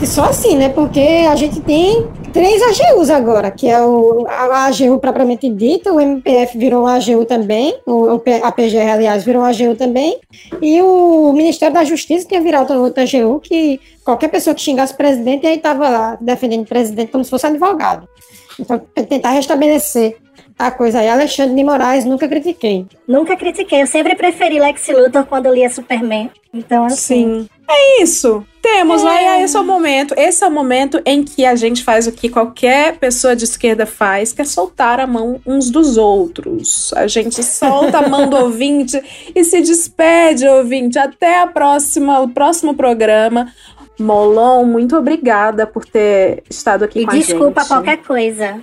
E 0.00 0.06
só 0.06 0.24
assim, 0.24 0.56
né? 0.56 0.68
Porque 0.68 1.00
a 1.00 1.34
gente 1.34 1.60
tem 1.60 2.06
três 2.36 2.60
AGUs 2.62 3.08
agora, 3.08 3.50
que 3.50 3.66
é 3.66 3.80
o, 3.80 4.26
a 4.28 4.66
AGU 4.66 4.98
propriamente 4.98 5.48
dita, 5.48 5.90
o 5.90 5.98
MPF 5.98 6.58
virou 6.58 6.84
um 6.84 6.86
AGU 6.86 7.24
também, 7.24 7.80
o, 7.86 8.20
a 8.42 8.52
PGR, 8.52 8.90
aliás, 8.92 9.24
virou 9.24 9.40
um 9.40 9.46
AGU 9.46 9.74
também, 9.74 10.20
e 10.60 10.82
o 10.82 11.32
Ministério 11.32 11.72
da 11.72 11.82
Justiça 11.82 12.28
tinha 12.28 12.42
virado 12.42 12.74
outro 12.74 13.02
AGU, 13.02 13.40
que 13.40 13.80
qualquer 14.04 14.28
pessoa 14.28 14.54
que 14.54 14.60
xingasse 14.60 14.92
o 14.92 14.96
presidente, 14.98 15.46
aí 15.46 15.56
estava 15.56 15.88
lá 15.88 16.18
defendendo 16.20 16.64
o 16.64 16.68
presidente 16.68 17.10
como 17.10 17.24
se 17.24 17.30
fosse 17.30 17.46
advogado. 17.46 18.06
Então, 18.58 18.78
tentar 19.08 19.30
restabelecer 19.30 20.16
a 20.58 20.70
coisa 20.70 21.00
aí. 21.00 21.08
Alexandre 21.08 21.54
de 21.54 21.64
Moraes, 21.64 22.04
nunca 22.04 22.26
critiquei. 22.26 22.86
Nunca 23.06 23.36
critiquei, 23.36 23.82
eu 23.82 23.86
sempre 23.86 24.14
preferi 24.14 24.58
Lex 24.58 24.88
Luthor 24.88 25.26
quando 25.26 25.52
lia 25.52 25.68
Superman. 25.68 26.30
Então, 26.52 26.86
assim. 26.86 26.96
Sim. 27.42 27.48
É 27.68 28.02
isso. 28.02 28.44
Temos, 28.62 29.02
É. 29.02 29.04
vai, 29.04 29.42
esse 29.42 29.56
é 29.56 29.60
o 29.60 29.64
momento. 29.64 30.14
Esse 30.16 30.42
é 30.42 30.46
o 30.46 30.50
momento 30.50 31.00
em 31.04 31.22
que 31.22 31.44
a 31.44 31.54
gente 31.54 31.84
faz 31.84 32.06
o 32.06 32.12
que 32.12 32.28
qualquer 32.28 32.96
pessoa 32.96 33.36
de 33.36 33.44
esquerda 33.44 33.84
faz, 33.84 34.32
que 34.32 34.40
é 34.40 34.44
soltar 34.44 34.98
a 34.98 35.06
mão 35.06 35.40
uns 35.44 35.68
dos 35.68 35.96
outros. 35.96 36.92
A 36.94 37.06
gente 37.06 37.42
solta 37.42 37.98
a 37.98 38.08
mão 38.08 38.28
do 38.28 38.36
ouvinte 38.36 39.00
e 39.34 39.44
se 39.44 39.60
despede, 39.60 40.46
ouvinte. 40.46 40.98
Até 40.98 41.42
a 41.42 41.46
próxima, 41.46 42.20
o 42.20 42.28
próximo 42.28 42.74
programa. 42.74 43.52
Molon, 43.98 44.64
muito 44.64 44.96
obrigada 44.96 45.66
por 45.66 45.84
ter 45.84 46.42
estado 46.50 46.84
aqui 46.84 47.00
E 47.00 47.06
com 47.06 47.12
desculpa 47.12 47.60
a 47.60 47.64
gente. 47.64 47.72
qualquer 47.72 47.96
coisa. 47.98 48.60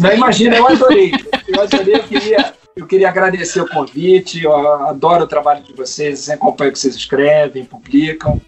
Não, 0.00 0.12
imagina, 0.12 0.56
eu 0.56 0.66
adorei. 0.68 1.12
Eu 1.48 1.62
adorei, 1.62 1.94
eu 1.96 2.02
queria, 2.04 2.54
eu 2.76 2.86
queria 2.86 3.08
agradecer 3.08 3.60
o 3.60 3.68
convite, 3.68 4.42
eu 4.44 4.54
adoro 4.54 5.24
o 5.24 5.26
trabalho 5.26 5.62
de 5.62 5.72
vocês, 5.74 6.28
acompanho 6.30 6.70
o 6.70 6.72
que 6.72 6.78
vocês 6.78 6.94
escrevem, 6.94 7.64
publicam. 7.64 8.40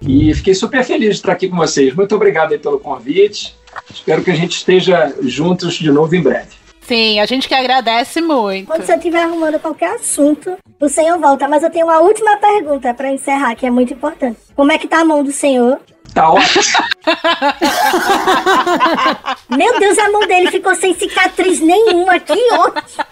E 0.00 0.34
fiquei 0.34 0.54
super 0.54 0.84
feliz 0.84 1.10
de 1.10 1.14
estar 1.16 1.32
aqui 1.32 1.48
com 1.48 1.56
vocês. 1.56 1.94
Muito 1.94 2.14
obrigado 2.14 2.52
aí 2.52 2.58
pelo 2.58 2.78
convite. 2.78 3.56
Espero 3.90 4.22
que 4.22 4.30
a 4.30 4.34
gente 4.34 4.56
esteja 4.56 5.12
juntos 5.22 5.74
de 5.74 5.90
novo 5.90 6.14
em 6.14 6.22
breve. 6.22 6.63
Sim, 6.86 7.18
a 7.18 7.26
gente 7.26 7.48
que 7.48 7.54
agradece 7.54 8.20
muito. 8.20 8.66
Quando 8.66 8.84
você 8.84 8.94
estiver 8.94 9.22
arrumando 9.22 9.58
qualquer 9.58 9.94
assunto, 9.94 10.56
o 10.80 10.88
senhor 10.88 11.18
volta. 11.18 11.48
Mas 11.48 11.62
eu 11.62 11.70
tenho 11.70 11.86
uma 11.86 12.00
última 12.00 12.36
pergunta 12.36 12.92
para 12.92 13.10
encerrar, 13.10 13.54
que 13.54 13.66
é 13.66 13.70
muito 13.70 13.94
importante. 13.94 14.38
Como 14.54 14.70
é 14.70 14.78
que 14.78 14.86
tá 14.86 15.00
a 15.00 15.04
mão 15.04 15.24
do 15.24 15.32
senhor? 15.32 15.80
Tá 16.12 16.30
ótimo. 16.30 16.84
Meu 19.56 19.80
Deus, 19.80 19.98
a 19.98 20.10
mão 20.10 20.26
dele 20.26 20.50
ficou 20.50 20.74
sem 20.74 20.94
cicatriz 20.94 21.60
nenhuma. 21.60 22.20
Que 22.20 22.52
ótimo. 22.52 23.04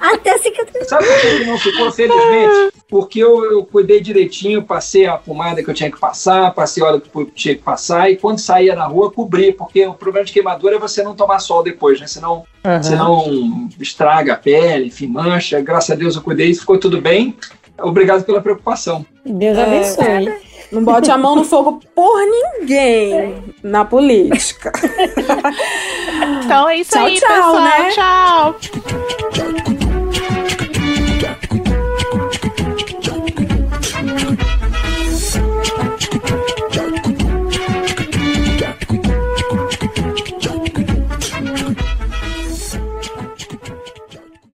Até 0.00 0.38
cicatriz. 0.38 0.88
Sabe 0.88 1.04
por 1.06 1.20
que 1.20 1.26
ele 1.26 1.44
não 1.46 1.58
ficou, 1.58 1.90
felizmente? 1.92 2.72
Porque 2.88 3.18
eu, 3.18 3.44
eu 3.50 3.64
cuidei 3.64 4.00
direitinho, 4.00 4.62
passei 4.62 5.06
a 5.06 5.16
pomada 5.16 5.62
que 5.62 5.68
eu 5.70 5.74
tinha 5.74 5.90
que 5.90 5.98
passar, 5.98 6.52
passei 6.54 6.82
a 6.82 6.86
hora 6.86 7.00
que 7.00 7.08
eu 7.14 7.26
tinha 7.26 7.54
que 7.54 7.62
passar, 7.62 8.10
e 8.10 8.16
quando 8.16 8.38
saía 8.38 8.74
na 8.74 8.86
rua, 8.86 9.10
cobri, 9.10 9.52
porque 9.52 9.86
o 9.86 9.94
problema 9.94 10.24
de 10.24 10.32
queimadura 10.32 10.76
é 10.76 10.78
você 10.78 11.02
não 11.02 11.14
tomar 11.14 11.38
sol 11.40 11.62
depois, 11.62 12.00
né? 12.00 12.06
Senão, 12.06 12.44
Uhum. 12.64 12.82
senão 12.82 13.68
estraga 13.80 14.32
a 14.32 14.36
pele, 14.36 14.86
enfim, 14.86 15.06
mancha. 15.06 15.60
Graças 15.60 15.90
a 15.90 15.94
Deus 15.94 16.16
eu 16.16 16.22
cuidei 16.22 16.50
e 16.50 16.54
ficou 16.54 16.78
tudo 16.78 17.00
bem. 17.00 17.36
Obrigado 17.78 18.24
pela 18.24 18.40
preocupação. 18.40 19.04
Deus 19.26 19.58
É, 19.58 19.62
abençoe. 19.64 20.54
Não 20.72 20.82
bote 20.82 21.10
a 21.10 21.18
mão 21.18 21.36
no 21.36 21.44
fogo 21.44 21.80
por 21.94 22.20
ninguém 22.26 23.34
na 23.62 23.84
política. 23.84 24.72
Então 26.44 26.68
é 26.68 26.76
isso 26.76 26.90
Tchau, 26.92 27.06
aí, 27.06 27.18
tchau, 27.18 27.28
pessoal. 27.28 27.60
né? 27.62 27.90
Tchau. 27.90 28.56